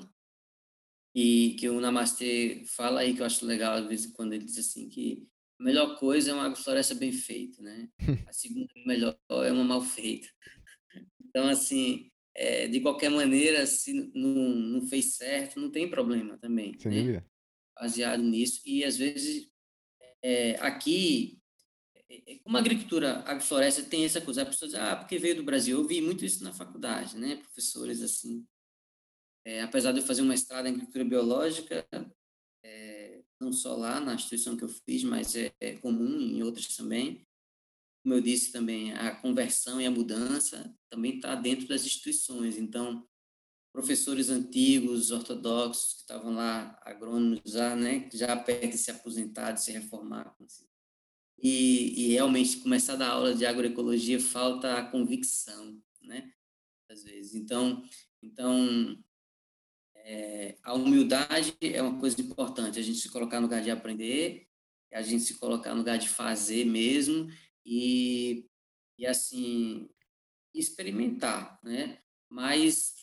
e 1.15 1.57
que 1.59 1.69
o 1.69 1.81
Namastê 1.81 2.63
fala 2.65 3.01
aí 3.01 3.15
que 3.15 3.21
eu 3.21 3.27
acho 3.27 3.45
legal 3.45 3.75
às 3.75 3.87
vezes 3.87 4.13
quando 4.13 4.33
ele 4.33 4.45
diz 4.45 4.57
assim 4.59 4.89
que 4.89 5.27
a 5.59 5.65
melhor 5.65 5.99
coisa 5.99 6.31
é 6.31 6.35
uma 6.35 6.45
agrofloresta 6.45 6.95
bem 6.95 7.13
feita, 7.13 7.61
né? 7.61 7.89
A 8.29 8.33
segunda 8.33 8.69
melhor 8.87 9.19
é 9.31 9.53
uma 9.53 9.65
mal 9.65 9.83
feita. 9.83 10.29
Então 11.21 11.49
assim, 11.49 12.11
é, 12.35 12.69
de 12.69 12.81
qualquer 12.81 13.11
maneira, 13.11 13.67
se 13.67 13.93
não, 14.15 14.31
não 14.31 14.87
fez 14.87 15.17
certo, 15.17 15.61
não 15.61 15.71
tem 15.71 15.91
problema 15.91 16.39
também. 16.39 16.79
Sem 16.79 16.91
né? 16.91 17.01
dúvida. 17.01 17.27
Baseado 17.79 18.23
nisso. 18.23 18.63
E 18.65 18.85
às 18.85 18.97
vezes, 18.97 19.51
é, 20.23 20.57
aqui, 20.61 21.40
é, 21.40 21.40
é, 21.40 21.40
como 22.43 22.57
a 22.57 22.61
agricultura, 22.61 23.21
agrofloresta 23.21 23.83
tem 23.83 24.05
essa 24.05 24.21
coisa, 24.21 24.43
a 24.43 24.47
pessoa 24.47 24.69
diz, 24.69 24.79
ah, 24.79 24.97
porque 24.97 25.19
veio 25.19 25.37
do 25.37 25.45
Brasil. 25.45 25.79
Eu 25.79 25.87
vi 25.87 26.01
muito 26.01 26.25
isso 26.25 26.43
na 26.43 26.53
faculdade, 26.53 27.17
né? 27.17 27.37
Professores 27.37 28.03
assim. 28.03 28.47
É, 29.45 29.63
apesar 29.63 29.93
de 29.93 30.01
eu 30.01 30.05
fazer 30.05 30.23
uma 30.23 30.31
mestrado 30.31 30.67
em 30.67 30.71
agricultura 30.71 31.05
biológica, 31.05 31.87
é, 32.65 33.23
não 33.41 33.53
só 33.53 33.75
lá 33.75 34.01
na 34.01 34.15
instituição 34.15 34.57
que 34.57 34.65
eu 34.65 34.69
fiz, 34.69 35.03
mas 35.05 35.35
é, 35.35 35.53
é 35.61 35.77
comum 35.79 36.21
em 36.21 36.43
outras 36.43 36.77
também 36.77 37.27
como 38.03 38.15
eu 38.15 38.21
disse 38.21 38.51
também, 38.51 38.93
a 38.93 39.15
conversão 39.15 39.81
e 39.81 39.87
a 39.87 39.91
mudança 39.91 40.75
também 40.89 41.17
está 41.17 41.35
dentro 41.35 41.69
das 41.69 41.85
instituições. 41.85 42.57
Então, 42.57 43.07
professores 43.73 44.31
antigos, 44.31 45.11
ortodoxos, 45.11 45.95
que 45.95 46.01
estavam 46.01 46.35
lá, 46.35 46.81
agrônomos 46.83 47.41
já, 47.45 47.77
né, 47.77 48.09
já 48.13 48.37
perto 48.37 48.71
de 48.71 48.79
se 48.79 48.91
aposentar, 48.91 49.53
de 49.53 49.63
se 49.63 49.73
reformar. 49.73 50.35
Assim. 50.41 50.70
E, 51.43 51.95
e 51.97 52.13
realmente, 52.13 52.59
começar 52.59 52.95
a 52.95 52.97
dar 52.97 53.11
aula 53.11 53.35
de 53.35 53.47
agroecologia, 53.47 54.21
falta 54.21 54.79
a 54.79 54.85
convicção, 54.85 55.81
né, 56.03 56.33
às 56.89 57.03
vezes. 57.03 57.35
Então, 57.35 57.83
então 58.23 58.99
é, 59.97 60.57
a 60.63 60.75
humildade 60.75 61.57
é 61.61 61.81
uma 61.81 61.99
coisa 61.99 62.21
importante, 62.21 62.79
a 62.79 62.83
gente 62.83 62.99
se 62.99 63.09
colocar 63.09 63.41
no 63.41 63.47
lugar 63.47 63.63
de 63.63 63.71
aprender, 63.71 64.47
a 64.93 65.03
gente 65.03 65.23
se 65.25 65.35
colocar 65.39 65.71
no 65.71 65.79
lugar 65.79 65.99
de 65.99 66.09
fazer 66.09 66.65
mesmo, 66.65 67.29
e, 67.65 68.47
e 68.99 69.07
assim, 69.07 69.89
experimentar, 70.55 71.59
né? 71.63 71.99
Mas 72.29 72.95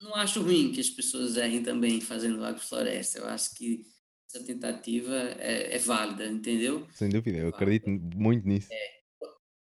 não 0.00 0.14
acho 0.14 0.42
ruim 0.42 0.72
que 0.72 0.80
as 0.80 0.90
pessoas 0.90 1.36
errem 1.36 1.62
também 1.62 2.00
fazendo 2.00 2.44
agrofloresta. 2.44 3.18
Eu 3.18 3.28
acho 3.28 3.54
que 3.54 3.86
essa 4.28 4.44
tentativa 4.44 5.14
é, 5.38 5.74
é 5.74 5.78
válida, 5.78 6.26
entendeu? 6.26 6.86
Sem 6.92 7.08
dúvida, 7.08 7.38
eu 7.38 7.48
acredito 7.48 7.88
muito 7.88 8.46
nisso. 8.46 8.72
É. 8.72 8.96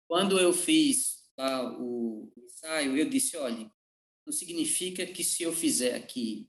Quando 0.08 0.38
eu 0.38 0.52
fiz 0.52 1.28
lá 1.38 1.78
o 1.78 2.32
ensaio, 2.36 2.96
eu 2.96 3.08
disse, 3.08 3.36
olha, 3.36 3.70
não 4.26 4.32
significa 4.32 5.06
que 5.06 5.22
se 5.22 5.42
eu 5.42 5.52
fizer 5.52 5.94
aqui 5.94 6.48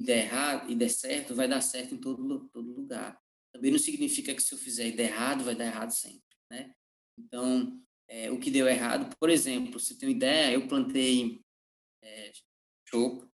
e 0.00 0.04
der 0.04 0.24
errado 0.24 0.70
e 0.70 0.74
der 0.74 0.90
certo, 0.90 1.34
vai 1.34 1.48
dar 1.48 1.60
certo 1.60 1.94
em 1.94 1.98
todo, 1.98 2.48
todo 2.48 2.72
lugar. 2.72 3.20
Também 3.52 3.70
não 3.70 3.78
significa 3.78 4.34
que 4.34 4.42
se 4.42 4.54
eu 4.54 4.58
fizer 4.58 4.88
e 4.88 4.96
der 4.96 5.10
errado, 5.10 5.44
vai 5.44 5.54
dar 5.54 5.66
errado 5.66 5.90
sempre, 5.90 6.36
né? 6.50 6.74
Então, 7.18 7.82
é, 8.08 8.30
o 8.30 8.38
que 8.38 8.50
deu 8.50 8.68
errado, 8.68 9.14
por 9.18 9.30
exemplo, 9.30 9.80
você 9.80 9.96
tem 9.96 10.08
uma 10.08 10.16
ideia, 10.16 10.54
eu 10.54 10.68
plantei 10.68 11.40
é, 12.02 12.32
chopo 12.88 13.30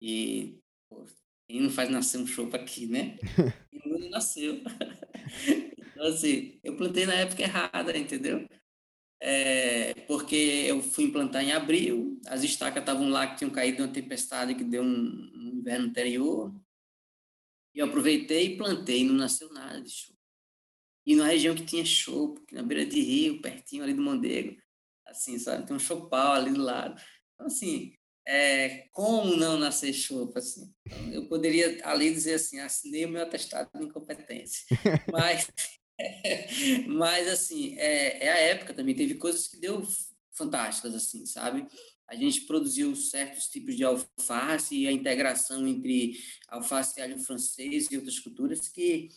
e 0.00 0.58
pô, 0.88 1.06
quem 1.48 1.60
não 1.60 1.70
faz 1.70 1.90
nascer 1.90 2.18
um 2.18 2.26
chopo 2.26 2.56
aqui, 2.56 2.86
né? 2.86 3.18
E 3.72 3.88
não 3.88 4.10
nasceu. 4.10 4.60
então, 5.92 6.06
assim, 6.06 6.58
eu 6.64 6.76
plantei 6.76 7.06
na 7.06 7.14
época 7.14 7.42
errada, 7.42 7.96
entendeu? 7.96 8.48
É, 9.20 9.94
porque 10.06 10.34
eu 10.66 10.82
fui 10.82 11.04
implantar 11.04 11.44
em 11.44 11.52
abril, 11.52 12.20
as 12.26 12.42
estacas 12.42 12.82
estavam 12.82 13.08
lá 13.08 13.26
que 13.26 13.38
tinham 13.38 13.50
caído 13.50 13.82
uma 13.82 13.92
tempestade 13.92 14.54
que 14.54 14.64
deu 14.64 14.82
um, 14.82 15.30
um 15.34 15.58
inverno 15.60 15.86
anterior, 15.86 16.54
e 17.74 17.78
eu 17.78 17.86
aproveitei 17.86 18.46
e 18.46 18.56
plantei, 18.56 19.04
não 19.04 19.14
nasceu 19.14 19.52
nada 19.52 19.80
de 19.80 19.90
chopo 19.90 20.18
e 21.08 21.16
numa 21.16 21.28
região 21.28 21.54
que 21.54 21.64
tinha 21.64 21.86
chopo, 21.86 22.38
na 22.52 22.62
beira 22.62 22.84
de 22.84 23.00
rio, 23.00 23.40
pertinho 23.40 23.82
ali 23.82 23.94
do 23.94 24.02
Mondego, 24.02 24.60
assim, 25.06 25.38
sabe? 25.38 25.66
Tem 25.66 25.74
um 25.74 25.78
chopal 25.78 26.34
ali 26.34 26.52
do 26.52 26.60
lado. 26.60 27.00
Então, 27.32 27.46
assim, 27.46 27.94
é, 28.28 28.86
como 28.92 29.36
não 29.36 29.58
nascer 29.58 29.94
chopo, 29.94 30.38
assim? 30.38 30.70
Então, 30.84 31.12
eu 31.14 31.26
poderia 31.28 31.80
ali 31.82 32.12
dizer 32.12 32.34
assim, 32.34 32.60
assinei 32.60 33.06
o 33.06 33.08
meu 33.08 33.22
atestado 33.22 33.70
de 33.74 33.86
incompetência. 33.86 34.66
Mas, 35.10 35.50
é, 35.98 36.46
mas 36.86 37.26
assim, 37.26 37.76
é, 37.78 38.26
é 38.26 38.30
a 38.30 38.38
época 38.38 38.74
também, 38.74 38.94
teve 38.94 39.14
coisas 39.14 39.48
que 39.48 39.56
deu 39.56 39.82
fantásticas, 40.32 40.94
assim, 40.94 41.24
sabe? 41.24 41.66
A 42.06 42.14
gente 42.14 42.42
produziu 42.42 42.94
certos 42.94 43.48
tipos 43.48 43.74
de 43.74 43.82
alface 43.82 44.76
e 44.76 44.86
a 44.86 44.92
integração 44.92 45.66
entre 45.66 46.12
alface 46.48 47.00
e 47.00 47.02
alho 47.02 47.18
francês 47.18 47.90
e 47.90 47.96
outras 47.96 48.18
culturas 48.20 48.68
que 48.68 49.08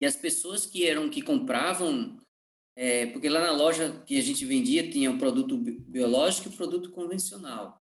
e 0.00 0.06
as 0.06 0.16
pessoas 0.16 0.66
que 0.66 0.86
eram 0.86 1.08
que 1.08 1.22
compravam, 1.22 2.18
é, 2.74 3.06
porque 3.06 3.28
lá 3.28 3.40
na 3.40 3.52
loja 3.52 4.02
que 4.04 4.18
a 4.18 4.22
gente 4.22 4.44
vendia 4.44 4.90
tinha 4.90 5.10
o 5.10 5.14
um 5.14 5.18
produto 5.18 5.56
biológico 5.56 6.48
e 6.48 6.50
o 6.50 6.54
um 6.54 6.56
produto 6.56 6.90
convencional. 6.90 7.83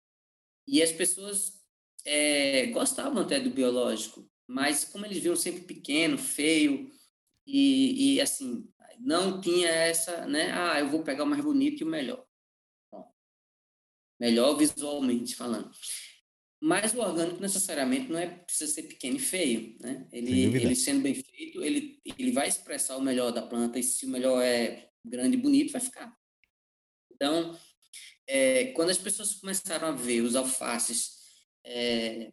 E 0.68 0.82
as 0.82 0.92
pessoas 0.92 1.62
é, 2.06 2.68
gostavam 2.68 3.22
até 3.22 3.40
do 3.40 3.50
biológico, 3.50 4.30
mas 4.48 4.86
como 4.86 5.06
eles 5.06 5.20
viam 5.20 5.36
sempre 5.36 5.62
pequeno, 5.62 6.18
feio, 6.18 6.92
e, 7.46 8.16
e, 8.16 8.22
assim, 8.22 8.68
não 9.00 9.42
tinha 9.42 9.70
essa, 9.70 10.26
né? 10.26 10.52
Ah, 10.52 10.80
eu 10.80 10.90
vou 10.90 11.04
pegar 11.04 11.24
o 11.24 11.28
mais 11.28 11.44
bonito 11.44 11.82
e 11.82 11.84
o 11.84 11.88
melhor. 11.88 12.26
Bom, 12.92 13.12
melhor 14.20 14.56
visualmente 14.56 15.36
falando. 15.36 15.72
Mas 16.64 16.94
o 16.94 17.00
orgânico 17.00 17.42
necessariamente 17.42 18.12
não 18.12 18.20
é 18.20 18.28
precisa 18.28 18.72
ser 18.72 18.84
pequeno 18.84 19.16
e 19.16 19.20
feio, 19.20 19.76
né? 19.82 20.08
Ele, 20.12 20.44
ele 20.56 20.76
sendo 20.76 21.02
bem 21.02 21.16
feito, 21.16 21.64
ele, 21.64 22.00
ele 22.06 22.32
vai 22.32 22.48
expressar 22.48 22.98
o 22.98 23.02
melhor 23.02 23.32
da 23.32 23.42
planta 23.42 23.80
e 23.80 23.84
se 23.84 24.06
o 24.06 24.10
melhor 24.10 24.42
é 24.42 24.90
grande 25.04 25.36
e 25.36 25.42
bonito, 25.42 25.72
vai 25.72 25.82
ficar. 25.82 26.16
Então, 27.12 27.58
é, 28.34 28.72
quando 28.72 28.92
as 28.92 28.98
pessoas 28.98 29.34
começaram 29.34 29.90
a 29.90 29.92
ver 29.92 30.22
os 30.22 30.38
alfaces 30.38 31.18
é, 31.66 32.32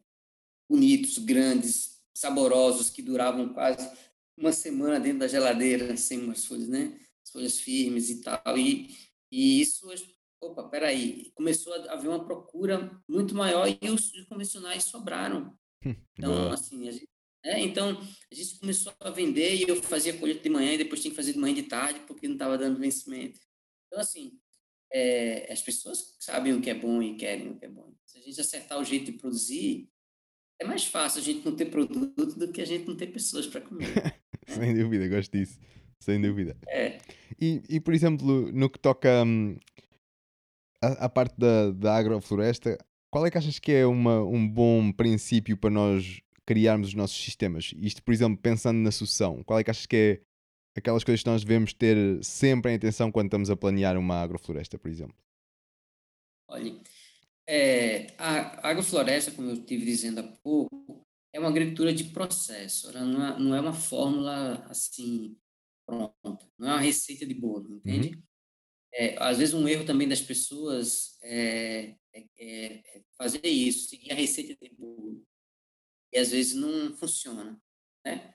bonitos, 0.70 1.18
grandes, 1.18 2.00
saborosos, 2.14 2.88
que 2.88 3.02
duravam 3.02 3.52
quase 3.52 3.90
uma 4.36 4.52
semana 4.52 5.00
dentro 5.00 5.18
da 5.18 5.28
geladeira, 5.28 5.96
sem 5.98 6.20
umas 6.22 6.44
folhas, 6.44 6.68
né? 6.68 6.96
As 7.24 7.32
folhas 7.32 7.58
firmes 7.58 8.10
e 8.10 8.20
tal, 8.20 8.56
e, 8.56 8.96
e 9.30 9.60
isso 9.60 9.90
opa, 10.40 10.68
peraí, 10.68 11.32
começou 11.34 11.74
a 11.74 11.94
haver 11.94 12.06
uma 12.06 12.24
procura 12.24 13.02
muito 13.08 13.34
maior 13.34 13.66
e 13.68 13.90
os 13.90 14.12
convencionais 14.28 14.84
sobraram. 14.84 15.58
Então, 16.16 16.52
assim, 16.52 16.88
a 16.88 16.92
gente, 16.92 17.08
é, 17.44 17.60
então, 17.60 18.00
a 18.30 18.34
gente 18.34 18.60
começou 18.60 18.92
a 19.00 19.10
vender 19.10 19.56
e 19.56 19.68
eu 19.68 19.82
fazia 19.82 20.16
colheita 20.16 20.44
de 20.44 20.48
manhã 20.48 20.74
e 20.74 20.78
depois 20.78 21.00
tinha 21.02 21.10
que 21.10 21.16
fazer 21.16 21.32
de 21.32 21.38
manhã 21.40 21.52
e 21.52 21.62
de 21.62 21.68
tarde 21.68 22.00
porque 22.06 22.28
não 22.28 22.36
estava 22.36 22.56
dando 22.56 22.78
vencimento. 22.78 23.40
Então, 23.86 24.00
assim, 24.00 24.38
é, 24.92 25.52
as 25.52 25.62
pessoas 25.62 26.16
sabem 26.18 26.52
o 26.52 26.60
que 26.60 26.70
é 26.70 26.74
bom 26.74 27.02
e 27.02 27.16
querem 27.16 27.50
o 27.50 27.56
que 27.56 27.66
é 27.66 27.68
bom. 27.68 27.94
Se 28.04 28.18
a 28.18 28.20
gente 28.22 28.40
acertar 28.40 28.78
o 28.78 28.84
jeito 28.84 29.12
de 29.12 29.18
produzir, 29.18 29.88
é 30.60 30.64
mais 30.64 30.84
fácil 30.84 31.20
a 31.20 31.24
gente 31.24 31.44
não 31.44 31.54
ter 31.54 31.66
produto 31.66 32.38
do 32.38 32.52
que 32.52 32.60
a 32.60 32.64
gente 32.64 32.86
não 32.86 32.96
ter 32.96 33.08
pessoas 33.08 33.46
para 33.46 33.60
comer. 33.60 33.88
né? 33.94 34.12
Sem 34.46 34.74
dúvida, 34.74 35.08
gosto 35.08 35.32
disso. 35.32 35.58
Sem 36.00 36.20
dúvida. 36.20 36.56
É. 36.68 36.98
E, 37.40 37.62
e, 37.68 37.80
por 37.80 37.92
exemplo, 37.92 38.50
no 38.52 38.70
que 38.70 38.78
toca 38.78 39.24
hum, 39.24 39.58
a, 40.82 41.06
a 41.06 41.08
parte 41.08 41.36
da, 41.38 41.70
da 41.70 41.96
agrofloresta, 41.96 42.78
qual 43.10 43.26
é 43.26 43.30
que 43.30 43.38
achas 43.38 43.58
que 43.58 43.72
é 43.72 43.86
uma, 43.86 44.22
um 44.22 44.46
bom 44.48 44.92
princípio 44.92 45.56
para 45.56 45.70
nós 45.70 46.20
criarmos 46.46 46.88
os 46.88 46.94
nossos 46.94 47.22
sistemas? 47.22 47.72
Isto, 47.76 48.02
por 48.02 48.12
exemplo, 48.12 48.38
pensando 48.40 48.78
na 48.78 48.90
sucessão, 48.90 49.42
qual 49.44 49.58
é 49.58 49.64
que 49.64 49.70
achas 49.70 49.86
que 49.86 49.96
é 49.96 50.20
aquelas 50.78 51.04
coisas 51.04 51.22
que 51.22 51.28
nós 51.28 51.44
devemos 51.44 51.72
ter 51.72 52.22
sempre 52.22 52.72
em 52.72 52.76
atenção 52.76 53.12
quando 53.12 53.26
estamos 53.26 53.50
a 53.50 53.56
planear 53.56 53.96
uma 53.96 54.22
agrofloresta, 54.22 54.78
por 54.78 54.90
exemplo? 54.90 55.16
Olha, 56.48 56.80
é, 57.46 58.14
a 58.18 58.70
agrofloresta, 58.70 59.32
como 59.32 59.50
eu 59.50 59.54
estive 59.54 59.84
dizendo 59.84 60.20
há 60.20 60.22
pouco, 60.22 61.06
é 61.32 61.38
uma 61.38 61.48
agricultura 61.48 61.92
de 61.92 62.04
processo, 62.04 62.92
não 62.92 63.26
é, 63.26 63.38
não 63.38 63.54
é 63.54 63.60
uma 63.60 63.72
fórmula 63.72 64.64
assim 64.68 65.36
pronta, 65.86 66.50
não 66.58 66.68
é 66.68 66.72
uma 66.72 66.80
receita 66.80 67.26
de 67.26 67.34
bolo, 67.34 67.76
entende? 67.76 68.16
Uhum. 68.16 68.22
É, 68.94 69.22
às 69.22 69.38
vezes 69.38 69.54
um 69.54 69.68
erro 69.68 69.84
também 69.84 70.08
das 70.08 70.20
pessoas 70.20 71.18
é, 71.22 71.94
é, 72.14 72.26
é, 72.38 73.02
fazer 73.16 73.46
isso, 73.46 73.88
seguir 73.88 74.12
a 74.12 74.14
receita 74.14 74.56
de 74.60 74.74
bolo. 74.74 75.24
E 76.12 76.18
às 76.18 76.30
vezes 76.30 76.54
não 76.54 76.96
funciona, 76.96 77.60
né? 78.04 78.34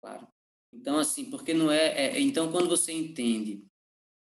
Claro. 0.00 0.31
Então, 0.72 0.98
assim, 0.98 1.30
porque 1.30 1.52
não 1.52 1.70
é, 1.70 2.16
é 2.16 2.20
então 2.20 2.50
quando 2.50 2.68
você 2.68 2.92
entende 2.92 3.64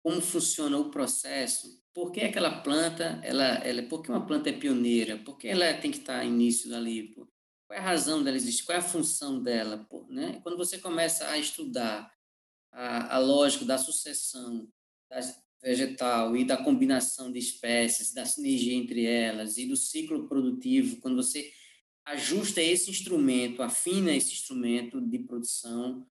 como 0.03 0.21
funciona 0.21 0.79
o 0.79 0.91
processo, 0.91 1.83
por 1.93 2.13
que 2.13 2.21
aquela 2.21 2.63
planta, 2.63 3.21
ela, 3.25 3.57
ela, 3.65 3.83
por 3.83 4.03
que 4.03 4.11
uma 4.11 4.25
planta 4.25 4.49
é 4.49 4.53
pioneira? 4.53 5.19
Por 5.19 5.37
que 5.37 5.49
ela 5.49 5.75
tem 5.75 5.91
que 5.91 5.99
estar 5.99 6.25
início 6.25 6.71
dali? 6.71 7.13
qual 7.15 7.77
é 7.77 7.79
a 7.79 7.85
razão 7.85 8.23
dela 8.23 8.37
existir, 8.37 8.65
qual 8.65 8.77
é 8.77 8.81
a 8.81 8.83
função 8.85 9.43
dela, 9.43 9.87
pô, 9.91 10.07
né? 10.09 10.41
Quando 10.43 10.57
você 10.57 10.79
começa 10.79 11.29
a 11.29 11.37
estudar 11.37 12.11
a, 12.73 13.17
a 13.17 13.19
lógica 13.19 13.67
da 13.67 13.77
sucessão 13.77 14.67
das, 15.11 15.39
vegetal 15.63 16.37
e 16.37 16.45
da 16.45 16.57
combinação 16.57 17.33
de 17.33 17.39
espécies, 17.39 18.15
da 18.15 18.25
sinergia 18.25 18.75
entre 18.75 19.05
elas 19.05 19.59
e 19.59 19.67
do 19.67 19.77
ciclo 19.77 20.29
produtivo, 20.29 21.01
quando 21.01 21.17
você 21.17 21.51
ajusta 22.07 22.63
esse 22.63 22.91
instrumento, 22.91 23.63
afina 23.63 24.15
esse 24.15 24.33
instrumento 24.33 25.01
de 25.01 25.19
produção, 25.19 26.07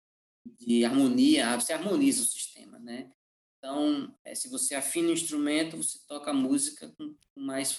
de 0.44 0.84
harmonia, 0.84 1.58
você 1.58 1.72
harmoniza 1.72 2.22
o 2.22 2.26
sistema, 2.26 2.78
né? 2.78 3.10
Então, 3.58 4.14
é, 4.24 4.34
se 4.34 4.48
você 4.48 4.74
afina 4.74 5.08
o 5.08 5.12
instrumento, 5.12 5.76
você 5.76 5.98
toca 6.06 6.30
a 6.30 6.34
música 6.34 6.92
com, 6.98 7.14
com 7.34 7.40
mais 7.40 7.74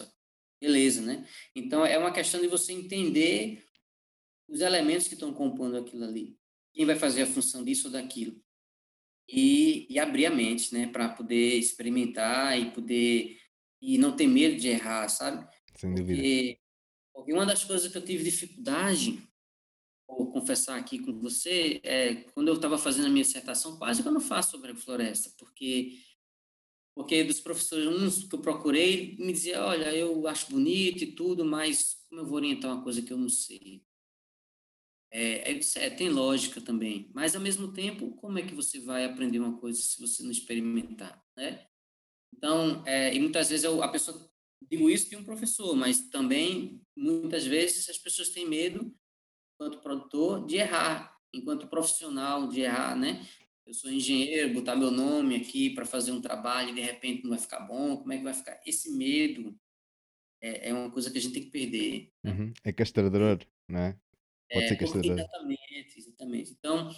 beleza, 0.60 1.02
né? 1.02 1.28
Então, 1.56 1.86
é 1.86 1.98
uma 1.98 2.12
questão 2.12 2.42
de 2.42 2.48
você 2.48 2.74
entender 2.74 3.64
os 4.48 4.62
elementos 4.62 5.08
que 5.08 5.14
estão 5.14 5.34
compondo 5.34 5.78
aquilo 5.78 6.04
ali. 6.04 6.38
Quem 6.74 6.86
vai 6.86 6.96
fazer 6.96 7.24
a 7.24 7.28
função 7.28 7.64
disso 7.64 7.88
ou 7.88 7.94
daquilo 7.94 8.44
e, 9.30 9.88
e 9.90 10.00
abrir 10.00 10.26
a 10.26 10.32
mente, 10.32 10.74
né, 10.74 10.88
para 10.88 11.10
poder 11.10 11.56
experimentar 11.56 12.60
e 12.60 12.72
poder 12.72 13.40
e 13.82 13.98
não 13.98 14.16
ter 14.16 14.28
medo 14.28 14.56
de 14.56 14.70
errar, 14.70 15.08
sabe? 15.10 15.48
Sem 15.76 15.94
dúvida. 15.94 16.16
Porque, 16.16 16.60
porque 17.14 17.34
uma 17.34 17.46
das 17.46 17.64
coisas 17.64 17.92
que 17.92 17.98
eu 17.98 18.04
tive 18.04 18.24
dificuldade, 18.24 19.22
confessar 20.46 20.78
aqui 20.78 21.00
com 21.00 21.20
você, 21.20 21.82
é 21.84 22.16
quando 22.36 22.50
eu 22.50 22.54
estava 22.54 22.78
fazendo 22.78 23.08
a 23.08 23.10
minha 23.10 23.26
dissertação, 23.26 23.78
quase 23.78 24.04
que 24.04 24.08
eu 24.08 24.12
não 24.12 24.22
faço 24.22 24.52
sobre 24.52 24.72
a 24.72 24.76
floresta, 24.76 25.32
porque 25.40 26.00
porque 26.96 27.26
dos 27.26 27.42
professores, 27.42 27.88
uns 27.88 28.24
que 28.24 28.34
eu 28.34 28.40
procurei, 28.40 29.18
me 29.18 29.34
dizia, 29.34 29.62
olha, 29.66 29.94
eu 29.94 30.26
acho 30.30 30.50
bonito 30.50 31.04
e 31.04 31.12
tudo, 31.12 31.44
mas 31.44 31.98
como 32.08 32.22
eu 32.22 32.26
vou 32.26 32.36
orientar 32.36 32.72
uma 32.72 32.82
coisa 32.82 33.02
que 33.02 33.12
eu 33.12 33.18
não 33.18 33.28
sei? 33.28 33.84
É, 35.12 35.52
é, 35.52 35.60
é, 35.76 35.90
tem 35.90 36.08
lógica 36.08 36.62
também, 36.62 37.12
mas 37.14 37.36
ao 37.36 37.42
mesmo 37.42 37.74
tempo, 37.74 38.16
como 38.16 38.40
é 38.40 38.46
que 38.46 38.56
você 38.56 38.80
vai 38.80 39.04
aprender 39.04 39.40
uma 39.40 39.58
coisa 39.58 39.82
se 39.82 40.00
você 40.00 40.24
não 40.24 40.32
experimentar, 40.32 41.22
né? 41.36 41.68
Então, 42.34 42.82
é, 42.86 43.14
e 43.14 43.20
muitas 43.20 43.50
vezes 43.50 43.66
eu, 43.66 43.84
a 43.84 43.90
pessoa, 43.90 44.30
digo 44.62 44.90
isso 44.90 45.10
de 45.10 45.18
um 45.18 45.24
professor, 45.24 45.76
mas 45.76 46.08
também, 46.08 46.82
muitas 46.96 47.46
vezes, 47.46 47.90
as 47.90 47.98
pessoas 47.98 48.30
têm 48.30 48.48
medo, 48.48 48.96
enquanto 49.56 49.82
produtor, 49.82 50.46
de 50.46 50.58
errar, 50.58 51.18
enquanto 51.34 51.68
profissional, 51.68 52.48
de 52.48 52.62
errar, 52.62 52.96
né? 52.96 53.26
Eu 53.66 53.74
sou 53.74 53.90
engenheiro, 53.90 54.54
botar 54.54 54.76
meu 54.76 54.92
nome 54.92 55.36
aqui 55.36 55.72
para 55.72 55.86
fazer 55.86 56.12
um 56.12 56.22
trabalho 56.22 56.70
e 56.70 56.76
de 56.76 56.82
repente 56.82 57.24
não 57.24 57.32
vai 57.32 57.40
ficar 57.40 57.62
bom, 57.62 57.98
como 57.98 58.14
é 58.14 58.18
que 58.18 58.24
vai 58.24 58.34
ficar? 58.34 58.62
Esse 58.66 58.92
medo 58.96 59.58
é, 60.42 60.70
é 60.70 60.74
uma 60.74 60.92
coisa 60.92 61.10
que 61.10 61.18
a 61.18 61.22
gente 61.22 61.34
tem 61.34 61.44
que 61.44 61.50
perder. 61.50 62.12
Uhum. 62.24 62.54
É 62.64 62.72
castrador, 62.72 63.40
não 63.68 63.80
é? 63.80 64.00
Pode 64.52 64.66
É, 64.66 64.68
ser 64.68 64.76
castrador. 64.76 65.18
exatamente, 65.18 65.98
exatamente. 65.98 66.52
Então, 66.52 66.92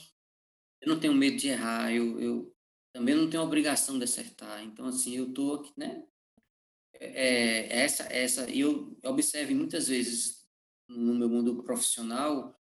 eu 0.82 0.90
não 0.90 1.00
tenho 1.00 1.14
medo 1.14 1.38
de 1.38 1.48
errar, 1.48 1.94
eu, 1.94 2.20
eu 2.20 2.56
também 2.92 3.16
não 3.16 3.30
tenho 3.30 3.44
obrigação 3.44 3.98
de 3.98 4.04
acertar. 4.04 4.62
Então, 4.64 4.88
assim, 4.88 5.16
eu 5.16 5.34
tô 5.34 5.54
aqui, 5.54 5.72
né? 5.78 6.04
É, 7.00 7.70
é 7.78 7.80
essa, 7.84 8.04
essa, 8.12 8.50
eu 8.50 8.98
observo 9.06 9.56
muitas 9.56 9.88
vezes 9.88 10.37
no 10.88 11.16
meu 11.16 11.30
mundo 11.30 11.64
profissional 11.64 12.58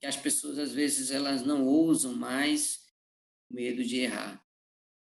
que 0.00 0.06
as 0.06 0.16
pessoas 0.16 0.58
às 0.58 0.72
vezes 0.72 1.10
elas 1.10 1.44
não 1.44 1.64
ousam 1.64 2.14
mais 2.14 2.86
medo 3.50 3.82
de 3.82 4.00
errar. 4.00 4.44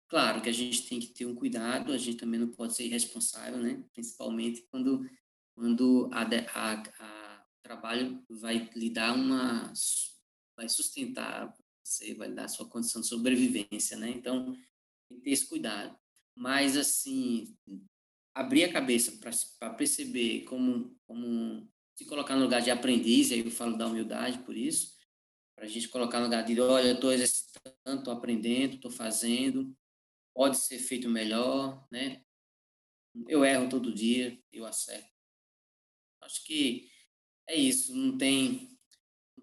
Claro 0.07 0.41
que 0.41 0.49
a 0.49 0.53
gente 0.53 0.88
tem 0.88 0.99
que 0.99 1.07
ter 1.07 1.26
um 1.26 1.35
cuidado, 1.35 1.91
a 1.91 1.97
gente 1.97 2.18
também 2.18 2.39
não 2.39 2.49
pode 2.49 2.76
ser 2.76 2.85
irresponsável, 2.85 3.57
né? 3.57 3.84
Principalmente 3.93 4.65
quando 4.69 5.05
quando 5.55 6.10
a, 6.11 6.23
a, 6.53 6.84
a 6.99 7.45
trabalho 7.61 8.23
vai 8.30 8.69
lhe 8.76 8.89
dar 8.89 9.14
uma 9.14 9.72
vai 10.55 10.68
sustentar 10.68 11.55
você 11.84 12.14
vai 12.14 12.31
dar 12.31 12.47
sua 12.47 12.68
condição 12.68 13.01
de 13.01 13.07
sobrevivência 13.07 13.97
né 13.97 14.10
então 14.10 14.53
tem 15.07 15.18
que 15.18 15.23
ter 15.23 15.31
esse 15.31 15.47
cuidado 15.47 15.97
mas 16.35 16.76
assim 16.76 17.55
abrir 18.34 18.64
a 18.65 18.73
cabeça 18.73 19.19
para 19.60 19.73
perceber 19.73 20.43
como 20.45 20.97
como 21.05 21.72
se 21.95 22.06
colocar 22.06 22.36
no 22.36 22.44
lugar 22.44 22.61
de 22.61 22.72
aprendiz 22.72 23.32
aí 23.32 23.40
eu 23.40 23.52
falo 23.52 23.78
da 23.78 23.88
humildade 23.88 24.40
por 24.40 24.56
isso 24.56 24.94
para 25.56 25.65
a 25.65 25.68
gente 25.68 25.88
colocar 25.90 26.20
no 26.20 26.26
lugar 26.26 26.44
de 26.44 26.60
olha 26.60 26.90
eu 26.90 26.95
estou 26.95 27.11
exercitando 27.11 27.99
estou 27.99 28.14
aprendendo 28.14 28.76
estou 28.76 28.91
fazendo 28.91 29.76
pode 30.34 30.57
ser 30.57 30.80
feito 30.80 31.10
melhor 31.10 31.86
né 31.91 32.24
eu 33.28 33.45
erro 33.45 33.70
todo 33.70 33.94
dia 33.94 34.40
eu 34.52 34.65
acerto 34.65 35.14
acho 36.22 36.44
que 36.45 36.90
é 37.48 37.56
isso, 37.56 37.95
não 37.95 38.18
tem. 38.18 38.70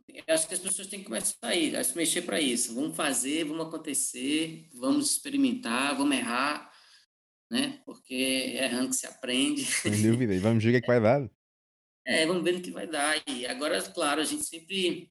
Eu 0.08 0.34
acho 0.34 0.48
que 0.48 0.54
as 0.54 0.60
pessoas 0.60 0.88
têm 0.88 1.00
que 1.00 1.06
começar 1.06 1.36
a, 1.42 1.54
ir, 1.54 1.76
a 1.76 1.84
se 1.84 1.96
mexer 1.96 2.22
para 2.22 2.40
isso. 2.40 2.74
Vamos 2.74 2.96
fazer, 2.96 3.44
vamos 3.44 3.66
acontecer, 3.66 4.68
vamos 4.74 5.12
experimentar, 5.12 5.96
vamos 5.96 6.16
errar, 6.16 6.72
né? 7.50 7.80
Porque 7.84 8.14
é 8.14 8.64
errando 8.64 8.90
que 8.90 8.96
se 8.96 9.06
aprende. 9.06 9.64
Sem 9.64 10.02
dúvida. 10.02 10.34
E 10.34 10.38
vamos 10.38 10.62
ver 10.64 10.70
o 10.70 10.72
que 10.72 10.78
é 10.78 10.80
que 10.80 10.86
vai 10.86 11.00
dar. 11.00 11.30
É, 12.06 12.26
vamos 12.26 12.42
ver 12.42 12.52
no 12.52 12.62
que 12.62 12.70
vai 12.70 12.86
dar. 12.86 13.22
E 13.28 13.46
agora, 13.46 13.80
claro, 13.92 14.20
a 14.20 14.24
gente 14.24 14.44
sempre 14.44 15.10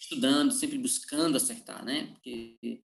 estudando, 0.00 0.52
sempre 0.52 0.78
buscando 0.78 1.36
acertar, 1.36 1.84
né? 1.84 2.08
Porque, 2.12 2.82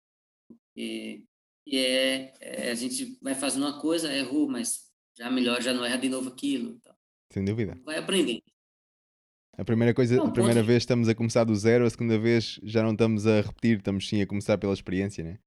porque 0.47 1.23
e 1.67 1.77
é, 1.77 2.33
é, 2.39 2.71
a 2.71 2.75
gente 2.75 3.17
vai 3.21 3.33
fazendo 3.35 3.63
uma 3.65 3.79
coisa, 3.81 4.13
errou, 4.13 4.47
mas 4.47 4.91
já 5.17 5.31
melhor, 5.31 5.61
já 5.61 5.73
não 5.73 5.83
erra 5.85 5.97
de 5.97 6.09
novo 6.09 6.29
aquilo. 6.29 6.71
Então, 6.75 6.95
Sem 7.31 7.43
dúvida. 7.45 7.79
vai 7.83 7.97
aprendendo. 7.97 8.41
A 9.57 9.63
primeira 9.63 9.93
coisa, 9.93 10.17
Não, 10.17 10.27
a 10.27 10.31
primeira 10.31 10.59
pode- 10.59 10.67
vez 10.67 10.83
estamos 10.83 11.07
a 11.07 11.15
começar 11.15 11.45
do 11.45 11.55
zero, 11.55 11.85
a 11.85 11.89
segunda 11.89 12.19
vez 12.19 12.59
já 12.63 12.83
não 12.83 12.91
estamos 12.91 13.25
a 13.25 13.39
repetir, 13.41 13.77
estamos 13.77 14.07
sim 14.07 14.21
a 14.21 14.27
começar 14.27 14.57
pela 14.57 14.73
experiência, 14.73 15.23
né? 15.23 15.39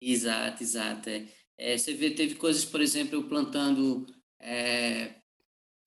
Exato, 0.00 0.62
exato. 0.62 1.08
É. 1.10 1.28
É, 1.58 1.76
você 1.76 1.92
vê, 1.92 2.10
teve 2.12 2.36
coisas, 2.36 2.64
por 2.64 2.80
exemplo, 2.80 3.16
eu 3.16 3.28
plantando, 3.28 4.06
é, 4.40 5.19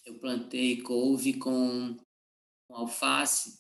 eu 0.06 0.20
plantei 0.20 0.82
couve 0.82 1.34
com, 1.34 1.98
com 2.68 2.76
alface, 2.76 3.60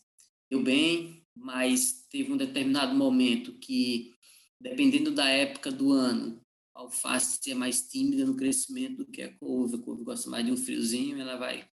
deu 0.49 0.61
bem, 0.61 1.26
mas 1.36 2.06
teve 2.10 2.32
um 2.32 2.38
determinado 2.38 2.95
momento 2.95 3.53
que, 3.60 4.14
dependendo 4.60 5.11
da 5.11 5.28
época 5.28 5.72
do 5.72 5.91
ano, 5.91 6.41
a 6.76 6.82
alface 6.82 7.52
é 7.52 7.56
mais 7.56 7.88
tímida 7.88 8.26
no 8.26 8.36
crescimento 8.36 8.98
do 8.98 9.06
que 9.06 9.22
a 9.22 9.34
couve. 9.38 9.76
A 9.76 9.80
couve 9.80 10.03
gosta 10.03 10.30
mais 10.30 10.45
de 10.45 10.52
um 10.52 10.57
friozinho, 10.57 11.20
ela 11.20 11.38
vai, 11.38 11.68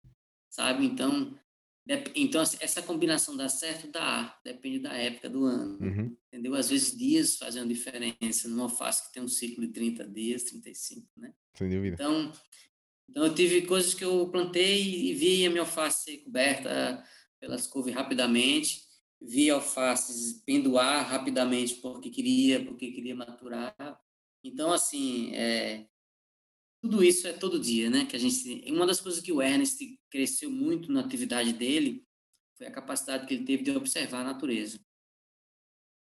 sabe? 0.49 0.85
Então, 0.85 1.37
então 2.15 2.41
essa 2.41 2.81
combinação 2.81 3.37
dá 3.37 3.47
certo? 3.47 3.89
Dá, 3.89 4.37
depende 4.43 4.79
da 4.79 4.93
época 4.93 5.29
do 5.29 5.45
ano 5.45 5.79
Uhum. 5.79 6.17
entendeu? 6.27 6.55
Às 6.55 6.69
vezes 6.69 6.97
dias 6.97 7.37
fazem 7.37 7.61
uma 7.61 7.67
diferença 7.67 8.47
numa 8.49 8.63
alface 8.63 9.07
que 9.07 9.13
tem 9.13 9.23
um 9.23 9.27
ciclo 9.27 9.65
de 9.65 9.71
30 9.71 10.07
dias, 10.07 10.43
35, 10.43 11.07
né? 11.15 11.33
Sem 11.55 11.69
dúvida. 11.69 11.95
Então, 11.95 12.31
então 13.09 13.25
eu 13.25 13.33
tive 13.33 13.63
coisas 13.63 13.93
que 13.93 14.03
eu 14.03 14.29
plantei 14.29 15.09
e 15.09 15.13
vi 15.13 15.45
a 15.45 15.49
minha 15.49 15.61
alface 15.61 16.19
coberta 16.19 17.03
pelas 17.39 17.67
couves 17.67 17.93
rapidamente, 17.93 18.81
vi 19.21 19.49
alfaces 19.49 20.41
penduar 20.45 21.07
rapidamente 21.07 21.75
porque 21.75 22.09
queria, 22.09 22.63
porque 22.63 22.91
queria 22.91 23.15
maturar. 23.15 23.75
Então, 24.43 24.71
assim, 24.71 25.33
é, 25.33 25.87
tudo 26.81 27.03
isso 27.03 27.27
é 27.27 27.33
todo 27.33 27.59
dia, 27.59 27.89
né? 27.89 28.05
Que 28.05 28.15
a 28.15 28.19
gente, 28.19 28.71
uma 28.71 28.85
das 28.85 29.01
coisas 29.01 29.21
que 29.21 29.31
o 29.31 29.41
Ernest 29.41 29.77
cresceu 30.09 30.51
muito 30.51 30.91
na 30.91 31.01
atividade 31.01 31.53
dele 31.53 32.05
foi 32.57 32.67
a 32.67 32.71
capacidade 32.71 33.25
que 33.25 33.33
ele 33.33 33.45
teve 33.45 33.63
de 33.63 33.71
observar 33.71 34.21
a 34.21 34.25
natureza. 34.25 34.79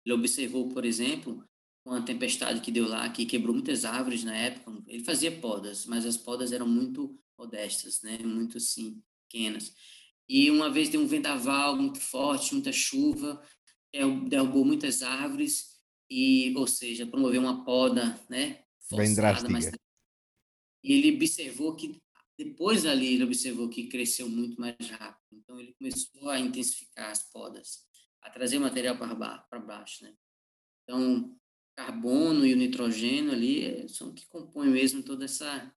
Ele 0.05 0.15
observou, 0.15 0.67
por 0.69 0.85
exemplo, 0.85 1.47
uma 1.85 2.01
tempestade 2.01 2.61
que 2.61 2.71
deu 2.71 2.87
lá, 2.87 3.09
que 3.09 3.25
quebrou 3.25 3.53
muitas 3.53 3.83
árvores 3.85 4.23
na 4.23 4.35
época. 4.35 4.81
Ele 4.87 5.03
fazia 5.03 5.31
podas, 5.39 5.85
mas 5.85 6.05
as 6.05 6.15
podas 6.17 6.51
eram 6.51 6.67
muito 6.67 7.19
modestas, 7.37 8.01
né? 8.01 8.17
Muito 8.19 8.57
assim, 8.57 9.01
pequenas. 9.27 9.75
E 10.27 10.49
uma 10.49 10.69
vez 10.71 10.89
deu 10.89 11.01
um 11.01 11.07
vendaval 11.07 11.75
muito 11.75 11.99
forte, 11.99 12.53
muita 12.53 12.71
chuva, 12.71 13.45
derru- 13.91 14.27
derrubou 14.29 14.63
muitas 14.63 15.01
árvores 15.03 15.81
e, 16.09 16.53
ou 16.55 16.65
seja, 16.67 17.05
promoveu 17.05 17.41
uma 17.41 17.65
poda, 17.65 18.17
né? 18.29 18.63
Bem 18.91 19.13
forçada, 19.15 19.49
mas 19.49 19.65
drástica. 19.65 19.79
e 20.83 20.93
ele 20.93 21.15
observou 21.15 21.75
que 21.75 22.01
depois 22.37 22.83
dali 22.83 23.13
ele 23.13 23.23
observou 23.23 23.69
que 23.69 23.87
cresceu 23.87 24.29
muito 24.29 24.59
mais 24.59 24.75
rápido. 24.91 25.21
Então 25.33 25.59
ele 25.59 25.73
começou 25.73 26.29
a 26.29 26.39
intensificar 26.39 27.11
as 27.11 27.23
podas, 27.31 27.85
a 28.21 28.29
trazer 28.29 28.59
material 28.59 28.97
para 28.97 29.59
baixo, 29.59 30.03
né? 30.03 30.13
Então 30.83 31.35
carbono 31.75 32.45
e 32.45 32.53
o 32.53 32.57
nitrogênio 32.57 33.31
ali 33.31 33.65
eh, 33.65 33.87
são 33.87 34.13
que 34.13 34.25
compõem 34.27 34.69
mesmo 34.69 35.03
toda 35.03 35.25
essa. 35.25 35.73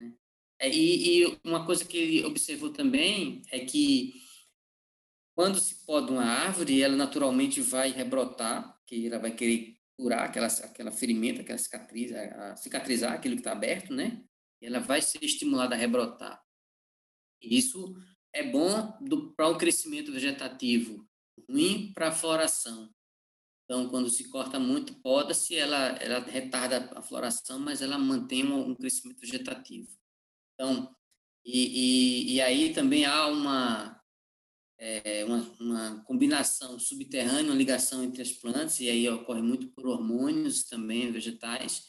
Né? 0.00 0.14
É, 0.60 0.68
E, 0.68 1.22
e 1.22 1.38
uma 1.44 1.64
coisa 1.64 1.84
que 1.84 1.96
ele 1.96 2.24
observou 2.24 2.72
também 2.72 3.42
é 3.50 3.64
que 3.64 4.14
quando 5.34 5.60
se 5.60 5.86
poda 5.86 6.10
uma 6.10 6.24
árvore, 6.24 6.82
ela 6.82 6.96
naturalmente 6.96 7.60
vai 7.60 7.90
rebrotar, 7.90 8.76
que 8.84 9.06
ela 9.06 9.20
vai 9.20 9.32
querer 9.34 9.76
curar 9.96 10.24
aquela, 10.24 10.46
aquela 10.46 10.90
ferimento, 10.90 11.40
aquela 11.40 11.58
cicatriz, 11.58 12.12
a, 12.12 12.52
a 12.52 12.56
cicatrizar 12.56 13.12
aquilo 13.12 13.36
que 13.36 13.40
está 13.40 13.52
aberto, 13.52 13.92
né? 13.92 14.24
E 14.60 14.66
ela 14.66 14.80
vai 14.80 15.00
ser 15.00 15.22
estimulada 15.22 15.76
a 15.76 15.78
rebrotar. 15.78 16.42
Isso 17.40 17.94
é 18.32 18.42
bom 18.42 18.98
para 19.36 19.48
o 19.48 19.56
crescimento 19.56 20.10
vegetativo, 20.12 21.08
ruim 21.48 21.92
para 21.92 22.08
a 22.08 22.12
floração. 22.12 22.92
Então, 23.68 23.86
quando 23.90 24.08
se 24.08 24.24
corta 24.30 24.58
muito, 24.58 24.94
poda-se, 24.94 25.54
ela, 25.54 25.88
ela 26.00 26.20
retarda 26.20 26.90
a 26.96 27.02
floração, 27.02 27.58
mas 27.58 27.82
ela 27.82 27.98
mantém 27.98 28.42
um, 28.42 28.70
um 28.70 28.74
crescimento 28.74 29.20
vegetativo. 29.20 29.90
Então, 30.54 30.96
e, 31.44 32.30
e, 32.30 32.34
e, 32.34 32.40
aí 32.40 32.72
também 32.72 33.04
há 33.04 33.26
uma, 33.26 34.02
é, 34.78 35.22
uma, 35.26 35.56
uma, 35.60 36.04
combinação 36.04 36.78
subterrânea, 36.78 37.50
uma 37.50 37.54
ligação 37.54 38.02
entre 38.02 38.22
as 38.22 38.32
plantas, 38.32 38.80
e 38.80 38.88
aí 38.88 39.06
ocorre 39.10 39.42
muito 39.42 39.68
por 39.68 39.86
hormônios 39.86 40.64
também 40.64 41.12
vegetais, 41.12 41.86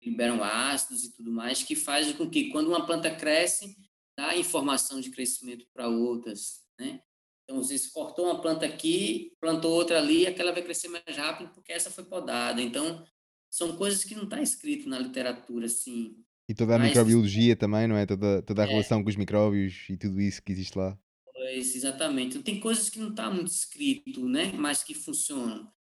que 0.00 0.08
liberam 0.08 0.42
ácidos 0.42 1.04
e 1.04 1.14
tudo 1.14 1.30
mais, 1.30 1.62
que 1.62 1.76
faz 1.76 2.10
com 2.12 2.30
que 2.30 2.48
quando 2.48 2.68
uma 2.68 2.86
planta 2.86 3.14
cresce, 3.14 3.76
dá 4.16 4.34
informação 4.34 4.98
de 4.98 5.10
crescimento 5.10 5.66
para 5.74 5.88
outras, 5.88 6.62
né? 6.78 7.02
Então, 7.48 7.62
você 7.62 7.78
cortou 7.94 8.26
uma 8.26 8.42
planta 8.42 8.66
aqui, 8.66 9.32
plantou 9.40 9.72
outra 9.72 9.96
ali, 9.96 10.26
aquela 10.26 10.52
vai 10.52 10.62
crescer 10.62 10.88
mais 10.88 11.16
rápido 11.16 11.48
porque 11.54 11.72
essa 11.72 11.90
foi 11.90 12.04
podada. 12.04 12.60
Então, 12.60 13.02
são 13.50 13.74
coisas 13.74 14.04
que 14.04 14.14
não 14.14 14.24
está 14.24 14.42
escrito 14.42 14.86
na 14.86 14.98
literatura, 14.98 15.64
assim. 15.64 16.14
E 16.46 16.54
toda 16.54 16.74
a 16.74 16.78
Mas, 16.78 16.88
microbiologia 16.88 17.56
também, 17.56 17.88
não 17.88 17.96
é? 17.96 18.04
Toda, 18.04 18.42
toda 18.42 18.62
a 18.62 18.66
é, 18.66 18.68
relação 18.68 19.02
com 19.02 19.08
os 19.08 19.16
micróbios 19.16 19.86
e 19.88 19.96
tudo 19.96 20.20
isso 20.20 20.42
que 20.42 20.52
existe 20.52 20.76
lá. 20.76 20.98
Pois, 21.32 21.74
exatamente. 21.74 22.32
Então, 22.32 22.42
tem 22.42 22.60
coisas 22.60 22.90
que 22.90 22.98
não 22.98 23.08
está 23.08 23.30
muito 23.30 23.50
escrito, 23.50 24.28
né? 24.28 24.52
Mas 24.52 24.84
que 24.84 24.92
funcionam. 24.92 25.72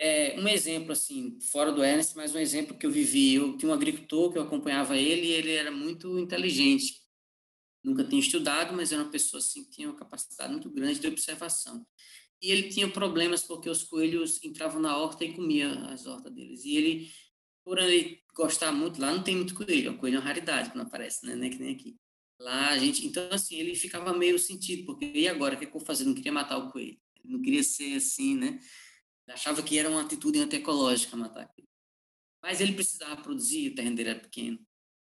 É, 0.00 0.40
um 0.40 0.48
exemplo, 0.48 0.92
assim, 0.92 1.38
fora 1.50 1.70
do 1.70 1.84
Ernest, 1.84 2.16
mas 2.16 2.34
um 2.34 2.38
exemplo 2.38 2.78
que 2.78 2.86
eu 2.86 2.90
vivi. 2.90 3.34
Eu 3.34 3.58
tinha 3.58 3.70
um 3.70 3.74
agricultor 3.74 4.32
que 4.32 4.38
eu 4.38 4.42
acompanhava 4.42 4.96
ele 4.96 5.26
e 5.26 5.32
ele 5.32 5.52
era 5.52 5.70
muito 5.70 6.18
inteligente 6.18 7.01
nunca 7.82 8.04
tinha 8.04 8.20
estudado, 8.20 8.74
mas 8.74 8.92
era 8.92 9.02
uma 9.02 9.10
pessoa 9.10 9.40
assim 9.40 9.64
que 9.64 9.70
tinha 9.70 9.88
uma 9.88 9.96
capacidade 9.96 10.52
muito 10.52 10.70
grande 10.70 11.00
de 11.00 11.06
observação. 11.06 11.86
E 12.40 12.50
ele 12.50 12.68
tinha 12.68 12.88
problemas 12.90 13.44
porque 13.44 13.70
os 13.70 13.84
coelhos 13.84 14.42
entravam 14.42 14.80
na 14.80 14.96
horta 14.96 15.24
e 15.24 15.32
comiam 15.32 15.86
as 15.88 16.06
hortas 16.06 16.32
deles. 16.32 16.64
E 16.64 16.76
ele, 16.76 17.12
por 17.64 17.78
ele 17.78 18.20
gostar 18.34 18.72
muito, 18.72 19.00
lá 19.00 19.12
não 19.14 19.22
tem 19.22 19.36
muito 19.36 19.54
coelho, 19.54 19.92
o 19.92 19.98
coelho 19.98 20.16
é 20.16 20.18
uma 20.18 20.26
raridade 20.26 20.70
quando 20.70 20.86
aparece, 20.86 21.24
né? 21.24 21.36
Nem 21.36 21.50
que 21.50 21.58
nem 21.58 21.74
aqui. 21.74 21.96
Lá 22.40 22.70
a 22.70 22.78
gente, 22.78 23.06
então 23.06 23.28
assim, 23.30 23.56
ele 23.56 23.76
ficava 23.76 24.12
meio 24.12 24.38
sentido, 24.38 24.84
porque 24.86 25.04
e 25.14 25.28
agora, 25.28 25.54
o 25.54 25.58
que, 25.58 25.64
é 25.64 25.68
eu 25.68 25.72
vou 25.72 25.80
fazer? 25.80 26.04
Não 26.04 26.14
queria 26.14 26.32
matar 26.32 26.58
o 26.58 26.72
coelho. 26.72 26.98
Não 27.24 27.40
queria 27.40 27.62
ser 27.62 27.94
assim, 27.94 28.36
né? 28.36 28.58
Ele 29.26 29.34
achava 29.34 29.62
que 29.62 29.78
era 29.78 29.88
uma 29.88 30.02
atitude 30.02 30.40
antiecológica 30.40 31.16
matar 31.16 31.42
aquilo. 31.42 31.68
Mas 32.42 32.60
ele 32.60 32.72
precisava 32.72 33.22
produzir, 33.22 33.68
o 33.68 33.74
terreno 33.76 33.94
dele 33.94 34.10
era 34.10 34.20
pequeno. 34.20 34.58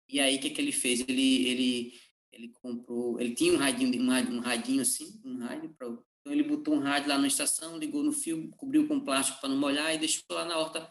E 0.09 0.18
aí, 0.18 0.36
o 0.36 0.40
que, 0.40 0.51
que 0.51 0.60
ele 0.60 0.72
fez? 0.72 1.01
Ele, 1.01 1.47
ele 1.47 2.01
ele 2.32 2.48
comprou, 2.48 3.20
ele 3.20 3.34
tinha 3.34 3.52
um 3.52 3.59
radinho, 3.59 4.02
um 4.02 4.09
radinho, 4.09 4.38
um 4.38 4.40
radinho 4.40 4.82
assim, 4.82 5.20
um 5.24 5.38
rádio, 5.38 5.74
então 6.22 6.32
ele 6.32 6.42
botou 6.42 6.74
um 6.74 6.80
rádio 6.80 7.09
lá 7.09 7.18
na 7.18 7.26
estação, 7.26 7.78
ligou 7.78 8.02
no 8.02 8.12
fio, 8.12 8.48
cobriu 8.56 8.88
com 8.88 9.00
plástico 9.00 9.40
para 9.40 9.50
não 9.50 9.56
molhar 9.56 9.94
e 9.94 9.98
deixou 9.98 10.24
lá 10.30 10.44
na 10.44 10.56
horta 10.56 10.90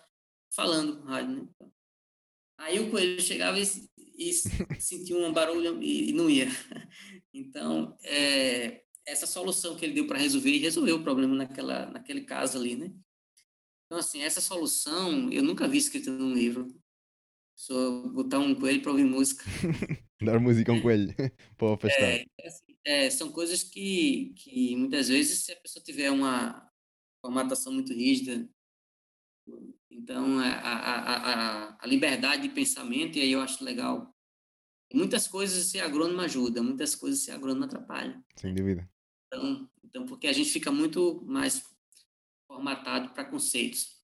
falando 0.53 0.97
com 0.97 1.03
o 1.03 1.07
rádio, 1.07 1.35
né? 1.35 1.69
Aí 2.57 2.79
o 2.79 2.91
coelho 2.91 3.19
chegava 3.21 3.57
e, 3.59 3.63
e 4.17 4.33
sentia 4.79 5.17
um 5.17 5.33
barulho 5.33 5.81
e, 5.81 6.09
e, 6.09 6.13
não 6.13 6.29
ia. 6.29 6.47
Então, 7.33 7.97
é, 8.03 8.83
essa 9.05 9.25
solução 9.25 9.75
que 9.75 9.85
ele 9.85 9.93
deu 9.93 10.05
para 10.05 10.19
resolver, 10.19 10.57
resolveu 10.57 10.97
o 10.97 11.03
problema 11.03 11.33
naquela, 11.33 11.87
naquele 11.87 12.21
caso 12.21 12.57
ali, 12.59 12.75
né? 12.75 12.93
Então, 13.85 13.97
assim, 13.97 14.21
essa 14.21 14.41
solução 14.41 15.31
eu 15.31 15.41
nunca 15.41 15.67
vi 15.67 15.77
escrita 15.77 16.11
num 16.11 16.33
livro. 16.33 16.67
Só 17.55 18.01
botar 18.09 18.39
um 18.39 18.53
coelho 18.53 18.81
para 18.81 18.91
ouvir 18.91 19.05
música. 19.05 19.43
Dar 20.21 20.39
música 20.39 20.71
a 20.71 20.75
um 20.75 20.81
coelho 20.81 21.13
para 21.57 21.73
afastar. 21.73 22.03
É, 22.03 22.25
é, 22.39 22.47
assim, 22.47 22.77
é, 22.85 23.09
são 23.09 23.31
coisas 23.31 23.63
que, 23.63 24.33
que 24.35 24.75
muitas 24.75 25.07
vezes, 25.07 25.43
se 25.43 25.51
a 25.51 25.55
pessoa 25.55 25.83
tiver 25.83 26.11
uma 26.11 26.69
formatação 27.21 27.73
muito 27.73 27.93
rígida, 27.93 28.47
então 29.89 30.39
a, 30.39 30.47
a, 30.47 31.15
a, 31.15 31.77
a 31.79 31.87
liberdade 31.87 32.43
de 32.43 32.49
pensamento, 32.49 33.17
e 33.17 33.21
aí 33.21 33.31
eu 33.31 33.41
acho 33.41 33.63
legal. 33.63 34.15
Muitas 34.93 35.27
coisas 35.27 35.65
ser 35.67 35.79
agrônomo 35.79 36.21
ajuda, 36.21 36.61
muitas 36.61 36.95
coisas 36.95 37.23
ser 37.23 37.31
agrônomo 37.31 37.65
atrapalha. 37.65 38.21
Sem 38.35 38.53
dúvida. 38.53 38.89
Então, 39.27 39.69
então, 39.83 40.05
porque 40.05 40.27
a 40.27 40.33
gente 40.33 40.49
fica 40.49 40.71
muito 40.71 41.23
mais 41.25 41.63
formatado 42.47 43.13
para 43.13 43.25
conceitos. 43.25 44.01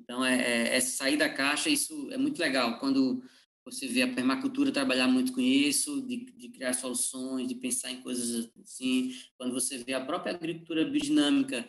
Então, 0.00 0.24
é, 0.24 0.34
é, 0.34 0.76
é 0.76 0.80
sair 0.80 1.16
da 1.16 1.28
caixa, 1.28 1.70
isso 1.70 2.10
é 2.10 2.18
muito 2.18 2.38
legal. 2.38 2.78
Quando 2.78 3.22
você 3.64 3.86
vê 3.86 4.02
a 4.02 4.12
permacultura 4.12 4.72
trabalhar 4.72 5.06
muito 5.06 5.32
com 5.32 5.40
isso, 5.40 6.02
de, 6.02 6.24
de, 6.36 6.48
criar 6.48 6.72
soluções, 6.72 7.46
de 7.46 7.54
pensar 7.54 7.90
em 7.90 8.02
coisas 8.02 8.50
assim. 8.62 9.14
Quando 9.36 9.52
você 9.52 9.78
vê 9.78 9.94
a 9.94 10.04
própria 10.04 10.34
agricultura 10.34 10.84
biodinâmica, 10.84 11.68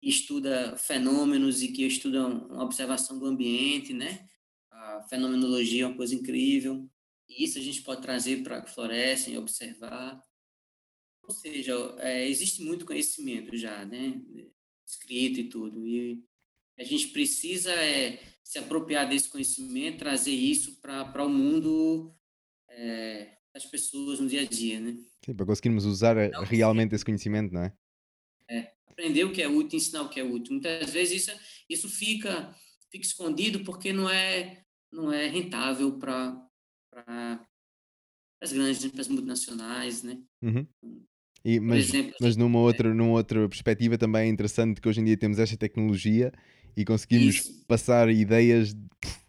que 0.00 0.08
estuda 0.08 0.76
fenômenos 0.76 1.62
e 1.62 1.68
que 1.68 1.86
estuda 1.86 2.26
uma 2.26 2.64
observação 2.64 3.18
do 3.18 3.26
ambiente, 3.26 3.92
né? 3.92 4.26
A 4.70 5.02
fenomenologia 5.02 5.84
é 5.84 5.86
uma 5.86 5.96
coisa 5.96 6.14
incrível. 6.14 6.90
E 7.28 7.44
isso 7.44 7.58
a 7.58 7.62
gente 7.62 7.82
pode 7.82 8.02
trazer 8.02 8.42
para 8.42 8.58
a 8.58 8.66
floresta 8.66 9.30
e 9.30 9.38
observar. 9.38 10.20
Ou 11.22 11.30
seja, 11.30 11.74
é, 11.98 12.28
existe 12.28 12.62
muito 12.62 12.86
conhecimento 12.86 13.56
já, 13.56 13.84
né? 13.84 14.20
Escrito 14.86 15.40
e 15.40 15.48
tudo. 15.48 15.86
E 15.86 16.24
a 16.78 16.82
gente 16.82 17.08
precisa 17.08 17.70
é, 17.72 18.20
se 18.44 18.58
apropriar 18.58 19.08
desse 19.08 19.28
conhecimento, 19.28 19.98
trazer 19.98 20.32
isso 20.32 20.80
para 20.80 21.24
o 21.24 21.28
mundo 21.28 22.14
é, 22.68 23.36
das 23.52 23.66
pessoas 23.66 24.20
no 24.20 24.28
dia 24.28 24.42
a 24.42 24.44
dia, 24.44 24.80
né? 24.80 24.96
Sim, 25.24 25.34
para 25.34 25.46
conseguirmos 25.46 25.84
usar 25.84 26.16
então, 26.16 26.42
realmente 26.44 26.94
esse 26.94 27.04
conhecimento, 27.04 27.52
não 27.52 27.62
é? 27.62 27.72
É, 28.48 28.72
aprender 28.86 29.24
o 29.24 29.32
que 29.32 29.42
é 29.42 29.48
útil, 29.48 29.76
ensinar 29.76 30.02
o 30.02 30.08
que 30.08 30.20
é 30.20 30.24
útil. 30.24 30.52
Muitas 30.52 30.90
vezes 30.90 31.22
isso, 31.22 31.40
isso 31.68 31.88
fica, 31.88 32.54
fica 32.90 33.04
escondido 33.04 33.60
porque 33.64 33.92
não 33.92 34.08
é, 34.08 34.64
não 34.92 35.12
é 35.12 35.26
rentável 35.26 35.98
para 35.98 36.48
as 38.40 38.52
grandes, 38.52 38.86
para 38.86 39.00
as 39.00 39.08
multinacionais, 39.08 40.02
né? 40.02 40.20
Uhum. 40.42 40.66
E, 41.44 41.58
mas, 41.58 41.88
exemplo, 41.88 42.14
mas 42.20 42.36
numa, 42.36 42.58
outra, 42.58 42.92
numa 42.92 43.12
outra 43.12 43.48
perspectiva 43.48 43.96
também 43.96 44.22
é 44.22 44.30
interessante 44.30 44.80
que 44.80 44.88
hoje 44.88 45.00
em 45.00 45.04
dia 45.04 45.16
temos 45.16 45.38
esta 45.38 45.56
tecnologia 45.56 46.32
e 46.76 46.84
conseguimos 46.84 47.36
Isso. 47.36 47.64
passar 47.66 48.10
ideias 48.10 48.74
pff, 49.00 49.20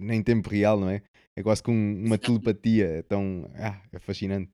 em 0.00 0.22
tempo 0.22 0.48
real, 0.48 0.80
não 0.80 0.88
é? 0.88 1.02
É 1.34 1.42
quase 1.42 1.62
como 1.62 1.78
uma 1.78 2.16
telepatia, 2.18 2.86
é 2.86 3.02
tão. 3.02 3.50
Ah, 3.54 3.82
é 3.92 3.98
fascinante. 3.98 4.52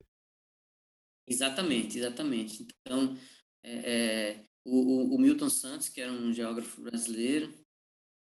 Exatamente, 1.27 1.97
exatamente. 1.97 2.67
Então, 2.81 3.17
é, 3.63 3.71
é, 3.91 4.45
o, 4.65 5.15
o, 5.15 5.17
Milton 5.19 5.49
Santos, 5.49 5.87
que 5.87 6.01
era 6.01 6.11
um 6.11 6.33
geógrafo 6.33 6.81
brasileiro, 6.81 7.53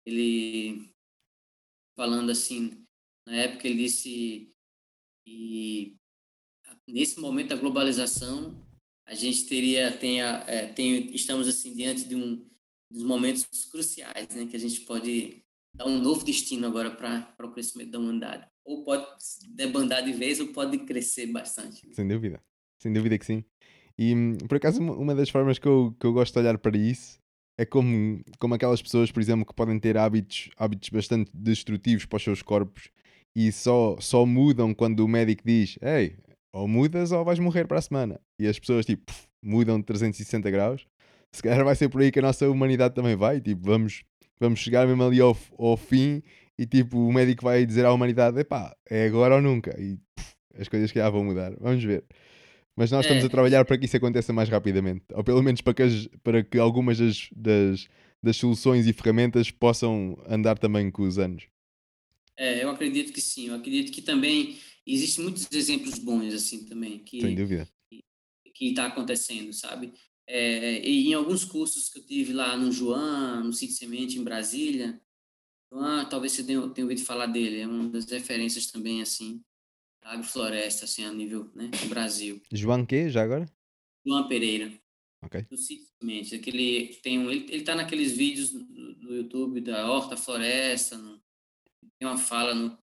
ele 0.06 0.88
falando 1.96 2.30
assim, 2.30 2.84
na 3.26 3.34
época 3.34 3.66
ele 3.66 3.82
disse 3.84 4.52
que 5.26 5.96
nesse 6.88 7.18
momento 7.18 7.48
da 7.48 7.56
globalização 7.56 8.54
a 9.06 9.14
gente 9.14 9.46
teria 9.46 9.96
tem, 9.96 10.22
a, 10.22 10.44
é, 10.46 10.72
tem 10.72 11.14
estamos 11.14 11.48
assim 11.48 11.74
diante 11.74 12.04
de 12.04 12.14
um 12.14 12.48
dos 12.94 13.02
momentos 13.02 13.44
cruciais, 13.70 14.28
né, 14.34 14.46
que 14.46 14.56
a 14.56 14.60
gente 14.60 14.80
pode 14.82 15.42
dar 15.74 15.86
um 15.86 15.98
novo 16.00 16.24
destino 16.24 16.68
agora 16.68 16.92
para 16.92 17.46
o 17.46 17.50
crescimento 17.50 17.90
da 17.90 17.98
humanidade. 17.98 18.46
Ou 18.64 18.84
pode 18.84 19.04
debandar 19.48 20.04
de 20.04 20.12
vez 20.12 20.38
ou 20.38 20.48
pode 20.48 20.78
crescer 20.78 21.26
bastante. 21.26 21.92
Sem 21.92 22.06
dúvida, 22.06 22.40
sem 22.80 22.92
dúvida 22.92 23.18
que 23.18 23.26
sim. 23.26 23.44
E 23.98 24.14
por 24.48 24.56
acaso, 24.56 24.80
uma 24.80 25.14
das 25.14 25.28
formas 25.28 25.58
que 25.58 25.66
eu, 25.66 25.94
que 25.98 26.06
eu 26.06 26.12
gosto 26.12 26.32
de 26.32 26.38
olhar 26.38 26.56
para 26.56 26.76
isso 26.78 27.18
é 27.58 27.66
como, 27.66 28.22
como 28.38 28.54
aquelas 28.54 28.80
pessoas, 28.80 29.10
por 29.10 29.20
exemplo, 29.20 29.44
que 29.44 29.54
podem 29.54 29.78
ter 29.78 29.96
hábitos, 29.96 30.50
hábitos 30.56 30.88
bastante 30.88 31.30
destrutivos 31.34 32.06
para 32.06 32.16
os 32.16 32.22
seus 32.22 32.42
corpos 32.42 32.90
e 33.36 33.50
só, 33.50 33.96
só 34.00 34.24
mudam 34.24 34.72
quando 34.72 35.00
o 35.00 35.08
médico 35.08 35.42
diz: 35.44 35.76
Ei, 35.82 36.16
ou 36.52 36.68
mudas 36.68 37.10
ou 37.10 37.24
vais 37.24 37.40
morrer 37.40 37.66
para 37.66 37.78
a 37.78 37.82
semana. 37.82 38.20
E 38.40 38.46
as 38.46 38.58
pessoas, 38.58 38.86
tipo, 38.86 39.12
mudam 39.42 39.78
de 39.78 39.84
360 39.84 40.50
graus 40.50 40.86
se 41.34 41.42
calhar 41.42 41.64
vai 41.64 41.74
ser 41.74 41.88
por 41.88 42.00
aí 42.00 42.12
que 42.12 42.20
a 42.20 42.22
nossa 42.22 42.48
humanidade 42.48 42.94
também 42.94 43.16
vai. 43.16 43.40
Tipo, 43.40 43.62
vamos, 43.64 44.04
vamos 44.38 44.60
chegar 44.60 44.86
mesmo 44.86 45.02
ali 45.02 45.20
ao, 45.20 45.36
ao 45.58 45.76
fim 45.76 46.22
e 46.56 46.64
tipo, 46.64 46.96
o 46.96 47.12
médico 47.12 47.42
vai 47.44 47.66
dizer 47.66 47.84
à 47.84 47.92
humanidade: 47.92 48.38
epá, 48.38 48.76
é 48.88 49.06
agora 49.06 49.34
ou 49.34 49.42
nunca. 49.42 49.74
E 49.80 49.98
pff, 50.14 50.36
as 50.56 50.68
coisas 50.68 50.92
que 50.92 50.98
já 50.98 51.10
vão 51.10 51.24
mudar. 51.24 51.52
Vamos 51.58 51.82
ver. 51.82 52.04
Mas 52.76 52.90
nós 52.90 53.04
estamos 53.04 53.24
a 53.24 53.26
é. 53.26 53.30
trabalhar 53.30 53.64
para 53.64 53.76
que 53.76 53.84
isso 53.84 53.96
aconteça 53.96 54.32
mais 54.32 54.48
rapidamente. 54.48 55.04
Ou 55.12 55.24
pelo 55.24 55.42
menos 55.42 55.60
para 55.60 55.74
que, 55.74 55.82
as, 55.82 56.08
para 56.22 56.42
que 56.42 56.58
algumas 56.58 56.98
das, 56.98 57.28
das, 57.34 57.88
das 58.22 58.36
soluções 58.36 58.86
e 58.86 58.92
ferramentas 58.92 59.50
possam 59.50 60.16
andar 60.28 60.56
também 60.56 60.90
com 60.90 61.02
os 61.02 61.18
anos. 61.18 61.46
É, 62.36 62.62
eu 62.62 62.70
acredito 62.70 63.12
que 63.12 63.20
sim. 63.20 63.48
Eu 63.48 63.54
acredito 63.54 63.92
que 63.92 64.02
também 64.02 64.56
existem 64.86 65.24
muitos 65.24 65.48
exemplos 65.52 65.98
bons 65.98 66.32
assim 66.32 66.64
também. 66.64 66.98
Que, 66.98 67.20
Sem 67.20 67.34
dúvida. 67.34 67.68
Que 68.54 68.68
está 68.68 68.86
acontecendo, 68.86 69.52
sabe? 69.52 69.92
É, 70.26 70.86
e 70.86 71.08
em 71.08 71.14
alguns 71.14 71.44
cursos 71.44 71.88
que 71.88 71.98
eu 71.98 72.06
tive 72.06 72.32
lá 72.32 72.56
no 72.56 72.72
João, 72.72 73.44
no 73.44 73.52
Cid 73.52 73.72
Semente, 73.72 74.18
em 74.18 74.24
Brasília, 74.24 75.00
João, 75.70 76.08
talvez 76.08 76.32
você 76.32 76.44
tenha, 76.44 76.68
tenha 76.70 76.84
ouvido 76.84 77.04
falar 77.04 77.26
dele, 77.26 77.60
é 77.60 77.66
uma 77.66 77.88
das 77.90 78.06
referências 78.06 78.66
também, 78.66 79.02
assim. 79.02 79.42
agrofloresta, 80.02 80.84
assim, 80.84 81.04
a 81.04 81.12
nível, 81.12 81.50
né, 81.54 81.70
Brasil. 81.88 82.40
João 82.52 82.86
quê, 82.86 83.10
já 83.10 83.22
agora? 83.22 83.46
João 84.06 84.28
Pereira. 84.28 84.72
Ok. 85.22 85.42
Do 85.42 85.56
Sítio 85.56 85.86
Sementes. 85.98 86.32
Aquele, 86.32 86.94
tem 87.02 87.18
um, 87.18 87.30
ele, 87.30 87.46
ele 87.52 87.64
tá 87.64 87.74
naqueles 87.74 88.12
vídeos 88.12 88.50
do, 88.50 88.94
do 88.94 89.14
YouTube 89.14 89.60
da 89.60 89.90
Horta 89.90 90.16
Floresta, 90.16 90.96
no, 90.96 91.22
tem 91.98 92.06
uma 92.06 92.18
fala 92.18 92.54
no, 92.54 92.78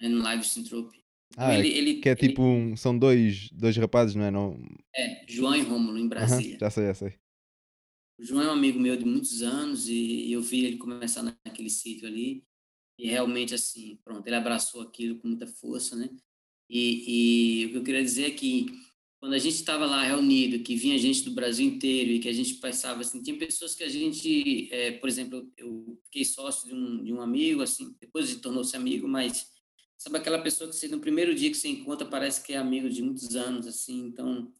né, 0.00 0.08
no 0.08 0.22
Live 0.22 0.44
Sintrope. 0.44 1.01
Ah, 1.36 1.58
ele, 1.58 1.68
ele, 1.68 1.94
que 1.94 2.08
é 2.08 2.14
tipo, 2.14 2.42
um- 2.42 2.76
são 2.76 2.96
dois, 2.98 3.48
dois 3.52 3.76
rapazes, 3.76 4.14
não 4.14 4.24
é? 4.24 4.30
Não... 4.30 4.60
é, 4.94 5.24
João 5.28 5.54
e 5.54 5.60
Rômulo, 5.62 5.98
em 5.98 6.08
Brasília. 6.08 6.58
já 6.60 6.70
sei, 6.70 6.86
já 6.86 6.94
sei. 6.94 7.14
O 8.18 8.24
João 8.24 8.42
é 8.42 8.48
um 8.48 8.52
amigo 8.52 8.78
meu 8.78 8.96
de 8.96 9.04
muitos 9.04 9.42
anos 9.42 9.88
e 9.88 10.30
eu 10.30 10.42
vi 10.42 10.64
ele 10.64 10.76
começar 10.76 11.22
naquele 11.22 11.70
sítio 11.70 12.06
ali 12.06 12.44
e 12.98 13.08
realmente 13.08 13.54
assim, 13.54 13.98
pronto, 14.04 14.26
ele 14.26 14.36
abraçou 14.36 14.82
aquilo 14.82 15.16
com 15.18 15.28
muita 15.28 15.46
força, 15.46 15.96
né? 15.96 16.08
E, 16.68 17.62
e 17.62 17.66
o 17.66 17.70
que 17.70 17.76
eu 17.78 17.82
queria 17.82 18.02
dizer 18.02 18.24
é 18.24 18.30
que 18.30 18.66
quando 19.18 19.34
a 19.34 19.38
gente 19.38 19.54
estava 19.54 19.86
lá 19.86 20.02
reunido, 20.02 20.62
que 20.64 20.74
vinha 20.74 20.98
gente 20.98 21.22
do 21.22 21.30
Brasil 21.30 21.64
inteiro 21.66 22.10
e 22.10 22.18
que 22.18 22.28
a 22.28 22.32
gente 22.32 22.54
passava 22.54 23.02
assim, 23.02 23.22
tinha 23.22 23.38
pessoas 23.38 23.74
que 23.74 23.84
a 23.84 23.88
gente, 23.88 24.68
eh, 24.72 24.92
por 24.92 25.08
exemplo, 25.08 25.48
eu 25.56 25.98
fiquei 26.06 26.24
sócio 26.24 26.68
de 26.68 26.74
um, 26.74 27.04
de 27.04 27.12
um 27.12 27.20
amigo, 27.20 27.62
assim, 27.62 27.94
depois 28.00 28.28
ele 28.30 28.40
tornou-se 28.40 28.76
amigo, 28.76 29.06
mas 29.06 29.51
sabe 30.02 30.16
aquela 30.16 30.42
pessoa 30.42 30.68
que 30.68 30.74
você, 30.74 30.88
no 30.88 30.98
primeiro 30.98 31.32
dia 31.32 31.48
que 31.48 31.56
você 31.56 31.68
encontra 31.68 32.06
parece 32.06 32.42
que 32.42 32.52
é 32.52 32.56
amigo 32.56 32.90
de 32.90 33.00
muitos 33.02 33.36
anos, 33.36 33.68
assim, 33.68 34.06
então 34.06 34.52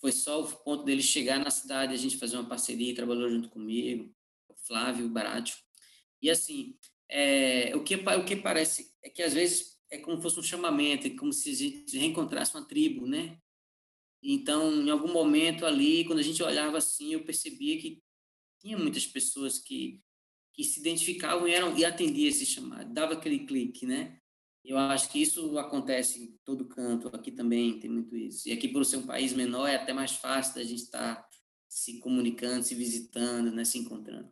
foi 0.00 0.12
só 0.12 0.42
o 0.42 0.48
ponto 0.48 0.82
dele 0.84 1.02
chegar 1.02 1.38
na 1.38 1.50
cidade, 1.50 1.92
a 1.92 1.96
gente 1.96 2.16
fazer 2.16 2.36
uma 2.36 2.48
parceria, 2.48 2.94
trabalhou 2.94 3.28
junto 3.28 3.50
comigo, 3.50 4.10
o 4.48 4.54
Flávio 4.54 5.06
Baratio. 5.10 5.58
E 6.22 6.30
assim, 6.30 6.74
é, 7.06 7.76
o, 7.76 7.84
que, 7.84 7.96
o 7.96 8.24
que 8.24 8.36
parece 8.36 8.94
é 9.02 9.10
que 9.10 9.22
às 9.22 9.34
vezes 9.34 9.78
é 9.90 9.98
como 9.98 10.16
se 10.16 10.22
fosse 10.22 10.40
um 10.40 10.42
chamamento, 10.42 11.06
é 11.06 11.10
como 11.10 11.34
se 11.34 11.50
a 11.50 11.54
gente 11.54 11.98
reencontrasse 11.98 12.54
uma 12.54 12.66
tribo, 12.66 13.06
né? 13.06 13.38
Então, 14.22 14.72
em 14.72 14.88
algum 14.88 15.12
momento 15.12 15.66
ali, 15.66 16.04
quando 16.06 16.18
a 16.20 16.22
gente 16.22 16.42
olhava 16.42 16.78
assim, 16.78 17.12
eu 17.12 17.24
percebia 17.24 17.78
que 17.78 18.02
tinha 18.58 18.78
muitas 18.78 19.06
pessoas 19.06 19.58
que, 19.58 20.00
que 20.54 20.64
se 20.64 20.80
identificavam 20.80 21.46
e, 21.46 21.52
eram, 21.52 21.76
e 21.76 21.84
atendiam 21.84 22.28
esse 22.28 22.46
chamado, 22.46 22.92
dava 22.92 23.12
aquele 23.12 23.40
clique, 23.40 23.84
né? 23.84 24.18
Eu 24.68 24.76
acho 24.76 25.08
que 25.10 25.22
isso 25.22 25.58
acontece 25.58 26.22
em 26.22 26.38
todo 26.44 26.68
canto, 26.68 27.08
aqui 27.08 27.32
também 27.32 27.80
tem 27.80 27.88
muito 27.88 28.14
isso. 28.14 28.46
E 28.46 28.52
aqui, 28.52 28.68
por 28.68 28.84
ser 28.84 28.98
um 28.98 29.06
país 29.06 29.32
menor, 29.32 29.66
é 29.66 29.76
até 29.76 29.94
mais 29.94 30.12
fácil 30.12 30.56
da 30.56 30.62
gente 30.62 30.82
estar 30.82 31.26
se 31.66 31.98
comunicando, 32.00 32.62
se 32.62 32.74
visitando, 32.74 33.50
né, 33.50 33.64
se 33.64 33.78
encontrando. 33.78 34.30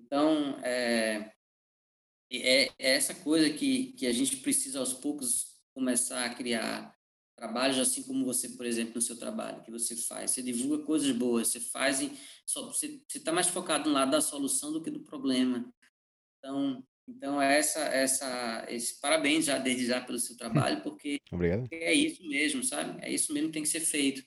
Então, 0.00 0.58
é, 0.64 1.30
é, 2.32 2.64
é 2.68 2.72
essa 2.78 3.14
coisa 3.14 3.50
que, 3.50 3.92
que 3.92 4.06
a 4.06 4.12
gente 4.12 4.38
precisa, 4.38 4.78
aos 4.78 4.94
poucos, 4.94 5.60
começar 5.74 6.24
a 6.24 6.34
criar 6.34 6.96
trabalhos, 7.36 7.78
assim 7.78 8.02
como 8.04 8.24
você, 8.24 8.48
por 8.48 8.64
exemplo, 8.64 8.94
no 8.94 9.02
seu 9.02 9.18
trabalho, 9.18 9.62
que 9.62 9.70
você 9.70 9.94
faz. 9.94 10.30
Você 10.30 10.42
divulga 10.42 10.86
coisas 10.86 11.12
boas, 11.12 11.48
você 11.48 11.60
faz, 11.60 12.00
em- 12.00 12.16
só, 12.46 12.66
você 12.66 13.02
está 13.14 13.30
mais 13.30 13.48
focado 13.48 13.90
no 13.90 13.94
lado 13.94 14.10
da 14.10 14.22
solução 14.22 14.72
do 14.72 14.82
que 14.82 14.90
do 14.90 15.00
problema. 15.04 15.70
Então, 16.38 16.82
então 17.10 17.40
é 17.42 17.58
essa, 17.58 17.80
essa, 17.80 18.66
esse 18.68 19.00
parabéns 19.00 19.44
já 19.44 19.58
desde 19.58 19.86
já 19.86 20.00
pelo 20.00 20.18
seu 20.18 20.36
trabalho, 20.36 20.82
porque 20.82 21.18
Obrigado. 21.32 21.68
é 21.72 21.92
isso 21.92 22.26
mesmo, 22.28 22.62
sabe? 22.62 22.98
É 23.04 23.12
isso 23.12 23.32
mesmo 23.32 23.48
que 23.48 23.54
tem 23.54 23.62
que 23.62 23.68
ser 23.68 23.80
feito. 23.80 24.22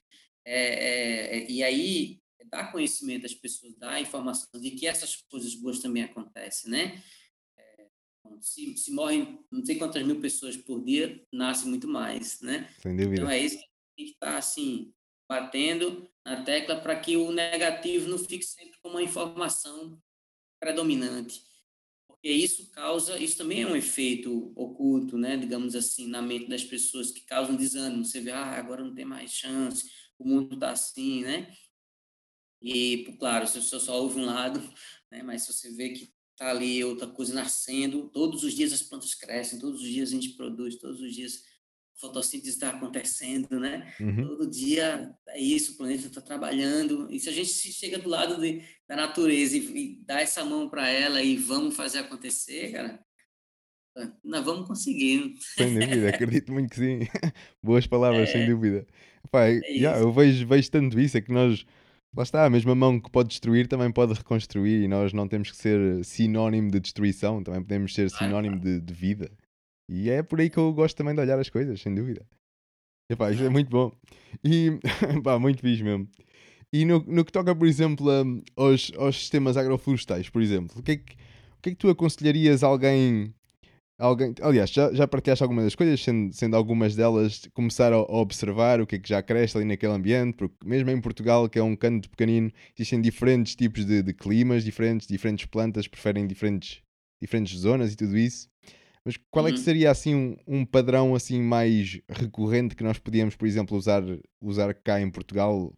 É, 0.46 0.58
é, 0.62 1.38
é, 1.38 1.52
e 1.52 1.64
aí, 1.64 2.20
dar 2.46 2.72
conhecimento 2.72 3.26
às 3.26 3.34
pessoas, 3.34 3.76
dar 3.78 4.02
informação 4.02 4.50
de 4.60 4.72
que 4.72 4.86
essas 4.86 5.16
coisas 5.30 5.56
boas 5.56 5.80
também 5.80 6.04
acontecem, 6.04 6.70
né? 6.70 7.02
É, 7.58 7.88
se, 8.42 8.76
se 8.78 8.92
morrem 8.92 9.40
não 9.52 9.66
sei 9.66 9.78
quantas 9.78 10.06
mil 10.06 10.20
pessoas 10.20 10.58
por 10.58 10.84
dia, 10.84 11.26
nasce 11.32 11.68
muito 11.68 11.88
mais, 11.88 12.42
né? 12.42 12.70
Sem 12.80 12.94
Então 12.94 13.06
dúvida. 13.06 13.36
é 13.36 13.40
isso 13.40 13.58
que 13.58 13.66
tem 13.96 14.06
que 14.08 14.12
estar, 14.12 14.38
assim, 14.38 14.94
batendo 15.30 16.10
na 16.26 16.44
tecla 16.44 16.80
para 16.82 17.00
que 17.00 17.16
o 17.18 17.32
negativo 17.32 18.10
não 18.10 18.18
fique 18.18 18.44
sempre 18.44 18.78
como 18.82 18.96
uma 18.96 19.04
informação 19.04 19.98
predominante. 20.60 21.42
Porque 22.24 22.38
isso 22.38 22.72
causa, 22.72 23.20
isso 23.22 23.36
também 23.36 23.64
é 23.64 23.68
um 23.68 23.76
efeito 23.76 24.54
oculto, 24.56 25.18
né, 25.18 25.36
digamos 25.36 25.76
assim, 25.76 26.08
na 26.08 26.22
mente 26.22 26.48
das 26.48 26.64
pessoas 26.64 27.12
que 27.12 27.20
causam 27.26 27.54
desânimo. 27.54 28.06
Você 28.06 28.22
vê, 28.22 28.32
ah, 28.32 28.58
agora 28.58 28.82
não 28.82 28.96
tem 28.96 29.04
mais 29.04 29.30
chance, 29.34 29.92
o 30.18 30.26
mundo 30.26 30.54
está 30.54 30.72
assim, 30.72 31.22
né? 31.22 31.54
E, 32.62 33.14
claro, 33.20 33.46
se 33.46 33.62
você 33.62 33.78
só 33.78 34.02
ouve 34.02 34.22
um 34.22 34.26
lado, 34.26 34.58
né, 35.12 35.22
mas 35.22 35.42
se 35.42 35.52
você 35.52 35.70
vê 35.74 35.90
que 35.90 36.14
está 36.32 36.50
ali 36.50 36.82
outra 36.86 37.08
coisa 37.08 37.34
nascendo, 37.34 38.10
todos 38.10 38.46
os 38.46 38.54
dias 38.54 38.72
as 38.72 38.82
plantas 38.82 39.14
crescem, 39.14 39.60
todos 39.60 39.82
os 39.82 39.88
dias 39.90 40.08
a 40.08 40.14
gente 40.14 40.30
produz, 40.30 40.78
todos 40.78 41.02
os 41.02 41.14
dias 41.14 41.44
a 41.96 42.00
fotossíntese 42.00 42.52
está 42.52 42.70
acontecendo, 42.70 43.60
né? 43.60 43.94
Uhum. 44.00 44.28
Todo 44.28 44.50
dia 44.50 45.14
é 45.30 45.40
isso, 45.40 45.74
o 45.74 45.78
planeta 45.78 46.08
está 46.08 46.22
trabalhando. 46.22 47.08
E 47.12 47.20
se 47.20 47.30
a 47.30 47.32
gente 47.32 47.50
chega 47.50 47.98
do 48.00 48.10
lado 48.10 48.40
de, 48.40 48.64
da 48.88 48.96
natureza 48.96 49.58
e, 49.58 49.60
e 49.60 50.04
dá 50.06 50.22
essa 50.22 50.44
mão 50.44 50.70
para 50.70 50.90
ela 50.90 51.22
e 51.22 51.36
vamos 51.38 51.76
fazer 51.76 52.00
acontecer, 52.00 52.72
cara, 52.72 53.00
nós 54.24 54.44
vamos 54.44 54.68
conseguir. 54.68 55.36
Sem 55.58 55.74
dúvida, 55.78 56.10
acredito 56.10 56.52
muito 56.52 56.70
que 56.72 56.78
sim. 56.78 57.00
Boas 57.64 57.86
palavras, 57.88 58.30
sem 58.32 58.42
É, 58.42 58.46
dúvida. 58.46 58.88
Pá, 59.32 59.46
é 59.48 59.60
yeah, 59.70 60.00
eu 60.00 60.12
vejo, 60.12 60.48
vejo 60.48 60.70
tanto 60.72 61.00
isso, 61.00 61.18
é 61.18 61.22
que 61.22 61.32
nós, 61.32 61.66
lá 62.16 62.24
está, 62.24 62.46
a 62.46 62.50
mesma 62.50 62.76
mão 62.76 63.00
que 63.00 63.10
pode 63.12 63.30
destruir 63.30 63.68
também 63.68 63.92
pode 63.92 64.14
reconstruir 64.14 64.84
e 64.84 64.88
nós 64.88 65.14
não 65.14 65.28
temos 65.28 65.52
que 65.52 65.58
ser 65.58 66.04
sinónimo 66.04 66.72
de 66.72 66.80
destruição, 66.80 67.44
também 67.44 67.62
podemos 67.62 67.94
ser 67.94 68.10
sinónimo 68.10 68.60
de, 68.60 68.82
de 68.82 68.94
vida. 68.94 69.32
E 69.90 70.10
é 70.10 70.24
por 70.24 70.40
aí 70.40 70.50
que 70.50 70.58
eu 70.58 70.74
gosto 70.74 70.96
também 70.96 71.14
de 71.14 71.22
olhar 71.22 71.40
as 71.40 71.50
coisas, 71.50 71.82
sem 71.82 71.94
dúvida. 71.94 72.26
Epá, 73.10 73.32
isso 73.32 73.42
é 73.42 73.44
Exato. 73.44 73.52
muito 73.52 73.70
bom. 73.70 73.92
E, 74.44 74.80
pá, 75.24 75.38
muito 75.38 75.62
fixe 75.62 75.84
mesmo. 75.84 76.08
E 76.72 76.86
no, 76.86 77.00
no 77.02 77.24
que 77.26 77.32
toca, 77.32 77.56
por 77.56 77.68
exemplo, 77.68 78.10
a- 78.10 78.24
aos, 78.56 78.92
aos 78.98 79.18
sistemas 79.18 79.58
agroflorestais, 79.58 80.30
por 80.30 80.42
exemplo, 80.42 80.80
o 80.80 80.84
que 80.84 80.92
é 80.94 80.98
que, 80.98 81.14
o 81.14 81.62
que, 81.62 81.70
é 81.70 81.72
que 81.74 81.78
tu 81.78 81.90
aconselharias 81.90 82.64
a 82.64 82.68
alguém 82.68 83.34
Alguém, 84.00 84.34
aliás, 84.42 84.72
já, 84.72 84.92
já 84.92 85.08
partilhaste 85.08 85.44
algumas 85.44 85.66
das 85.66 85.76
coisas, 85.76 86.02
sendo, 86.04 86.34
sendo 86.34 86.56
algumas 86.56 86.96
delas 86.96 87.48
começar 87.54 87.94
a, 87.94 87.96
a 87.96 88.02
observar 88.02 88.82
o 88.82 88.88
que 88.88 88.96
é 88.96 89.00
que 89.00 89.08
já 89.08 89.22
cresce 89.22 89.56
ali 89.56 89.66
naquele 89.66 89.94
ambiente, 89.94 90.36
porque 90.36 90.56
mesmo 90.66 90.90
em 90.90 91.00
Portugal, 91.00 91.48
que 91.48 91.60
é 91.60 91.64
um 91.64 91.76
canto 91.76 92.10
pequenino, 92.10 92.52
existem 92.78 93.00
diferentes 93.00 93.56
tipos 93.56 93.86
de, 93.86 94.02
de 94.02 94.12
climas 94.14 94.64
diferentes, 94.66 95.08
diferentes 95.08 95.46
plantas 95.46 95.88
preferem 95.88 96.26
diferentes, 96.26 96.82
diferentes 97.22 97.58
zonas 97.60 97.94
e 97.94 97.96
tudo 97.96 98.18
isso. 98.18 98.50
Mas 99.06 99.18
qual 99.30 99.48
é 99.48 99.54
que 99.54 99.60
Uhum. 99.60 99.64
seria 99.64 99.92
assim 99.92 100.16
um, 100.16 100.38
um 100.48 100.66
padrão 100.66 101.14
assim 101.16 101.42
mais 101.42 102.00
recorrente 102.08 102.76
que 102.76 102.84
nós 102.84 102.98
podíamos, 103.00 103.36
por 103.36 103.48
exemplo, 103.48 103.78
usar, 103.78 104.02
usar 104.42 104.74
cá 104.74 105.02
em 105.02 105.12
Portugal 105.12 105.74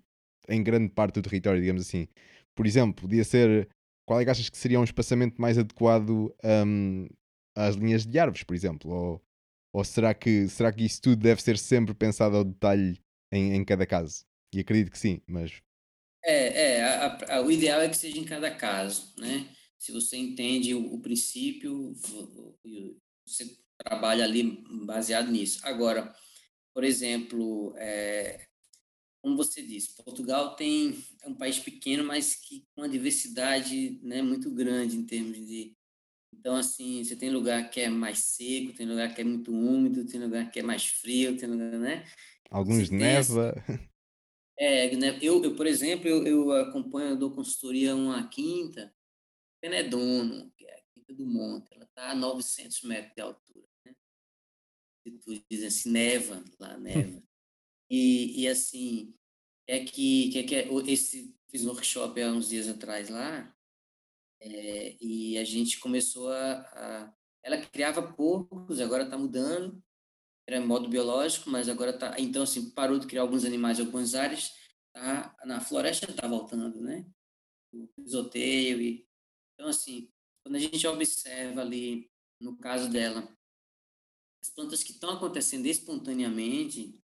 em 0.47 0.61
grande 0.63 0.89
parte 0.93 1.15
do 1.15 1.21
território, 1.23 1.59
digamos 1.61 1.81
assim? 1.81 2.07
Por 2.55 2.67
exemplo, 2.67 3.01
podia 3.03 3.23
ser 3.23 3.67
qual 4.05 4.19
é 4.21 4.25
que 4.25 4.29
achas 4.31 4.49
que 4.49 4.57
seria 4.57 4.79
um 4.79 4.83
espaçamento 4.83 5.41
mais 5.41 5.57
adequado 5.57 6.33
hum, 6.65 7.07
às 7.55 7.75
linhas 7.75 8.05
de 8.05 8.19
árvores, 8.19 8.43
por 8.43 8.55
exemplo? 8.55 8.91
Ou, 8.91 9.21
ou 9.73 9.83
será, 9.83 10.13
que, 10.13 10.47
será 10.47 10.71
que 10.71 10.85
isso 10.85 11.01
tudo 11.01 11.17
deve 11.21 11.41
ser 11.41 11.57
sempre 11.57 11.93
pensado 11.95 12.37
ao 12.37 12.43
detalhe 12.43 12.99
em, 13.31 13.55
em 13.55 13.65
cada 13.65 13.85
caso? 13.87 14.25
E 14.53 14.59
acredito 14.59 14.91
que 14.91 14.99
sim, 14.99 15.21
mas 15.27 15.61
É, 16.23 16.77
é 16.77 16.83
a- 16.83 17.37
a- 17.37 17.41
o 17.41 17.51
ideal 17.51 17.81
é 17.81 17.89
que 17.89 17.97
seja 17.97 18.17
em 18.17 18.23
cada 18.25 18.49
caso, 18.55 19.13
né? 19.17 19.47
Se 19.77 19.91
você 19.91 20.17
entende 20.17 20.73
o, 20.73 20.93
o 20.95 20.99
princípio, 20.99 21.93
você 23.25 23.57
trabalha 23.77 24.23
ali 24.23 24.63
baseado 24.85 25.31
nisso. 25.31 25.59
Agora, 25.63 26.13
por 26.73 26.83
exemplo, 26.83 27.73
é, 27.77 28.47
como 29.21 29.37
você 29.37 29.61
disse, 29.61 29.95
Portugal 29.95 30.55
tem 30.55 31.03
é 31.23 31.27
um 31.27 31.35
país 31.35 31.59
pequeno, 31.59 32.03
mas 32.03 32.35
que 32.35 32.65
com 32.73 32.81
uma 32.81 32.89
diversidade, 32.89 33.99
né, 34.03 34.21
muito 34.21 34.51
grande 34.51 34.97
em 34.97 35.05
termos 35.05 35.37
de 35.37 35.75
então 36.37 36.55
assim, 36.55 37.03
você 37.03 37.15
tem 37.15 37.29
lugar 37.31 37.69
que 37.69 37.79
é 37.79 37.89
mais 37.89 38.19
seco, 38.19 38.73
tem 38.73 38.85
lugar 38.85 39.15
que 39.15 39.21
é 39.21 39.23
muito 39.23 39.51
úmido, 39.51 40.05
tem 40.05 40.21
lugar 40.21 40.51
que 40.51 40.59
é 40.59 40.63
mais 40.63 40.85
frio, 40.85 41.37
tem 41.37 41.49
lugar, 41.49 41.71
né? 41.71 42.05
alguns 42.51 42.87
Você 42.87 42.89
tem 42.89 43.07
essa 43.07 43.33
neva. 43.33 43.63
é, 44.59 44.95
né, 44.95 45.17
eu, 45.21 45.43
eu, 45.43 45.55
por 45.55 45.65
exemplo, 45.65 46.07
eu, 46.07 46.25
eu 46.27 46.51
acompanho, 46.51 47.11
eu 47.11 47.17
dou 47.17 47.31
consultoria 47.31 47.95
uma 47.95 48.27
quinta, 48.27 48.93
Penedono, 49.61 50.51
que 50.55 50.65
é 50.65 50.75
a 50.75 50.81
Quinta 50.93 51.13
do 51.13 51.25
Monte, 51.25 51.73
está 51.95 52.11
a 52.11 52.15
900 52.15 52.81
metros 52.83 53.13
de 53.15 53.21
altura, 53.21 53.67
né? 53.85 53.95
E 55.05 55.11
tu 55.11 55.41
diz 55.49 55.63
assim, 55.63 55.91
neva, 55.91 56.43
lá 56.59 56.77
neva. 56.77 57.23
E, 57.87 58.41
e 58.41 58.47
assim, 58.47 59.15
é 59.67 59.85
que, 59.85 60.31
que, 60.31 60.43
que 60.43 60.55
é, 60.55 60.67
esse, 60.87 61.37
fiz 61.51 61.63
um 61.63 61.69
workshop 61.69 62.19
há 62.19 62.31
uns 62.31 62.49
dias 62.49 62.67
atrás 62.67 63.09
lá, 63.09 63.55
é, 64.41 64.97
e 64.99 65.37
a 65.37 65.43
gente 65.43 65.79
começou 65.79 66.31
a, 66.31 66.53
a- 66.61 67.15
ela 67.43 67.61
criava 67.63 68.11
porcos, 68.13 68.79
agora 68.79 69.03
está 69.03 69.19
mudando, 69.19 69.79
era 70.47 70.59
modo 70.59 70.89
biológico, 70.89 71.47
mas 71.47 71.69
agora 71.69 71.91
está, 71.91 72.19
então 72.19 72.41
assim, 72.41 72.71
parou 72.71 72.97
de 72.97 73.05
criar 73.05 73.21
alguns 73.21 73.45
animais 73.45 73.77
em 73.77 73.83
algumas 73.85 74.15
áreas, 74.15 74.51
tá, 74.91 75.37
na 75.45 75.61
floresta 75.61 76.09
está 76.09 76.27
voltando, 76.27 76.81
né? 76.81 77.05
O 77.71 77.87
pisoteio 77.89 78.81
e 78.81 79.07
então 79.53 79.69
assim, 79.69 80.11
quando 80.45 80.57
a 80.57 80.59
gente 80.59 80.85
observa 80.85 81.61
ali, 81.61 82.07
no 82.39 82.55
caso 82.55 82.87
dela, 82.91 83.27
as 84.43 84.51
plantas 84.51 84.83
que 84.83 84.91
estão 84.91 85.09
acontecendo 85.09 85.65
espontaneamente, 85.65 87.01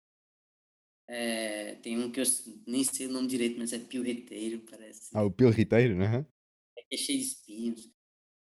é, 1.07 1.75
tem 1.75 1.99
um 1.99 2.11
que 2.11 2.19
eu 2.19 2.25
nem 2.65 2.83
sei 2.83 3.05
o 3.05 3.11
nome 3.11 3.27
direito, 3.27 3.59
mas 3.59 3.71
é 3.71 3.77
piorreteiro, 3.77 4.65
parece. 4.67 5.11
Ah, 5.13 5.23
o 5.23 5.31
piorreteiro, 5.31 5.95
né? 5.95 6.25
É, 6.75 6.95
é 6.95 6.97
cheio 6.97 7.19
de 7.19 7.25
espinhos. 7.25 7.91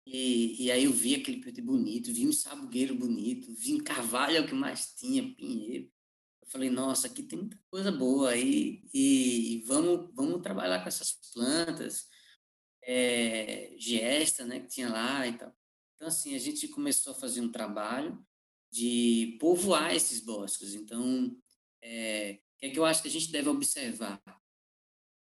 E, 0.05 0.65
e 0.65 0.71
aí 0.71 0.83
eu 0.83 0.93
vi 0.93 1.15
aquele 1.15 1.37
piorreteiro 1.37 1.71
bonito, 1.71 2.13
vi 2.13 2.27
um 2.27 2.31
sabugueiro 2.31 2.93
bonito, 2.93 3.51
vi 3.55 3.73
um 3.73 3.83
carvalho 3.83 4.37
é 4.37 4.41
o 4.41 4.47
que 4.47 4.53
mais 4.53 4.93
tinha, 4.93 5.23
pinheiro. 5.35 5.91
Eu 6.39 6.47
falei, 6.49 6.69
nossa, 6.69 7.07
aqui 7.07 7.23
tem 7.23 7.39
muita 7.39 7.57
coisa 7.71 7.91
boa 7.91 8.29
aí 8.29 8.83
e, 8.93 9.55
e 9.55 9.63
vamos, 9.63 10.13
vamos 10.13 10.43
trabalhar 10.43 10.83
com 10.83 10.87
essas 10.87 11.13
plantas, 11.33 12.07
é, 12.85 13.73
giesta, 13.77 14.45
né, 14.45 14.59
que 14.59 14.67
tinha 14.67 14.89
lá 14.89 15.27
e 15.27 15.37
tal. 15.37 15.53
Então, 15.95 16.07
assim, 16.07 16.35
a 16.35 16.39
gente 16.39 16.67
começou 16.67 17.13
a 17.13 17.15
fazer 17.15 17.41
um 17.41 17.51
trabalho 17.51 18.23
de 18.71 19.37
povoar 19.39 19.95
esses 19.95 20.19
bosques. 20.19 20.73
Então, 20.73 21.35
é, 21.81 22.39
o 22.55 22.59
que 22.59 22.65
é 22.65 22.69
que 22.69 22.79
eu 22.79 22.85
acho 22.85 23.01
que 23.01 23.07
a 23.07 23.11
gente 23.11 23.31
deve 23.31 23.49
observar? 23.49 24.21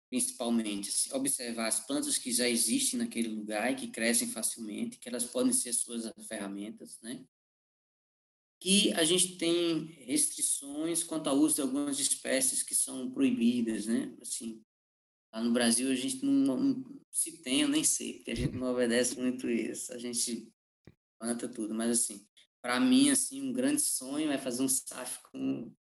Principalmente, 0.09 0.89
assim, 0.89 1.13
observar 1.13 1.67
as 1.67 1.79
plantas 1.79 2.17
que 2.17 2.31
já 2.31 2.47
existem 2.47 2.99
naquele 2.99 3.29
lugar 3.29 3.71
e 3.71 3.75
que 3.75 3.87
crescem 3.87 4.27
facilmente, 4.29 4.97
que 4.97 5.07
elas 5.07 5.25
podem 5.25 5.53
ser 5.53 5.73
suas 5.73 6.11
ferramentas, 6.27 6.99
né? 7.01 7.25
que 8.59 8.91
a 8.93 9.05
gente 9.05 9.37
tem 9.37 9.85
restrições 10.05 11.01
quanto 11.01 11.29
ao 11.29 11.37
uso 11.37 11.55
de 11.55 11.61
algumas 11.61 11.99
espécies 11.99 12.61
que 12.61 12.75
são 12.75 13.09
proibidas, 13.09 13.85
né? 13.85 14.13
Assim, 14.21 14.61
lá 15.31 15.41
no 15.41 15.51
Brasil 15.51 15.91
a 15.91 15.95
gente 15.95 16.25
não, 16.25 16.57
não 16.57 17.01
se 17.11 17.41
tem, 17.41 17.61
eu 17.61 17.67
nem 17.67 17.83
sei, 17.83 18.13
porque 18.15 18.31
a 18.31 18.35
gente 18.35 18.55
não 18.55 18.71
obedece 18.71 19.19
muito 19.19 19.49
isso. 19.49 19.93
A 19.93 19.97
gente 19.97 20.51
planta 21.19 21.47
tudo, 21.47 21.73
mas 21.73 21.91
assim, 21.91 22.25
para 22.61 22.79
mim 22.79 23.09
assim, 23.09 23.41
um 23.41 23.53
grande 23.53 23.81
sonho 23.81 24.31
é 24.31 24.37
fazer 24.37 24.63
um 24.63 24.67
SAF 24.67 25.19
com, 25.31 25.73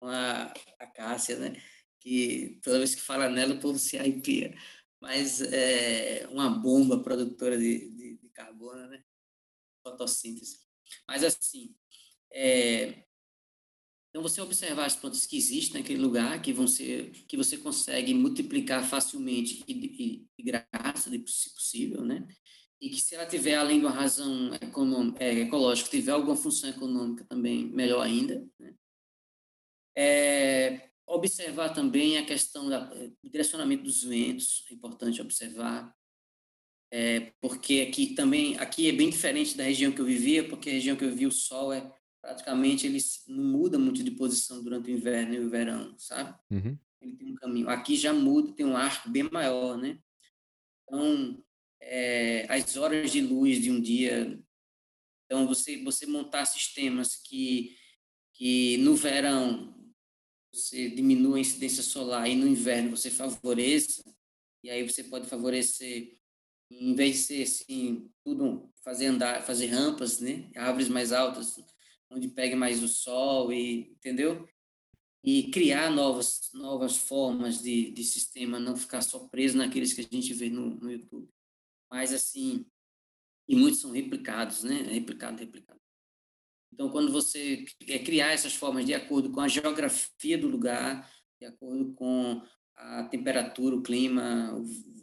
com 0.00 0.08
a 0.08 0.52
acácia, 0.78 1.38
né? 1.38 1.62
Que 2.00 2.60
toda 2.62 2.78
vez 2.78 2.94
que 2.94 3.00
fala 3.00 3.28
nela 3.28 3.54
o 3.54 3.60
povo 3.60 3.78
se 3.78 3.98
arrepia. 3.98 4.54
Mas 5.00 5.40
é 5.40 6.26
uma 6.30 6.50
bomba 6.50 7.02
produtora 7.02 7.58
de, 7.58 7.90
de, 7.90 8.16
de 8.16 8.28
carbono, 8.30 8.86
né? 8.88 9.04
Fotossíntese. 9.82 10.60
Mas 11.06 11.22
assim, 11.22 11.74
é, 12.32 13.03
então, 14.14 14.22
você 14.22 14.40
observar 14.40 14.84
as 14.84 14.94
plantas 14.94 15.26
que 15.26 15.36
existem 15.36 15.80
naquele 15.80 16.00
lugar, 16.00 16.40
que 16.40 16.52
vão 16.52 16.68
ser, 16.68 17.10
que 17.26 17.36
você 17.36 17.58
consegue 17.58 18.14
multiplicar 18.14 18.88
facilmente 18.88 19.64
e, 19.66 19.74
de 19.74 20.44
graça, 20.44 21.10
se 21.10 21.52
possível, 21.52 22.04
né? 22.04 22.24
E 22.80 22.90
que 22.90 23.00
se 23.00 23.16
ela 23.16 23.26
tiver, 23.26 23.56
além 23.56 23.80
de 23.80 23.86
uma 23.86 23.90
razão 23.90 24.52
é, 25.18 25.40
ecológica, 25.40 25.90
tiver 25.90 26.12
alguma 26.12 26.36
função 26.36 26.70
econômica 26.70 27.24
também, 27.24 27.66
melhor 27.66 28.02
ainda, 28.02 28.46
né? 28.56 28.76
É, 29.98 30.90
observar 31.08 31.70
também 31.70 32.16
a 32.16 32.24
questão 32.24 32.68
do 32.68 33.28
direcionamento 33.28 33.82
dos 33.82 34.04
ventos, 34.04 34.64
é 34.70 34.74
importante 34.74 35.20
observar, 35.20 35.92
é, 36.92 37.32
porque 37.40 37.84
aqui 37.90 38.14
também, 38.14 38.56
aqui 38.58 38.88
é 38.88 38.92
bem 38.92 39.10
diferente 39.10 39.56
da 39.56 39.64
região 39.64 39.90
que 39.90 40.00
eu 40.00 40.06
vivia, 40.06 40.48
porque 40.48 40.70
a 40.70 40.74
região 40.74 40.96
que 40.96 41.04
eu 41.04 41.10
vivia 41.10 41.26
o 41.26 41.32
sol 41.32 41.72
é 41.72 41.92
praticamente 42.24 42.86
ele 42.86 42.98
não 43.28 43.44
muda 43.44 43.78
muito 43.78 44.02
de 44.02 44.10
posição 44.12 44.62
durante 44.62 44.90
o 44.90 44.94
inverno 44.94 45.34
e 45.34 45.40
o 45.40 45.50
verão, 45.50 45.94
sabe? 45.98 46.34
Uhum. 46.50 46.78
Ele 47.02 47.16
tem 47.16 47.32
um 47.32 47.34
caminho. 47.34 47.68
Aqui 47.68 47.96
já 47.96 48.14
muda, 48.14 48.50
tem 48.52 48.64
um 48.64 48.76
arco 48.76 49.10
bem 49.10 49.24
maior, 49.30 49.76
né? 49.76 49.98
Então, 50.82 51.44
é, 51.82 52.46
as 52.48 52.76
horas 52.78 53.12
de 53.12 53.20
luz 53.20 53.60
de 53.60 53.70
um 53.70 53.78
dia. 53.78 54.42
Então, 55.26 55.46
você, 55.46 55.76
você 55.84 56.06
montar 56.06 56.46
sistemas 56.46 57.14
que, 57.14 57.76
que 58.32 58.78
no 58.78 58.96
verão 58.96 59.74
você 60.50 60.88
diminua 60.88 61.36
a 61.36 61.40
incidência 61.40 61.82
solar 61.82 62.26
e 62.26 62.36
no 62.36 62.46
inverno 62.46 62.96
você 62.96 63.10
favoreça, 63.10 64.02
e 64.62 64.70
aí 64.70 64.88
você 64.88 65.04
pode 65.04 65.28
favorecer, 65.28 66.16
em 66.70 66.94
vez 66.94 67.16
de 67.16 67.22
ser 67.22 67.42
assim, 67.42 68.10
tudo, 68.24 68.72
fazer 68.82 69.06
andar, 69.06 69.42
fazer 69.42 69.66
rampas, 69.66 70.20
né? 70.20 70.50
Árvores 70.56 70.88
mais 70.88 71.12
altas, 71.12 71.58
onde 72.14 72.28
pegue 72.28 72.54
mais 72.54 72.82
o 72.82 72.88
sol, 72.88 73.52
e, 73.52 73.90
entendeu? 73.90 74.48
E 75.22 75.50
criar 75.50 75.90
novas, 75.90 76.50
novas 76.52 76.96
formas 76.96 77.62
de, 77.62 77.90
de 77.90 78.04
sistema, 78.04 78.60
não 78.60 78.76
ficar 78.76 79.02
só 79.02 79.20
preso 79.28 79.56
naqueles 79.56 79.92
que 79.92 80.00
a 80.00 80.04
gente 80.04 80.32
vê 80.32 80.48
no, 80.48 80.70
no 80.76 80.92
YouTube. 80.92 81.28
Mas, 81.90 82.12
assim, 82.12 82.64
e 83.48 83.56
muitos 83.56 83.80
são 83.80 83.90
replicados, 83.90 84.62
né? 84.62 84.82
Replicado, 84.82 85.38
replicado. 85.38 85.80
Então, 86.72 86.90
quando 86.90 87.12
você 87.12 87.64
quer 87.80 88.00
criar 88.00 88.32
essas 88.32 88.54
formas 88.54 88.84
de 88.84 88.94
acordo 88.94 89.30
com 89.30 89.40
a 89.40 89.48
geografia 89.48 90.36
do 90.36 90.48
lugar, 90.48 91.08
de 91.40 91.46
acordo 91.46 91.94
com 91.94 92.42
a 92.76 93.04
temperatura, 93.04 93.76
o 93.76 93.82
clima, 93.82 94.52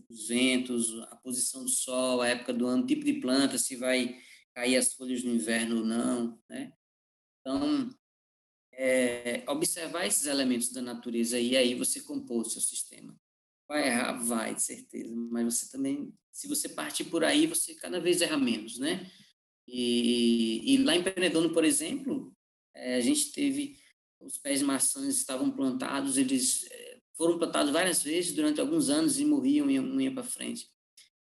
os 0.10 0.28
ventos, 0.28 1.00
a 1.04 1.16
posição 1.16 1.64
do 1.64 1.70
sol, 1.70 2.22
a 2.22 2.28
época 2.28 2.54
do 2.54 2.68
ano, 2.68 2.86
tipo 2.86 3.06
de 3.06 3.14
planta, 3.14 3.58
se 3.58 3.76
vai 3.76 4.18
cair 4.54 4.76
as 4.76 4.94
folhas 4.94 5.24
no 5.24 5.34
inverno 5.34 5.78
ou 5.78 5.86
não, 5.86 6.40
né? 6.50 6.74
Então, 7.42 7.90
é, 8.74 9.44
observar 9.48 10.06
esses 10.06 10.26
elementos 10.26 10.72
da 10.72 10.82
natureza 10.82 11.40
e 11.40 11.58
aí 11.58 11.76
você 11.76 12.02
compor 12.02 12.42
o 12.42 12.50
seu 12.50 12.62
sistema. 12.62 13.16
Vai 13.68 13.88
errar? 13.88 14.14
Vai, 14.24 14.56
de 14.56 14.62
certeza. 14.62 15.14
Mas 15.16 15.56
você 15.56 15.70
também, 15.70 16.14
se 16.32 16.48
você 16.48 16.70
partir 16.70 17.06
por 17.06 17.24
aí, 17.24 17.48
você 17.48 17.76
cada 17.76 18.00
vez 18.00 18.22
erra 18.22 18.38
menos, 18.38 18.78
né? 18.78 19.10
E, 19.68 20.74
e 20.74 20.78
lá 20.78 20.96
em 20.96 21.04
Penedono, 21.04 21.54
por 21.54 21.64
exemplo, 21.64 22.36
é, 22.74 22.96
a 22.96 23.02
gente 23.02 23.32
teve, 23.32 23.78
os 24.20 24.38
pés 24.38 24.60
de 24.60 24.66
maçãs 24.66 25.16
estavam 25.16 25.52
plantados, 25.52 26.18
eles 26.18 26.66
é, 26.70 27.00
foram 27.16 27.38
plantados 27.38 27.72
várias 27.72 28.04
vezes 28.04 28.34
durante 28.34 28.60
alguns 28.60 28.90
anos 28.90 29.20
e 29.20 29.26
morriam 29.26 29.70
e 29.70 29.80
não 29.80 30.02
iam 30.02 30.14
para 30.14 30.24
frente. 30.24 30.70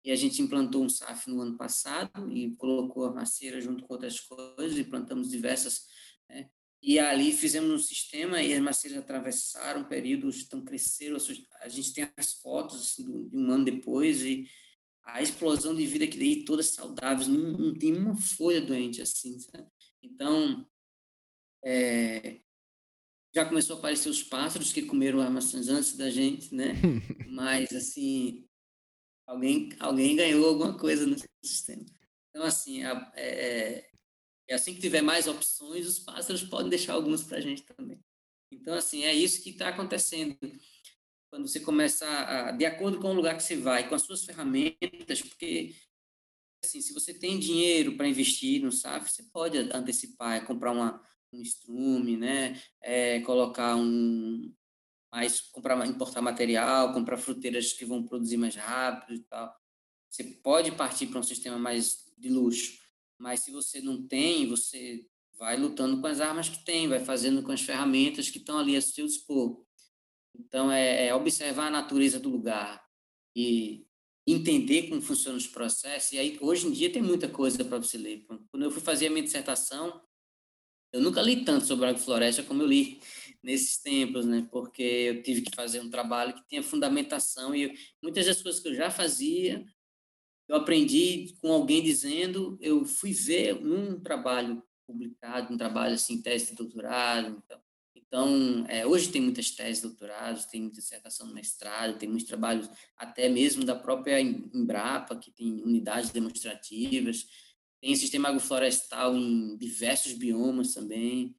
E 0.05 0.13
a 0.13 0.17
gente 0.17 0.41
implantou 0.41 0.85
um 0.85 0.89
SAF 0.89 1.29
no 1.29 1.41
ano 1.41 1.57
passado 1.57 2.31
e 2.31 2.55
colocou 2.55 3.07
a 3.07 3.13
macieira 3.13 3.61
junto 3.61 3.85
com 3.85 3.95
outras 3.95 4.21
coisas 4.21 4.79
e 4.79 4.85
plantamos 4.85 5.29
diversas 5.29 5.87
né? 6.29 6.51
E 6.83 6.99
ali 6.99 7.33
fizemos 7.33 7.71
um 7.71 7.83
sistema 7.83 8.43
e 8.43 8.55
as 8.55 8.61
macieiras 8.61 9.03
atravessaram 9.03 9.85
períodos, 9.85 10.43
então 10.43 10.65
cresceram. 10.65 11.17
A 11.61 11.69
gente 11.69 11.93
tem 11.93 12.09
as 12.17 12.35
fotos 12.35 12.81
assim, 12.81 13.05
de 13.05 13.37
um 13.37 13.51
ano 13.51 13.65
depois 13.65 14.23
e 14.23 14.49
a 15.03 15.23
explosão 15.23 15.75
de 15.75 15.87
vida 15.87 16.07
que 16.07 16.19
daí, 16.19 16.45
todas 16.45 16.67
saudáveis, 16.67 17.29
não, 17.29 17.53
não 17.53 17.75
tem 17.75 17.97
uma 17.97 18.17
folha 18.17 18.61
doente 18.61 19.01
assim. 19.01 19.39
Sabe? 19.39 19.67
Então, 20.03 20.69
é, 21.65 22.41
já 23.35 23.45
começou 23.45 23.77
a 23.77 23.79
aparecer 23.79 24.09
os 24.09 24.23
pássaros 24.23 24.73
que 24.73 24.83
comeram 24.83 25.21
as 25.21 25.31
maçãs 25.31 25.69
antes 25.69 25.97
da 25.97 26.09
gente, 26.11 26.55
né? 26.55 26.73
Mas, 27.29 27.73
assim, 27.73 28.47
alguém, 29.27 29.71
alguém 29.79 30.17
ganhou 30.17 30.49
alguma 30.49 30.79
coisa 30.79 31.07
no 31.07 31.17
sistema. 31.45 31.85
Então, 32.31 32.45
assim, 32.45 32.83
a, 32.83 33.13
é, 33.17 33.91
e 34.49 34.53
assim 34.53 34.75
que 34.75 34.81
tiver 34.81 35.03
mais 35.03 35.27
opções, 35.27 35.87
os 35.87 35.99
pássaros 35.99 36.43
podem 36.45 36.71
deixar 36.71 36.95
algumas 36.95 37.23
para 37.23 37.39
a 37.39 37.41
gente 37.41 37.63
também. 37.63 37.99
Então, 38.51 38.75
assim, 38.75 39.05
é 39.05 39.13
isso 39.13 39.43
que 39.43 39.51
está 39.51 39.69
acontecendo. 39.69 40.37
Quando 41.29 41.49
você 41.49 41.61
começa 41.61 42.07
a, 42.07 42.53
de 42.53 42.65
acordo 42.65 43.01
com 43.01 43.11
o 43.11 43.15
lugar 43.15 43.37
que 43.37 43.43
você 43.43 43.57
vai, 43.57 43.89
com 43.89 43.95
as 43.95 44.03
suas 44.03 44.25
ferramentas, 44.25 45.21
porque, 45.23 45.75
assim, 46.65 46.81
se 46.81 46.95
você 46.95 47.13
tem 47.13 47.39
dinheiro 47.39 47.97
para 47.97 48.09
investir 48.09 48.63
no 48.63 48.71
SAF, 48.71 49.11
você 49.11 49.25
pode 49.25 49.59
antecipar, 49.59 50.37
é 50.37 50.41
comprar 50.41 50.73
uma, 50.73 51.03
um 51.33 51.43
estrume, 51.43 52.17
né? 52.17 52.61
É, 52.81 53.21
colocar 53.21 53.77
um, 53.77 54.55
mais, 55.13 55.41
comprar, 55.41 55.87
importar 55.87 56.23
material, 56.23 56.93
comprar 56.93 57.17
fruteiras 57.17 57.73
que 57.73 57.85
vão 57.85 58.07
produzir 58.07 58.37
mais 58.37 58.55
rápido 58.55 59.15
e 59.15 59.21
tal. 59.25 59.55
Você 60.09 60.25
pode 60.25 60.73
partir 60.73 61.09
para 61.09 61.21
um 61.21 61.23
sistema 61.23 61.59
mais 61.59 62.07
de 62.17 62.29
luxo. 62.29 62.86
Mas 63.19 63.41
se 63.41 63.51
você 63.51 63.81
não 63.81 64.07
tem, 64.07 64.47
você 64.47 65.05
vai 65.39 65.57
lutando 65.57 66.01
com 66.01 66.07
as 66.07 66.21
armas 66.21 66.49
que 66.49 66.65
tem, 66.65 66.89
vai 66.89 67.05
fazendo 67.05 67.43
com 67.43 67.53
as 67.53 67.61
ferramentas 67.61 68.31
que 68.31 68.39
estão 68.39 68.59
ali 68.59 68.77
a 68.77 68.81
seu 68.81 69.07
dispor. 69.07 69.65
Então, 70.39 70.71
é, 70.71 71.07
é 71.09 71.15
observar 71.15 71.69
a 71.69 71.71
natureza 71.71 72.21
do 72.21 72.29
lugar 72.29 72.85
e 73.35 73.87
entender 74.27 74.89
como 74.89 75.01
funcionam 75.01 75.39
os 75.39 75.47
processos. 75.47 76.13
E 76.13 76.19
aí, 76.19 76.39
hoje 76.41 76.67
em 76.67 76.73
dia, 76.73 76.93
tem 76.93 77.03
muita 77.03 77.29
coisa 77.29 77.65
para 77.65 77.79
você 77.79 77.97
ler. 77.97 78.27
Quando 78.51 78.63
eu 78.65 78.71
fui 78.71 78.83
fazer 78.83 79.07
a 79.07 79.11
minha 79.11 79.23
dissertação, 79.23 80.03
eu 80.93 81.01
nunca 81.01 81.21
li 81.21 81.45
tanto 81.45 81.67
sobre 81.67 81.87
agrofloresta 81.87 82.43
como 82.43 82.63
eu 82.63 82.67
li 82.67 83.01
nesses 83.43 83.79
tempos, 83.79 84.27
né? 84.27 84.49
Porque 84.51 84.83
eu 84.83 85.23
tive 85.23 85.43
que 85.43 85.55
fazer 85.55 85.81
um 85.81 85.91
trabalho 85.91 86.35
que 86.35 86.47
tinha 86.49 86.63
fundamentação 86.63 87.55
e 87.55 87.63
eu, 87.63 87.73
muitas 88.03 88.27
das 88.27 88.43
coisas 88.43 88.61
que 88.61 88.69
eu 88.69 88.75
já 88.75 88.91
fazia, 88.91 89.65
eu 90.49 90.57
aprendi 90.57 91.35
com 91.41 91.53
alguém 91.53 91.83
dizendo, 91.83 92.57
eu 92.61 92.85
fui 92.85 93.13
ver 93.13 93.61
num 93.61 94.01
trabalho 94.01 94.63
publicado, 94.87 95.53
um 95.53 95.57
trabalho 95.57 95.95
assim, 95.95 96.23
tese 96.23 96.51
de 96.51 96.57
doutorado. 96.57 97.43
Então, 97.45 97.61
então 97.97 98.65
é, 98.69 98.87
hoje 98.87 99.11
tem 99.11 99.21
muitas 99.21 99.51
teses 99.51 99.83
de 99.83 99.89
doutorado, 99.89 100.49
tem 100.49 100.71
dissertação 100.71 101.27
de 101.27 101.35
mestrado, 101.35 101.99
tem 101.99 102.09
muitos 102.09 102.29
trabalhos 102.29 102.71
até 102.97 103.29
mesmo 103.29 103.65
da 103.65 103.75
própria 103.75 104.21
Embrapa, 104.21 105.17
que 105.17 105.33
tem 105.33 105.63
unidades 105.63 106.11
demonstrativas. 106.11 107.27
Tem 107.81 107.95
sistema 107.95 108.29
agroflorestal 108.29 109.17
em 109.17 109.57
diversos 109.57 110.13
biomas 110.13 110.73
também. 110.73 111.37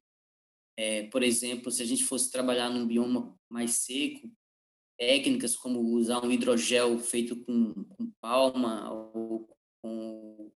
É, 0.76 1.04
por 1.08 1.22
exemplo, 1.22 1.72
se 1.72 1.82
a 1.82 1.86
gente 1.86 2.04
fosse 2.04 2.30
trabalhar 2.30 2.70
num 2.70 2.86
bioma 2.86 3.36
mais 3.48 3.72
seco, 3.72 4.30
técnicas 4.98 5.56
como 5.56 5.80
usar 5.94 6.24
um 6.24 6.30
hidrogel 6.30 6.98
feito 6.98 7.36
com, 7.36 7.72
com 7.72 8.10
palma 8.20 8.92
ou 8.92 9.48
com 9.80 10.50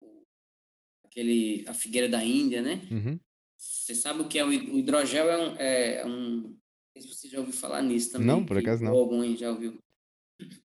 aquele 1.04 1.64
a 1.68 1.74
figueira 1.74 2.08
da 2.08 2.24
Índia, 2.24 2.62
né? 2.62 2.80
Uhum. 2.90 3.20
Você 3.58 3.94
sabe 3.94 4.22
o 4.22 4.28
que 4.28 4.38
é 4.38 4.44
o 4.44 4.52
hidrogel? 4.52 5.30
É 5.30 5.36
um, 5.36 5.56
é 5.56 6.06
um, 6.06 6.40
não 6.42 6.56
sei 6.92 7.02
se 7.02 7.08
você 7.08 7.28
já 7.28 7.38
ouviu 7.38 7.52
falar 7.52 7.82
nisso 7.82 8.12
também. 8.12 8.26
Não, 8.26 8.44
por 8.44 8.56
acaso 8.56 8.82
não. 8.82 8.92
Algum 8.92 9.36
já 9.36 9.50
ouviu. 9.50 9.78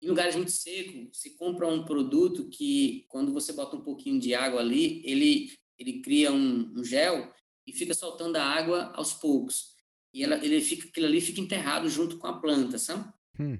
Em 0.02 0.08
lugares 0.08 0.36
muito 0.36 0.50
secos, 0.50 1.08
você 1.16 1.30
compra 1.30 1.66
um 1.66 1.84
produto 1.84 2.50
que, 2.50 3.06
quando 3.08 3.32
você 3.32 3.54
bota 3.54 3.76
um 3.76 3.80
pouquinho 3.80 4.20
de 4.20 4.34
água 4.34 4.60
ali, 4.60 5.00
ele, 5.02 5.50
ele 5.78 6.02
cria 6.02 6.30
um, 6.30 6.70
um 6.76 6.84
gel 6.84 7.32
e 7.66 7.72
fica 7.72 7.94
soltando 7.94 8.36
a 8.36 8.44
água 8.44 8.92
aos 8.94 9.14
poucos. 9.14 9.72
E 10.12 10.22
ela, 10.22 10.36
ele 10.44 10.60
fica, 10.60 10.86
aquilo 10.86 11.06
ali 11.06 11.22
fica 11.22 11.40
enterrado 11.40 11.88
junto 11.88 12.18
com 12.18 12.26
a 12.26 12.38
planta, 12.38 12.76
sabe? 12.76 13.10
Hum. 13.42 13.58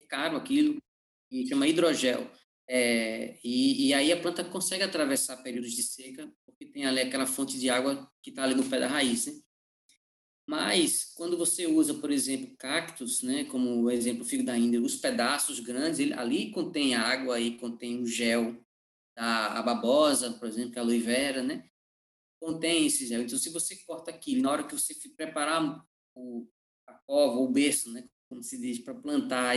É 0.00 0.06
caro 0.06 0.36
aquilo, 0.36 0.80
e 1.30 1.46
chama 1.46 1.68
hidrogel. 1.68 2.30
É, 2.68 3.38
e, 3.42 3.88
e, 3.88 3.94
aí 3.94 4.12
a 4.12 4.20
planta 4.20 4.44
consegue 4.44 4.84
atravessar 4.84 5.42
períodos 5.42 5.72
de 5.72 5.82
seca, 5.82 6.32
porque 6.46 6.66
tem 6.66 6.86
ali 6.86 7.00
aquela 7.00 7.26
fonte 7.26 7.58
de 7.58 7.68
água 7.68 8.08
que 8.22 8.30
está 8.30 8.44
ali 8.44 8.54
no 8.54 8.68
pé 8.68 8.78
da 8.78 8.86
raiz, 8.86 9.26
né? 9.26 9.32
Mas, 10.46 11.12
quando 11.14 11.36
você 11.36 11.66
usa, 11.66 11.94
por 11.94 12.10
exemplo, 12.10 12.56
cactos, 12.56 13.22
né, 13.22 13.44
como 13.44 13.82
o 13.82 13.90
exemplo 13.90 14.24
figo 14.24 14.44
da 14.44 14.56
Índia, 14.56 14.80
os 14.80 14.96
pedaços 14.96 15.60
grandes, 15.60 16.00
ele, 16.00 16.12
ali 16.14 16.50
contém 16.50 16.94
água 16.94 17.40
e 17.40 17.56
contém 17.56 18.02
o 18.02 18.06
gel 18.06 18.56
da 19.16 19.62
babosa, 19.62 20.32
por 20.32 20.48
exemplo, 20.48 20.72
que 20.72 20.78
é 20.78 20.80
a 20.80 20.84
aloe 20.84 20.98
vera, 20.98 21.42
né? 21.42 21.68
Contém 22.40 22.86
esse 22.86 23.06
gel. 23.06 23.22
Então, 23.22 23.38
se 23.38 23.50
você 23.50 23.76
corta 23.84 24.10
aquilo, 24.10 24.42
na 24.42 24.50
hora 24.50 24.66
que 24.66 24.74
você 24.74 24.94
preparar 25.16 25.84
o, 26.14 26.48
a 26.86 26.94
cova, 26.94 27.38
o 27.38 27.48
berço, 27.50 27.92
né, 27.92 28.08
como 28.30 28.42
se 28.42 28.56
diz, 28.58 28.78
para 28.78 28.94
plantar 28.94 29.56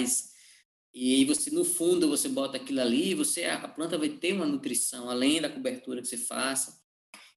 e 0.93 1.25
você, 1.25 1.49
no 1.49 1.63
fundo, 1.63 2.09
você 2.09 2.27
bota 2.27 2.57
aquilo 2.57 2.81
ali, 2.81 3.15
você 3.15 3.45
a 3.45 3.67
planta 3.67 3.97
vai 3.97 4.09
ter 4.09 4.33
uma 4.33 4.45
nutrição, 4.45 5.09
além 5.09 5.41
da 5.41 5.49
cobertura 5.49 6.01
que 6.01 6.07
você 6.07 6.17
faça. 6.17 6.79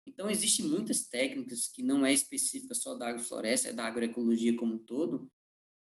Então, 0.07 0.29
existem 0.29 0.67
muitas 0.67 1.07
técnicas 1.07 1.69
que 1.69 1.83
não 1.83 2.05
é 2.05 2.13
específica 2.13 2.75
só 2.75 2.95
da 2.95 3.09
agrofloresta, 3.09 3.69
é 3.69 3.73
da 3.73 3.85
agroecologia 3.85 4.55
como 4.57 4.75
um 4.75 4.79
todo, 4.79 5.31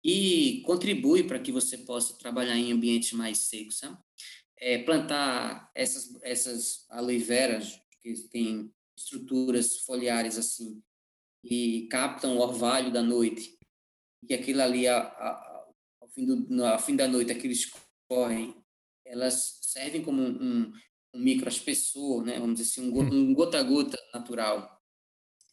e 0.03 0.61
contribui 0.65 1.23
para 1.23 1.39
que 1.39 1.51
você 1.51 1.77
possa 1.79 2.17
trabalhar 2.17 2.57
em 2.57 2.71
ambientes 2.71 3.13
mais 3.13 3.39
secos? 3.39 3.81
É, 4.59 4.77
plantar 4.77 5.71
essas, 5.73 6.15
essas 6.21 6.85
aloe 6.89 7.17
veras, 7.17 7.79
que 8.01 8.13
têm 8.29 8.71
estruturas 8.95 9.77
foliares 9.79 10.37
assim, 10.37 10.81
e 11.43 11.87
captam 11.89 12.37
o 12.37 12.41
orvalho 12.41 12.91
da 12.91 13.01
noite, 13.01 13.57
e 14.29 14.33
aquilo 14.33 14.61
ali, 14.61 14.87
a, 14.87 14.99
a, 14.99 15.65
fim, 16.13 16.25
do, 16.25 16.65
ao 16.65 16.79
fim 16.79 16.95
da 16.95 17.07
noite, 17.07 17.31
aqueles 17.31 17.71
correm, 18.07 18.55
elas 19.05 19.59
servem 19.61 20.03
como 20.03 20.21
um, 20.21 20.71
um 21.13 21.19
microespessor, 21.19 22.23
né? 22.23 22.39
vamos 22.39 22.59
dizer 22.59 22.71
assim, 22.71 22.91
um, 22.91 22.99
um 23.01 23.33
gota 23.33 23.59
a 23.59 23.63
gota 23.63 23.97
natural. 24.13 24.81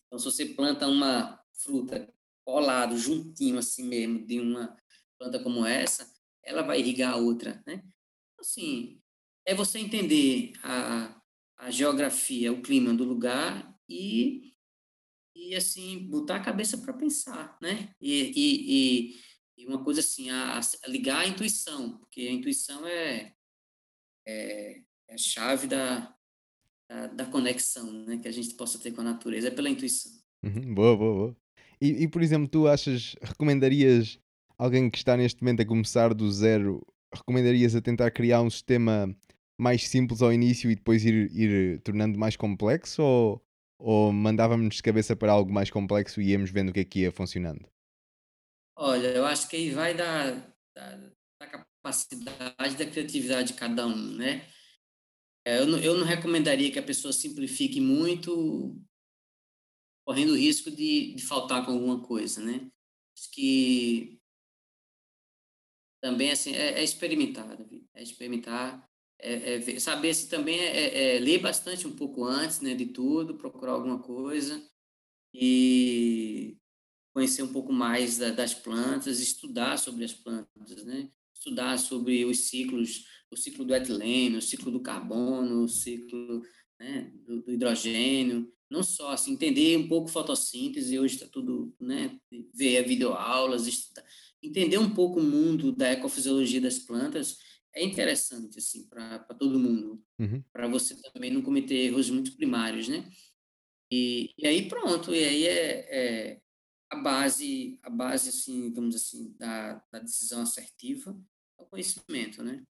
Então, 0.06 0.18
se 0.18 0.24
você 0.24 0.46
planta 0.46 0.86
uma 0.86 1.40
fruta 1.62 2.12
colado, 2.44 2.98
juntinho 2.98 3.58
assim 3.58 3.84
mesmo, 3.84 4.26
de 4.26 4.40
uma 4.40 4.76
planta 5.18 5.42
como 5.42 5.64
essa, 5.64 6.10
ela 6.42 6.62
vai 6.62 6.80
irrigar 6.80 7.12
a 7.12 7.16
outra, 7.16 7.62
né? 7.66 7.82
Assim, 8.38 9.00
é 9.46 9.54
você 9.54 9.78
entender 9.78 10.52
a, 10.62 11.20
a 11.58 11.70
geografia, 11.70 12.52
o 12.52 12.62
clima 12.62 12.94
do 12.94 13.04
lugar 13.04 13.74
e, 13.88 14.49
e 15.34 15.54
assim, 15.54 16.08
botar 16.08 16.36
a 16.36 16.44
cabeça 16.44 16.78
para 16.78 16.92
pensar, 16.92 17.56
né? 17.60 17.94
E, 18.00 18.32
e, 18.34 18.64
e, 18.68 19.62
e 19.62 19.66
uma 19.66 19.82
coisa 19.82 20.00
assim, 20.00 20.30
a, 20.30 20.58
a 20.58 20.88
ligar 20.88 21.20
a 21.20 21.26
intuição, 21.26 21.98
porque 21.98 22.22
a 22.22 22.32
intuição 22.32 22.86
é, 22.86 23.32
é, 24.26 24.82
é 25.08 25.14
a 25.14 25.18
chave 25.18 25.66
da, 25.66 26.14
da, 26.88 27.06
da, 27.08 27.26
conexão 27.26 27.90
né, 28.04 28.18
que 28.18 28.28
a 28.28 28.32
gente 28.32 28.54
possa 28.54 28.78
ter 28.78 28.92
com 28.92 29.00
a 29.00 29.04
natureza, 29.04 29.48
é 29.48 29.50
pela 29.50 29.70
intuição. 29.70 30.12
Uhum, 30.42 30.74
boa, 30.74 30.96
boa, 30.96 31.14
boa. 31.14 31.36
E, 31.80 32.06
por 32.08 32.22
exemplo, 32.22 32.46
tu 32.46 32.68
achas, 32.68 33.16
recomendarias 33.22 34.18
alguém 34.58 34.90
que 34.90 34.98
está 34.98 35.16
neste 35.16 35.42
momento 35.42 35.62
a 35.62 35.66
começar 35.66 36.12
do 36.12 36.30
zero, 36.30 36.86
recomendarias 37.14 37.74
a 37.74 37.80
tentar 37.80 38.10
criar 38.10 38.42
um 38.42 38.50
sistema 38.50 39.16
mais 39.58 39.88
simples 39.88 40.20
ao 40.20 40.30
início 40.30 40.70
e 40.70 40.74
depois 40.74 41.04
ir, 41.06 41.30
ir 41.34 41.80
tornando 41.80 42.18
mais 42.18 42.36
complexo 42.36 43.02
ou, 43.02 43.42
ou 43.80 44.12
mandávamos 44.12 44.76
de 44.76 44.82
cabeça 44.82 45.16
para 45.16 45.32
algo 45.32 45.52
mais 45.52 45.70
complexo 45.70 46.20
e 46.20 46.30
íamos 46.30 46.50
vendo 46.50 46.68
o 46.68 46.72
que 46.72 46.80
é 46.80 46.84
que 46.84 47.00
ia 47.00 47.12
funcionando? 47.12 47.66
Olha, 48.76 49.08
eu 49.08 49.24
acho 49.24 49.48
que 49.48 49.56
aí 49.56 49.70
vai 49.70 49.94
da, 49.94 50.32
da, 50.74 50.96
da 51.40 51.46
capacidade, 51.46 52.76
da 52.76 52.90
criatividade 52.90 53.52
de 53.52 53.58
cada 53.58 53.86
um, 53.86 54.16
né? 54.16 54.46
É, 55.46 55.58
eu, 55.58 55.66
não, 55.66 55.78
eu 55.78 55.96
não 55.96 56.04
recomendaria 56.04 56.70
que 56.70 56.78
a 56.78 56.82
pessoa 56.82 57.12
simplifique 57.12 57.80
muito, 57.80 58.78
correndo 60.06 60.32
o 60.32 60.36
risco 60.36 60.70
de, 60.70 61.14
de 61.14 61.22
faltar 61.22 61.64
com 61.64 61.72
alguma 61.72 62.02
coisa, 62.02 62.42
né? 62.42 62.70
Acho 63.16 63.30
que 63.32 64.20
também 66.02 66.30
assim, 66.30 66.54
é, 66.54 66.80
é 66.80 66.84
experimentar, 66.84 67.46
é 67.94 68.02
experimentar, 68.02 68.89
é, 69.22 69.56
é 69.56 69.80
saber 69.80 70.14
se 70.14 70.28
também 70.28 70.58
é, 70.58 70.76
é, 70.76 71.16
é, 71.16 71.18
ler 71.18 71.38
bastante 71.38 71.86
um 71.86 71.92
pouco 71.92 72.24
antes, 72.24 72.60
né, 72.60 72.74
de 72.74 72.86
tudo, 72.86 73.36
procurar 73.36 73.72
alguma 73.72 73.98
coisa 73.98 74.62
e 75.34 76.56
conhecer 77.12 77.42
um 77.42 77.52
pouco 77.52 77.72
mais 77.72 78.18
da, 78.18 78.30
das 78.30 78.54
plantas, 78.54 79.20
estudar 79.20 79.78
sobre 79.78 80.04
as 80.04 80.12
plantas, 80.12 80.84
né? 80.84 81.10
Estudar 81.34 81.78
sobre 81.78 82.24
os 82.24 82.48
ciclos, 82.48 83.04
o 83.30 83.36
ciclo 83.36 83.64
do 83.64 83.74
etilênio, 83.74 84.38
o 84.38 84.42
ciclo 84.42 84.70
do 84.70 84.80
carbono, 84.80 85.64
o 85.64 85.68
ciclo 85.68 86.42
né, 86.78 87.12
do, 87.24 87.42
do, 87.42 87.52
hidrogênio, 87.52 88.52
não 88.70 88.82
só 88.82 89.10
assim, 89.12 89.32
entender 89.32 89.76
um 89.76 89.88
pouco 89.88 90.08
fotossíntese, 90.08 90.98
hoje 90.98 91.14
está 91.14 91.26
tudo, 91.26 91.74
né, 91.80 92.18
ver 92.54 92.86
videoaulas, 92.86 93.66
estudar, 93.66 94.04
entender 94.42 94.78
um 94.78 94.90
pouco 94.90 95.20
o 95.20 95.24
mundo 95.24 95.72
da 95.72 95.92
ecofisiologia 95.92 96.60
das 96.60 96.78
plantas 96.78 97.38
é 97.74 97.84
interessante 97.84 98.58
assim 98.58 98.88
para 98.88 99.18
todo 99.38 99.58
mundo, 99.58 100.02
uhum. 100.18 100.42
para 100.52 100.68
você 100.68 100.94
também 101.12 101.30
não 101.30 101.42
cometer 101.42 101.74
erros 101.74 102.10
muito 102.10 102.36
primários, 102.36 102.88
né? 102.88 103.08
E, 103.92 104.32
e 104.38 104.46
aí 104.46 104.68
pronto, 104.68 105.14
e 105.14 105.24
aí 105.24 105.46
é, 105.46 105.96
é 105.96 106.40
a 106.90 106.96
base, 106.96 107.78
a 107.82 107.90
base 107.90 108.28
assim, 108.28 108.72
vamos 108.72 108.94
assim, 108.94 109.34
da, 109.38 109.82
da 109.92 109.98
decisão 110.00 110.42
assertiva 110.42 111.16
é 111.58 111.62
o 111.62 111.66
conhecimento, 111.66 112.42
né? 112.42 112.62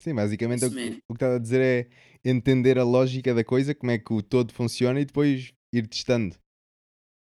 Sim, 0.00 0.14
basicamente 0.14 0.64
o, 0.64 0.68
o 0.68 0.70
que 0.70 1.14
está 1.14 1.34
a 1.34 1.38
dizer 1.38 1.60
é 1.60 2.28
entender 2.28 2.78
a 2.78 2.84
lógica 2.84 3.34
da 3.34 3.42
coisa, 3.42 3.74
como 3.74 3.90
é 3.90 3.98
que 3.98 4.12
o 4.12 4.22
todo 4.22 4.52
funciona 4.52 5.00
e 5.00 5.04
depois 5.04 5.52
ir 5.72 5.86
testando. 5.88 6.36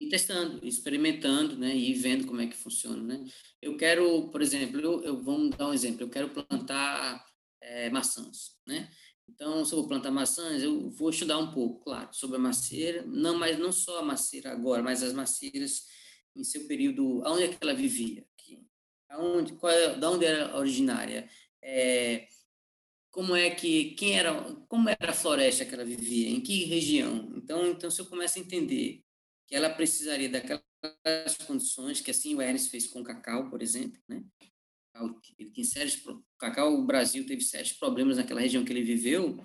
E 0.04 0.10
testando, 0.10 0.60
experimentando, 0.68 1.58
né? 1.58 1.74
E 1.74 1.94
vendo 1.94 2.28
como 2.28 2.42
é 2.42 2.48
que 2.48 2.58
funciona, 2.58 3.02
né? 3.02 3.24
Eu 3.62 3.78
quero, 3.78 4.30
por 4.30 4.42
exemplo, 4.42 4.82
eu, 4.82 5.02
eu 5.04 5.24
vamos 5.24 5.56
dar 5.56 5.70
um 5.70 5.74
exemplo, 5.74 6.02
eu 6.02 6.10
quero 6.10 6.30
plantar 6.30 7.26
é, 7.62 7.90
maçãs, 7.90 8.58
né? 8.68 8.90
Então, 9.30 9.64
se 9.64 9.72
eu 9.72 9.80
vou 9.80 9.88
plantar 9.88 10.12
maçãs, 10.12 10.62
eu 10.62 10.90
vou 10.90 11.10
estudar 11.10 11.38
um 11.38 11.54
pouco, 11.54 11.86
claro, 11.86 12.10
sobre 12.12 12.36
a 12.36 12.40
macieira, 12.40 13.06
não, 13.06 13.38
mas 13.38 13.58
não 13.58 13.72
só 13.72 14.00
a 14.00 14.04
macieira 14.04 14.52
agora, 14.52 14.84
mas 14.84 15.02
as 15.02 15.14
macieiras 15.14 15.86
em 16.36 16.44
seu 16.44 16.68
período, 16.68 17.22
aonde 17.24 17.44
é 17.44 17.48
que 17.48 17.58
ela 17.62 17.74
vivia? 17.74 18.26
Aqui? 18.38 18.68
Aonde, 19.10 19.54
qual 19.54 19.72
é, 19.72 19.96
da 19.98 20.12
onde 20.12 20.26
era 20.26 20.58
originária? 20.58 21.30
É, 21.62 22.28
como 23.10 23.36
é 23.36 23.50
que, 23.52 23.92
quem 23.92 24.20
era, 24.20 24.34
como 24.68 24.90
era 24.90 25.12
a 25.12 25.14
floresta 25.14 25.64
que 25.64 25.74
ela 25.74 25.86
vivia? 25.86 26.30
Em 26.30 26.42
que 26.42 26.66
região? 26.66 27.32
Então, 27.38 27.68
então 27.68 27.90
se 27.90 28.02
eu 28.02 28.06
começo 28.08 28.38
a 28.38 28.42
entender 28.42 29.03
ela 29.54 29.70
precisaria 29.70 30.28
daquelas 30.30 31.38
condições 31.46 32.02
que 32.02 32.10
assim 32.10 32.34
o 32.34 32.42
Ernest 32.42 32.70
fez 32.70 32.88
com 32.88 33.02
o 33.02 33.04
cacau, 33.04 33.50
por 33.50 33.62
exemplo, 33.62 34.02
né? 34.08 34.26
Ele 35.38 35.52
tem 35.52 35.64
sérios, 35.64 36.04
cacau, 36.40 36.74
o 36.74 36.86
Brasil 36.86 37.26
teve 37.26 37.42
sérios 37.42 37.74
problemas 37.74 38.18
naquela 38.18 38.42
região 38.42 38.66
que 38.66 38.72
ele 38.72 38.84
viveu. 38.84 39.38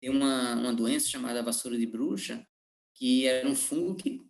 Tem 0.00 0.10
uma, 0.10 0.54
uma 0.54 0.74
doença 0.74 1.08
chamada 1.08 1.42
vassoura 1.42 1.78
de 1.78 1.86
bruxa, 1.86 2.46
que 2.94 3.26
era 3.26 3.48
um 3.48 3.54
fungo 3.54 3.94
que 3.96 4.20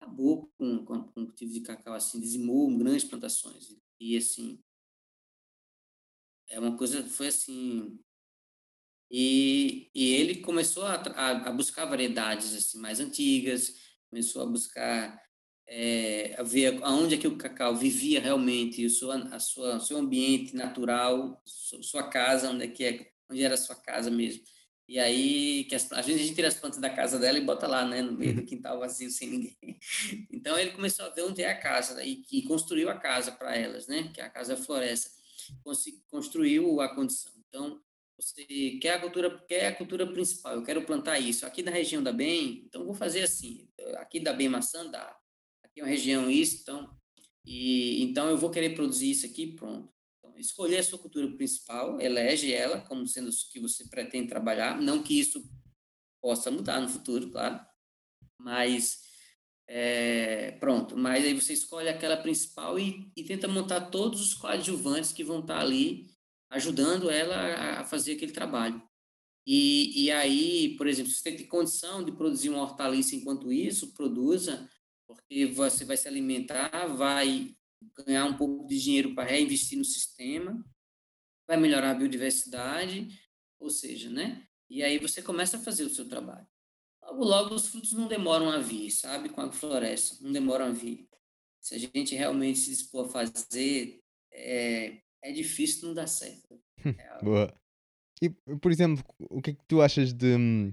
acabou 0.00 0.52
com, 0.56 0.84
com, 0.84 1.02
com 1.04 1.22
o 1.22 1.26
cultivo 1.26 1.52
de 1.52 1.60
cacau, 1.60 1.94
assim, 1.94 2.20
dizimou 2.20 2.76
grandes 2.76 3.04
plantações. 3.04 3.76
E, 4.00 4.16
assim, 4.16 4.62
é 6.48 6.58
uma 6.58 6.76
coisa, 6.76 7.02
foi 7.04 7.28
assim... 7.28 7.98
E, 9.10 9.90
e 9.94 10.14
ele 10.14 10.40
começou 10.40 10.84
a, 10.84 10.94
a, 10.94 11.48
a 11.48 11.52
buscar 11.52 11.84
variedades, 11.84 12.54
assim, 12.54 12.78
mais 12.78 12.98
antigas, 12.98 13.91
começou 14.12 14.42
a 14.42 14.46
buscar 14.46 15.22
é, 15.66 16.34
a 16.38 16.42
ver 16.42 16.78
aonde 16.82 17.14
é 17.14 17.18
que 17.18 17.26
o 17.26 17.38
cacau 17.38 17.74
vivia 17.74 18.20
realmente, 18.20 18.84
o 18.84 18.90
seu, 18.90 19.10
a 19.10 19.38
sua, 19.38 19.80
seu 19.80 19.96
ambiente 19.96 20.54
natural, 20.54 21.42
sua 21.46 22.10
casa, 22.10 22.50
onde 22.50 22.64
é 22.64 22.68
que 22.68 22.84
é, 22.84 23.10
onde 23.30 23.42
era 23.42 23.54
a 23.54 23.58
sua 23.58 23.74
casa 23.74 24.10
mesmo. 24.10 24.44
E 24.86 24.98
aí, 24.98 25.64
que 25.64 25.74
as, 25.74 25.90
às 25.92 26.04
vezes 26.04 26.20
a 26.20 26.24
gente 26.24 26.34
tira 26.34 26.48
as 26.48 26.54
plantas 26.54 26.78
da 26.78 26.90
casa 26.90 27.18
dela 27.18 27.38
e 27.38 27.44
bota 27.44 27.66
lá, 27.66 27.86
né, 27.86 28.02
no 28.02 28.12
meio 28.12 28.34
do 28.34 28.44
quintal 28.44 28.78
vazio, 28.78 29.10
sem 29.10 29.30
ninguém. 29.30 29.56
Então 30.30 30.58
ele 30.58 30.72
começou 30.72 31.06
a 31.06 31.08
ver 31.08 31.22
onde 31.22 31.42
é 31.42 31.50
a 31.50 31.58
casa 31.58 32.04
e, 32.04 32.22
e 32.30 32.42
construiu 32.42 32.90
a 32.90 32.98
casa 32.98 33.32
para 33.32 33.56
elas, 33.56 33.86
né, 33.86 34.10
que 34.12 34.20
é 34.20 34.24
a 34.24 34.30
casa 34.30 34.56
floresta. 34.56 35.10
Construiu 36.10 36.80
a 36.82 36.94
condição. 36.94 37.32
Então, 37.48 37.80
você 38.22 38.78
quer 38.80 38.94
a 38.94 39.00
cultura, 39.00 39.44
quer 39.48 39.66
a 39.66 39.74
cultura 39.74 40.06
principal, 40.06 40.54
eu 40.54 40.62
quero 40.62 40.84
plantar 40.84 41.18
isso. 41.18 41.44
Aqui 41.44 41.62
na 41.62 41.70
região 41.70 42.02
da 42.02 42.12
Bem, 42.12 42.64
então 42.66 42.84
vou 42.84 42.94
fazer 42.94 43.22
assim. 43.22 43.68
Aqui 43.96 44.20
da 44.20 44.32
Bem 44.32 44.48
maçã 44.48 44.88
dá. 44.90 45.16
Aqui 45.62 45.80
é 45.80 45.82
uma 45.82 45.90
região 45.90 46.30
isso, 46.30 46.62
então 46.62 46.96
e 47.44 48.02
então 48.02 48.28
eu 48.28 48.38
vou 48.38 48.50
querer 48.50 48.74
produzir 48.74 49.10
isso 49.10 49.26
aqui, 49.26 49.48
pronto. 49.54 49.92
Então, 50.18 50.38
escolher 50.38 50.78
a 50.78 50.82
sua 50.82 50.98
cultura 50.98 51.28
principal, 51.36 52.00
elege 52.00 52.52
ela 52.52 52.80
como 52.80 53.06
sendo 53.06 53.28
o 53.30 53.52
que 53.52 53.60
você 53.60 53.88
pretende 53.88 54.28
trabalhar, 54.28 54.80
não 54.80 55.02
que 55.02 55.18
isso 55.18 55.42
possa 56.20 56.50
mudar 56.50 56.80
no 56.80 56.88
futuro, 56.88 57.30
claro. 57.30 57.60
Mas 58.38 59.00
é, 59.66 60.52
pronto, 60.52 60.96
mas 60.96 61.24
aí 61.24 61.34
você 61.34 61.52
escolhe 61.52 61.88
aquela 61.88 62.16
principal 62.16 62.78
e, 62.78 63.10
e 63.16 63.24
tenta 63.24 63.48
montar 63.48 63.90
todos 63.90 64.20
os 64.20 64.34
coadjuvantes 64.34 65.12
que 65.12 65.24
vão 65.24 65.40
estar 65.40 65.60
ali 65.60 66.11
ajudando 66.52 67.10
ela 67.10 67.80
a 67.80 67.84
fazer 67.84 68.12
aquele 68.12 68.32
trabalho. 68.32 68.80
E, 69.46 70.04
e 70.04 70.10
aí, 70.10 70.76
por 70.76 70.86
exemplo, 70.86 71.10
se 71.10 71.18
você 71.18 71.32
tem 71.32 71.46
condição 71.46 72.04
de 72.04 72.12
produzir 72.12 72.50
uma 72.50 72.62
hortaliça 72.62 73.16
enquanto 73.16 73.52
isso, 73.52 73.92
produza, 73.92 74.68
porque 75.06 75.46
você 75.46 75.84
vai 75.84 75.96
se 75.96 76.06
alimentar, 76.06 76.86
vai 76.86 77.56
ganhar 78.06 78.26
um 78.26 78.36
pouco 78.36 78.66
de 78.68 78.80
dinheiro 78.80 79.14
para 79.14 79.28
reinvestir 79.28 79.76
no 79.76 79.84
sistema, 79.84 80.64
vai 81.48 81.56
melhorar 81.56 81.90
a 81.90 81.94
biodiversidade, 81.94 83.08
ou 83.58 83.68
seja, 83.68 84.08
né? 84.08 84.46
E 84.70 84.82
aí 84.82 84.98
você 84.98 85.20
começa 85.20 85.56
a 85.56 85.60
fazer 85.60 85.84
o 85.84 85.90
seu 85.90 86.08
trabalho. 86.08 86.46
Logo, 87.02 87.24
logo 87.24 87.54
os 87.54 87.66
frutos 87.66 87.92
não 87.92 88.06
demoram 88.06 88.50
a 88.50 88.58
vir, 88.58 88.90
sabe? 88.90 89.28
Com 89.28 89.40
a 89.40 89.50
floresta, 89.50 90.16
não 90.20 90.30
demoram 90.30 90.66
a 90.66 90.70
vir. 90.70 91.08
Se 91.60 91.74
a 91.74 91.78
gente 91.78 92.14
realmente 92.14 92.58
se 92.58 92.70
dispor 92.70 93.06
a 93.06 93.08
fazer, 93.08 94.00
é, 94.32 95.02
é 95.22 95.32
difícil 95.32 95.88
não 95.88 95.94
dar 95.94 96.06
certo. 96.06 96.60
É 96.84 97.24
Boa. 97.24 97.54
E, 98.20 98.30
por 98.30 98.70
exemplo, 98.70 99.04
o 99.18 99.40
que 99.40 99.50
é 99.50 99.54
que 99.54 99.64
tu 99.66 99.82
achas 99.82 100.12
de, 100.12 100.72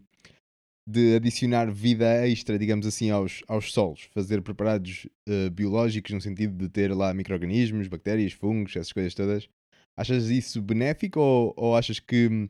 de 0.88 1.16
adicionar 1.16 1.72
vida 1.72 2.28
extra, 2.28 2.60
digamos 2.60 2.86
assim, 2.86 3.10
aos, 3.10 3.44
aos 3.48 3.72
solos? 3.72 4.08
Fazer 4.14 4.42
preparados 4.42 5.08
uh, 5.28 5.50
biológicos 5.50 6.12
no 6.12 6.22
sentido 6.22 6.56
de 6.56 6.70
ter 6.70 6.94
lá 6.94 7.14
micro-organismos, 7.14 7.88
bactérias, 7.88 8.34
fungos, 8.34 8.76
essas 8.76 8.94
coisas 8.94 9.16
todas. 9.16 9.50
Achas 9.98 10.30
isso 10.30 10.62
benéfico 10.62 11.20
ou, 11.20 11.54
ou 11.58 11.76
achas 11.76 12.00
que, 12.00 12.50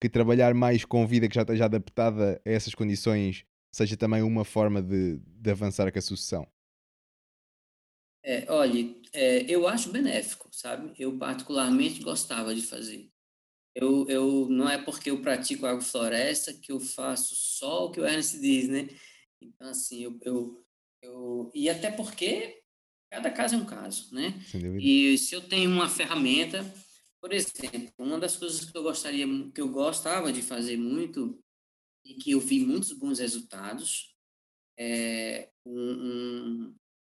que 0.00 0.08
trabalhar 0.08 0.54
mais 0.54 0.84
com 0.84 1.06
vida 1.06 1.28
que 1.28 1.34
já 1.34 1.42
esteja 1.42 1.66
adaptada 1.66 2.40
a 2.44 2.50
essas 2.50 2.74
condições 2.74 3.44
seja 3.70 3.96
também 3.96 4.22
uma 4.22 4.44
forma 4.44 4.82
de, 4.82 5.18
de 5.18 5.50
avançar 5.50 5.92
com 5.92 5.98
a 5.98 6.02
sucessão? 6.02 6.46
É, 8.28 8.44
olha, 8.52 8.94
é, 9.14 9.50
eu 9.50 9.66
acho 9.66 9.90
benéfico, 9.90 10.50
sabe? 10.52 10.92
Eu 10.98 11.16
particularmente 11.16 12.02
gostava 12.02 12.54
de 12.54 12.60
fazer. 12.60 13.10
Eu, 13.74 14.06
eu 14.06 14.46
não 14.50 14.68
é 14.68 14.76
porque 14.76 15.10
eu 15.10 15.22
pratico 15.22 15.64
agrofloresta 15.64 16.52
que 16.52 16.70
eu 16.70 16.78
faço 16.78 17.34
só 17.34 17.86
o 17.86 17.90
que 17.90 17.98
o 17.98 18.04
Ernest 18.04 18.38
diz, 18.38 18.68
né? 18.68 18.86
Então, 19.40 19.70
assim, 19.70 20.02
eu, 20.02 20.18
eu, 20.20 20.66
eu 21.00 21.50
e 21.54 21.70
até 21.70 21.90
porque 21.90 22.60
cada 23.10 23.30
caso 23.30 23.54
é 23.54 23.58
um 23.58 23.64
caso, 23.64 24.14
né? 24.14 24.38
E 24.78 25.16
se 25.16 25.34
eu 25.34 25.40
tenho 25.40 25.70
uma 25.70 25.88
ferramenta, 25.88 26.62
por 27.22 27.32
exemplo, 27.32 27.94
uma 27.96 28.18
das 28.18 28.36
coisas 28.36 28.62
que 28.62 28.76
eu 28.76 28.82
gostaria, 28.82 29.26
que 29.54 29.60
eu 29.62 29.70
gostava 29.70 30.30
de 30.30 30.42
fazer 30.42 30.76
muito 30.76 31.42
e 32.04 32.12
que 32.12 32.32
eu 32.32 32.40
vi 32.40 32.60
muitos 32.60 32.92
bons 32.92 33.20
resultados 33.20 34.14
é 34.78 35.48
um, 35.64 35.72
um 35.72 36.76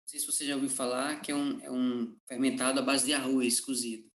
sei 0.09 0.19
se 0.19 0.25
você 0.25 0.43
já 0.43 0.55
ouviu 0.55 0.69
falar, 0.69 1.21
que 1.21 1.31
é 1.31 1.35
um, 1.35 1.61
é 1.61 1.71
um 1.71 2.17
fermentado 2.27 2.79
à 2.79 2.81
base 2.81 3.05
de 3.05 3.13
arroz 3.13 3.59
cozido. 3.59 4.09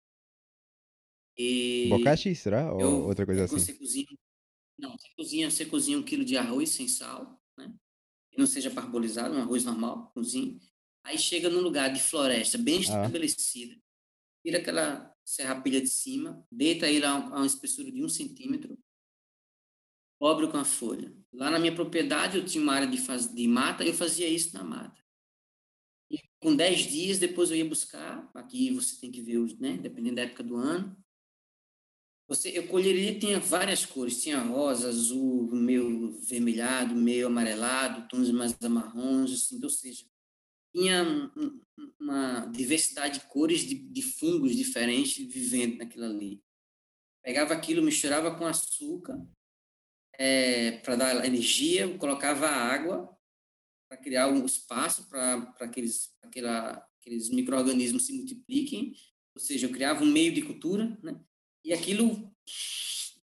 E 1.37 1.89
Bocashi, 1.89 2.33
será? 2.35 2.73
Ou 2.73 2.81
eu, 2.81 3.07
outra 3.07 3.27
coisa 3.27 3.45
assim? 3.45 3.59
Você 3.59 3.73
cozinha, 3.73 4.07
não, 4.79 4.97
você 4.97 5.09
cozinha, 5.17 5.51
você 5.51 5.67
cozinha 5.67 5.99
um 5.99 6.03
quilo 6.03 6.25
de 6.25 6.37
arroz 6.37 6.71
sem 6.71 6.87
sal, 6.87 7.43
né? 7.59 7.75
Que 8.31 8.39
não 8.39 8.47
seja 8.47 8.71
parbolizado, 8.71 9.35
um 9.35 9.41
arroz 9.41 9.65
normal, 9.65 10.13
cozinha. 10.15 10.57
Aí 11.03 11.19
chega 11.19 11.51
num 11.51 11.61
lugar 11.61 11.93
de 11.93 12.01
floresta 12.01 12.57
bem 12.57 12.77
ah. 12.77 12.81
estabelecida, 12.81 13.77
tira 14.45 14.59
aquela 14.59 15.13
serrapilha 15.25 15.81
de 15.81 15.89
cima, 15.89 16.47
deita 16.53 16.89
ele 16.89 17.05
a, 17.05 17.17
uma 17.17 17.47
espessura 17.47 17.91
de 17.91 18.05
um 18.05 18.09
centímetro, 18.09 18.79
cobre 20.21 20.47
com 20.47 20.57
a 20.57 20.65
folha. 20.65 21.13
Lá 21.33 21.51
na 21.51 21.59
minha 21.59 21.75
propriedade 21.75 22.39
eu 22.39 22.45
tinha 22.45 22.63
uma 22.63 22.75
área 22.75 22.87
de, 22.87 22.99
faz, 22.99 23.33
de 23.33 23.49
mata, 23.49 23.85
eu 23.85 23.95
fazia 23.95 24.29
isso 24.29 24.55
na 24.55 24.63
mata. 24.63 25.00
Com 26.41 26.57
10 26.57 26.81
dias, 26.91 27.19
depois 27.19 27.51
eu 27.51 27.57
ia 27.57 27.65
buscar, 27.65 28.31
aqui 28.35 28.71
você 28.73 28.99
tem 28.99 29.11
que 29.11 29.21
ver, 29.21 29.39
né, 29.59 29.77
dependendo 29.77 30.17
da 30.17 30.23
época 30.23 30.43
do 30.43 30.57
ano, 30.57 30.97
você, 32.27 32.57
eu 32.57 32.69
colheria, 32.69 33.19
tinha 33.19 33.41
várias 33.41 33.85
cores, 33.85 34.23
tinha 34.23 34.39
rosa, 34.39 34.89
azul, 34.89 35.51
meio 35.53 36.13
vermelhado, 36.23 36.95
meio 36.95 37.27
amarelado, 37.27 38.07
tons 38.09 38.31
mais 38.31 38.57
amarrons, 38.63 39.33
assim, 39.33 39.61
ou 39.61 39.69
seja, 39.69 40.07
tinha 40.73 41.31
uma 42.01 42.47
diversidade 42.47 43.19
de 43.19 43.27
cores 43.27 43.63
de, 43.63 43.75
de 43.75 44.03
fungos 44.03 44.55
diferentes 44.55 45.27
vivendo 45.27 45.79
naquilo 45.79 46.05
ali. 46.05 46.41
Pegava 47.23 47.53
aquilo, 47.53 47.83
misturava 47.83 48.35
com 48.39 48.47
açúcar 48.47 49.21
é, 50.15 50.79
para 50.79 50.95
dar 50.95 51.27
energia, 51.27 51.99
colocava 51.99 52.47
água 52.47 53.20
para 53.91 53.99
criar 53.99 54.29
um 54.29 54.47
espaço 54.47 55.09
para 55.09 55.53
aqueles, 55.59 56.15
aquela, 56.23 56.87
aqueles 57.01 57.29
micro-organismos 57.29 58.07
se 58.07 58.13
multipliquem, 58.13 58.95
ou 59.35 59.41
seja, 59.41 59.67
eu 59.67 59.73
criava 59.73 60.05
um 60.05 60.13
meio 60.13 60.33
de 60.33 60.43
cultura, 60.43 60.97
né? 61.03 61.21
E 61.65 61.73
aquilo, 61.73 62.33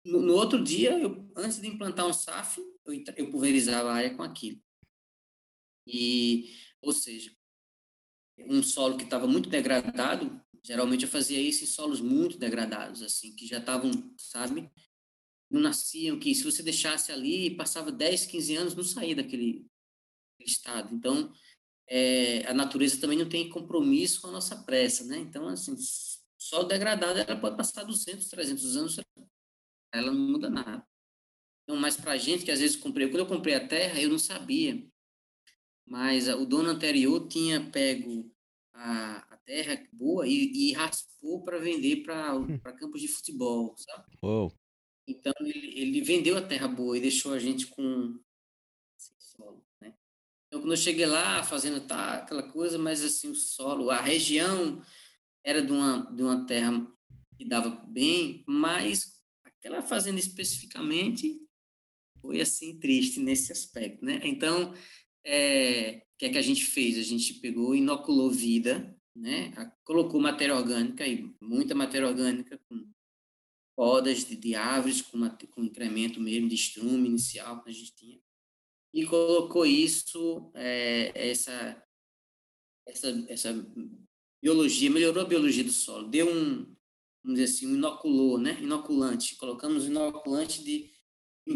no, 0.03 0.21
no 0.21 0.33
outro 0.33 0.61
dia, 0.61 0.99
eu, 0.99 1.31
antes 1.37 1.61
de 1.61 1.67
implantar 1.67 2.05
um 2.05 2.11
SAF, 2.11 2.59
eu, 2.85 3.03
eu 3.15 3.31
pulverizava 3.31 3.89
a 3.89 3.93
área 3.93 4.13
com 4.13 4.21
aquilo. 4.21 4.61
E, 5.87 6.53
ou 6.81 6.91
seja, 6.91 7.33
um 8.37 8.61
solo 8.61 8.97
que 8.97 9.05
estava 9.05 9.25
muito 9.25 9.49
degradado, 9.49 10.41
geralmente 10.61 11.03
eu 11.03 11.09
fazia 11.09 11.39
isso 11.39 11.63
em 11.63 11.67
solos 11.67 12.01
muito 12.01 12.37
degradados, 12.37 13.01
assim, 13.01 13.33
que 13.33 13.47
já 13.47 13.59
estavam, 13.59 13.91
sabe, 14.17 14.69
não 15.49 15.61
nasciam, 15.61 16.19
que 16.19 16.35
se 16.35 16.43
você 16.43 16.61
deixasse 16.61 17.13
ali, 17.13 17.55
passava 17.55 17.91
10, 17.91 18.25
15 18.25 18.55
anos, 18.55 18.75
não 18.75 18.83
saía 18.83 19.15
daquele, 19.15 19.68
estado. 20.43 20.93
Então, 20.93 21.31
é, 21.87 22.45
a 22.47 22.53
natureza 22.53 22.99
também 22.99 23.17
não 23.17 23.27
tem 23.27 23.49
compromisso 23.49 24.21
com 24.21 24.27
a 24.27 24.31
nossa 24.31 24.55
pressa, 24.63 25.03
né? 25.05 25.17
Então, 25.17 25.47
assim, 25.47 25.75
só 26.37 26.63
degradada 26.63 27.21
ela 27.21 27.39
pode 27.39 27.57
passar 27.57 27.83
200, 27.83 28.27
300 28.27 28.77
anos, 28.77 28.99
ela 29.93 30.11
não 30.11 30.31
muda 30.31 30.49
nada. 30.49 30.85
Então, 31.63 31.79
mas 31.79 31.97
para 31.97 32.13
a 32.13 32.17
gente 32.17 32.45
que 32.45 32.51
às 32.51 32.59
vezes 32.59 32.75
comprei, 32.75 33.07
quando 33.07 33.19
eu 33.19 33.27
comprei 33.27 33.55
a 33.55 33.67
terra, 33.67 34.01
eu 34.01 34.09
não 34.09 34.19
sabia, 34.19 34.83
mas 35.85 36.27
o 36.27 36.45
dono 36.45 36.69
anterior 36.69 37.27
tinha 37.27 37.69
pego 37.69 38.31
a, 38.73 39.17
a 39.33 39.37
terra 39.37 39.87
boa 39.91 40.27
e, 40.27 40.51
e 40.53 40.73
raspou 40.73 41.43
para 41.43 41.59
vender 41.59 42.03
para 42.03 42.37
hum. 42.37 42.59
campos 42.59 43.01
de 43.01 43.07
futebol, 43.07 43.75
sabe? 43.77 44.17
Uou. 44.23 44.53
Então 45.07 45.33
ele, 45.39 45.79
ele 45.79 46.01
vendeu 46.01 46.37
a 46.37 46.41
terra 46.41 46.67
boa 46.67 46.97
e 46.97 47.01
deixou 47.01 47.33
a 47.33 47.39
gente 47.39 47.67
com. 47.67 48.19
Então, 50.49 50.61
quando 50.61 50.73
eu 50.73 50.77
cheguei 50.77 51.05
lá, 51.05 51.39
a 51.39 51.43
fazenda 51.43 51.79
tá 51.79 52.15
aquela 52.15 52.41
coisa, 52.41 52.79
mas 52.79 53.03
assim, 53.03 53.29
o 53.29 53.35
solo, 53.35 53.91
a 53.91 54.01
região 54.01 54.81
era 55.43 55.61
de 55.61 55.71
uma, 55.71 56.11
de 56.11 56.23
uma 56.23 56.43
terra 56.47 56.91
que 57.37 57.45
dava 57.45 57.69
bem, 57.87 58.43
mas 58.47 59.21
aquela 59.43 59.83
fazenda 59.83 60.19
especificamente 60.19 61.39
foi 62.19 62.41
assim 62.41 62.79
triste 62.79 63.19
nesse 63.19 63.51
aspecto, 63.51 64.03
né? 64.03 64.19
Então, 64.23 64.73
é, 65.23 66.03
o 66.15 66.17
que 66.17 66.25
é 66.25 66.29
que 66.29 66.37
a 66.39 66.41
gente 66.41 66.65
fez? 66.65 66.97
A 66.97 67.03
gente 67.03 67.35
pegou, 67.35 67.75
inoculou 67.75 68.31
vida, 68.31 68.97
né? 69.15 69.53
Colocou 69.83 70.19
matéria 70.19 70.55
orgânica 70.55 71.03
aí, 71.03 71.31
muita 71.39 71.75
matéria 71.75 72.07
orgânica 72.07 72.59
com 72.67 72.89
podas 73.75 74.25
de, 74.25 74.35
de 74.35 74.55
árvores 74.55 75.03
com, 75.03 75.15
uma, 75.15 75.29
com 75.29 75.63
incremento 75.63 76.19
mesmo 76.19 76.49
de 76.49 76.55
estrume 76.55 77.07
inicial 77.07 77.63
que 77.63 77.69
a 77.69 77.73
gente 77.73 77.93
tinha 77.95 78.19
e 78.93 79.05
colocou 79.05 79.65
isso, 79.65 80.51
é, 80.55 81.29
essa, 81.29 81.83
essa, 82.87 83.25
essa 83.29 83.67
biologia, 84.41 84.89
melhorou 84.89 85.23
a 85.23 85.27
biologia 85.27 85.63
do 85.63 85.71
solo, 85.71 86.09
deu 86.09 86.27
um, 86.27 86.75
vamos 87.23 87.39
dizer 87.39 87.43
assim, 87.43 87.67
um 87.67 87.75
inoculor, 87.75 88.39
né? 88.39 88.59
Inoculante, 88.61 89.35
colocamos 89.35 89.85
inoculante 89.85 90.63
de, 90.63 90.91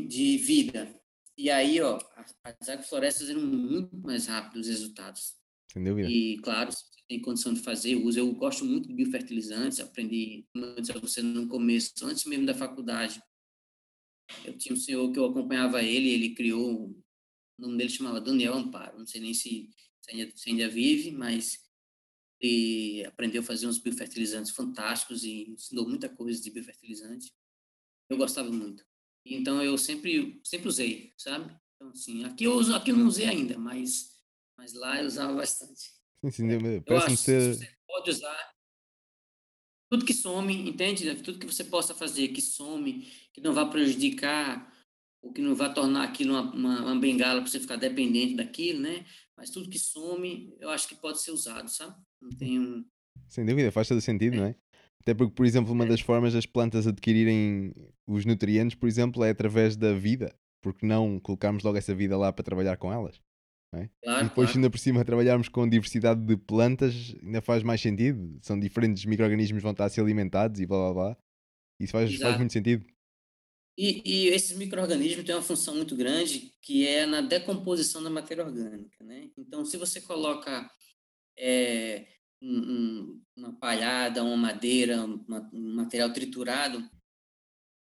de 0.07 0.37
vida. 0.37 0.93
E 1.37 1.49
aí, 1.49 1.81
ó, 1.81 1.97
as 2.43 2.69
agroflorestas 2.69 3.29
eram 3.29 3.41
muito 3.41 3.95
mais 3.97 4.27
rápidos 4.27 4.67
os 4.67 4.67
resultados. 4.67 5.35
Sem 5.71 5.83
dúvida. 5.83 6.07
E, 6.07 6.37
claro, 6.37 6.71
se 6.71 6.83
você 6.83 7.01
tem 7.07 7.21
condição 7.21 7.53
de 7.53 7.61
fazer, 7.61 7.95
usa. 7.95 8.19
Eu 8.19 8.31
gosto 8.33 8.63
muito 8.63 8.87
de 8.87 8.93
biofertilizantes, 8.93 9.79
aprendi, 9.79 10.45
como 10.53 10.65
eu 10.65 10.75
disse 10.75 10.91
a 10.91 10.99
você 10.99 11.23
no 11.23 11.47
começo, 11.47 11.91
antes 12.03 12.25
mesmo 12.25 12.45
da 12.45 12.53
faculdade, 12.53 13.19
Eu 14.45 14.57
tinha 14.57 14.73
um 14.73 14.79
senhor 14.79 15.11
que 15.11 15.19
eu 15.19 15.25
acompanhava 15.25 15.81
ele, 15.81 16.09
ele 16.09 16.35
criou, 16.35 16.95
o 17.57 17.61
nome 17.61 17.77
dele 17.77 17.89
chamava 17.89 18.21
Daniel 18.21 18.53
Amparo, 18.53 18.99
não 18.99 19.05
sei 19.05 19.21
nem 19.21 19.33
se, 19.33 19.69
se, 20.01 20.11
ainda, 20.11 20.31
se 20.35 20.49
ainda 20.49 20.67
vive, 20.69 21.11
mas 21.11 21.63
ele 22.39 23.05
aprendeu 23.05 23.41
a 23.41 23.45
fazer 23.45 23.67
uns 23.67 23.79
biofertilizantes 23.79 24.51
fantásticos 24.51 25.23
e 25.23 25.49
ensinou 25.51 25.87
muita 25.87 26.09
coisa 26.09 26.41
de 26.41 26.51
biofertilizante. 26.51 27.31
Eu 28.09 28.17
gostava 28.17 28.51
muito. 28.51 28.83
Então 29.25 29.63
eu 29.63 29.77
sempre 29.77 30.41
sempre 30.43 30.67
usei, 30.67 31.13
sabe? 31.17 31.55
Então 31.75 31.89
assim, 31.89 32.25
aqui 32.25 32.43
eu 32.43 32.53
uso, 32.53 32.75
aqui 32.75 32.91
eu 32.91 32.97
não 32.97 33.07
usei 33.07 33.25
ainda, 33.25 33.57
mas 33.57 34.11
mas 34.57 34.73
lá 34.73 34.99
eu 34.99 35.07
usava 35.07 35.33
bastante. 35.33 35.91
Sim, 36.25 36.31
sim, 36.31 36.81
parece 36.81 37.17
ser... 37.17 37.55
você 37.55 37.75
pode 37.87 38.09
usar 38.09 38.53
tudo 39.89 40.05
que 40.05 40.13
some, 40.13 40.69
entende? 40.69 41.15
Tudo 41.21 41.37
que 41.37 41.45
você 41.45 41.63
possa 41.63 41.93
fazer 41.93 42.29
que 42.29 42.41
some, 42.41 43.03
que 43.31 43.39
não 43.39 43.53
vá 43.53 43.65
prejudicar 43.65 44.72
ou 45.23 45.31
que 45.31 45.41
não 45.41 45.55
vá 45.55 45.69
tornar 45.69 46.03
aquilo 46.03 46.33
uma, 46.33 46.53
uma, 46.53 46.81
uma 46.81 46.99
bengala 46.99 47.41
para 47.41 47.49
você 47.49 47.59
ficar 47.59 47.77
dependente 47.77 48.35
daquilo, 48.35 48.81
né? 48.81 49.05
Mas 49.37 49.49
tudo 49.49 49.69
que 49.69 49.79
some, 49.79 50.53
eu 50.59 50.69
acho 50.69 50.87
que 50.87 50.95
pode 50.95 51.21
ser 51.21 51.31
usado, 51.31 51.69
sabe? 51.69 51.95
Não 52.21 52.29
tem 52.29 52.59
um... 52.59 52.85
Sem 53.29 53.45
dúvida, 53.45 53.71
faz 53.71 53.87
todo 53.87 54.01
sentido, 54.01 54.35
é. 54.35 54.37
não 54.37 54.45
é? 54.47 54.55
Até 55.01 55.13
porque, 55.13 55.33
por 55.33 55.45
exemplo, 55.45 55.71
uma 55.71 55.85
é. 55.85 55.87
das 55.87 56.01
formas 56.01 56.33
das 56.33 56.45
plantas 56.45 56.85
adquirirem 56.85 57.73
os 58.05 58.25
nutrientes, 58.25 58.75
por 58.75 58.87
exemplo, 58.87 59.23
é 59.23 59.29
através 59.29 59.77
da 59.77 59.93
vida. 59.93 60.35
Porque 60.61 60.85
não 60.85 61.19
colocarmos 61.19 61.63
logo 61.63 61.77
essa 61.77 61.95
vida 61.95 62.17
lá 62.17 62.31
para 62.31 62.43
trabalhar 62.43 62.77
com 62.77 62.91
elas? 62.91 63.19
É? 63.73 63.89
Claro, 64.03 64.25
e 64.25 64.29
depois, 64.29 64.47
claro. 64.47 64.59
ainda 64.59 64.69
por 64.69 64.77
cima, 64.77 65.03
trabalharmos 65.03 65.49
com 65.49 65.67
diversidade 65.67 66.25
de 66.25 66.37
plantas 66.37 67.15
ainda 67.21 67.41
faz 67.41 67.63
mais 67.63 67.81
sentido. 67.81 68.37
São 68.41 68.59
diferentes 68.59 69.03
micro-organismos 69.03 69.63
vão 69.63 69.71
estar 69.71 69.85
a 69.85 69.89
ser 69.89 70.01
alimentados 70.01 70.59
e 70.61 70.65
blá 70.65 70.77
blá 70.77 70.93
blá. 70.93 71.17
Isso 71.79 71.91
faz, 71.91 72.15
faz 72.17 72.37
muito 72.37 72.53
sentido. 72.53 72.85
E, 73.77 74.01
e 74.05 74.27
esses 74.27 74.55
micro-organismos 74.55 75.25
têm 75.25 75.33
uma 75.33 75.41
função 75.41 75.75
muito 75.75 75.95
grande 75.95 76.53
que 76.61 76.87
é 76.87 77.05
na 77.05 77.21
decomposição 77.21 78.03
da 78.03 78.09
matéria 78.09 78.45
orgânica. 78.45 79.03
Né? 79.03 79.31
Então, 79.37 79.65
se 79.65 79.77
você 79.77 79.99
coloca 79.99 80.69
é, 81.37 82.07
um, 82.41 83.21
uma 83.35 83.53
palhada, 83.53 84.23
uma 84.23 84.37
madeira, 84.37 85.03
uma, 85.03 85.49
um 85.51 85.75
material 85.75 86.13
triturado, 86.13 86.87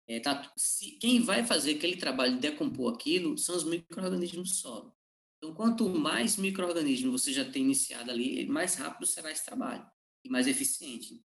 é, 0.08 0.20
tá, 0.20 0.52
se, 0.58 0.92
quem 0.94 1.22
vai 1.22 1.46
fazer 1.46 1.76
aquele 1.76 1.96
trabalho 1.96 2.34
de 2.34 2.40
decompor 2.40 2.94
aquilo 2.94 3.38
são 3.38 3.56
os 3.56 3.64
micro-organismos 3.64 4.50
do 4.50 4.56
solo. 4.56 4.96
Então, 5.38 5.54
quanto 5.54 5.88
mais 5.88 6.36
micro-organismos 6.36 7.22
você 7.22 7.32
já 7.32 7.50
tem 7.50 7.64
iniciado 7.64 8.12
ali, 8.12 8.46
mais 8.48 8.76
rápido 8.76 9.08
será 9.08 9.32
esse 9.32 9.46
trabalho 9.46 9.90
e 10.24 10.30
mais 10.30 10.48
eficiente. 10.48 11.24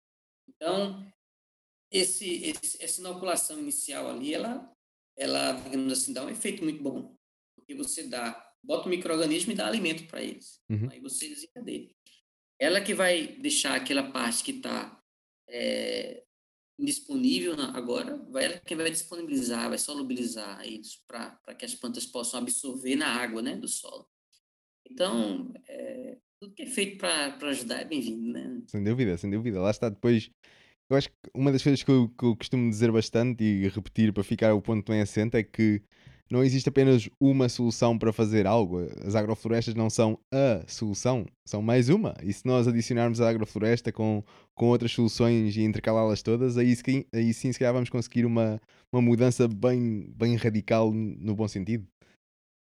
Então, 0.49 1.05
esse, 1.95 2.45
esse, 2.45 2.83
essa 2.83 3.01
inoculação 3.01 3.59
inicial 3.61 4.11
ali, 4.11 4.35
ela, 4.35 4.69
ela, 5.17 5.53
digamos 5.53 5.93
assim, 5.93 6.13
dá 6.13 6.25
um 6.25 6.29
efeito 6.29 6.65
muito 6.65 6.83
bom. 6.83 7.17
Porque 7.55 7.75
você 7.75 8.03
dá, 8.03 8.45
bota 8.63 8.87
o 8.87 8.91
microorganismo 8.91 9.53
e 9.53 9.55
dá 9.55 9.67
alimento 9.67 10.07
para 10.09 10.21
eles. 10.21 10.61
Uhum. 10.69 10.89
Aí 10.91 11.01
você 11.01 11.29
desencadeia. 11.29 11.89
Ela 12.59 12.81
que 12.81 12.95
vai 12.95 13.29
deixar 13.39 13.77
aquela 13.77 14.11
parte 14.11 14.43
que 14.43 14.51
está 14.51 15.01
é, 15.49 16.25
indisponível 16.79 17.55
agora, 17.73 18.17
vai 18.29 18.45
ela 18.45 18.59
que 18.59 18.75
vai 18.75 18.91
disponibilizar, 18.91 19.69
vai 19.69 19.79
solubilizar 19.79 20.67
isso 20.67 21.01
para 21.07 21.55
que 21.57 21.65
as 21.65 21.75
plantas 21.75 22.07
possam 22.07 22.41
absorver 22.41 22.97
na 22.97 23.07
água 23.07 23.41
né, 23.41 23.57
do 23.57 23.69
solo. 23.69 24.09
Então, 24.85 25.53
é, 25.69 26.19
tudo 26.41 26.55
que 26.55 26.63
é 26.65 26.67
feito 26.67 26.99
para 26.99 27.37
ajudar 27.51 27.81
é 27.81 27.85
bem-vindo, 27.85 28.33
né? 28.33 28.63
Sem 28.67 28.83
dúvida, 28.83 29.17
sem 29.17 29.31
dúvida. 29.31 29.61
Lá 29.61 29.71
está 29.71 29.89
depois. 29.89 30.31
Eu 30.95 30.99
acho 30.99 31.09
que 31.09 31.17
uma 31.35 31.51
das 31.51 31.63
coisas 31.63 31.83
que 31.83 31.91
eu, 31.91 32.09
que 32.09 32.25
eu 32.25 32.37
costumo 32.37 32.71
dizer 32.71 32.93
bastante 32.93 33.43
e 33.43 33.69
repetir 33.69 34.13
para 34.13 34.23
ficar 34.23 34.55
o 34.55 34.63
ponto 34.63 34.91
bem 34.91 35.01
assente 35.01 35.37
é 35.37 35.43
que 35.43 35.83
não 36.31 36.43
existe 36.43 36.69
apenas 36.69 37.09
uma 37.21 37.49
solução 37.49 37.99
para 37.99 38.13
fazer 38.13 38.47
algo. 38.47 38.79
As 39.05 39.17
agroflorestas 39.17 39.75
não 39.75 39.91
são 39.91 40.19
a 40.33 40.65
solução, 40.69 41.27
são 41.45 41.61
mais 41.61 41.89
uma. 41.89 42.15
E 42.23 42.33
se 42.33 42.47
nós 42.47 42.69
adicionarmos 42.69 43.21
a 43.21 43.29
agrofloresta 43.29 43.91
com, 43.91 44.23
com 44.55 44.67
outras 44.67 44.93
soluções 44.93 45.57
e 45.57 45.63
intercalá-las 45.63 46.23
todas, 46.23 46.57
aí, 46.57 46.75
aí 47.13 47.35
sim 47.35 47.53
se 47.53 47.59
calhar 47.59 47.75
vamos 47.75 47.91
conseguir 47.91 48.25
uma, 48.25 48.61
uma 48.93 49.03
mudança 49.03 49.49
bem, 49.49 50.13
bem 50.17 50.37
radical 50.37 50.93
no 50.93 51.35
bom 51.35 51.49
sentido. 51.49 51.87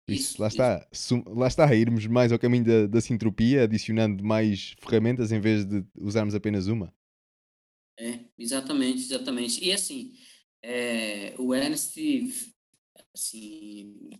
Isso, 0.08 0.40
lá 0.40 0.48
está, 0.48 0.86
lá 1.26 1.46
está, 1.46 1.74
irmos 1.74 2.06
mais 2.06 2.32
ao 2.32 2.38
caminho 2.38 2.64
da, 2.64 2.86
da 2.86 3.00
sintropia, 3.00 3.64
adicionando 3.64 4.22
mais 4.24 4.74
ferramentas 4.80 5.30
em 5.32 5.40
vez 5.40 5.64
de 5.64 5.84
usarmos 5.98 6.34
apenas 6.34 6.66
uma. 6.66 6.92
É, 7.98 8.24
exatamente, 8.38 9.02
exatamente. 9.02 9.64
E 9.64 9.72
assim, 9.72 10.12
é, 10.62 11.34
o 11.38 11.54
Ernst 11.54 11.96
assim, 13.14 14.10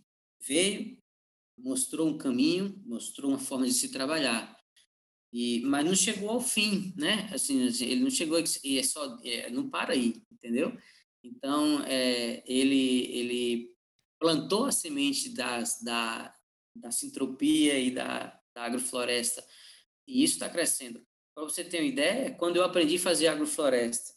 veio, 0.41 0.97
mostrou 1.57 2.07
um 2.07 2.17
caminho, 2.17 2.81
mostrou 2.85 3.31
uma 3.31 3.39
forma 3.39 3.65
de 3.65 3.73
se 3.73 3.91
trabalhar. 3.91 4.55
E, 5.33 5.59
mas 5.61 5.85
não 5.85 5.95
chegou 5.95 6.29
ao 6.29 6.39
fim, 6.41 6.93
né? 6.97 7.29
Assim 7.33 7.61
ele 7.81 8.01
não 8.01 8.09
chegou 8.09 8.41
e 8.63 8.79
é 8.79 8.83
só 8.83 9.19
é, 9.23 9.49
não 9.49 9.69
para 9.69 9.93
aí, 9.93 10.23
entendeu? 10.31 10.77
Então 11.23 11.83
é, 11.83 12.43
ele 12.47 13.07
ele 13.11 13.75
plantou 14.19 14.65
a 14.65 14.71
semente 14.71 15.29
das, 15.29 15.81
da 15.81 16.33
da 16.77 16.91
sintropia 16.91 17.79
e 17.79 17.91
da, 17.91 18.39
da 18.53 18.63
agrofloresta 18.65 19.45
e 20.07 20.23
isso 20.23 20.35
está 20.35 20.49
crescendo. 20.49 21.04
Para 21.35 21.43
você 21.43 21.63
ter 21.63 21.81
uma 21.81 21.87
ideia, 21.87 22.33
quando 22.35 22.55
eu 22.55 22.63
aprendi 22.63 22.95
a 22.95 22.99
fazer 22.99 23.27
agrofloresta 23.27 24.13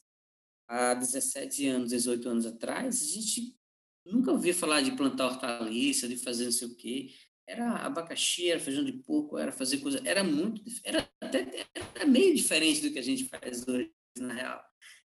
há 0.69 0.95
17 0.95 1.67
anos, 1.67 1.91
18 1.91 2.29
anos 2.29 2.47
atrás, 2.47 3.03
a 3.03 3.07
gente 3.07 3.59
Nunca 4.11 4.33
ouvi 4.33 4.53
falar 4.53 4.81
de 4.81 4.93
plantar 4.93 5.27
hortaliça, 5.27 6.09
de 6.09 6.17
fazer 6.17 6.45
não 6.45 6.53
sei 6.53 6.69
o 6.69 6.75
quê. 6.75 7.11
Era 7.47 7.77
abacaxi, 7.77 8.51
era 8.51 8.61
feijão 8.61 8.85
de 8.85 8.93
porco, 8.93 9.39
era 9.39 9.53
fazer 9.53 9.79
coisa. 9.79 10.01
Era 10.05 10.25
muito. 10.25 10.63
Era 10.83 11.09
até 11.21 11.67
era 11.95 12.07
meio 12.07 12.35
diferente 12.35 12.81
do 12.81 12.91
que 12.91 12.99
a 12.99 13.03
gente 13.03 13.25
faz 13.25 13.67
hoje, 13.69 13.93
na 14.19 14.35
real. 14.35 14.65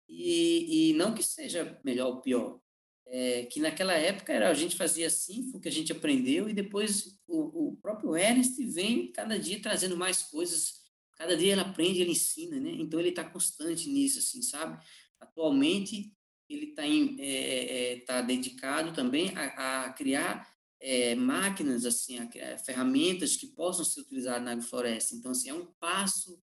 E, 0.09 0.90
e 0.90 0.93
não 0.94 1.14
que 1.14 1.22
seja 1.22 1.81
melhor 1.85 2.09
ou 2.09 2.20
pior. 2.20 2.60
É, 3.06 3.44
que 3.47 3.60
naquela 3.60 3.93
época 3.94 4.32
era 4.32 4.48
a 4.48 4.55
gente 4.55 4.76
fazia 4.76 5.06
assim, 5.06 5.51
foi 5.51 5.60
o 5.60 5.62
que 5.62 5.68
a 5.68 5.72
gente 5.72 5.93
aprendeu, 5.93 6.48
e 6.48 6.55
depois 6.55 7.20
o, 7.26 7.68
o 7.68 7.76
próprio 7.76 8.16
Ernest 8.16 8.64
vem 8.64 9.12
cada 9.12 9.39
dia 9.39 9.60
trazendo 9.60 9.97
mais 9.97 10.22
coisas. 10.22 10.84
Cada 11.25 11.39
dia 11.39 11.53
ele 11.53 11.61
aprende, 11.63 12.03
ele 12.03 12.11
ensina, 12.11 12.61
né? 12.61 12.71
Então 12.79 13.01
ele 13.01 13.09
está 13.09 13.25
constante 13.25 13.89
nisso, 13.89 14.19
assim, 14.19 14.43
sabe? 14.43 14.79
Atualmente 15.19 16.13
ele 16.51 16.67
está 16.67 16.87
é, 16.87 17.93
é, 17.93 18.01
tá 18.01 18.21
dedicado 18.21 18.93
também 18.93 19.35
a, 19.35 19.87
a 19.87 19.93
criar 19.95 20.47
é, 20.79 21.15
máquinas, 21.15 21.87
assim, 21.87 22.19
a, 22.19 22.29
a 22.53 22.59
ferramentas 22.59 23.37
que 23.37 23.47
possam 23.47 23.87
ser 23.87 24.03
utilizadas 24.03 24.45
na 24.45 24.53
agrofloresta. 24.53 25.17
Então, 25.17 25.31
assim, 25.31 25.49
é 25.49 25.55
um 25.55 25.65
passo 25.81 26.39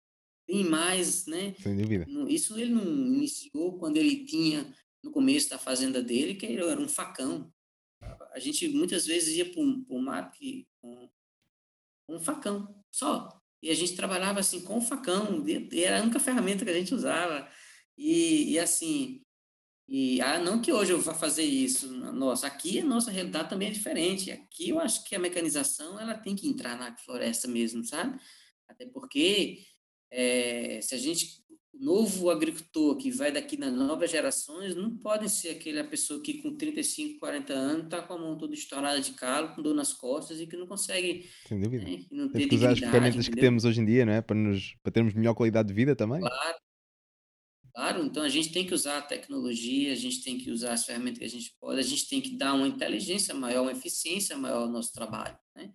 bem 0.48 0.64
mais, 0.64 1.28
né? 1.28 1.54
Sem 1.62 1.78
dúvida. 1.78 2.08
Isso 2.28 2.58
ele 2.58 2.74
não 2.74 2.84
iniciou 2.84 3.78
quando 3.78 3.98
ele 3.98 4.26
tinha, 4.26 4.76
no 5.04 5.12
começo 5.12 5.48
da 5.48 5.60
fazenda 5.60 6.02
dele, 6.02 6.34
que 6.34 6.48
era 6.48 6.82
um 6.82 6.90
facão. 6.90 7.54
A 8.34 8.40
gente 8.40 8.68
muitas 8.70 9.06
vezes 9.06 9.36
ia 9.36 9.46
para 9.46 9.62
o 9.62 10.02
mato 10.02 10.40
com, 10.82 11.08
com 12.08 12.16
um 12.16 12.20
facão, 12.20 12.84
só. 12.92 13.41
E 13.62 13.70
a 13.70 13.76
gente 13.76 13.96
trabalhava 13.96 14.40
assim 14.40 14.62
com 14.62 14.82
facão, 14.82 15.44
era 15.72 16.00
a 16.00 16.02
única 16.02 16.20
ferramenta 16.20 16.66
que 16.66 16.72
a 16.72 16.74
gente 16.74 16.96
usava. 16.96 17.48
E, 17.98 18.54
e 18.54 18.60
assim, 18.60 19.22
e 19.88 20.22
ah, 20.22 20.40
não 20.40 20.62
que 20.62 20.72
hoje 20.72 20.94
eu 20.94 21.02
vá 21.02 21.14
fazer 21.14 21.44
isso. 21.44 21.92
Nossa, 21.92 22.48
aqui 22.48 22.80
a 22.80 22.86
nossa 22.86 23.12
realidade 23.12 23.50
também 23.50 23.68
é 23.68 23.72
diferente. 23.72 24.32
Aqui 24.32 24.70
eu 24.70 24.80
acho 24.80 25.04
que 25.04 25.16
a 25.16 25.20
mecanização 25.20 26.00
ela 26.00 26.18
tem 26.18 26.36
que 26.36 26.48
entrar 26.48 26.78
na 26.78 26.96
floresta 26.98 27.48
mesmo, 27.48 27.84
sabe? 27.84 28.18
Até 28.70 28.86
porque 28.86 29.66
é, 30.10 30.80
se 30.82 30.96
a 30.96 30.98
gente 30.98 31.44
novo 31.74 32.30
agricultor 32.30 32.98
que 32.98 33.10
vai 33.12 33.32
daqui 33.32 33.58
nas 33.58 33.74
novas 33.74 34.12
gerações 34.12 34.76
não 34.76 34.96
pode 34.98 35.30
ser 35.30 35.50
aquela 35.50 35.84
pessoa 35.84 36.22
que 36.22 36.42
com 36.42 36.56
35, 36.56 37.20
40 37.20 37.54
anos 37.54 37.86
está 37.86 38.02
com 38.02 38.14
a 38.14 38.18
mão 38.18 38.38
toda 38.38 38.54
estourada 38.54 39.00
de 39.00 39.14
calo, 39.14 39.56
com 39.56 39.62
dor 39.62 39.74
nas 39.74 39.94
costas 39.94 40.40
e 40.40 40.48
que 40.48 40.58
não 40.58 40.68
consegue. 40.68 41.30
Sem 41.48 41.60
dúvida. 41.60 41.84
Né, 41.84 42.06
não 42.12 42.30
Temos 42.30 42.50
que 42.50 42.56
usar 42.56 42.72
as 42.72 42.80
ferramentas 42.80 43.28
que 43.28 43.36
temos 43.36 43.66
hoje 43.66 43.82
em 43.82 43.86
dia, 43.86 44.06
não 44.06 44.14
é? 44.14 44.22
Para, 44.22 44.36
nos, 44.36 44.76
para 44.84 44.92
termos 44.92 45.14
melhor 45.14 45.34
qualidade 45.34 45.68
de 45.68 45.74
vida 45.74 45.96
também. 45.96 46.20
Claro, 46.20 46.58
Claro, 47.74 48.04
então 48.04 48.22
a 48.24 48.30
gente 48.30 48.52
tem 48.52 48.68
que 48.68 48.74
usar 48.74 48.98
a 48.98 49.02
tecnologia, 49.02 49.94
a 49.94 49.96
gente 49.96 50.22
tem 50.24 50.38
que 50.38 50.52
usar 50.52 50.74
as 50.74 50.86
ferramentas 50.86 51.20
que 51.20 51.26
a 51.26 51.30
gente 51.30 51.56
pode, 51.58 51.80
a 51.80 51.84
gente 51.84 52.10
tem 52.10 52.20
que 52.20 52.36
dar 52.36 52.54
uma 52.54 52.68
inteligência 52.68 53.34
maior, 53.34 53.62
uma 53.62 53.72
eficiência 53.72 54.38
maior 54.38 54.64
ao 54.64 54.70
nosso 54.70 54.92
trabalho, 54.92 55.38
né? 55.56 55.72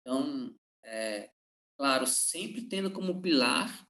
Então, 0.00 0.52
é, 0.84 1.30
claro, 1.78 2.04
sempre 2.06 2.62
tendo 2.62 2.90
como 2.90 3.22
pilar 3.22 3.86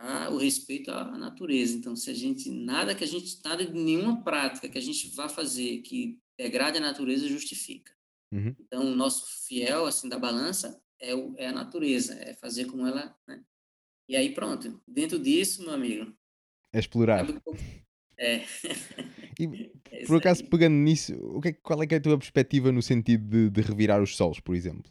a, 0.00 0.30
o 0.30 0.38
respeito 0.38 0.90
à 0.90 1.16
natureza. 1.18 1.76
Então, 1.76 1.94
se 1.94 2.10
a 2.10 2.14
gente, 2.14 2.50
nada 2.50 2.94
que 2.94 3.04
a 3.04 3.06
gente, 3.06 3.40
nada 3.44 3.64
de 3.64 3.72
nenhuma 3.72 4.22
prática 4.22 4.68
que 4.68 4.78
a 4.78 4.82
gente 4.82 5.08
vá 5.14 5.28
fazer 5.28 5.82
que 5.82 6.18
degrade 6.38 6.78
a 6.78 6.80
natureza 6.80 7.28
justifica. 7.28 7.92
Uhum. 8.32 8.54
Então, 8.58 8.92
o 8.92 8.96
nosso 8.96 9.46
fiel, 9.46 9.86
assim, 9.86 10.08
da 10.08 10.18
balança 10.18 10.80
é, 11.00 11.14
o, 11.14 11.34
é 11.36 11.46
a 11.46 11.52
natureza, 11.52 12.14
é 12.14 12.34
fazer 12.34 12.64
como 12.66 12.86
ela, 12.86 13.14
né? 13.26 13.44
E 14.08 14.16
aí, 14.16 14.34
pronto. 14.34 14.80
Dentro 14.88 15.18
disso, 15.18 15.62
meu 15.62 15.72
amigo, 15.72 16.12
a 16.72 16.78
explorar. 16.78 17.26
É. 18.16 18.44
E 19.38 19.70
É 19.92 20.06
por 20.06 20.18
acaso, 20.18 20.42
aí. 20.42 20.48
pegando 20.48 20.76
nisso, 20.76 21.14
o 21.14 21.40
que 21.40 21.48
é, 21.48 21.52
qual 21.52 21.82
é 21.82 21.86
que 21.86 21.94
é 21.94 21.98
a 21.98 22.00
tua 22.00 22.16
perspectiva 22.16 22.70
no 22.70 22.80
sentido 22.80 23.28
de, 23.28 23.50
de 23.50 23.60
revirar 23.60 24.00
os 24.00 24.16
solos, 24.16 24.38
por 24.40 24.54
exemplo? 24.54 24.90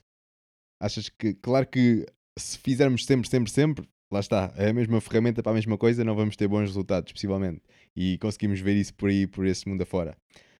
Achas 0.80 1.10
que, 1.10 1.34
claro 1.36 1.68
que 1.68 2.06
se 2.38 2.58
fizermos 2.58 3.06
sempre, 3.06 3.30
sempre, 3.30 3.52
sempre, 3.52 3.90
lá 4.12 4.20
está, 4.20 4.54
é 4.58 4.70
a 4.70 4.74
mesma 4.74 5.00
ferramenta 5.00 5.44
para 5.44 5.52
a 5.52 5.56
mesma 5.56 5.78
coisa, 5.78 6.04
não 6.04 6.16
vamos 6.16 6.36
ter 6.36 6.48
bons 6.48 6.62
resultados, 6.62 7.12
possivelmente. 7.12 7.62
E 7.96 8.18
conseguimos 8.18 8.60
ver 8.60 8.76
isso 8.76 8.94
por 8.94 9.10
aí, 9.10 9.28
por 9.28 9.46
esse 9.46 9.68
mundo 9.68 9.82
afora. 9.82 10.18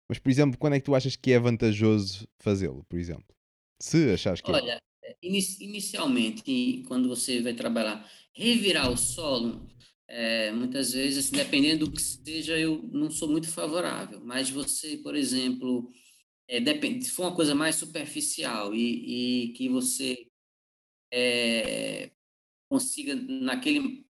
Mas, 0.08 0.20
por 0.20 0.30
exemplo, 0.30 0.58
quando 0.58 0.74
é 0.74 0.80
que 0.80 0.86
tu 0.86 0.96
achas 0.96 1.16
que 1.16 1.32
é 1.32 1.40
vantajoso 1.40 2.28
fazê-lo, 2.40 2.84
por 2.90 3.00
exemplo? 3.00 3.36
Se 3.82 4.12
achares 4.12 4.42
que 4.42 4.52
é. 4.52 4.56
Olha, 4.56 4.82
inicialmente, 5.22 6.84
quando 6.88 7.08
você 7.08 7.42
vai 7.42 7.54
trabalhar, 7.54 8.10
revirar 8.34 8.92
o 8.92 8.98
solo, 8.98 9.68
é, 10.08 10.52
muitas 10.52 10.94
vezes, 10.94 11.26
assim, 11.26 11.36
dependendo 11.36 11.86
do 11.86 11.92
que 11.92 12.02
seja, 12.02 12.58
eu 12.58 12.82
não 12.92 13.12
sou 13.12 13.30
muito 13.30 13.48
favorável. 13.48 14.20
Mas 14.24 14.50
você, 14.50 14.98
por 14.98 15.16
exemplo, 15.16 15.92
é, 16.48 16.60
depende, 16.60 17.06
se 17.06 17.12
for 17.12 17.28
uma 17.28 17.36
coisa 17.36 17.54
mais 17.54 17.76
superficial 17.76 18.74
e, 18.74 19.50
e 19.50 19.54
que 19.54 19.70
você 19.70 20.28
é, 21.12 22.12
consiga, 22.70 23.16
naquele, 23.16 24.06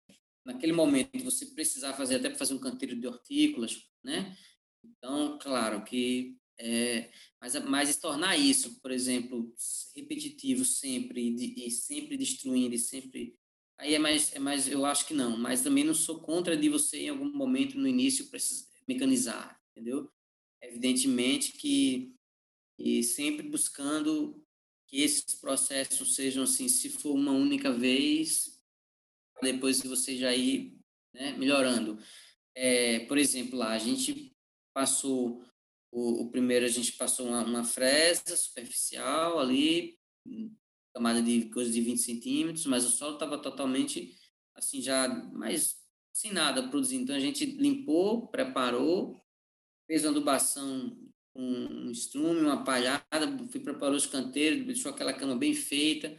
naquele 0.44 0.72
momento, 0.72 1.22
você 1.22 1.46
precisar 1.46 1.92
fazer, 1.92 2.16
até 2.16 2.30
para 2.30 2.38
fazer 2.38 2.54
um 2.54 2.58
canteiro 2.58 2.98
de 2.98 3.06
hortícolas, 3.06 3.86
né? 4.02 4.36
Então, 4.82 5.38
claro 5.38 5.84
que 5.84 6.36
é, 6.58 7.10
mas, 7.40 7.54
mas 7.66 7.96
tornar 7.98 8.36
isso, 8.36 8.80
por 8.80 8.90
exemplo, 8.90 9.52
repetitivo 9.94 10.64
sempre 10.64 11.20
e, 11.20 11.66
e 11.66 11.70
sempre 11.70 12.16
destruindo 12.16 12.74
e 12.74 12.78
sempre 12.78 13.36
aí 13.78 13.94
é 13.94 13.98
mais 13.98 14.34
é 14.34 14.38
mais 14.38 14.66
eu 14.66 14.86
acho 14.86 15.06
que 15.06 15.12
não, 15.12 15.36
mas 15.36 15.60
também 15.60 15.84
não 15.84 15.92
sou 15.92 16.20
contra 16.20 16.56
de 16.56 16.68
você 16.70 17.02
em 17.02 17.08
algum 17.10 17.30
momento 17.30 17.78
no 17.78 17.86
início 17.86 18.26
mecanizar, 18.88 19.60
entendeu? 19.70 20.10
Evidentemente 20.62 21.52
que 21.52 22.14
e 22.78 23.02
sempre 23.02 23.48
buscando 23.48 24.42
que 24.86 25.02
esses 25.02 25.34
processos 25.34 26.14
sejam 26.14 26.44
assim, 26.44 26.68
se 26.68 26.88
for 26.90 27.12
uma 27.12 27.32
única 27.32 27.72
vez, 27.72 28.60
depois 29.42 29.82
você 29.82 30.16
já 30.16 30.34
ir 30.34 30.78
né, 31.12 31.32
melhorando. 31.32 31.98
É, 32.54 33.00
por 33.00 33.18
exemplo, 33.18 33.58
lá 33.58 33.72
a 33.72 33.78
gente 33.78 34.34
passou 34.72 35.44
o, 35.96 36.22
o 36.22 36.30
primeiro 36.30 36.66
a 36.66 36.68
gente 36.68 36.92
passou 36.92 37.26
uma, 37.26 37.42
uma, 37.44 37.64
fresa 37.64 38.36
superficial 38.36 39.38
ali, 39.38 39.98
camada 40.94 41.22
de 41.22 41.48
coisa 41.50 41.70
de 41.70 41.80
20 41.80 41.98
centímetros, 41.98 42.66
mas 42.66 42.84
o 42.84 42.90
solo 42.90 43.14
estava 43.14 43.38
totalmente 43.38 44.14
assim 44.54 44.82
já 44.82 45.08
mais 45.32 45.76
sem 46.12 46.32
nada 46.32 46.68
produzindo. 46.68 47.04
Então 47.04 47.16
a 47.16 47.20
gente 47.20 47.44
limpou, 47.46 48.28
preparou, 48.28 49.22
fez 49.86 50.04
uma 50.04 50.10
adubação 50.10 50.98
um 51.38 51.90
estrume, 51.90 52.40
uma 52.40 52.64
palhada, 52.64 53.04
fui 53.50 53.60
preparou 53.60 53.96
os 53.96 54.06
canteiros, 54.06 54.64
deixou 54.66 54.90
aquela 54.90 55.12
cama 55.12 55.36
bem 55.36 55.54
feita. 55.54 56.16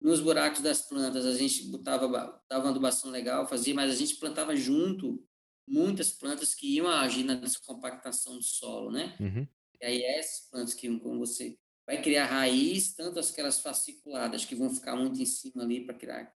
Nos 0.00 0.20
buracos 0.20 0.60
das 0.60 0.82
plantas 0.82 1.24
a 1.24 1.34
gente 1.34 1.64
botava 1.68 2.06
dava 2.48 2.64
uma 2.64 2.70
adubação 2.70 3.10
legal, 3.10 3.48
fazia, 3.48 3.74
mas 3.74 3.90
a 3.90 3.94
gente 3.94 4.16
plantava 4.16 4.54
junto 4.56 5.24
muitas 5.66 6.10
plantas 6.12 6.54
que 6.54 6.76
iam 6.76 6.88
agir 6.88 7.24
na 7.24 7.34
descompactação 7.34 8.36
do 8.36 8.42
solo, 8.42 8.90
né? 8.90 9.16
Uhum. 9.20 9.46
E 9.80 9.84
aí 9.84 10.02
essas 10.02 10.48
plantas 10.50 10.74
que 10.74 10.98
como 10.98 11.18
você 11.18 11.56
vai 11.86 12.02
criar 12.02 12.26
raiz, 12.26 12.94
tanto 12.94 13.18
aquelas 13.18 13.60
fasciculadas 13.60 14.44
que 14.44 14.54
vão 14.54 14.74
ficar 14.74 14.96
muito 14.96 15.20
em 15.20 15.26
cima 15.26 15.62
ali 15.62 15.84
para 15.84 15.94
criar, 15.94 16.32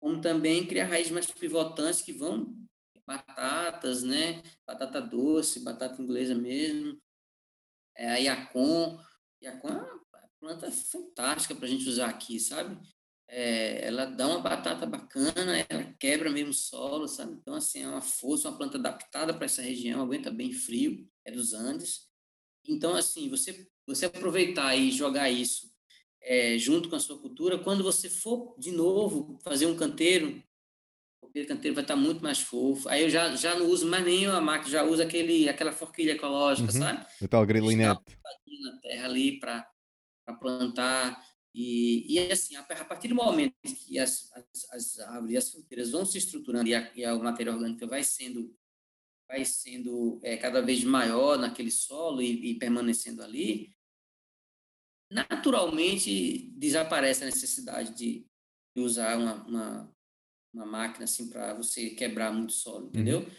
como 0.00 0.20
também 0.20 0.66
criar 0.66 0.86
raízes 0.86 1.12
mais 1.12 1.26
pivotantes 1.26 2.02
que 2.02 2.12
vão 2.12 2.54
batatas, 3.06 4.02
né? 4.02 4.42
Batata 4.66 5.00
doce, 5.00 5.60
batata 5.60 6.00
inglesa 6.02 6.34
mesmo, 6.34 7.00
é, 7.98 8.08
a 8.10 8.16
Yacon. 8.16 8.98
Yacon 9.42 9.68
é 9.68 9.72
uma 9.72 10.00
planta 10.40 10.70
fantástica 10.70 11.54
para 11.54 11.66
a 11.66 11.68
gente 11.68 11.88
usar 11.88 12.08
aqui, 12.08 12.40
sabe? 12.40 12.78
é, 13.28 13.86
ela 13.86 14.06
dá 14.06 14.26
uma 14.26 14.40
batata 14.40 14.86
bacana, 14.86 15.58
ela 15.68 15.84
quebra 15.98 16.30
mesmo 16.30 16.50
o 16.50 16.54
solo, 16.54 17.06
sabe? 17.06 17.34
Então, 17.34 17.54
assim, 17.54 17.82
é 17.82 17.88
uma 17.88 18.00
força, 18.00 18.48
uma 18.48 18.56
planta 18.56 18.78
adaptada 18.78 19.34
para 19.34 19.44
essa 19.44 19.60
região, 19.60 20.00
aguenta 20.00 20.30
bem 20.30 20.52
frio, 20.52 21.06
é 21.24 21.30
dos 21.30 21.52
Andes. 21.52 22.08
Então, 22.66 22.94
assim, 22.94 23.28
você, 23.28 23.68
você 23.86 24.06
aproveitar 24.06 24.74
e 24.74 24.90
jogar 24.90 25.30
isso 25.30 25.70
é, 26.22 26.58
junto 26.58 26.88
com 26.88 26.96
a 26.96 27.00
sua 27.00 27.18
cultura, 27.20 27.58
quando 27.58 27.84
você 27.84 28.08
for, 28.08 28.54
de 28.58 28.72
novo, 28.72 29.38
fazer 29.44 29.66
um 29.66 29.76
canteiro, 29.76 30.42
o 31.22 31.46
canteiro 31.46 31.74
vai 31.74 31.84
estar 31.84 31.96
muito 31.96 32.22
mais 32.22 32.40
fofo. 32.40 32.88
Aí 32.88 33.02
eu 33.02 33.10
já, 33.10 33.34
já 33.36 33.58
não 33.58 33.66
uso 33.66 33.86
mais 33.86 34.04
nem 34.04 34.26
a 34.26 34.40
máquina, 34.40 34.70
já 34.70 34.82
uso 34.84 35.02
aquele, 35.02 35.48
aquela 35.48 35.72
forquilha 35.72 36.12
ecológica, 36.12 36.72
Uhum. 36.72 36.78
sabe? 36.78 37.06
O 37.20 37.28
tal 37.28 37.46
grilinete. 37.46 38.18
na 38.62 38.80
terra 38.80 39.04
ali 39.04 39.38
para 39.38 39.66
plantar 40.40 41.22
e, 41.54 42.04
e 42.12 42.30
assim, 42.30 42.56
a, 42.56 42.60
a, 42.60 42.84
partir 42.84 43.08
do 43.08 43.14
momento 43.14 43.54
que 43.62 43.98
as, 43.98 44.30
as, 44.32 44.70
as 44.72 44.98
árvores 45.00 45.32
e 45.32 45.36
as 45.36 45.50
frutas 45.50 45.90
vão 45.90 46.04
se 46.04 46.18
estruturando 46.18 46.68
e 46.68 46.74
a, 46.74 46.92
e 46.94 47.04
a 47.04 47.14
matéria 47.16 47.52
orgânica 47.52 47.86
vai 47.86 48.02
sendo 48.04 48.54
vai 49.28 49.44
sendo 49.44 50.18
é, 50.22 50.36
cada 50.38 50.62
vez 50.62 50.82
maior 50.84 51.38
naquele 51.38 51.70
solo 51.70 52.22
e, 52.22 52.52
e, 52.52 52.58
permanecendo 52.58 53.22
ali, 53.22 53.76
naturalmente 55.12 56.50
desaparece 56.56 57.22
a 57.22 57.26
necessidade 57.26 57.94
de, 57.94 58.26
de 58.74 58.82
usar 58.82 59.18
uma, 59.18 59.44
uma, 59.44 59.96
uma, 60.52 60.66
máquina 60.66 61.04
assim 61.04 61.28
para 61.28 61.54
você 61.54 61.90
quebrar 61.90 62.32
muito 62.32 62.52
solo, 62.52 62.88
entendeu? 62.88 63.20
Uhum. 63.20 63.30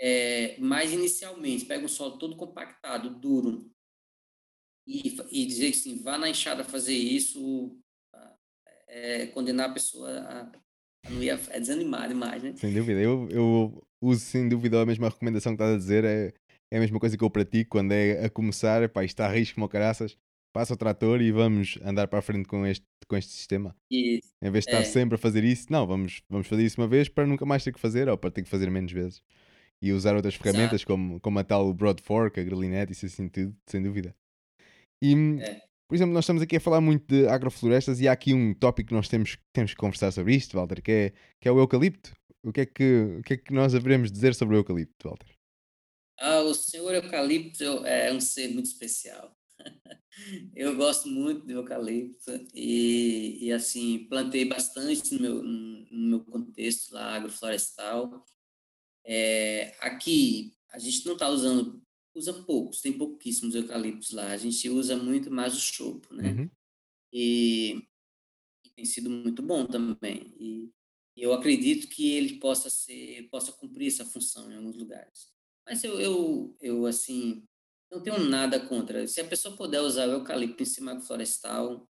É, 0.00 0.56
mas 0.58 0.92
inicialmente 0.92 1.64
pega 1.64 1.84
um 1.84 1.88
solo 1.88 2.18
todo 2.18 2.36
compactado, 2.36 3.10
duro, 3.10 3.70
e, 4.86 5.16
e 5.30 5.46
dizer 5.46 5.70
que 5.70 5.76
sim, 5.76 6.02
vá 6.02 6.18
na 6.18 6.28
enxada 6.28 6.62
fazer 6.64 6.94
isso, 6.94 7.78
é, 8.88 9.26
condenar 9.28 9.70
a 9.70 9.72
pessoa 9.72 10.10
a, 10.10 10.42
a 10.42 11.10
não 11.10 11.22
ir 11.22 11.30
a, 11.30 11.38
é 11.50 11.60
desanimar 11.60 12.08
demais, 12.08 12.42
né? 12.42 12.54
Sem 12.56 12.72
dúvida, 12.72 13.00
eu, 13.00 13.28
eu 13.30 13.86
uso 14.00 14.20
sem 14.20 14.48
dúvida 14.48 14.80
a 14.80 14.86
mesma 14.86 15.08
recomendação 15.08 15.52
que 15.52 15.62
estás 15.62 15.74
a 15.74 15.78
dizer, 15.78 16.04
é, 16.04 16.32
é 16.70 16.76
a 16.76 16.80
mesma 16.80 17.00
coisa 17.00 17.16
que 17.16 17.24
eu 17.24 17.30
pratico 17.30 17.70
quando 17.70 17.92
é 17.92 18.24
a 18.24 18.30
começar, 18.30 18.88
pá, 18.88 19.04
está 19.04 19.26
a 19.26 19.32
risco 19.32 19.56
como 19.56 19.68
caraças, 19.68 20.16
passa 20.54 20.72
o 20.72 20.76
trator 20.76 21.20
e 21.20 21.32
vamos 21.32 21.78
andar 21.82 22.06
para 22.06 22.20
a 22.20 22.22
frente 22.22 22.46
com 22.46 22.64
este, 22.64 22.86
com 23.08 23.16
este 23.16 23.32
sistema. 23.32 23.76
Isso. 23.90 24.28
Em 24.40 24.50
vez 24.50 24.64
de 24.64 24.70
estar 24.70 24.82
É. 24.82 24.84
sempre 24.84 25.16
a 25.16 25.18
fazer 25.18 25.42
isso, 25.44 25.66
não, 25.70 25.86
vamos, 25.86 26.22
vamos 26.30 26.46
fazer 26.46 26.64
isso 26.64 26.80
uma 26.80 26.86
vez 26.86 27.08
para 27.08 27.26
nunca 27.26 27.44
mais 27.44 27.64
ter 27.64 27.72
que 27.72 27.80
fazer 27.80 28.08
ou 28.08 28.16
para 28.16 28.30
ter 28.30 28.42
que 28.44 28.48
fazer 28.48 28.70
menos 28.70 28.92
vezes. 28.92 29.20
E 29.82 29.92
usar 29.92 30.14
outras 30.14 30.36
ferramentas 30.36 30.84
como, 30.84 31.20
como 31.20 31.38
a 31.40 31.44
tal 31.44 31.74
Broad 31.74 32.00
Fork, 32.02 32.38
a 32.38 32.42
grilinete, 32.44 32.92
isso 32.92 33.04
assim 33.04 33.28
tudo, 33.28 33.54
sem 33.66 33.82
dúvida. 33.82 34.14
E, 35.02 35.12
É. 35.40 35.60
por 35.88 35.94
exemplo, 35.96 36.14
nós 36.14 36.24
estamos 36.24 36.40
aqui 36.40 36.56
a 36.56 36.60
falar 36.60 36.80
muito 36.80 37.04
de 37.06 37.26
agroflorestas 37.26 38.00
e 38.00 38.06
há 38.08 38.12
aqui 38.12 38.32
um 38.32 38.54
tópico 38.54 38.88
que 38.88 38.94
nós 38.94 39.08
temos, 39.08 39.36
temos 39.52 39.72
que 39.72 39.76
conversar 39.76 40.12
sobre 40.12 40.34
isto, 40.36 40.56
Walter, 40.56 40.80
que 40.80 40.92
é, 40.92 41.12
que 41.40 41.48
é 41.48 41.52
o 41.52 41.58
eucalipto. 41.58 42.12
O 42.46 42.52
que 42.52 42.60
é 42.60 42.66
que, 42.66 43.16
o 43.18 43.22
que 43.22 43.34
é 43.34 43.36
que 43.38 43.52
nós 43.52 43.74
haveremos 43.74 44.12
dizer 44.12 44.34
sobre 44.34 44.54
o 44.54 44.58
eucalipto, 44.60 45.08
Walter? 45.08 45.28
Ah, 46.20 46.42
o 46.42 46.54
senhor 46.54 46.94
eucalipto 46.94 47.84
é 47.84 48.12
um 48.12 48.20
ser 48.20 48.48
muito 48.48 48.66
especial. 48.66 49.33
Eu 50.54 50.76
gosto 50.76 51.08
muito 51.08 51.44
do 51.44 51.52
eucalipto 51.52 52.30
e, 52.54 53.38
e 53.46 53.52
assim, 53.52 54.06
plantei 54.08 54.44
bastante 54.44 55.14
no 55.14 55.20
meu, 55.20 55.42
no 55.42 56.08
meu 56.08 56.24
contexto 56.24 56.92
lá 56.92 57.16
agroflorestal. 57.16 58.24
É, 59.04 59.74
aqui, 59.80 60.56
a 60.70 60.78
gente 60.78 61.04
não 61.04 61.14
está 61.14 61.28
usando, 61.28 61.82
usa 62.14 62.32
poucos, 62.44 62.80
tem 62.80 62.92
pouquíssimos 62.92 63.54
eucaliptos 63.54 64.12
lá. 64.12 64.30
A 64.30 64.36
gente 64.36 64.68
usa 64.68 64.96
muito 64.96 65.30
mais 65.30 65.54
o 65.54 65.60
chopo, 65.60 66.14
né? 66.14 66.32
Uhum. 66.32 66.50
E, 67.12 67.86
e 68.64 68.70
tem 68.70 68.84
sido 68.84 69.10
muito 69.10 69.42
bom 69.42 69.66
também. 69.66 70.34
E 70.38 70.72
eu 71.16 71.32
acredito 71.32 71.88
que 71.88 72.12
ele 72.12 72.38
possa 72.38 72.70
ser, 72.70 73.28
possa 73.30 73.52
cumprir 73.52 73.88
essa 73.88 74.04
função 74.04 74.50
em 74.50 74.56
alguns 74.56 74.76
lugares. 74.76 75.32
Mas 75.66 75.82
eu, 75.82 76.00
eu, 76.00 76.56
eu 76.60 76.86
assim, 76.86 77.46
não 77.94 78.02
tenho 78.02 78.18
nada 78.18 78.60
contra. 78.60 79.06
Se 79.06 79.20
a 79.20 79.24
pessoa 79.24 79.56
puder 79.56 79.80
usar 79.80 80.08
o 80.08 80.12
eucalipto 80.12 80.62
em 80.62 80.66
cima 80.66 80.94
do 80.94 81.02
florestal, 81.02 81.88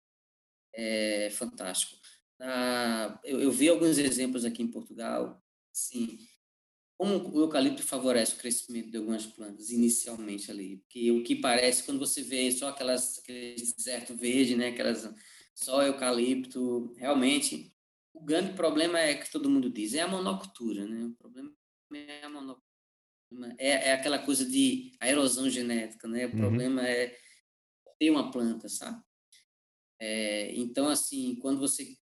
é 0.74 1.30
fantástico. 1.30 1.96
Ah, 2.40 3.18
eu, 3.24 3.40
eu 3.40 3.50
vi 3.50 3.68
alguns 3.68 3.96
exemplos 3.98 4.44
aqui 4.44 4.62
em 4.62 4.70
Portugal, 4.70 5.42
sim, 5.72 6.18
como 6.98 7.30
o 7.34 7.40
eucalipto 7.40 7.82
favorece 7.82 8.34
o 8.34 8.38
crescimento 8.38 8.90
de 8.90 8.98
algumas 8.98 9.26
plantas 9.26 9.70
inicialmente 9.70 10.50
ali, 10.50 10.78
porque 10.78 11.10
o 11.10 11.22
que 11.22 11.36
parece 11.36 11.84
quando 11.84 11.98
você 11.98 12.22
vê 12.22 12.50
só 12.52 12.68
aquelas 12.68 13.18
aquele 13.18 13.54
deserto 13.54 14.16
verde, 14.16 14.56
né, 14.56 14.68
aquelas 14.68 15.08
só 15.54 15.82
eucalipto, 15.82 16.92
realmente 16.96 17.72
o 18.12 18.20
grande 18.20 18.54
problema 18.54 18.98
é 18.98 19.14
que 19.14 19.30
todo 19.30 19.50
mundo 19.50 19.70
diz 19.70 19.94
é 19.94 20.02
a 20.02 20.08
monocultura, 20.08 20.86
né? 20.86 21.04
O 21.04 21.14
problema 21.14 21.52
é 21.92 22.24
a 22.24 22.28
monocultura 22.28 22.63
é, 23.58 23.88
é 23.88 23.92
aquela 23.92 24.18
coisa 24.18 24.44
de 24.44 24.92
a 25.00 25.08
erosão 25.08 25.48
genética, 25.48 26.06
né? 26.08 26.26
O 26.26 26.30
Uhum. 26.30 26.36
problema 26.36 26.86
é 26.86 27.16
ter 27.98 28.10
uma 28.10 28.30
planta, 28.30 28.68
sabe? 28.68 29.02
É, 30.00 30.54
então, 30.54 30.88
assim, 30.88 31.36
quando 31.36 31.60
você 31.60 31.96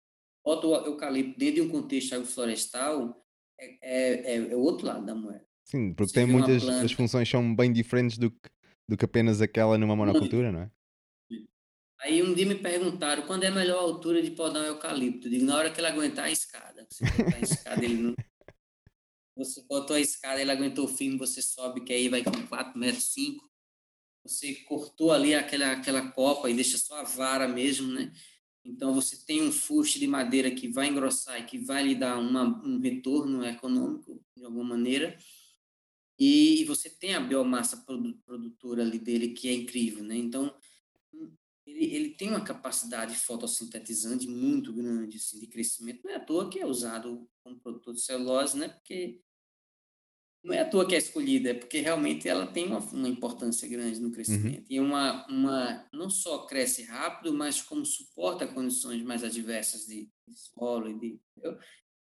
bota 0.45 0.67
o 0.67 0.75
eucalipto 0.75 1.39
dentro 1.39 1.57
de 1.57 1.61
um 1.63 1.71
contexto 1.71 2.15
agroflorestal, 2.15 3.25
é, 3.59 3.67
é, 3.83 4.35
é, 4.35 4.37
é 4.53 4.57
o 4.57 4.61
outro 4.61 4.87
lado 4.87 5.05
da 5.05 5.15
moeda. 5.15 5.47
Sim, 5.65 5.93
porque 5.93 6.13
tem 6.13 6.27
muitas. 6.27 6.67
As 6.67 6.93
funções 6.93 7.29
são 7.29 7.55
bem 7.55 7.73
diferentes 7.73 8.17
do 8.17 8.31
que, 8.31 8.49
do 8.89 8.97
que 8.97 9.05
apenas 9.05 9.43
aquela 9.43 9.77
numa 9.77 9.95
monocultura, 9.95 10.51
não 10.51 10.63
é? 10.63 10.71
Aí 12.01 12.23
um 12.23 12.33
dia 12.33 12.47
me 12.47 12.55
perguntaram 12.55 13.27
quando 13.27 13.43
é 13.43 13.49
a 13.49 13.55
melhor 13.55 13.81
altura 13.81 14.23
de 14.23 14.31
podar 14.31 14.63
um 14.63 14.67
eucalipto. 14.67 15.27
Eu 15.27 15.33
digo, 15.33 15.45
na 15.45 15.57
hora 15.57 15.71
que 15.71 15.81
ele 15.81 15.89
aguentar 15.89 16.27
a 16.27 16.31
escada. 16.31 16.87
Você 16.89 17.05
botar 17.05 17.37
a 17.37 17.41
escada, 17.41 17.85
ele 17.85 17.97
não. 17.97 18.15
Você 19.39 19.63
botou 19.63 19.95
a 19.95 20.01
escada, 20.01 20.41
ele 20.41 20.51
aguentou 20.51 20.85
o 20.85 20.89
firme, 20.89 21.17
você 21.17 21.41
sobe, 21.41 21.85
que 21.85 21.93
aí 21.93 22.09
vai 22.09 22.25
com 22.25 22.45
4 22.49 22.77
metros 22.77 23.13
5. 23.13 23.49
Você 24.25 24.53
cortou 24.65 25.13
ali 25.13 25.33
aquela, 25.33 25.73
aquela 25.73 26.11
copa 26.11 26.51
e 26.51 26.55
deixa 26.55 26.77
só 26.77 26.97
a 26.97 27.05
vara 27.05 27.47
mesmo, 27.47 27.87
né? 27.87 28.13
Então 28.65 28.93
você 28.93 29.17
tem 29.25 29.41
um 29.41 29.53
fuste 29.53 30.01
de 30.01 30.09
madeira 30.09 30.51
que 30.51 30.67
vai 30.67 30.89
engrossar 30.89 31.41
e 31.41 31.47
que 31.47 31.57
vai 31.57 31.85
lhe 31.85 31.95
dar 31.95 32.19
uma, 32.19 32.45
um 32.67 32.81
retorno 32.81 33.45
econômico 33.45 34.21
de 34.37 34.45
alguma 34.45 34.65
maneira. 34.65 35.17
E, 36.19 36.65
você 36.65 36.91
tem 36.91 37.15
a 37.15 37.21
biomassa 37.21 37.87
produtora 38.27 38.83
ali 38.83 38.99
dele 38.99 39.29
que 39.29 39.49
é 39.49 39.55
incrível, 39.55 40.03
né? 40.03 40.17
Então 40.17 40.53
ele, 41.65 41.95
ele 41.95 42.11
tem 42.11 42.29
uma 42.29 42.43
capacidade 42.43 43.15
fotossintetizante 43.15 44.27
muito 44.27 44.73
grande 44.73 45.17
assim, 45.17 45.39
de 45.39 45.47
crescimento. 45.47 46.01
Não 46.03 46.11
é 46.11 46.17
à 46.17 46.21
toa 46.21 46.51
que 46.51 46.59
é 46.59 46.67
usado 46.67 47.31
como 47.41 47.61
produtor 47.61 47.95
de 47.95 48.01
celulose, 48.01 48.59
né? 48.59 48.69
Porque 48.69 49.23
não 50.43 50.55
é 50.55 50.61
à 50.61 50.65
toa 50.65 50.87
que 50.87 50.95
é 50.95 50.99
escolhida, 50.99 51.51
é 51.51 51.55
porque 51.55 51.81
realmente 51.81 52.29
ela 52.29 52.47
tem 52.47 52.67
uma, 52.67 52.79
uma 52.79 53.09
importância 53.09 53.69
grande 53.69 54.01
no 54.01 54.13
crescimento. 54.13 54.61
Uhum. 54.61 54.67
E 54.71 54.81
uma, 54.81 55.27
uma, 55.27 55.89
não 55.93 56.09
só 56.09 56.47
cresce 56.47 56.83
rápido, 56.85 57.35
mas 57.35 57.61
como 57.61 57.85
suporta 57.85 58.47
condições 58.47 59.03
mais 59.03 59.25
adversas 59.25 59.87
de, 59.87 60.09
de 60.27 60.39
solo. 60.39 60.89
E 60.89 60.99
de, 60.99 61.21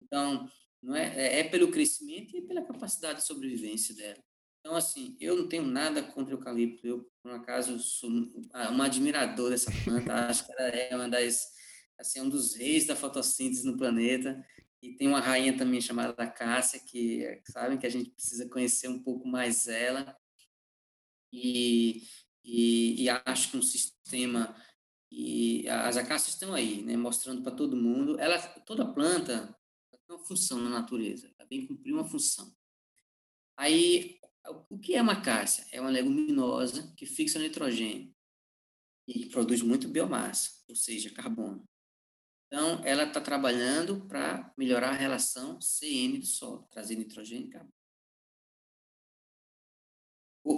então, 0.02 0.48
não 0.82 0.94
é, 0.94 1.14
é, 1.16 1.40
é 1.40 1.44
pelo 1.44 1.70
crescimento 1.70 2.36
e 2.36 2.42
pela 2.42 2.64
capacidade 2.64 3.20
de 3.20 3.26
sobrevivência 3.26 3.94
dela. 3.94 4.22
Então, 4.60 4.76
assim, 4.76 5.16
eu 5.20 5.36
não 5.36 5.48
tenho 5.48 5.64
nada 5.64 6.02
contra 6.02 6.34
o 6.34 6.38
eucalipto. 6.38 6.86
Eu, 6.86 7.08
por 7.22 7.30
um 7.30 7.36
acaso, 7.36 7.78
sou 7.78 8.10
uma 8.70 8.86
admirador 8.86 9.50
dessa 9.50 9.70
planta. 9.84 10.12
Acho 10.26 10.44
que 10.44 10.52
ela 10.52 10.68
é 10.68 10.94
uma 10.94 11.08
das, 11.08 11.46
assim, 11.98 12.20
um 12.20 12.28
dos 12.28 12.54
reis 12.54 12.84
da 12.84 12.96
fotossíntese 12.96 13.64
no 13.64 13.76
planeta. 13.76 14.44
E 14.86 14.96
tem 14.96 15.08
uma 15.08 15.20
rainha 15.20 15.56
também 15.56 15.80
chamada 15.80 16.26
Cássia, 16.30 16.78
que 16.78 17.42
sabem 17.50 17.76
que 17.76 17.86
a 17.86 17.90
gente 17.90 18.10
precisa 18.10 18.48
conhecer 18.48 18.88
um 18.88 19.02
pouco 19.02 19.26
mais 19.26 19.66
ela. 19.66 20.16
E, 21.32 22.02
e, 22.44 23.02
e 23.02 23.08
acho 23.08 23.50
que 23.50 23.56
um 23.56 23.62
sistema 23.62 24.54
e 25.10 25.68
as 25.68 25.96
acácias 25.96 26.34
estão 26.34 26.54
aí, 26.54 26.82
né, 26.82 26.96
mostrando 26.96 27.42
para 27.42 27.54
todo 27.54 27.76
mundo. 27.76 28.18
Ela, 28.20 28.38
toda 28.60 28.92
planta 28.92 29.56
tem 29.90 30.16
uma 30.16 30.24
função 30.24 30.58
na 30.60 30.70
natureza, 30.70 31.32
ela 31.36 31.48
vem 31.48 31.66
cumprir 31.66 31.92
uma 31.92 32.04
função. 32.04 32.54
Aí, 33.56 34.20
o 34.70 34.78
que 34.78 34.94
é 34.94 35.02
uma 35.02 35.14
acácia? 35.14 35.66
É 35.72 35.80
uma 35.80 35.90
leguminosa 35.90 36.92
que 36.96 37.06
fixa 37.06 37.40
nitrogênio 37.40 38.14
e 39.08 39.26
produz 39.26 39.62
muito 39.62 39.88
biomassa, 39.88 40.50
ou 40.68 40.76
seja, 40.76 41.10
carbono. 41.10 41.66
Então, 42.46 42.80
ela 42.84 43.04
está 43.04 43.20
trabalhando 43.20 44.06
para 44.06 44.52
melhorar 44.56 44.90
a 44.90 44.96
relação 44.96 45.60
CN 45.60 46.18
do 46.18 46.26
solo, 46.26 46.68
trazer 46.70 46.96
nitrogênio 46.96 47.48
e 47.48 47.50
carbono. 47.50 47.72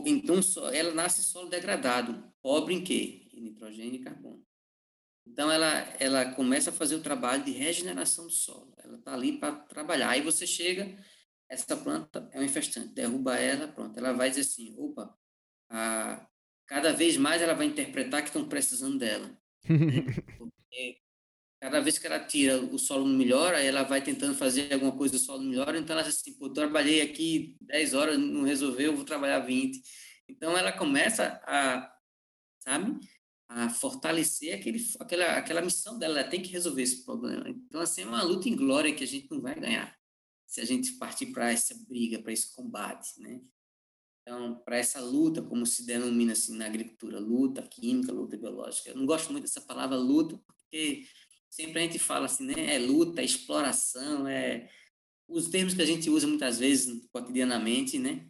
Então, 0.06 0.36
ela 0.72 0.92
nasce 0.92 1.22
solo 1.24 1.48
degradado, 1.48 2.30
pobre 2.42 2.74
em 2.74 2.84
quê? 2.84 3.26
Em 3.32 3.40
nitrogênio 3.40 3.94
e 3.94 4.04
carbono. 4.04 4.46
Então, 5.26 5.50
ela, 5.50 5.78
ela 5.98 6.34
começa 6.34 6.68
a 6.70 6.72
fazer 6.72 6.94
o 6.94 7.02
trabalho 7.02 7.44
de 7.44 7.52
regeneração 7.52 8.26
do 8.26 8.32
solo. 8.32 8.74
Ela 8.78 8.98
está 8.98 9.14
ali 9.14 9.38
para 9.38 9.52
trabalhar. 9.52 10.10
Aí 10.10 10.20
você 10.20 10.46
chega, 10.46 10.94
essa 11.48 11.76
planta 11.76 12.28
é 12.32 12.40
um 12.40 12.44
infestante, 12.44 12.92
derruba 12.92 13.36
ela, 13.36 13.68
pronto. 13.68 13.96
Ela 13.98 14.12
vai 14.12 14.28
dizer 14.28 14.42
assim, 14.42 14.74
opa, 14.76 15.16
a, 15.70 16.28
cada 16.66 16.92
vez 16.92 17.16
mais 17.16 17.40
ela 17.40 17.54
vai 17.54 17.66
interpretar 17.66 18.20
que 18.22 18.28
estão 18.28 18.46
precisando 18.48 18.98
dela. 18.98 19.36
Né? 19.68 20.02
Porque 20.38 21.00
cada 21.60 21.80
vez 21.80 21.98
que 21.98 22.06
ela 22.06 22.20
tira, 22.20 22.60
o 22.60 22.78
solo 22.78 23.06
não 23.06 23.16
melhora, 23.16 23.60
ela 23.60 23.82
vai 23.82 24.02
tentando 24.02 24.34
fazer 24.34 24.72
alguma 24.72 24.96
coisa, 24.96 25.16
o 25.16 25.18
solo 25.18 25.42
melhora, 25.42 25.78
então 25.78 25.94
ela 25.94 26.06
diz 26.06 26.16
assim, 26.16 26.32
pô, 26.34 26.50
trabalhei 26.50 27.00
aqui 27.00 27.56
10 27.62 27.94
horas, 27.94 28.18
não 28.18 28.42
resolveu, 28.42 28.94
vou 28.94 29.04
trabalhar 29.04 29.40
20. 29.40 29.82
Então 30.28 30.56
ela 30.56 30.70
começa 30.70 31.40
a, 31.44 31.92
sabe, 32.60 32.98
a 33.48 33.68
fortalecer 33.70 34.54
aquele, 34.54 34.84
aquela, 35.00 35.24
aquela 35.38 35.62
missão 35.62 35.98
dela, 35.98 36.20
ela 36.20 36.28
tem 36.28 36.42
que 36.42 36.52
resolver 36.52 36.82
esse 36.82 37.04
problema. 37.04 37.48
Então, 37.48 37.80
assim, 37.80 38.02
é 38.02 38.06
uma 38.06 38.22
luta 38.22 38.48
em 38.48 38.54
glória 38.54 38.94
que 38.94 39.04
a 39.04 39.06
gente 39.06 39.30
não 39.30 39.40
vai 39.40 39.58
ganhar 39.58 39.98
se 40.46 40.62
a 40.62 40.64
gente 40.64 40.92
partir 40.92 41.26
para 41.26 41.52
essa 41.52 41.74
briga, 41.86 42.22
para 42.22 42.32
esse 42.32 42.54
combate, 42.54 43.20
né? 43.20 43.40
Então, 44.22 44.56
para 44.64 44.78
essa 44.78 45.00
luta, 45.00 45.42
como 45.42 45.64
se 45.66 45.84
denomina 45.84 46.32
assim 46.32 46.56
na 46.56 46.66
agricultura, 46.66 47.18
luta 47.18 47.62
química, 47.62 48.12
luta 48.12 48.36
biológica. 48.36 48.90
Eu 48.90 48.96
não 48.96 49.06
gosto 49.06 49.30
muito 49.30 49.44
dessa 49.44 49.60
palavra 49.60 49.96
luta, 49.96 50.38
porque 50.46 51.06
sempre 51.50 51.80
a 51.80 51.82
gente 51.82 51.98
fala 51.98 52.26
assim, 52.26 52.46
né? 52.46 52.74
É 52.74 52.78
luta, 52.78 53.20
é 53.20 53.24
exploração, 53.24 54.26
é 54.26 54.70
os 55.28 55.48
termos 55.48 55.74
que 55.74 55.82
a 55.82 55.86
gente 55.86 56.08
usa 56.08 56.26
muitas 56.26 56.58
vezes 56.58 57.06
cotidianamente, 57.12 57.98
né? 57.98 58.28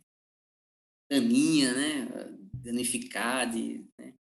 Daninha, 1.11 1.73
né? 1.73 2.09
Danificar, 2.55 3.51
de, 3.51 3.87
né? 3.99 4.15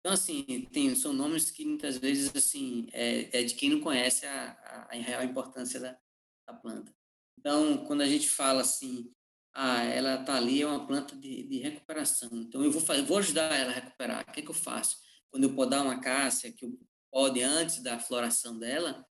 Então, 0.00 0.12
assim, 0.12 0.66
tem, 0.72 0.94
são 0.94 1.12
nomes 1.12 1.50
que 1.50 1.64
muitas 1.64 1.98
vezes, 1.98 2.34
assim, 2.34 2.86
é, 2.92 3.40
é 3.40 3.42
de 3.42 3.54
quem 3.54 3.68
não 3.68 3.80
conhece 3.80 4.24
a, 4.24 4.52
a, 4.52 4.88
a 4.90 4.94
real 4.94 5.22
importância 5.24 5.78
da, 5.78 5.98
da, 6.46 6.54
planta. 6.54 6.94
Então, 7.38 7.84
quando 7.84 8.00
a 8.00 8.06
gente 8.06 8.28
fala 8.28 8.62
assim, 8.62 9.12
ah, 9.52 9.82
ela 9.84 10.20
está 10.20 10.36
ali, 10.36 10.62
é 10.62 10.66
uma 10.66 10.86
planta 10.86 11.14
de, 11.14 11.42
de 11.42 11.58
recuperação, 11.58 12.30
então 12.32 12.64
eu 12.64 12.70
vou, 12.70 12.80
fazer, 12.80 13.02
vou 13.02 13.18
ajudar 13.18 13.54
ela 13.54 13.70
a 13.70 13.74
recuperar. 13.74 14.22
O 14.26 14.32
que, 14.32 14.40
é 14.40 14.42
que 14.42 14.50
eu 14.50 14.54
faço? 14.54 14.96
Quando 15.30 15.44
eu 15.44 15.54
podar 15.54 15.84
uma 15.84 16.00
cássia, 16.00 16.52
que 16.52 16.64
eu 16.64 16.78
pode 17.10 17.42
antes 17.42 17.82
da 17.82 17.98
floração 17.98 18.58
dela, 18.58 19.04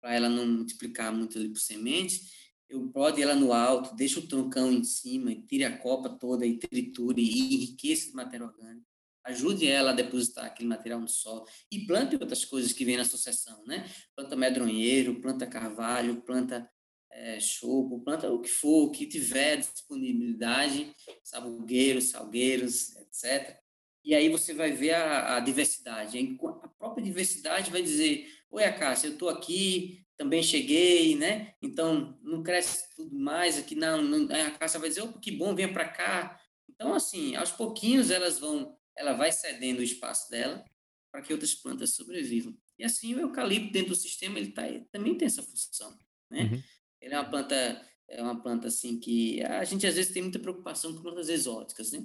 para 0.00 0.14
ela 0.14 0.28
não 0.28 0.46
multiplicar 0.46 1.12
muito 1.12 1.38
ali 1.38 1.48
por 1.48 1.60
semente, 1.60 2.20
eu 2.68 2.88
pode 2.88 3.22
ela 3.22 3.34
no 3.34 3.52
alto, 3.52 3.94
deixa 3.94 4.18
o 4.18 4.26
troncão 4.26 4.72
em 4.72 4.82
cima, 4.82 5.34
tire 5.46 5.64
a 5.64 5.78
copa 5.78 6.08
toda 6.08 6.46
e 6.46 6.58
triture 6.58 7.22
e 7.22 7.54
enriqueça 7.54 8.06
esse 8.06 8.16
matéria 8.16 8.46
orgânica. 8.46 8.86
Ajude 9.24 9.68
ela 9.68 9.90
a 9.90 9.94
depositar 9.94 10.46
aquele 10.46 10.68
material 10.68 11.00
no 11.00 11.06
solo 11.06 11.46
e 11.70 11.86
plante 11.86 12.16
outras 12.16 12.44
coisas 12.44 12.72
que 12.72 12.84
vêm 12.84 12.96
na 12.96 13.04
sucessão, 13.04 13.62
né? 13.66 13.88
Planta 14.16 14.34
medronheiro, 14.34 15.20
planta 15.20 15.46
carvalho, 15.46 16.22
planta 16.22 16.68
é, 17.12 17.38
choco, 17.38 18.00
planta 18.02 18.32
o 18.32 18.40
que 18.40 18.48
for, 18.48 18.86
o 18.86 18.90
que 18.90 19.06
tiver 19.06 19.58
disponibilidade, 19.58 20.92
sabugueiros, 21.22 22.08
salgueiros, 22.08 22.96
etc. 22.96 23.61
E 24.04 24.14
aí 24.14 24.28
você 24.28 24.52
vai 24.52 24.72
ver 24.72 24.94
a, 24.94 25.36
a 25.36 25.40
diversidade. 25.40 26.18
A 26.62 26.68
própria 26.68 27.04
diversidade 27.04 27.70
vai 27.70 27.82
dizer, 27.82 28.28
oi, 28.50 28.64
Acácia, 28.64 29.06
eu 29.06 29.12
estou 29.12 29.28
aqui, 29.28 30.04
também 30.16 30.42
cheguei, 30.42 31.16
né? 31.16 31.54
Então, 31.62 32.18
não 32.22 32.42
cresce 32.42 32.94
tudo 32.94 33.14
mais 33.16 33.58
aqui, 33.58 33.74
não. 33.74 34.02
não 34.02 34.34
a 34.34 34.48
Acácia 34.48 34.80
vai 34.80 34.88
dizer, 34.88 35.02
oh, 35.02 35.12
que 35.18 35.30
bom, 35.30 35.54
venha 35.54 35.72
para 35.72 35.88
cá. 35.88 36.40
Então, 36.68 36.94
assim, 36.94 37.36
aos 37.36 37.50
pouquinhos 37.50 38.10
elas 38.10 38.38
vão, 38.38 38.76
ela 38.96 39.12
vai 39.12 39.30
cedendo 39.30 39.78
o 39.78 39.84
espaço 39.84 40.30
dela 40.30 40.64
para 41.10 41.22
que 41.22 41.32
outras 41.32 41.54
plantas 41.54 41.94
sobrevivam. 41.94 42.56
E 42.78 42.84
assim, 42.84 43.14
o 43.14 43.20
eucalipto 43.20 43.72
dentro 43.72 43.90
do 43.90 43.96
sistema, 43.96 44.38
ele, 44.38 44.50
tá, 44.50 44.66
ele 44.66 44.84
também 44.90 45.16
tem 45.16 45.26
essa 45.26 45.42
função, 45.42 45.96
né? 46.30 46.44
Uhum. 46.44 46.62
Ele 47.00 47.14
é 47.14 47.20
uma 47.20 47.28
planta, 47.28 47.86
é 48.08 48.22
uma 48.22 48.42
planta 48.42 48.68
assim 48.68 48.98
que 48.98 49.42
a 49.42 49.64
gente 49.64 49.86
às 49.86 49.94
vezes 49.94 50.12
tem 50.12 50.22
muita 50.22 50.38
preocupação 50.38 50.94
com 50.94 51.02
plantas 51.02 51.28
exóticas, 51.28 51.92
né? 51.92 52.04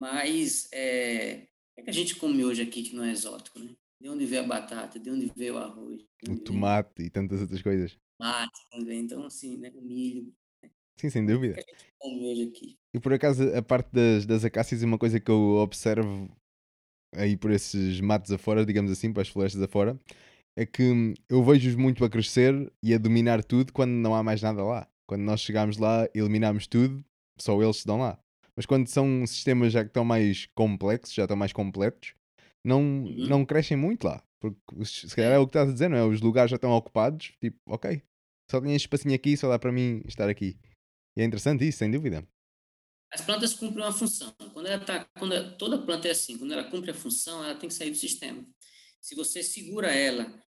Mas 0.00 0.68
é, 0.72 1.46
é 1.76 1.82
que 1.82 1.90
a 1.90 1.92
gente 1.92 2.16
come 2.16 2.44
hoje 2.44 2.62
aqui 2.62 2.82
que 2.82 2.94
não 2.94 3.04
é 3.04 3.12
exótico, 3.12 3.58
né? 3.58 3.74
De 4.00 4.08
onde 4.08 4.26
veio 4.26 4.42
a 4.42 4.46
batata, 4.46 4.98
de 4.98 5.10
onde 5.10 5.32
veio 5.34 5.54
o 5.54 5.58
arroz. 5.58 6.02
O 6.28 6.38
tomate 6.38 7.02
e 7.02 7.10
tantas 7.10 7.40
outras 7.40 7.62
coisas. 7.62 7.98
Tomate 8.18 8.60
também, 8.70 9.00
então 9.00 9.24
assim, 9.24 9.56
né? 9.56 9.72
O 9.74 9.80
milho. 9.80 10.32
Né? 10.62 10.70
Sim, 11.00 11.10
sem 11.10 11.26
dúvida. 11.26 11.54
É 11.58 11.62
que 11.62 11.74
a 11.74 11.78
gente 11.78 11.92
come 11.98 12.32
hoje 12.32 12.42
aqui. 12.48 12.78
E 12.94 13.00
por 13.00 13.12
acaso, 13.12 13.42
a 13.54 13.62
parte 13.62 13.90
das, 13.92 14.26
das 14.26 14.44
acácias 14.44 14.82
é 14.82 14.86
uma 14.86 14.98
coisa 14.98 15.18
que 15.18 15.30
eu 15.30 15.56
observo 15.56 16.30
aí 17.14 17.36
por 17.36 17.50
esses 17.50 18.00
matos 18.00 18.30
afora, 18.30 18.64
digamos 18.64 18.90
assim, 18.90 19.12
para 19.12 19.22
as 19.22 19.28
florestas 19.28 19.62
afora, 19.62 19.98
é 20.56 20.64
que 20.64 21.14
eu 21.28 21.42
vejo-os 21.44 21.74
muito 21.74 22.04
a 22.04 22.10
crescer 22.10 22.72
e 22.82 22.94
a 22.94 22.98
dominar 22.98 23.42
tudo 23.44 23.72
quando 23.72 23.92
não 23.92 24.14
há 24.14 24.22
mais 24.22 24.42
nada 24.42 24.62
lá. 24.64 24.88
Quando 25.06 25.22
nós 25.22 25.40
chegamos 25.40 25.78
lá, 25.78 26.08
eliminamos 26.14 26.66
tudo, 26.66 27.04
só 27.38 27.60
eles 27.62 27.76
estão 27.76 27.98
lá. 27.98 28.18
Mas 28.56 28.64
quando 28.64 28.88
são 28.88 29.26
sistemas 29.26 29.72
já 29.72 29.82
que 29.82 29.90
estão 29.90 30.04
mais 30.04 30.46
complexos, 30.54 31.14
já 31.14 31.24
estão 31.24 31.36
mais 31.36 31.52
completos, 31.52 32.14
não, 32.64 32.80
uhum. 32.80 33.26
não 33.28 33.44
crescem 33.44 33.76
muito 33.76 34.04
lá. 34.04 34.22
Porque 34.40 34.84
se 34.84 35.14
calhar 35.14 35.32
é 35.32 35.38
o 35.38 35.46
que 35.46 35.50
estás 35.50 35.68
a 35.68 35.72
dizer, 35.72 35.88
não 35.88 35.96
é? 35.96 36.04
Os 36.04 36.20
lugares 36.20 36.50
já 36.50 36.56
estão 36.56 36.72
ocupados, 36.72 37.32
tipo, 37.40 37.58
ok, 37.66 38.02
só 38.50 38.58
este 38.58 38.84
espacinho 38.84 39.14
aqui, 39.14 39.36
só 39.36 39.48
dá 39.48 39.58
para 39.58 39.72
mim 39.72 40.02
estar 40.06 40.28
aqui. 40.28 40.56
E 41.16 41.22
é 41.22 41.24
interessante 41.24 41.66
isso, 41.66 41.78
sem 41.78 41.90
dúvida. 41.90 42.26
As 43.12 43.20
plantas 43.20 43.54
cumprem 43.54 43.84
uma 43.84 43.92
função. 43.92 44.34
Quando 44.52 44.66
ela 44.66 44.84
tá, 44.84 45.04
quando 45.18 45.34
ela, 45.34 45.50
toda 45.56 45.82
planta 45.82 46.08
é 46.08 46.10
assim, 46.10 46.38
quando 46.38 46.52
ela 46.52 46.64
cumpre 46.64 46.90
a 46.90 46.94
função, 46.94 47.44
ela 47.44 47.54
tem 47.54 47.68
que 47.68 47.74
sair 47.74 47.90
do 47.90 47.96
sistema. 47.96 48.46
Se 49.00 49.14
você 49.14 49.42
segura 49.42 49.88
ela 49.88 50.42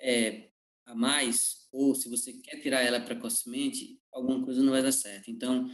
é, 0.00 0.50
a 0.86 0.94
mais, 0.94 1.68
ou 1.70 1.94
se 1.94 2.08
você 2.08 2.32
quer 2.32 2.60
tirar 2.60 2.82
ela 2.82 3.00
precocemente, 3.00 4.00
alguma 4.12 4.44
coisa 4.44 4.62
não 4.62 4.72
vai 4.72 4.82
dar 4.82 4.92
certo. 4.92 5.30
Então, 5.30 5.70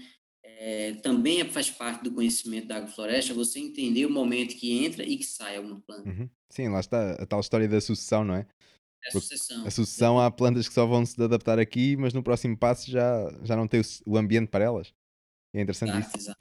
é, 0.58 0.94
também 1.02 1.44
faz 1.50 1.70
parte 1.70 2.04
do 2.04 2.12
conhecimento 2.12 2.68
da 2.68 2.76
agrofloresta 2.76 3.34
você 3.34 3.58
entender 3.58 4.06
o 4.06 4.10
momento 4.10 4.56
que 4.56 4.84
entra 4.84 5.04
e 5.04 5.16
que 5.16 5.24
sai 5.24 5.56
alguma 5.56 5.80
planta. 5.80 6.08
Uhum. 6.08 6.30
Sim, 6.48 6.68
lá 6.68 6.80
está 6.80 7.12
a 7.12 7.26
tal 7.26 7.40
história 7.40 7.68
da 7.68 7.80
sucessão, 7.80 8.24
não 8.24 8.34
é? 8.34 8.46
É 9.04 9.08
a 9.08 9.12
sucessão. 9.12 9.66
A 9.66 9.70
sucessão 9.70 10.20
há 10.20 10.30
plantas 10.30 10.68
que 10.68 10.74
só 10.74 10.86
vão 10.86 11.04
se 11.04 11.20
adaptar 11.22 11.58
aqui, 11.58 11.96
mas 11.96 12.14
no 12.14 12.22
próximo 12.22 12.56
passo 12.56 12.90
já, 12.90 13.28
já 13.42 13.54
não 13.56 13.68
tem 13.68 13.80
o, 13.80 13.84
o 14.06 14.16
ambiente 14.16 14.48
para 14.48 14.64
elas. 14.64 14.94
É 15.54 15.60
interessante 15.60 15.90
exato, 15.90 16.06
isso. 16.06 16.16
Exato. 16.18 16.40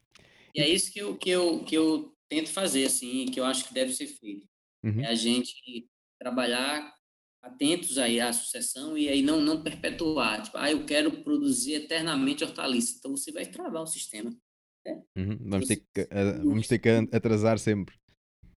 E 0.53 0.61
é 0.61 0.69
isso 0.69 0.91
que 0.91 0.99
eu, 0.99 1.17
que, 1.17 1.29
eu, 1.29 1.63
que 1.63 1.75
eu 1.75 2.15
tento 2.29 2.49
fazer, 2.49 2.85
assim, 2.85 3.25
que 3.25 3.39
eu 3.39 3.45
acho 3.45 3.67
que 3.67 3.73
deve 3.73 3.93
ser 3.93 4.07
feito. 4.07 4.47
Uhum. 4.83 5.01
É 5.01 5.07
a 5.07 5.15
gente 5.15 5.89
trabalhar 6.17 6.94
atentos 7.45 7.97
aí 7.97 8.19
à 8.19 8.33
sucessão 8.33 8.97
e 8.97 9.07
aí 9.07 9.21
não, 9.21 9.39
não 9.39 9.61
perpetuar. 9.61 10.41
Tipo, 10.41 10.57
ah, 10.57 10.71
eu 10.71 10.85
quero 10.85 11.23
produzir 11.23 11.73
eternamente 11.73 12.43
hortaliça. 12.43 12.95
Então 12.97 13.11
você 13.11 13.31
vai 13.31 13.45
travar 13.45 13.83
o 13.83 13.87
sistema. 13.87 14.35
Né? 14.85 15.03
Uhum. 15.15 15.37
Vamos, 15.41 15.67
ter 15.67 15.75
que, 15.77 16.01
uh, 16.01 16.43
vamos 16.43 16.67
ter 16.67 16.79
que 16.79 16.89
atrasar 16.89 17.59
sempre. 17.59 17.95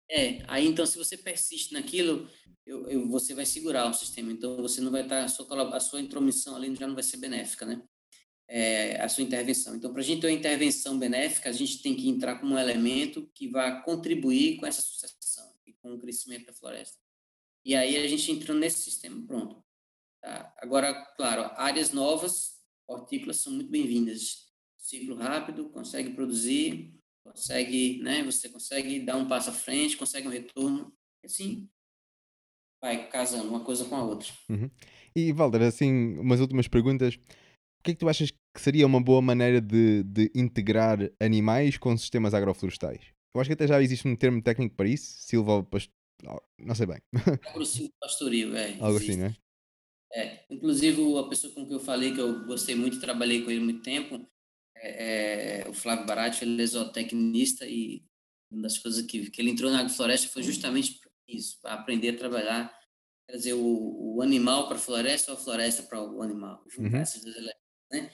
É, 0.10 0.44
aí 0.48 0.68
então 0.68 0.86
se 0.86 0.98
você 0.99 1.18
persiste 1.18 1.74
naquilo, 1.74 2.30
eu, 2.64 2.88
eu, 2.88 3.10
você 3.10 3.34
vai 3.34 3.45
segurar 3.45 3.90
o 3.90 3.94
sistema. 3.94 4.32
Então 4.32 4.57
você 4.57 4.80
não 4.82 4.91
vai 4.91 5.02
estar, 5.02 5.24
a 5.24 5.28
sua, 5.28 5.76
a 5.76 5.80
sua 5.80 5.99
intromissão 5.99 6.56
ali 6.56 6.74
já 6.76 6.88
não 6.88 6.94
vai 6.94 7.03
ser 7.03 7.18
benéfica, 7.18 7.66
né? 7.66 7.82
É, 8.48 9.02
a 9.02 9.10
sua 9.10 9.24
intervenção. 9.24 9.76
Então, 9.76 9.91
para 9.91 10.02
a 10.02 10.06
gente 10.06 10.22
ter 10.22 10.28
uma 10.28 10.34
intervenção 10.34 10.99
benéfica, 10.99 11.49
a 11.49 11.52
gente 11.52 11.82
tem 11.82 11.95
que 11.95 12.07
entrar 12.07 12.40
como 12.40 12.53
um 12.53 12.60
elemento 12.60 13.28
que 13.34 13.48
vai 13.48 13.82
contribuir 13.82 14.57
com 14.57 14.68
essa 14.68 14.84
sucessão 14.84 15.52
e 15.66 15.74
com 15.74 15.91
o 15.95 15.99
crescimento 15.99 16.45
da 16.45 16.53
floresta. 16.53 17.05
E 17.65 17.75
aí 17.75 17.97
a 17.97 18.07
gente 18.07 18.31
entrou 18.31 18.55
nesse 18.55 18.83
sistema, 18.83 19.25
pronto. 19.25 19.59
Tá? 20.21 20.53
Agora, 20.59 20.93
claro, 21.17 21.49
áreas 21.55 21.91
novas, 21.91 22.61
hortícolas 22.87 23.37
são 23.37 23.51
muito 23.51 23.71
bem-vindas. 23.71 24.45
Ciclo 24.77 25.15
rápido, 25.15 25.69
consegue 25.69 26.11
produzir, 26.11 26.93
consegue, 27.23 28.03
né, 28.03 28.23
você 28.23 28.47
consegue 28.49 28.99
dar 28.99 29.17
um 29.17 29.27
passo 29.27 29.49
à 29.49 29.53
frente, 29.53 29.97
consegue 29.97 30.27
um 30.27 30.31
retorno, 30.31 30.93
assim, 31.23 31.67
vai 32.79 33.09
casando 33.09 33.49
uma 33.49 33.63
coisa 33.63 33.83
com 33.85 33.95
a 33.95 34.03
outra. 34.03 34.31
Uhum. 34.47 34.69
E, 35.15 35.31
Walter, 35.31 35.63
assim, 35.63 36.19
umas 36.19 36.39
últimas 36.39 36.67
perguntas. 36.67 37.15
O 37.15 37.83
que 37.83 37.91
é 37.91 37.93
que 37.95 37.99
tu 37.99 38.09
achas 38.09 38.29
que 38.29 38.61
seria 38.61 38.85
uma 38.85 39.01
boa 39.01 39.23
maneira 39.23 39.59
de, 39.59 40.03
de 40.03 40.31
integrar 40.35 40.99
animais 41.19 41.77
com 41.79 41.97
sistemas 41.97 42.35
agroflorestais? 42.35 43.01
Eu 43.33 43.41
acho 43.41 43.49
que 43.49 43.53
até 43.53 43.67
já 43.67 43.81
existe 43.81 44.07
um 44.07 44.15
termo 44.15 44.41
técnico 44.41 44.75
para 44.75 44.87
isso, 44.87 45.13
silva 45.19 45.63
não 46.60 46.76
sei 46.76 46.85
bem. 46.85 47.02
Agrocínio 47.49 47.91
pastoril, 47.99 48.56
é. 48.56 48.77
Algo 48.80 48.97
assim, 48.97 49.18
né? 49.18 49.35
É, 50.14 50.45
inclusive 50.49 51.02
a 51.18 51.23
pessoa 51.23 51.53
com 51.53 51.65
quem 51.65 51.73
eu 51.73 51.80
falei 51.80 52.14
que 52.14 52.22
eu 52.22 52.45
gostei 52.45 52.73
muito, 52.76 53.02
trabalhei 53.02 53.43
com 53.43 53.52
ele 53.52 53.60
muito 53.60 53.81
tempo, 53.81 54.26
é, 54.77 55.61
é, 55.61 55.69
o 55.69 55.73
Flávio 55.73 56.06
Barati, 56.06 56.43
ele 56.43 56.61
é 56.61 56.65
zootecnista 56.65 57.65
e 57.65 58.06
uma 58.52 58.64
das 58.64 58.77
coisas 58.77 59.06
que, 59.06 59.30
que 59.30 59.41
ele 59.41 59.49
entrou 59.49 59.72
na 59.72 59.80
agrofloresta 59.80 60.30
foi 60.30 60.43
justamente 60.43 60.99
isso, 61.27 61.60
para 61.61 61.73
aprender 61.73 62.10
a 62.10 62.18
trabalhar, 62.18 62.80
trazer 63.27 63.53
o, 63.53 64.15
o 64.15 64.22
animal 64.22 64.68
para 64.68 64.77
a 64.77 64.80
floresta 64.80 65.31
ou 65.31 65.38
a 65.38 65.41
floresta 65.41 65.84
para 65.84 66.02
o 66.02 66.22
animal, 66.22 66.64
juntar 66.69 66.97
uhum. 66.97 67.02
essas 67.02 67.23
duas 67.23 67.35
né? 67.91 68.11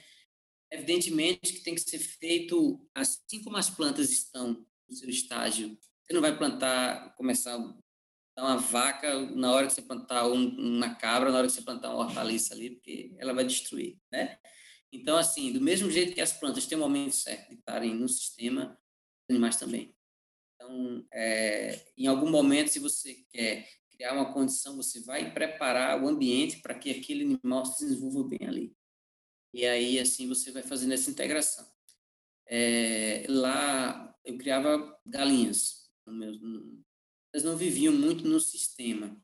Evidentemente 0.72 1.54
que 1.54 1.60
tem 1.60 1.76
que 1.76 1.82
ser 1.82 2.00
feito 2.00 2.88
assim 2.96 3.44
como 3.44 3.58
as 3.58 3.70
plantas 3.70 4.10
estão 4.10 4.66
no 4.90 4.96
seu 4.96 5.10
estágio. 5.10 5.78
Você 6.02 6.14
não 6.14 6.22
vai 6.22 6.38
plantar, 6.38 7.14
começar 7.16 7.58
uma 8.38 8.58
vaca 8.58 9.20
na 9.36 9.52
hora 9.52 9.68
que 9.68 9.74
você 9.74 9.82
plantar 9.82 10.28
um, 10.28 10.48
uma 10.58 10.96
cabra, 10.96 11.32
na 11.32 11.38
hora 11.38 11.48
que 11.48 11.54
você 11.54 11.62
plantar 11.62 11.94
uma 11.94 12.06
hortaliça 12.06 12.54
ali, 12.54 12.72
porque 12.72 13.14
ela 13.18 13.34
vai 13.34 13.44
destruir, 13.44 13.98
né? 14.12 14.38
Então, 14.92 15.18
assim, 15.18 15.54
do 15.54 15.62
mesmo 15.62 15.90
jeito 15.90 16.14
que 16.14 16.22
as 16.22 16.34
plantas 16.34 16.66
têm 16.66 16.78
um 16.78 16.82
momento 16.82 17.16
certo 17.16 17.50
de 17.50 17.56
estarem 17.56 17.96
no 17.96 18.10
sistema, 18.10 18.78
os 19.24 19.34
animais 19.34 19.56
também. 19.56 19.96
Então, 20.56 21.06
é, 21.14 21.82
em 21.98 22.08
algum 22.08 22.30
momento, 22.30 22.70
se 22.70 22.80
você 22.80 23.26
quer 23.32 23.68
criar 23.90 24.14
uma 24.14 24.34
condição, 24.34 24.76
você 24.76 25.02
vai 25.02 25.34
preparar 25.34 26.02
o 26.02 26.08
ambiente 26.08 26.62
para 26.62 26.78
que 26.78 26.92
aquele 26.92 27.24
animal 27.24 27.66
se 27.66 27.86
desenvolva 27.86 28.28
bem 28.28 28.48
ali. 28.48 28.76
E 29.54 29.66
aí, 29.66 30.00
assim, 30.00 30.28
você 30.28 30.52
vai 30.52 30.64
fazendo 30.64 30.94
essa 30.94 31.10
integração. 31.10 31.70
É, 32.48 33.26
lá, 33.30 34.14
eu 34.26 34.38
criava 34.38 35.00
galinhas 35.06 35.90
no 36.06 36.14
meu, 36.14 36.34
elas 37.34 37.44
não 37.44 37.56
viviam 37.56 37.94
muito 37.94 38.28
no 38.28 38.40
sistema. 38.40 39.16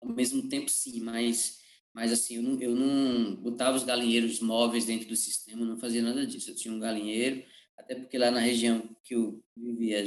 Ao 0.00 0.08
mesmo 0.08 0.48
tempo, 0.48 0.68
sim, 0.68 1.00
mas, 1.00 1.60
mas 1.92 2.12
assim, 2.12 2.36
eu 2.36 2.42
não, 2.42 2.60
eu 2.60 2.74
não 2.74 3.36
botava 3.36 3.76
os 3.76 3.84
galinheiros 3.84 4.40
móveis 4.40 4.84
dentro 4.84 5.08
do 5.08 5.16
sistema, 5.16 5.64
não 5.64 5.78
fazia 5.78 6.02
nada 6.02 6.26
disso. 6.26 6.50
Eu 6.50 6.56
tinha 6.56 6.74
um 6.74 6.78
galinheiro, 6.78 7.44
até 7.76 7.94
porque 7.94 8.18
lá 8.18 8.30
na 8.30 8.40
região 8.40 8.96
que 9.04 9.14
eu 9.14 9.42
vivia, 9.56 10.04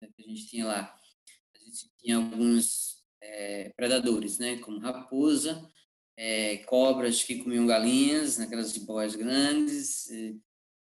né, 0.00 0.08
que 0.14 0.22
a 0.22 0.28
gente 0.28 0.46
tinha 0.46 0.66
lá, 0.66 0.96
a 1.54 1.58
gente 1.58 1.90
tinha 1.98 2.16
alguns 2.16 3.02
é, 3.20 3.70
predadores, 3.70 4.38
né, 4.38 4.58
como 4.58 4.78
raposa, 4.78 5.70
é, 6.16 6.58
cobras 6.58 7.22
que 7.22 7.42
comiam 7.42 7.66
galinhas, 7.66 8.38
naquelas 8.38 8.72
de 8.72 8.80
boas 8.80 9.14
grandes, 9.14 10.10
e, 10.10 10.38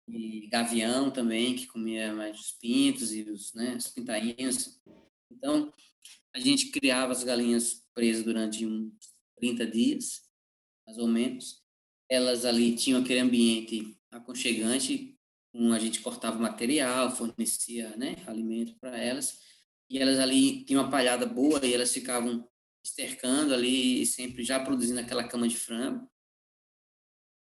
e 0.07 0.47
gavião 0.47 1.11
também, 1.11 1.55
que 1.55 1.67
comia 1.67 2.13
mais 2.13 2.39
os 2.39 2.51
pintos 2.51 3.13
e 3.13 3.23
os, 3.23 3.53
né, 3.53 3.75
os 3.75 3.87
pintainhos. 3.89 4.79
Então, 5.31 5.73
a 6.33 6.39
gente 6.39 6.71
criava 6.71 7.11
as 7.11 7.23
galinhas 7.23 7.85
presas 7.93 8.23
durante 8.23 8.65
uns 8.65 8.93
30 9.37 9.65
dias, 9.67 10.21
mais 10.85 10.97
ou 10.97 11.07
menos. 11.07 11.63
Elas 12.09 12.45
ali 12.45 12.75
tinham 12.75 13.01
aquele 13.01 13.19
ambiente 13.19 13.97
aconchegante, 14.11 15.17
um, 15.53 15.73
a 15.73 15.79
gente 15.79 16.01
cortava 16.01 16.37
material, 16.39 17.15
fornecia 17.15 17.95
né, 17.97 18.15
alimento 18.27 18.77
para 18.79 18.97
elas, 18.97 19.39
e 19.89 19.97
elas 19.97 20.19
ali 20.19 20.63
tinham 20.65 20.83
uma 20.83 20.91
palhada 20.91 21.25
boa 21.25 21.65
e 21.65 21.73
elas 21.73 21.93
ficavam 21.93 22.47
estercando 22.85 23.53
ali, 23.53 24.05
sempre 24.05 24.43
já 24.43 24.63
produzindo 24.63 24.99
aquela 24.99 25.27
cama 25.27 25.47
de 25.47 25.57
frango. 25.57 26.09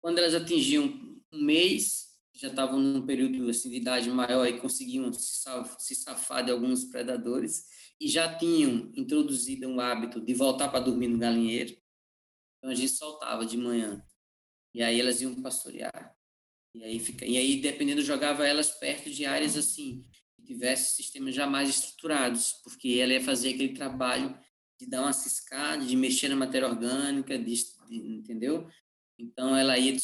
Quando 0.01 0.19
elas 0.19 0.35
atingiam 0.35 0.85
um 1.31 1.43
mês, 1.43 2.12
já 2.33 2.47
estavam 2.47 2.79
num 2.79 3.05
período 3.05 3.49
assim, 3.49 3.69
de 3.69 3.77
idade 3.77 4.09
maior 4.09 4.47
e 4.47 4.59
conseguiam 4.59 5.11
se 5.13 5.95
safar 5.95 6.43
de 6.43 6.51
alguns 6.51 6.85
predadores 6.85 7.65
e 7.99 8.07
já 8.07 8.35
tinham 8.35 8.91
introduzido 8.95 9.67
um 9.67 9.79
hábito 9.79 10.19
de 10.19 10.33
voltar 10.33 10.69
para 10.69 10.79
dormir 10.79 11.07
no 11.07 11.17
galinheiro. 11.17 11.77
Então 12.57 12.71
a 12.71 12.75
gente 12.75 12.91
soltava 12.91 13.45
de 13.45 13.57
manhã 13.57 14.03
e 14.73 14.81
aí 14.81 14.99
elas 14.99 15.21
iam 15.21 15.41
pastorear. 15.41 16.15
E 16.73 16.83
aí 16.83 16.99
fica, 16.99 17.23
e 17.25 17.37
aí 17.37 17.61
dependendo 17.61 18.01
jogava 18.01 18.47
elas 18.47 18.71
perto 18.71 19.09
de 19.11 19.25
áreas 19.25 19.55
assim 19.55 20.03
que 20.35 20.43
tivesse 20.43 20.95
sistemas 20.95 21.35
já 21.35 21.45
mais 21.45 21.69
estruturados, 21.69 22.53
porque 22.63 22.97
ela 22.99 23.13
ia 23.13 23.21
fazer 23.21 23.49
aquele 23.49 23.73
trabalho 23.73 24.35
de 24.79 24.87
dar 24.87 25.01
uma 25.01 25.13
ciscada, 25.13 25.85
de 25.85 25.95
mexer 25.95 26.29
na 26.29 26.35
matéria 26.35 26.67
orgânica, 26.67 27.37
de, 27.37 27.53
de, 27.87 27.95
entendeu? 27.95 28.67
Então 29.17 29.55
ela 29.55 29.77
ia 29.77 29.95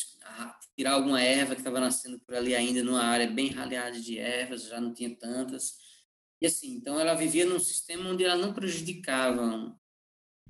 tirar 0.75 0.93
alguma 0.93 1.21
erva 1.21 1.55
que 1.55 1.61
estava 1.61 1.79
nascendo 1.79 2.19
por 2.19 2.35
ali 2.35 2.55
ainda 2.55 2.83
numa 2.83 3.03
área 3.03 3.27
bem 3.27 3.49
raleada 3.49 3.99
de 3.99 4.17
ervas, 4.17 4.67
já 4.67 4.79
não 4.79 4.93
tinha 4.93 5.13
tantas. 5.15 5.77
E 6.41 6.45
assim, 6.45 6.75
então 6.75 6.99
ela 6.99 7.15
vivia 7.15 7.45
num 7.45 7.59
sistema 7.59 8.09
onde 8.09 8.23
ela 8.23 8.37
não 8.37 8.53
prejudicava. 8.53 9.77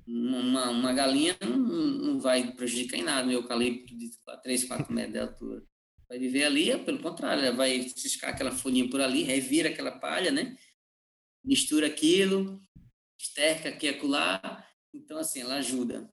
Uma, 0.06 0.70
uma 0.70 0.92
galinha 0.92 1.36
não, 1.40 1.56
não 1.58 2.20
vai 2.20 2.52
prejudicar 2.52 2.98
em 2.98 3.02
nada, 3.02 3.28
um 3.28 3.32
eucalipto 3.32 3.96
de 3.96 4.10
3, 4.42 4.64
4 4.64 4.92
metros 4.92 5.12
de 5.12 5.18
altura. 5.20 5.64
Vai 6.08 6.18
viver 6.18 6.44
ali, 6.44 6.76
pelo 6.84 7.00
contrário, 7.00 7.44
ela 7.44 7.54
vai 7.54 7.82
ciscar 7.82 8.30
aquela 8.30 8.50
folhinha 8.50 8.90
por 8.90 9.00
ali, 9.00 9.22
revira 9.22 9.68
aquela 9.68 9.92
palha, 9.92 10.32
né? 10.32 10.56
Mistura 11.44 11.86
aquilo, 11.86 12.60
esterca 13.18 13.68
aqui 13.68 13.86
e 13.86 13.90
acolá. 13.90 14.66
Então, 14.92 15.18
assim, 15.18 15.40
ela 15.40 15.56
ajuda 15.56 16.12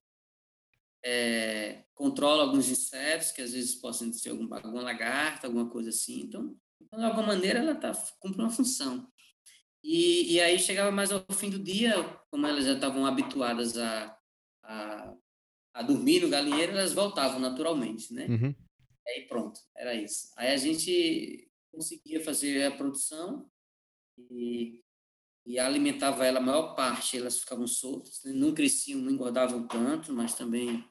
é, 1.10 1.84
controla 1.94 2.42
alguns 2.42 2.68
insetos, 2.68 3.32
que 3.32 3.40
às 3.40 3.52
vezes 3.52 3.76
possam 3.76 4.12
ser 4.12 4.28
algum, 4.28 4.52
alguma 4.52 4.82
lagarta, 4.82 5.46
alguma 5.46 5.68
coisa 5.70 5.88
assim. 5.88 6.20
Então, 6.20 6.54
de 6.80 7.04
alguma 7.04 7.28
maneira, 7.28 7.60
ela 7.60 7.74
tá, 7.74 7.92
cumpre 8.20 8.42
uma 8.42 8.50
função. 8.50 9.10
E, 9.82 10.34
e 10.34 10.40
aí 10.40 10.58
chegava 10.58 10.90
mais 10.90 11.10
ao 11.10 11.24
fim 11.32 11.48
do 11.48 11.58
dia, 11.58 11.94
como 12.30 12.46
elas 12.46 12.66
já 12.66 12.74
estavam 12.74 13.06
habituadas 13.06 13.78
a, 13.78 14.18
a, 14.62 15.14
a 15.72 15.82
dormir 15.82 16.20
no 16.20 16.28
galinheiro, 16.28 16.72
elas 16.72 16.92
voltavam 16.92 17.40
naturalmente, 17.40 18.12
né? 18.12 18.26
Uhum. 18.26 18.54
Aí 19.06 19.26
pronto, 19.26 19.58
era 19.74 19.94
isso. 19.94 20.30
Aí 20.36 20.52
a 20.52 20.56
gente 20.58 21.50
conseguia 21.72 22.22
fazer 22.22 22.66
a 22.66 22.70
produção 22.70 23.50
e 24.30 24.82
e 25.46 25.58
alimentava 25.58 26.26
ela 26.26 26.40
a 26.40 26.42
maior 26.42 26.74
parte, 26.74 27.16
elas 27.16 27.40
ficavam 27.40 27.66
soltas, 27.66 28.20
né? 28.22 28.32
não 28.34 28.52
cresciam, 28.52 29.00
não 29.00 29.10
engordavam 29.10 29.66
tanto, 29.66 30.12
mas 30.12 30.34
também 30.34 30.84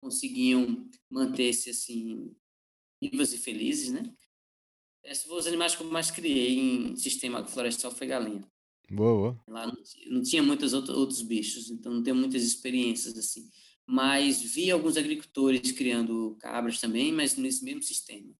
conseguiam 0.00 0.88
manter-se 1.10 1.70
assim 1.70 2.34
vivas 3.00 3.32
e 3.32 3.38
felizes, 3.38 3.92
né? 3.92 4.12
Esses 5.04 5.24
foram 5.24 5.38
os 5.38 5.46
animais 5.46 5.74
que 5.74 5.82
eu 5.82 5.90
mais 5.90 6.10
criei 6.10 6.58
em 6.58 6.96
sistema 6.96 7.44
florestal 7.46 7.90
foi 7.90 8.06
galinha. 8.06 8.46
Boa. 8.90 9.38
Lá 9.46 9.66
não, 9.66 9.76
não 10.10 10.22
tinha 10.22 10.42
muitos 10.42 10.72
outros, 10.72 10.96
outros 10.96 11.22
bichos, 11.22 11.70
então 11.70 11.92
não 11.92 12.02
tenho 12.02 12.16
muitas 12.16 12.42
experiências 12.42 13.16
assim. 13.16 13.50
mas 13.86 14.42
vi 14.42 14.70
alguns 14.70 14.96
agricultores 14.96 15.72
criando 15.72 16.36
cabras 16.40 16.80
também, 16.80 17.12
mas 17.12 17.36
nesse 17.36 17.64
mesmo 17.64 17.82
sistema. 17.82 18.34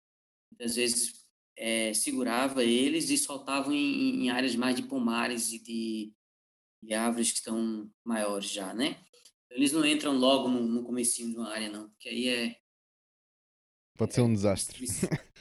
Às 0.60 0.76
vezes 0.76 1.26
é, 1.56 1.92
segurava 1.92 2.64
eles 2.64 3.10
e 3.10 3.18
soltavam 3.18 3.72
em, 3.72 4.24
em, 4.24 4.30
áreas 4.30 4.54
mais 4.54 4.76
de 4.76 4.82
pomares 4.82 5.52
e 5.52 5.58
de, 5.58 6.12
de, 6.82 6.94
árvores 6.94 7.32
que 7.32 7.38
estão 7.38 7.90
maiores 8.04 8.48
já, 8.48 8.72
né? 8.72 9.02
Eles 9.58 9.72
não 9.72 9.84
entram 9.84 10.16
logo 10.16 10.48
no, 10.48 10.64
no 10.64 10.84
comecinho 10.84 11.32
de 11.32 11.36
uma 11.36 11.48
área, 11.48 11.68
não, 11.68 11.90
porque 11.90 12.08
aí 12.08 12.28
é... 12.28 12.56
Pode 13.96 14.14
ser 14.14 14.20
um 14.20 14.32
desastre. 14.32 14.86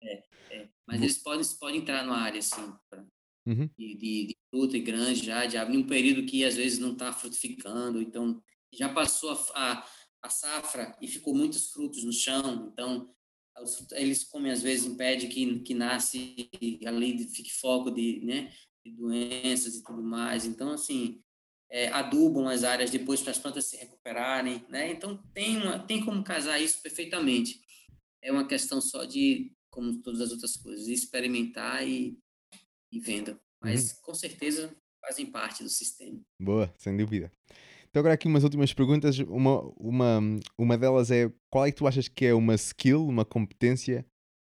É, 0.00 0.22
é. 0.50 0.68
Mas 0.86 1.02
eles 1.02 1.18
podem, 1.18 1.44
podem 1.58 1.80
entrar 1.80 2.04
numa 2.04 2.18
área, 2.18 2.38
assim, 2.38 2.72
pra, 2.88 3.04
uhum. 3.44 3.68
de, 3.76 3.94
de, 3.96 4.26
de, 4.28 4.36
fruta 4.48 4.76
e 4.76 4.80
grande 4.80 5.24
já, 5.24 5.44
de 5.44 5.58
um 5.76 5.84
período 5.84 6.24
que 6.24 6.44
às 6.44 6.54
vezes 6.54 6.78
não 6.78 6.92
está 6.92 7.12
frutificando, 7.12 8.00
então 8.00 8.40
já 8.72 8.88
passou 8.92 9.30
a, 9.30 9.72
a, 9.72 9.90
a 10.22 10.28
safra 10.28 10.96
e 11.00 11.08
ficou 11.08 11.34
muitos 11.34 11.72
frutos 11.72 12.04
no 12.04 12.12
chão, 12.12 12.70
então 12.72 13.12
eles 13.92 14.22
comem 14.22 14.52
às 14.52 14.62
vezes 14.62 14.86
impede 14.86 15.26
que 15.26 15.60
que 15.60 15.74
nasce 15.74 16.48
ali 16.84 17.26
fique 17.26 17.52
foco 17.54 17.90
de 17.90 18.20
né 18.22 18.52
de 18.84 18.92
doenças 18.92 19.76
e 19.76 19.82
tudo 19.82 20.02
mais 20.02 20.44
então 20.44 20.72
assim 20.72 21.24
é, 21.70 21.88
adubam 21.88 22.48
as 22.48 22.64
áreas 22.64 22.90
depois 22.90 23.20
para 23.22 23.32
as 23.32 23.38
plantas 23.38 23.66
se 23.66 23.76
recuperarem 23.76 24.64
né 24.68 24.90
então 24.90 25.16
tem 25.34 25.56
uma 25.56 25.78
tem 25.78 26.04
como 26.04 26.22
casar 26.22 26.60
isso 26.60 26.80
perfeitamente 26.82 27.60
é 28.22 28.32
uma 28.32 28.46
questão 28.46 28.80
só 28.80 29.04
de 29.04 29.52
como 29.70 30.00
todas 30.02 30.20
as 30.20 30.30
outras 30.30 30.56
coisas 30.56 30.86
experimentar 30.88 31.86
e, 31.86 32.18
e 32.92 33.00
venda 33.00 33.40
mas 33.60 33.92
uhum. 33.92 33.96
com 34.02 34.14
certeza 34.14 34.74
fazem 35.00 35.26
parte 35.26 35.62
do 35.62 35.68
sistema 35.68 36.20
boa 36.40 36.72
sem 36.78 36.96
dúvida 36.96 37.32
então 37.96 38.00
agora 38.00 38.12
aqui 38.12 38.28
umas 38.28 38.44
últimas 38.44 38.74
perguntas. 38.74 39.18
Uma, 39.20 39.62
uma, 39.78 40.20
uma 40.58 40.76
delas 40.76 41.10
é 41.10 41.32
qual 41.48 41.64
é 41.64 41.70
que 41.70 41.78
tu 41.78 41.86
achas 41.86 42.08
que 42.08 42.26
é 42.26 42.34
uma 42.34 42.54
skill, 42.54 43.06
uma 43.06 43.24
competência 43.24 44.04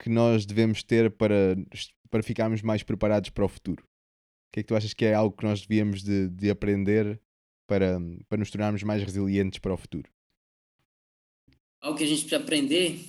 que 0.02 0.10
nós 0.10 0.44
devemos 0.44 0.82
ter 0.82 1.12
para, 1.12 1.56
para 2.10 2.24
ficarmos 2.24 2.64
mais 2.64 2.82
preparados 2.82 3.30
para 3.30 3.46
o 3.46 3.48
futuro? 3.48 3.87
Que 4.52 4.60
é 4.60 4.64
que 4.64 4.68
tu 4.68 4.76
achas 4.76 4.94
que 4.94 5.06
é 5.06 5.14
algo 5.14 5.36
que 5.36 5.44
nós 5.44 5.62
devíamos 5.62 6.04
de, 6.04 6.30
de 6.30 6.50
aprender 6.50 7.22
para, 7.68 8.00
para 8.28 8.38
nos 8.38 8.50
tornarmos 8.50 8.84
mais 8.84 9.04
resilientes 9.04 9.60
para 9.60 9.74
o 9.74 9.78
futuro? 9.78 10.10
Algo 11.82 11.98
que 11.98 12.04
a 12.04 12.08
gente 12.08 12.22
precisa 12.22 12.42
aprender? 12.42 13.00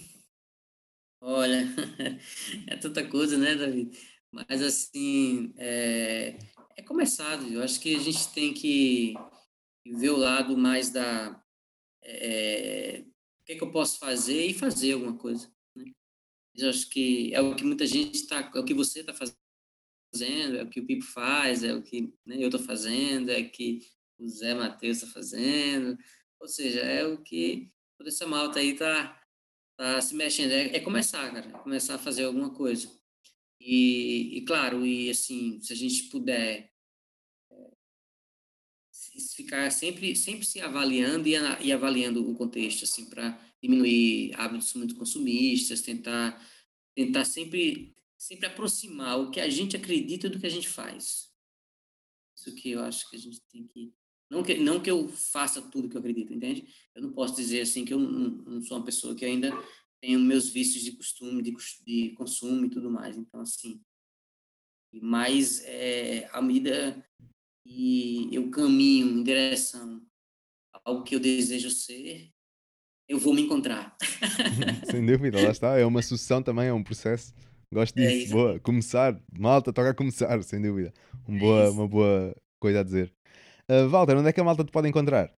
Olha, 1.21 1.65
é 2.67 2.77
tanta 2.77 3.07
coisa, 3.09 3.37
né, 3.37 3.55
David? 3.55 3.97
Mas 4.31 4.63
assim, 4.63 5.53
é, 5.57 6.39
é 6.77 6.83
começado. 6.83 7.47
Eu 7.47 7.63
acho 7.63 7.81
que 7.81 7.95
a 7.95 7.99
gente 7.99 8.33
tem 8.33 8.53
que 8.53 9.15
ver 9.87 10.11
o 10.11 10.17
lado 10.17 10.57
mais 10.57 10.91
da 10.91 11.43
é, 12.03 13.05
o 13.41 13.45
que, 13.45 13.53
é 13.53 13.57
que 13.57 13.63
eu 13.63 13.71
posso 13.71 13.99
fazer 13.99 14.47
e 14.47 14.55
fazer 14.55 14.93
alguma 14.93 15.17
coisa. 15.17 15.51
Né? 15.75 15.93
Eu 16.55 16.71
acho 16.71 16.89
que 16.89 17.35
é 17.35 17.41
o 17.41 17.55
que 17.55 17.65
muita 17.65 17.87
gente 17.87 18.15
está, 18.15 18.51
é 18.55 18.59
o 18.59 18.65
que 18.65 18.75
você 18.75 19.01
está 19.01 19.15
fazendo, 19.15 19.39
é 20.21 20.63
o 20.63 20.69
que 20.69 20.81
o 20.81 20.87
Pipo 20.87 21.05
faz, 21.05 21.63
é 21.63 21.75
o 21.75 21.83
que 21.83 22.13
né, 22.27 22.37
eu 22.39 22.49
estou 22.49 22.61
fazendo, 22.61 23.31
é 23.31 23.41
o 23.41 23.51
que 23.51 23.81
o 24.19 24.29
Zé 24.29 24.55
Matheus 24.55 24.99
está 24.99 25.09
fazendo, 25.09 25.97
ou 26.41 26.49
seja, 26.49 26.81
é 26.81 27.07
o 27.07 27.23
que 27.23 27.71
toda 27.97 28.09
essa 28.11 28.27
malta 28.27 28.59
aí 28.59 28.71
está 28.71 29.21
tá 29.77 30.01
se 30.01 30.15
mexendo. 30.15 30.53
É, 30.53 30.77
é, 30.77 30.81
começar, 30.81 31.31
cara, 31.33 31.49
é 31.49 31.59
começar 31.59 31.95
a 31.97 31.99
fazer 31.99 32.25
alguma 32.25 32.51
coisa. 32.51 32.91
E, 33.61 34.39
e 34.39 34.45
claro, 34.45 34.87
e 34.87 35.11
assim, 35.11 35.61
se 35.61 35.73
a 35.73 35.77
gente 35.77 36.05
puder 36.05 36.73
ficar 39.35 39.71
sempre, 39.71 40.15
sempre 40.15 40.47
se 40.47 40.61
avaliando 40.61 41.29
e, 41.29 41.33
e 41.61 41.73
avaliando 41.73 42.29
o 42.29 42.35
contexto, 42.35 42.85
assim, 42.85 43.07
para 43.07 43.39
diminuir 43.63 44.33
hábitos 44.35 44.75
muito 44.75 44.95
consumistas, 44.95 45.81
tentar, 45.81 46.41
tentar 46.95 47.25
sempre, 47.25 47.95
sempre 48.19 48.47
aproximar 48.47 49.19
o 49.19 49.31
que 49.31 49.41
a 49.41 49.49
gente 49.49 49.77
acredita 49.77 50.29
do 50.29 50.41
que 50.41 50.47
a 50.47 50.51
gente 50.51 50.69
faz. 50.69 51.33
Isso 52.37 52.55
que 52.55 52.71
eu 52.71 52.83
acho 52.83 53.09
que 53.09 53.17
a 53.17 53.19
gente 53.19 53.41
tem 53.51 53.67
que 53.67 53.95
não 54.31 54.43
que, 54.43 54.59
não 54.59 54.79
que 54.79 54.91
eu 54.91 55.09
faça 55.09 55.63
tudo 55.63 55.89
que 55.89 55.97
eu 55.97 56.01
acredito, 56.01 56.35
entende? 56.35 56.69
Eu 56.95 57.03
não 57.03 57.13
posso 57.13 57.35
dizer 57.35 57.63
assim 57.63 57.85
que 57.85 57.95
eu 57.95 57.99
não, 57.99 58.29
não 58.29 58.63
sou 58.63 58.77
uma 58.77 58.85
pessoa 58.85 59.15
que 59.15 59.25
ainda 59.25 59.51
tenho 60.03 60.21
meus 60.21 60.51
vícios 60.51 60.85
de 60.85 60.93
costume, 60.93 61.43
de, 61.43 61.57
de 61.87 62.11
consumo 62.11 62.67
e 62.67 62.71
tudo 62.71 62.91
mais. 62.91 63.17
Então, 63.17 63.41
assim, 63.41 63.83
mas 64.93 65.63
é, 65.65 66.29
à 66.31 66.43
medida 66.43 67.03
e 67.65 68.29
eu 68.33 68.51
caminho 68.51 69.19
em 69.19 69.23
direção 69.23 70.03
ao 70.85 71.05
que 71.05 71.15
eu 71.15 71.21
desejo 71.21 71.71
ser, 71.71 72.31
eu 73.07 73.19
vou 73.19 73.35
me 73.35 73.43
encontrar. 73.43 73.97
Sem 74.91 75.05
dúvida, 75.05 75.43
lá 75.43 75.51
está. 75.51 75.79
É 75.79 75.85
uma 75.85 76.03
sucessão 76.03 76.43
também, 76.43 76.69
é 76.69 76.73
um 76.73 76.83
processo. 76.83 77.33
Gosto 77.73 77.99
é 77.99 78.07
disso. 78.07 78.33
É 78.33 78.37
boa. 78.37 78.61
Começar, 78.61 79.21
malta, 79.39 79.73
toca 79.73 79.91
a 79.91 79.95
começar, 79.95 80.43
sem 80.43 80.61
dúvida. 80.61 80.93
Um 81.29 81.37
é 81.37 81.39
boa, 81.39 81.71
uma 81.71 81.89
boa 81.89 82.37
coisa 82.59 82.81
a 82.81 82.83
dizer. 82.83 83.15
Uh, 83.69 83.89
Walter, 83.89 84.17
onde 84.17 84.29
é 84.29 84.33
que 84.33 84.41
a 84.41 84.45
malta 84.45 84.65
te 84.65 84.73
pode 84.73 84.89
encontrar? 84.89 85.33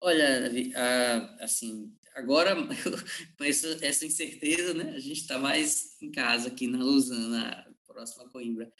Olha, 0.00 0.48
uh, 0.48 1.42
assim, 1.42 1.92
agora 2.14 2.54
com 3.36 3.44
essa, 3.44 3.84
essa 3.84 4.06
incerteza, 4.06 4.72
né? 4.74 4.92
A 4.94 5.00
gente 5.00 5.20
está 5.20 5.38
mais 5.38 6.00
em 6.00 6.10
casa 6.10 6.48
aqui 6.48 6.68
na 6.68 6.78
Lusana, 6.78 7.66
próxima 7.86 8.24
a 8.24 8.28
Coimbra. 8.28 8.72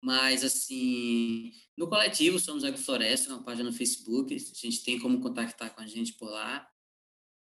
Mas, 0.00 0.44
assim, 0.44 1.50
no 1.76 1.88
coletivo, 1.88 2.38
somos 2.38 2.62
Agrofloresta, 2.62 3.32
uma 3.32 3.42
página 3.42 3.70
no 3.70 3.76
Facebook, 3.76 4.34
a 4.34 4.38
gente 4.38 4.84
tem 4.84 4.98
como 4.98 5.20
contactar 5.20 5.74
com 5.74 5.80
a 5.80 5.86
gente 5.86 6.12
por 6.12 6.28
lá. 6.28 6.68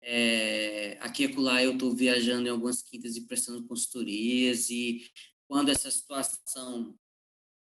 É, 0.04 0.98
aqui 1.00 1.26
e 1.26 1.36
lá 1.36 1.62
eu 1.64 1.74
estou 1.74 1.96
viajando 1.96 2.48
em 2.48 2.52
algumas 2.52 2.82
quintas 2.82 3.16
e 3.16 3.28
prestando 3.28 3.68
consultorias, 3.68 4.70
e 4.70 5.08
quando 5.48 5.70
essa 5.70 5.92
situação 5.92 6.98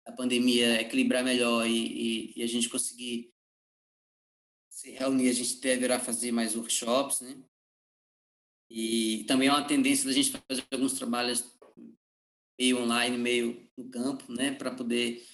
da 0.07 0.13
pandemia 0.13 0.81
equilibrar 0.81 1.25
melhor 1.25 1.67
e, 1.67 2.33
e, 2.33 2.39
e 2.39 2.43
a 2.43 2.47
gente 2.47 2.69
conseguir 2.69 3.33
se 4.71 4.93
reunir, 4.93 5.29
a 5.29 5.33
gente 5.33 5.61
deverá 5.61 5.99
fazer 5.99 6.31
mais 6.31 6.55
workshops, 6.55 7.21
né? 7.21 7.43
E 8.71 9.25
também 9.25 9.49
é 9.49 9.53
uma 9.53 9.67
tendência 9.67 10.07
da 10.07 10.13
gente 10.13 10.31
fazer 10.31 10.65
alguns 10.71 10.93
trabalhos 10.93 11.45
meio 12.59 12.83
online, 12.83 13.17
meio 13.17 13.71
no 13.77 13.89
campo, 13.89 14.31
né, 14.33 14.53
para 14.53 14.75
poder 14.75 15.25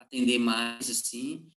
atender 0.00 0.38
mais 0.38 0.90
assim. 0.90 1.50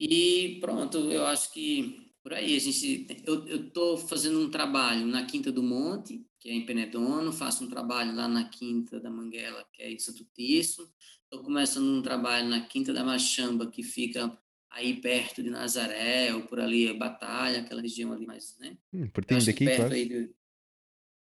E 0.00 0.58
pronto, 0.60 0.98
eu 1.12 1.26
acho 1.26 1.52
que 1.52 2.07
por 2.22 2.34
aí 2.34 2.56
a 2.56 2.58
gente 2.58 3.06
eu 3.24 3.70
tô 3.70 3.96
fazendo 3.96 4.40
um 4.40 4.50
trabalho 4.50 5.06
na 5.06 5.24
Quinta 5.24 5.50
do 5.50 5.62
Monte, 5.62 6.26
que 6.38 6.48
é 6.48 6.52
em 6.52 6.66
Penedono, 6.66 7.32
faço 7.32 7.64
um 7.64 7.68
trabalho 7.68 8.14
lá 8.14 8.28
na 8.28 8.48
Quinta 8.48 9.00
da 9.00 9.10
Manguela, 9.10 9.66
que 9.72 9.82
é 9.82 9.90
em 9.90 9.98
Santo 9.98 10.24
Tirso. 10.34 10.92
Estou 11.24 11.42
começando 11.42 11.86
um 11.86 12.02
trabalho 12.02 12.48
na 12.48 12.66
Quinta 12.66 12.92
da 12.92 13.04
Machamba, 13.04 13.70
que 13.70 13.82
fica 13.82 14.36
aí 14.70 15.00
perto 15.00 15.42
de 15.42 15.50
Nazaré, 15.50 16.34
ou 16.34 16.42
por 16.42 16.60
ali, 16.60 16.92
Batalha, 16.92 17.60
aquela 17.60 17.82
região 17.82 18.12
ali 18.12 18.26
mais, 18.26 18.56
né? 18.58 18.78
Hum, 18.92 19.08
pertinho 19.08 19.44
daqui, 19.44 19.64
perto 19.64 19.92
aí 19.92 20.08
do, 20.08 20.34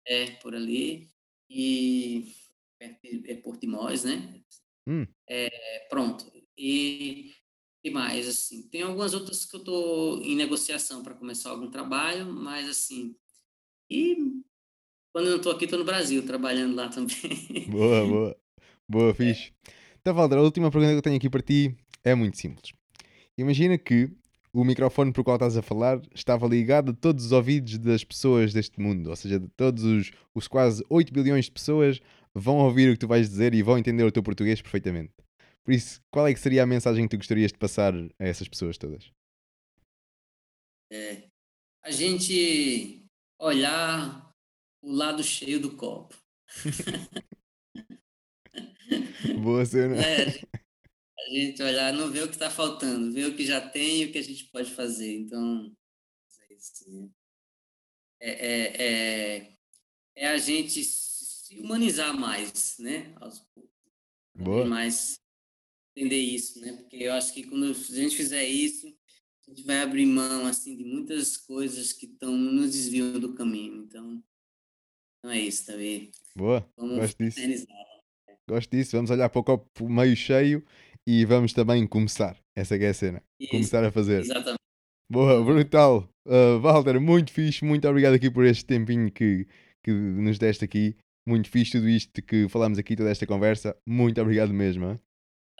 é, 0.07 0.31
por 0.33 0.55
ali. 0.55 1.11
E 1.49 2.33
é 2.81 3.35
Portimós, 3.37 4.05
né? 4.05 4.43
Hum. 4.87 5.07
É, 5.29 5.87
pronto. 5.91 6.31
E, 6.57 7.33
e 7.82 7.90
mais, 7.90 8.28
assim, 8.28 8.62
tem 8.69 8.82
algumas 8.82 9.15
outras 9.15 9.44
que 9.44 9.57
eu 9.57 9.61
estou 9.61 10.23
em 10.23 10.36
negociação 10.36 11.02
para 11.02 11.15
começar 11.15 11.51
algum 11.51 11.70
trabalho, 11.70 12.27
mas 12.32 12.69
assim, 12.69 13.15
e 13.89 14.16
quando 15.12 15.27
eu 15.27 15.31
não 15.31 15.36
estou 15.39 15.52
aqui, 15.52 15.65
estou 15.65 15.78
no 15.78 15.85
Brasil, 15.85 16.24
trabalhando 16.24 16.77
lá 16.77 16.89
também. 16.89 17.16
Boa, 17.69 18.07
boa. 18.07 18.36
Boa, 18.89 19.15
fixe. 19.15 19.52
É. 19.66 19.73
Então, 20.01 20.15
Valder, 20.15 20.39
a 20.39 20.43
última 20.43 20.70
pergunta 20.70 20.93
que 20.93 20.98
eu 20.98 21.02
tenho 21.02 21.16
aqui 21.16 21.28
para 21.28 21.43
ti 21.43 21.77
é 22.05 22.15
muito 22.15 22.39
simples. 22.39 22.73
Imagina 23.36 23.77
que 23.77 24.11
o 24.52 24.65
microfone 24.65 25.12
por 25.12 25.23
qual 25.23 25.36
estás 25.36 25.57
a 25.57 25.62
falar 25.62 26.01
estava 26.15 26.47
ligado 26.47 26.90
a 26.90 26.94
todos 26.94 27.27
os 27.27 27.32
ouvidos 27.32 27.78
das 27.78 28.02
pessoas 28.02 28.52
deste 28.52 28.81
mundo, 28.81 29.11
ou 29.11 29.16
seja, 29.16 29.39
de 29.39 29.48
todos 29.48 29.85
os, 29.85 30.11
os 30.35 30.48
quase 30.48 30.85
8 30.89 31.12
bilhões 31.12 31.47
de 31.47 31.52
pessoas 31.52 32.01
vão 32.35 32.59
ouvir 32.59 32.90
o 32.90 32.93
que 32.93 32.98
tu 32.98 33.09
vais 33.09 33.28
dizer 33.28 33.55
e 33.55 33.62
vão 33.62 33.78
entender 33.78 34.05
o 34.05 34.12
teu 34.12 34.23
português 34.23 34.61
perfeitamente. 34.61 35.12
Por 35.65 35.74
isso, 35.74 36.01
qual 36.11 36.27
é 36.27 36.35
que 36.35 36.41
seria 36.41 36.62
a 36.62 36.66
mensagem 36.66 37.05
que 37.05 37.11
tu 37.11 37.19
gostarias 37.19 37.53
de 37.53 37.59
passar 37.59 37.95
a 37.95 38.24
essas 38.24 38.49
pessoas 38.49 38.78
todas? 38.78 39.12
É, 40.91 41.28
a 41.85 41.91
gente 41.91 43.05
olhar 43.39 44.32
o 44.82 44.93
lado 44.93 45.23
cheio 45.23 45.61
do 45.61 45.77
copo. 45.77 46.16
Boa 49.43 49.65
cena. 49.65 49.97
É, 49.97 50.27
a 51.19 51.31
gente 51.31 51.62
olhar, 51.62 51.93
não 51.93 52.11
ver 52.11 52.24
o 52.24 52.28
que 52.28 52.35
está 52.35 52.51
faltando, 52.51 53.12
ver 53.12 53.27
o 53.27 53.37
que 53.37 53.47
já 53.47 53.61
tem 53.61 54.03
e 54.03 54.07
o 54.07 54.12
que 54.12 54.19
a 54.19 54.23
gente 54.23 54.45
pode 54.47 54.70
fazer. 54.73 55.16
Então, 55.16 55.73
é, 58.20 58.31
é, 58.31 58.82
é, 58.82 59.53
é 60.16 60.28
a 60.28 60.39
gente 60.39 60.82
se 60.85 61.59
humanizar 61.59 62.19
mais, 62.19 62.77
né? 62.78 63.15
Poucos. 64.45 64.69
Mais 64.69 65.20
entender 65.97 66.19
isso, 66.19 66.61
né? 66.61 66.73
Porque 66.73 66.97
eu 66.97 67.12
acho 67.12 67.33
que 67.33 67.45
quando 67.45 67.65
a 67.65 67.73
gente 67.73 68.17
fizer 68.17 68.45
isso, 68.45 68.87
a 69.47 69.51
gente 69.51 69.65
vai 69.65 69.81
abrir 69.81 70.07
mão 70.07 70.47
assim 70.47 70.77
de 70.77 70.85
muitas 70.85 71.37
coisas 71.37 71.93
que 71.93 72.07
estão 72.07 72.37
nos 72.37 72.73
desviando 72.73 73.21
do 73.21 73.35
caminho. 73.35 73.85
Então, 73.85 74.23
então 75.19 75.31
é 75.31 75.41
isso, 75.41 75.67
tá 75.67 75.77
vendo? 75.77 76.11
Boa, 76.37 76.67
Vamos 76.77 76.97
gosto 76.97 77.19
disso. 77.19 77.67
Gosto 78.49 78.71
disso. 78.71 78.97
Vamos 78.97 79.11
olhar 79.11 79.29
para 79.29 79.41
o 79.41 79.45
copo 79.45 79.89
meio 79.89 80.17
cheio 80.17 80.65
e 81.07 81.25
vamos 81.25 81.53
também 81.53 81.87
começar. 81.87 82.37
Essa 82.57 82.77
é 82.77 82.89
a 82.89 82.95
cena. 82.95 83.23
Isso. 83.39 83.51
Começar 83.51 83.85
a 83.85 83.93
fazer. 83.93 84.21
Exatamente. 84.21 84.61
Boa, 85.11 85.45
brutal. 85.45 86.09
Uh, 86.27 86.61
Walter, 86.61 87.01
muito 87.01 87.33
fixe. 87.33 87.65
Muito 87.65 87.89
obrigado 87.89 88.15
aqui 88.15 88.31
por 88.31 88.45
este 88.45 88.65
tempinho 88.65 89.11
que, 89.11 89.47
que 89.83 89.91
nos 89.91 90.39
deste 90.39 90.65
aqui. 90.65 90.97
Muito 91.27 91.51
fixe 91.51 91.73
tudo 91.73 91.89
isto 91.89 92.23
que 92.23 92.49
falamos 92.49 92.79
aqui, 92.79 92.97
toda 92.97 93.11
esta 93.11 93.27
conversa. 93.27 93.77
Muito 93.87 94.21
obrigado 94.21 94.53
mesmo. 94.55 94.85
Hein? 94.85 95.01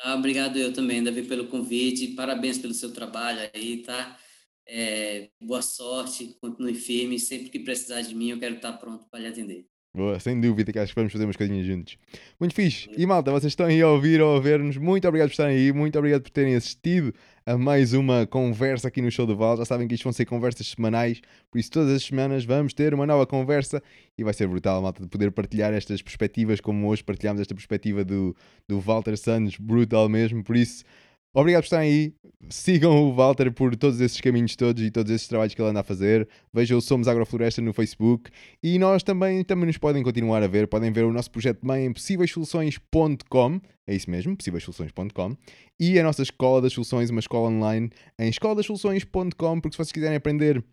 Ah, 0.03 0.15
obrigado 0.15 0.57
eu 0.59 0.73
também, 0.73 1.03
Davi, 1.03 1.23
pelo 1.27 1.49
convite. 1.49 2.09
Parabéns 2.15 2.59
pelo 2.59 2.73
seu 2.75 2.93
trabalho 2.93 3.51
aí, 3.55 3.83
tá? 3.83 4.19
É, 4.67 5.31
boa 5.41 5.61
sorte, 5.63 6.37
continue 6.41 6.75
firme. 6.75 7.19
Sempre 7.19 7.51
que 7.51 7.59
precisar 7.61 8.01
de 8.03 8.15
mim, 8.15 8.31
eu 8.31 8.39
quero 8.41 8.57
estar 8.57 8.73
pronto 8.75 9.07
para 9.11 9.21
lhe 9.21 9.27
atender. 9.29 9.67
Boa, 9.93 10.21
sem 10.21 10.41
dúvida 10.41 10.73
que 10.73 10.79
acho 10.79 10.93
que 10.95 11.01
vamos 11.01 11.13
fazer 11.13 11.25
umas 11.25 11.37
coisinhas 11.37 11.67
juntos. 11.67 11.99
Muito 12.39 12.55
fixe. 12.55 12.89
E 12.97 13.05
malta, 13.05 13.33
vocês 13.33 13.51
estão 13.51 13.67
aí 13.67 13.83
a 13.83 13.89
ouvir 13.89 14.23
ou 14.23 14.37
a 14.37 14.41
ver-nos. 14.41 14.77
Muito 14.77 15.07
obrigado 15.09 15.29
por 15.29 15.33
estarem 15.33 15.57
aí. 15.57 15.73
Muito 15.73 15.99
obrigado 15.99 16.23
por 16.23 16.31
terem 16.31 16.55
assistido 16.55 17.13
a 17.45 17.59
mais 17.59 17.93
uma 17.93 18.25
conversa 18.25 18.87
aqui 18.87 19.03
no 19.03 19.11
Show 19.11 19.27
do 19.27 19.37
Val. 19.37 19.57
Já 19.57 19.65
sabem 19.65 19.89
que 19.89 19.95
isto 19.97 20.05
vão 20.05 20.13
ser 20.13 20.27
conversas 20.27 20.69
semanais, 20.69 21.21
por 21.51 21.59
isso 21.59 21.73
todas 21.73 21.93
as 21.93 22.05
semanas 22.05 22.45
vamos 22.45 22.73
ter 22.73 22.95
uma 22.95 23.05
nova 23.05 23.27
conversa 23.27 23.83
e 24.17 24.23
vai 24.23 24.33
ser 24.33 24.47
brutal, 24.47 24.81
malta, 24.81 25.03
de 25.03 25.09
poder 25.09 25.33
partilhar 25.33 25.73
estas 25.73 26.01
perspectivas, 26.01 26.61
como 26.61 26.87
hoje 26.89 27.03
partilhamos 27.03 27.41
esta 27.41 27.55
perspectiva 27.55 28.05
do, 28.05 28.37
do 28.69 28.79
Walter 28.79 29.17
Santos, 29.17 29.57
brutal 29.57 30.09
mesmo. 30.09 30.45
Por 30.45 30.57
isso, 30.57 30.85
Obrigado 31.33 31.63
por 31.63 31.67
estarem 31.67 31.91
aí. 31.91 32.15
Sigam 32.49 33.05
o 33.05 33.15
Walter 33.15 33.53
por 33.53 33.77
todos 33.77 34.01
esses 34.01 34.21
caminhos 34.21 34.57
todos 34.57 34.83
e 34.83 34.91
todos 34.91 35.13
esses 35.13 35.29
trabalhos 35.29 35.55
que 35.55 35.63
ele 35.63 35.71
anda 35.71 35.81
a 35.81 35.85
fazer. 35.85 36.29
Vejam 36.53 36.79
o 36.79 36.81
Somos 36.81 37.07
Agrofloresta 37.07 37.63
no 37.63 37.73
Facebook. 37.73 38.31
E 38.63 38.79
nós 38.79 39.05
também, 39.05 39.45
também 39.45 39.67
nos 39.67 39.79
podem 39.79 40.03
continuar 40.03 40.43
a 40.43 40.49
ver. 40.49 40.67
Podem 40.67 40.91
ver 40.91 41.05
o 41.05 41.13
nosso 41.13 41.31
projeto 41.31 41.65
mãe 41.65 41.85
em 41.85 41.93
possíveissoluções.com. 41.93 43.61
É 43.87 43.95
isso 43.95 44.11
mesmo, 44.11 44.37
possíveissoluções.com. 44.37 45.37
E 45.79 45.99
a 45.99 46.03
nossa 46.03 46.23
Escola 46.23 46.63
das 46.63 46.73
Soluções, 46.73 47.11
uma 47.11 47.21
escola 47.21 47.49
online 47.49 47.91
em 48.19 48.29
escoladasoluções.com. 48.29 49.61
Porque 49.61 49.75
se 49.75 49.79
vocês 49.79 49.93
quiserem 49.93 50.17
aprender 50.17 50.65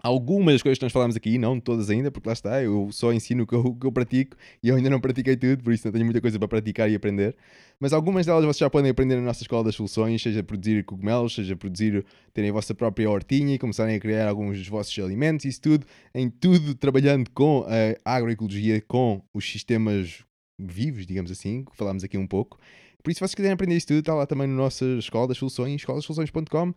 algumas 0.00 0.54
das 0.54 0.62
coisas 0.62 0.78
que 0.78 0.84
nós 0.84 0.92
falamos 0.92 1.16
aqui, 1.16 1.38
não 1.38 1.58
todas 1.58 1.90
ainda, 1.90 2.10
porque 2.10 2.28
lá 2.28 2.32
está, 2.32 2.62
eu 2.62 2.88
só 2.92 3.12
ensino 3.12 3.42
o 3.42 3.46
que 3.46 3.54
eu, 3.54 3.74
que 3.74 3.86
eu 3.86 3.92
pratico 3.92 4.36
e 4.62 4.68
eu 4.68 4.76
ainda 4.76 4.88
não 4.88 5.00
pratiquei 5.00 5.36
tudo, 5.36 5.62
por 5.62 5.72
isso 5.72 5.86
não 5.86 5.92
tenho 5.92 6.04
muita 6.04 6.20
coisa 6.20 6.38
para 6.38 6.46
praticar 6.46 6.90
e 6.90 6.94
aprender. 6.94 7.36
Mas 7.80 7.92
algumas 7.92 8.26
delas 8.26 8.44
vocês 8.44 8.58
já 8.58 8.70
podem 8.70 8.90
aprender 8.90 9.16
na 9.16 9.22
nossa 9.22 9.42
escola 9.42 9.64
das 9.64 9.74
soluções, 9.74 10.22
seja 10.22 10.42
produzir 10.42 10.84
cogumelos, 10.84 11.34
seja 11.34 11.56
produzir, 11.56 12.04
terem 12.32 12.50
a 12.50 12.52
vossa 12.52 12.74
própria 12.74 13.10
hortinha 13.10 13.54
e 13.54 13.58
começarem 13.58 13.96
a 13.96 14.00
criar 14.00 14.28
alguns 14.28 14.58
dos 14.58 14.68
vossos 14.68 14.96
alimentos, 14.98 15.44
isso 15.44 15.60
tudo, 15.60 15.86
em 16.14 16.30
tudo 16.30 16.74
trabalhando 16.74 17.28
com 17.30 17.66
a 18.04 18.14
agroecologia, 18.14 18.80
com 18.80 19.22
os 19.34 19.50
sistemas 19.50 20.24
vivos, 20.58 21.06
digamos 21.06 21.30
assim, 21.30 21.64
que 21.64 21.76
falámos 21.76 22.04
aqui 22.04 22.16
um 22.16 22.26
pouco. 22.26 22.58
Por 23.02 23.10
isso, 23.10 23.18
se 23.18 23.20
vocês 23.20 23.34
quiserem 23.34 23.54
aprender 23.54 23.76
isso 23.76 23.86
tudo, 23.86 24.00
está 24.00 24.14
lá 24.14 24.26
também 24.26 24.46
na 24.48 24.54
nossa 24.54 24.84
escola 24.98 25.28
das 25.28 25.38
soluções, 25.38 25.76
escolasoluções.com 25.76 26.74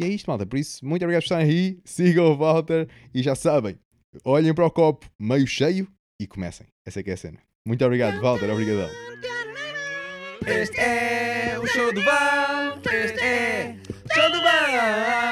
e 0.00 0.04
é 0.04 0.08
isto, 0.08 0.30
malta. 0.30 0.46
Por 0.46 0.58
isso, 0.58 0.82
muito 0.82 1.02
obrigado 1.02 1.20
por 1.20 1.26
estarem 1.26 1.46
aí. 1.46 1.78
Sigam 1.84 2.32
o 2.32 2.36
Walter 2.38 2.88
e 3.12 3.22
já 3.22 3.34
sabem, 3.34 3.78
olhem 4.24 4.54
para 4.54 4.64
o 4.64 4.70
copo 4.70 5.06
meio 5.18 5.46
cheio 5.46 5.86
e 6.18 6.26
comecem. 6.26 6.66
Essa 6.86 7.00
é 7.00 7.02
que 7.02 7.10
é 7.10 7.12
a 7.12 7.18
cena. 7.18 7.38
Muito 7.66 7.84
obrigado, 7.84 8.18
Walter. 8.18 8.50
Obrigadão. 8.50 8.88
Este 10.46 10.80
é 10.80 11.58
o 11.62 11.66
show 11.66 11.92
do 11.92 12.02
Walter. 12.02 12.94
Este 12.94 13.20
é 13.20 13.76
o 13.86 14.14
show 14.14 14.30
do 14.30 14.40
Walter. 14.40 15.29